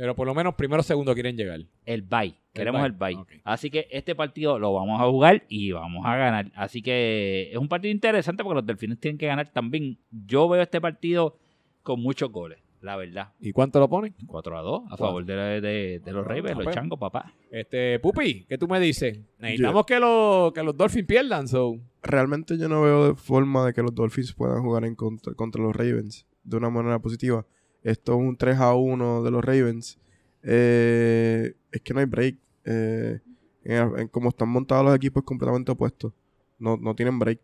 Pero 0.00 0.14
por 0.14 0.26
lo 0.26 0.34
menos 0.34 0.54
primero 0.54 0.80
o 0.80 0.82
segundo 0.82 1.12
quieren 1.12 1.36
llegar. 1.36 1.60
El 1.84 2.00
bye. 2.00 2.34
Queremos 2.54 2.80
bye. 2.80 3.10
el 3.10 3.16
bye. 3.18 3.40
Así 3.44 3.68
que 3.68 3.86
este 3.90 4.14
partido 4.14 4.58
lo 4.58 4.72
vamos 4.72 4.98
a 4.98 5.04
jugar 5.04 5.42
y 5.46 5.72
vamos 5.72 6.06
a 6.06 6.16
ganar. 6.16 6.50
Así 6.54 6.80
que 6.80 7.50
es 7.52 7.58
un 7.58 7.68
partido 7.68 7.92
interesante 7.92 8.42
porque 8.42 8.54
los 8.54 8.66
delfines 8.66 8.98
tienen 8.98 9.18
que 9.18 9.26
ganar 9.26 9.52
también. 9.52 9.98
Yo 10.10 10.48
veo 10.48 10.62
este 10.62 10.80
partido 10.80 11.36
con 11.82 12.00
muchos 12.00 12.32
goles, 12.32 12.58
la 12.80 12.96
verdad. 12.96 13.34
¿Y 13.40 13.52
cuánto 13.52 13.78
lo 13.78 13.90
ponen? 13.90 14.14
4 14.26 14.56
a 14.58 14.62
2 14.62 14.82
a 14.90 14.96
favor 14.96 15.22
de, 15.22 15.60
de- 15.60 16.00
de 16.02 16.12
los 16.12 16.26
Ravens, 16.26 16.56
los 16.56 16.64
pues. 16.64 16.74
changos, 16.74 16.98
papá. 16.98 17.34
Este, 17.50 17.98
Pupi, 17.98 18.46
¿qué 18.48 18.56
tú 18.56 18.66
me 18.68 18.80
dices? 18.80 19.20
Necesitamos 19.38 19.84
que, 19.84 20.00
los, 20.00 20.54
que 20.54 20.62
los 20.62 20.74
Dolphins 20.74 21.06
pierdan, 21.06 21.46
so. 21.46 21.76
Realmente 22.02 22.56
yo 22.56 22.70
no 22.70 22.80
veo 22.80 23.08
de 23.08 23.14
forma 23.16 23.66
de 23.66 23.74
que 23.74 23.82
los 23.82 23.94
Dolphins 23.94 24.32
puedan 24.32 24.62
jugar 24.62 24.86
en 24.86 24.94
contra, 24.94 25.34
contra 25.34 25.62
los 25.62 25.76
Ravens 25.76 26.26
de 26.42 26.56
una 26.56 26.70
manera 26.70 26.98
positiva. 27.00 27.44
Esto 27.82 28.12
es 28.12 28.18
un 28.18 28.36
3 28.36 28.58
a 28.58 28.74
1 28.74 29.22
de 29.22 29.30
los 29.30 29.44
Ravens. 29.44 29.98
Eh, 30.42 31.54
es 31.72 31.80
que 31.80 31.94
no 31.94 32.00
hay 32.00 32.06
break. 32.06 32.36
Eh, 32.64 33.20
en, 33.64 33.98
en 33.98 34.08
cómo 34.08 34.30
están 34.30 34.48
montados 34.48 34.84
los 34.84 34.94
equipos 34.96 35.22
es 35.22 35.26
completamente 35.26 35.72
opuesto. 35.72 36.12
No, 36.58 36.76
no 36.76 36.94
tienen 36.94 37.18
break. 37.18 37.40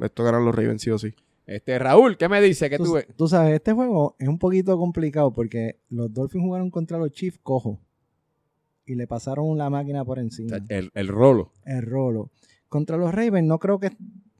Esto 0.00 0.24
ganan 0.24 0.44
los 0.44 0.54
Ravens 0.54 0.82
sí 0.82 0.90
o 0.90 0.98
sí. 0.98 1.14
Este, 1.46 1.78
Raúl, 1.78 2.16
¿qué 2.16 2.28
me 2.28 2.40
dice? 2.40 2.70
¿Qué 2.70 2.78
tú 2.78 2.84
Tú, 2.84 2.92
ves? 2.94 3.06
tú 3.16 3.28
sabes, 3.28 3.54
este 3.54 3.72
juego 3.72 4.16
es 4.18 4.28
un 4.28 4.38
poquito 4.38 4.78
complicado 4.78 5.32
porque 5.32 5.80
los 5.90 6.12
Dolphins 6.12 6.44
jugaron 6.44 6.70
contra 6.70 6.98
los 6.98 7.10
Chiefs 7.10 7.40
cojo 7.42 7.80
y 8.86 8.94
le 8.94 9.06
pasaron 9.06 9.58
la 9.58 9.68
máquina 9.68 10.04
por 10.04 10.18
encima. 10.18 10.58
El, 10.68 10.90
el 10.94 11.08
rolo. 11.08 11.52
el 11.64 11.82
rolo. 11.82 12.30
Contra 12.68 12.96
los 12.96 13.12
Ravens, 13.12 13.46
no 13.46 13.58
creo 13.58 13.78
que, 13.78 13.90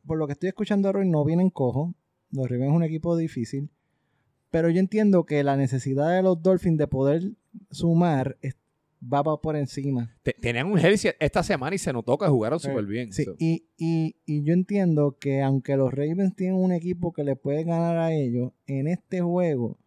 por 0.06 0.16
lo 0.16 0.26
que 0.26 0.32
estoy 0.32 0.48
escuchando 0.48 0.90
hoy, 0.90 1.06
no 1.08 1.24
vienen 1.24 1.50
cojo. 1.50 1.94
Los 2.30 2.48
Ravens 2.48 2.70
es 2.70 2.76
un 2.76 2.82
equipo 2.84 3.16
difícil. 3.16 3.68
Pero 4.52 4.70
yo 4.70 4.78
entiendo 4.78 5.24
que 5.24 5.42
la 5.42 5.56
necesidad 5.56 6.14
de 6.14 6.22
los 6.22 6.40
Dolphins 6.40 6.78
de 6.78 6.86
poder 6.86 7.32
sumar 7.70 8.36
va 9.02 9.24
por 9.40 9.56
encima. 9.56 10.14
Te- 10.22 10.34
Tenían 10.34 10.66
un 10.70 10.78
healthy 10.78 11.08
esta 11.18 11.42
semana 11.42 11.74
y 11.74 11.78
se 11.78 11.92
notó 11.92 12.16
que 12.18 12.26
jugaron 12.26 12.60
súper 12.60 12.84
bien. 12.86 13.12
Sí, 13.12 13.24
so. 13.24 13.34
y, 13.38 13.64
y, 13.76 14.14
y 14.24 14.44
yo 14.44 14.52
entiendo 14.52 15.16
que 15.18 15.42
aunque 15.42 15.76
los 15.76 15.90
Ravens 15.92 16.36
tienen 16.36 16.54
un 16.56 16.70
equipo 16.70 17.12
que 17.12 17.24
le 17.24 17.34
puede 17.34 17.64
ganar 17.64 17.96
a 17.96 18.12
ellos, 18.12 18.52
en 18.66 18.86
este 18.86 19.20
juego, 19.20 19.78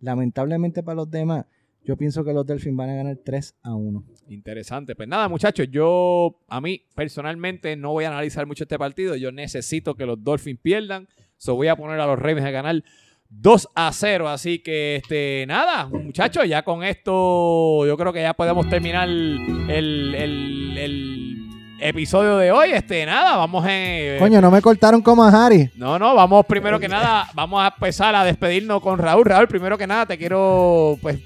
lamentablemente 0.00 0.82
para 0.82 0.96
los 0.96 1.10
demás, 1.10 1.46
yo 1.84 1.96
pienso 1.96 2.24
que 2.24 2.32
los 2.32 2.44
Dolphins 2.44 2.76
van 2.76 2.90
a 2.90 2.94
ganar 2.96 3.16
3 3.24 3.54
a 3.62 3.74
1. 3.74 4.04
Interesante. 4.28 4.94
Pues 4.94 5.08
nada, 5.08 5.28
muchachos, 5.28 5.68
yo 5.70 6.36
a 6.48 6.60
mí 6.60 6.82
personalmente 6.94 7.74
no 7.76 7.92
voy 7.92 8.04
a 8.04 8.08
analizar 8.08 8.46
mucho 8.46 8.64
este 8.64 8.78
partido. 8.78 9.16
Yo 9.16 9.32
necesito 9.32 9.94
que 9.94 10.04
los 10.04 10.22
Dolphins 10.22 10.60
pierdan. 10.60 11.08
So 11.38 11.54
voy 11.54 11.68
a 11.68 11.76
poner 11.76 11.98
a 12.00 12.06
los 12.06 12.18
Ravens 12.18 12.46
a 12.46 12.50
ganar 12.50 12.84
2 13.30 13.68
a 13.74 13.90
0. 13.92 14.28
Así 14.28 14.58
que, 14.58 14.96
este, 14.96 15.44
nada, 15.46 15.86
muchachos, 15.86 16.46
ya 16.48 16.62
con 16.62 16.82
esto 16.84 17.86
yo 17.86 17.96
creo 17.96 18.12
que 18.12 18.22
ya 18.22 18.34
podemos 18.34 18.68
terminar 18.68 19.08
el, 19.08 19.66
el- 20.14 20.14
el 20.78 21.36
episodio 21.80 22.36
de 22.36 22.52
hoy. 22.52 22.70
Este, 22.72 23.06
nada, 23.06 23.36
vamos 23.36 23.64
en... 23.68 24.18
Coño, 24.18 24.40
no 24.40 24.50
me 24.50 24.60
cortaron 24.60 25.00
como 25.00 25.24
a 25.24 25.46
Harry. 25.46 25.70
No, 25.76 25.98
no, 25.98 26.14
vamos 26.14 26.44
primero 26.46 26.78
que 26.78 26.88
nada, 26.88 27.26
vamos 27.34 27.62
a 27.62 27.68
empezar 27.68 28.14
a 28.14 28.24
despedirnos 28.24 28.80
con 28.82 28.98
Raúl. 28.98 29.24
Raúl, 29.24 29.48
primero 29.48 29.78
que 29.78 29.86
nada 29.86 30.06
te 30.06 30.18
quiero 30.18 30.98
pues 31.00 31.18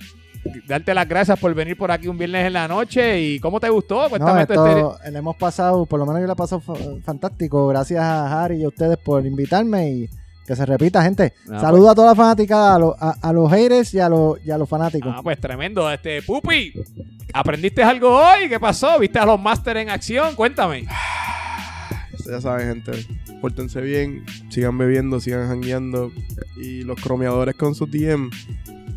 darte 0.69 0.93
las 0.95 1.09
gracias 1.09 1.39
por 1.41 1.55
venir 1.55 1.77
por 1.77 1.91
aquí 1.91 2.07
un 2.07 2.19
viernes 2.19 2.47
en 2.47 2.53
la 2.53 2.69
noche 2.69 3.21
y 3.21 3.41
cómo 3.41 3.59
te 3.59 3.69
gustó. 3.71 4.03
No, 4.05 4.09
Cuéntame 4.11 4.47
tu 4.47 4.53
esto 4.53 4.99
le 5.11 5.19
hemos 5.19 5.37
pasado, 5.37 5.87
por 5.87 5.99
lo 5.99 6.07
menos 6.07 6.29
yo 6.29 6.37
pasado 6.37 6.61
fa- 6.61 6.75
fantástico. 7.05 7.67
Gracias 7.69 8.01
a 8.03 8.45
Harry 8.45 8.61
y 8.61 8.65
a 8.65 8.69
ustedes 8.69 8.99
por 8.99 9.25
invitarme 9.27 9.91
y 9.91 10.09
que 10.47 10.55
se 10.57 10.67
repita, 10.67 11.03
gente. 11.03 11.33
Ah, 11.51 11.61
Saludos 11.61 11.91
a 11.91 11.95
toda 11.95 12.09
la 12.09 12.15
fanaticada, 12.15 12.75
a, 12.75 12.79
los- 12.79 12.95
a- 13.01 13.17
a 13.23 13.33
los 13.33 13.51
haters 13.51 13.95
y 13.95 14.01
a 14.01 14.09
los, 14.09 14.45
y 14.45 14.51
a 14.51 14.59
los 14.59 14.69
fanáticos. 14.69 15.13
Ah, 15.17 15.21
pues 15.23 15.41
tremendo. 15.41 15.91
Este, 15.91 16.21
Pupi, 16.23 16.73
¿aprendiste 17.33 17.83
algo 17.83 18.11
hoy? 18.17 18.49
¿Qué 18.49 18.61
pasó? 18.61 18.99
¿Viste 18.99 19.19
a 19.19 19.25
los 19.27 19.41
Masters 19.41 19.81
en 19.81 19.91
acción? 19.91 20.35
Cuéntame. 20.35 20.87
Ya 22.27 22.41
saben, 22.41 22.83
gente. 22.85 23.07
Pórtense 23.41 23.81
bien. 23.81 24.25
Sigan 24.49 24.79
bebiendo, 24.79 25.21
sigan 25.21 25.49
jangueando. 25.49 26.11
Y 26.57 26.83
los 26.83 27.01
cromeadores 27.01 27.55
con 27.55 27.75
sus 27.75 27.91
DM. 27.91 28.31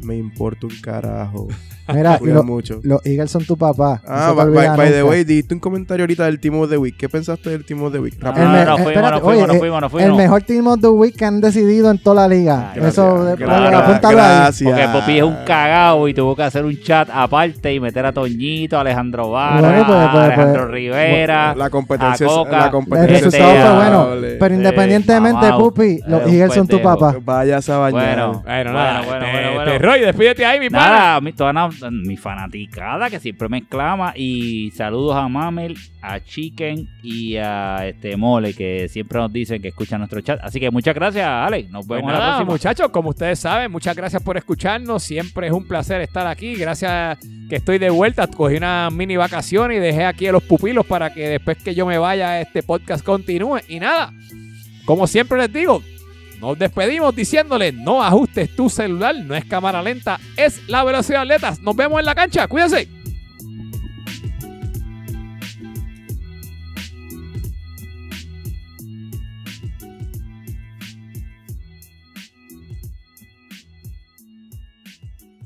Me 0.02 0.16
importa 0.16 0.68
un 0.68 0.80
carajo. 0.82 1.48
Mira, 1.94 2.20
lo- 2.22 2.44
mucho. 2.44 2.80
los 2.84 3.06
Eagles 3.06 3.32
son 3.32 3.46
tu 3.46 3.58
papá. 3.58 4.02
Ah, 4.08 4.34
by, 4.36 4.46
olvida 4.46 4.68
by- 4.76 4.78
by 4.78 4.92
the 4.92 5.04
way, 5.04 5.24
dijiste 5.24 5.54
un 5.54 5.60
comentario 5.60 6.04
ahorita 6.04 6.26
del 6.26 6.40
Team 6.40 6.56
of 6.60 6.70
the 6.70 6.78
Week. 6.78 6.96
¿Qué 6.98 7.10
pensaste 7.10 7.50
del 7.50 7.66
Team 7.66 7.84
of 7.84 7.92
the 7.94 8.00
Week? 8.00 8.16
Rápido. 8.20 8.46
El 8.48 10.02
El 10.02 10.14
mejor 10.14 10.42
team 10.44 10.68
of 10.68 10.80
the 10.82 10.88
week 10.88 11.16
que 11.16 11.26
han 11.26 11.42
decidido 11.42 11.90
en 11.92 11.98
toda 12.02 12.28
la 12.28 12.36
liga. 12.36 12.70
Ah, 12.70 12.74
gracias, 12.76 12.94
Eso, 12.94 13.24
de- 13.26 13.36
claro, 13.36 13.78
apúntalo 13.78 14.22
ahí. 14.22 14.36
gracias. 14.38 14.70
Porque 14.72 14.88
Popi 15.00 15.18
es 15.18 15.24
un 15.24 15.36
cagao 15.46 16.08
y 16.08 16.14
tuvo 16.14 16.36
que 16.36 16.44
hacer 16.44 16.66
un 16.66 16.78
chat 16.82 17.10
aparte 17.12 17.74
y 17.74 17.80
meter 17.80 18.06
a 18.06 18.12
Toñito, 18.12 18.78
a 18.78 18.82
Alejandro 18.82 19.32
Vara, 19.32 19.60
Bueno, 19.60 19.76
pues, 19.86 19.86
pues, 19.88 19.98
a 19.98 20.24
Alejandro 20.26 20.62
pues, 20.64 20.72
Rivera. 20.72 21.56
La 21.56 21.70
competencia 21.70 22.26
a 22.26 22.30
Coca. 22.30 22.58
la 22.58 22.66
El 22.66 22.72
competencia 22.72 23.16
Este, 23.18 23.26
resultado 23.40 23.68
fue 23.68 23.76
bueno. 23.76 24.08
Pero 24.40 24.56
independientemente. 24.56 25.48
Pupi, 25.58 26.00
los 26.08 26.22
Eagles 26.24 26.54
son 26.54 26.68
tu 26.68 26.82
papá. 26.82 27.16
Váyase 27.24 27.72
a 27.72 27.78
bañar. 27.78 28.02
Bueno, 28.16 28.44
Bueno, 28.46 28.74
nada. 28.74 29.02
bueno, 29.02 29.26
este, 29.26 29.32
bueno, 29.32 29.54
bueno. 29.56 29.72
este, 29.72 29.86
Roy, 29.86 30.00
despídete 30.02 30.46
ahí, 30.46 30.60
mi 30.60 30.70
pana. 30.70 31.20
Mi, 31.91 32.17
fanaticada 32.17 33.09
que 33.09 33.19
siempre 33.19 33.49
me 33.49 33.59
exclama 33.59 34.13
y 34.15 34.71
saludos 34.71 35.15
a 35.15 35.28
Mamel, 35.28 35.78
a 36.01 36.19
Chicken 36.19 36.88
y 37.03 37.36
a 37.38 37.88
este 37.88 38.17
Mole 38.17 38.53
que 38.53 38.88
siempre 38.89 39.19
nos 39.19 39.32
dicen 39.32 39.61
que 39.61 39.69
escuchan 39.69 39.99
nuestro 39.99 40.21
chat. 40.21 40.39
Así 40.43 40.59
que 40.59 40.71
muchas 40.71 40.95
gracias, 40.95 41.25
Alex. 41.28 41.69
Nos 41.69 41.86
Pues 41.86 41.97
vemos 41.99 42.11
la 42.11 42.19
nada, 42.19 42.32
próxima. 42.38 42.51
muchachos, 42.53 42.89
como 42.89 43.09
ustedes 43.09 43.39
saben, 43.39 43.71
muchas 43.71 43.95
gracias 43.95 44.21
por 44.23 44.38
escucharnos. 44.38 45.03
Siempre 45.03 45.47
es 45.47 45.53
un 45.53 45.67
placer 45.67 46.01
estar 46.01 46.25
aquí. 46.28 46.55
Gracias 46.55 47.17
que 47.49 47.55
estoy 47.57 47.78
de 47.78 47.89
vuelta. 47.89 48.28
Cogí 48.28 48.55
una 48.57 48.89
mini 48.91 49.17
vacación 49.17 49.71
y 49.71 49.75
dejé 49.78 50.05
aquí 50.05 50.28
a 50.28 50.32
los 50.32 50.43
pupilos 50.43 50.86
para 50.86 51.13
que 51.13 51.28
después 51.30 51.57
que 51.57 51.75
yo 51.75 51.86
me 51.86 51.97
vaya, 51.97 52.41
este 52.41 52.63
podcast 52.63 53.03
continúe. 53.05 53.59
Y 53.67 53.80
nada, 53.80 54.11
como 54.86 55.07
siempre 55.07 55.38
les 55.38 55.51
digo, 55.53 55.82
nos 56.40 56.58
despedimos 56.58 57.16
diciéndoles, 57.16 57.74
no 57.74 58.04
ajustes 58.04 58.56
tu 58.56 58.70
celular, 58.70 59.16
no 59.16 59.36
es 59.36 59.46
cámara 59.46 59.82
lenta, 59.82 60.20
es 60.36 60.68
la 60.68 60.84
velocidad 60.84 61.22
atletas. 61.22 61.60
Nos 61.62 61.76
vemos 61.76 62.00
en 62.00 62.06
la 62.06 62.16
cancha, 62.16 62.48
cuídense. 62.48 62.97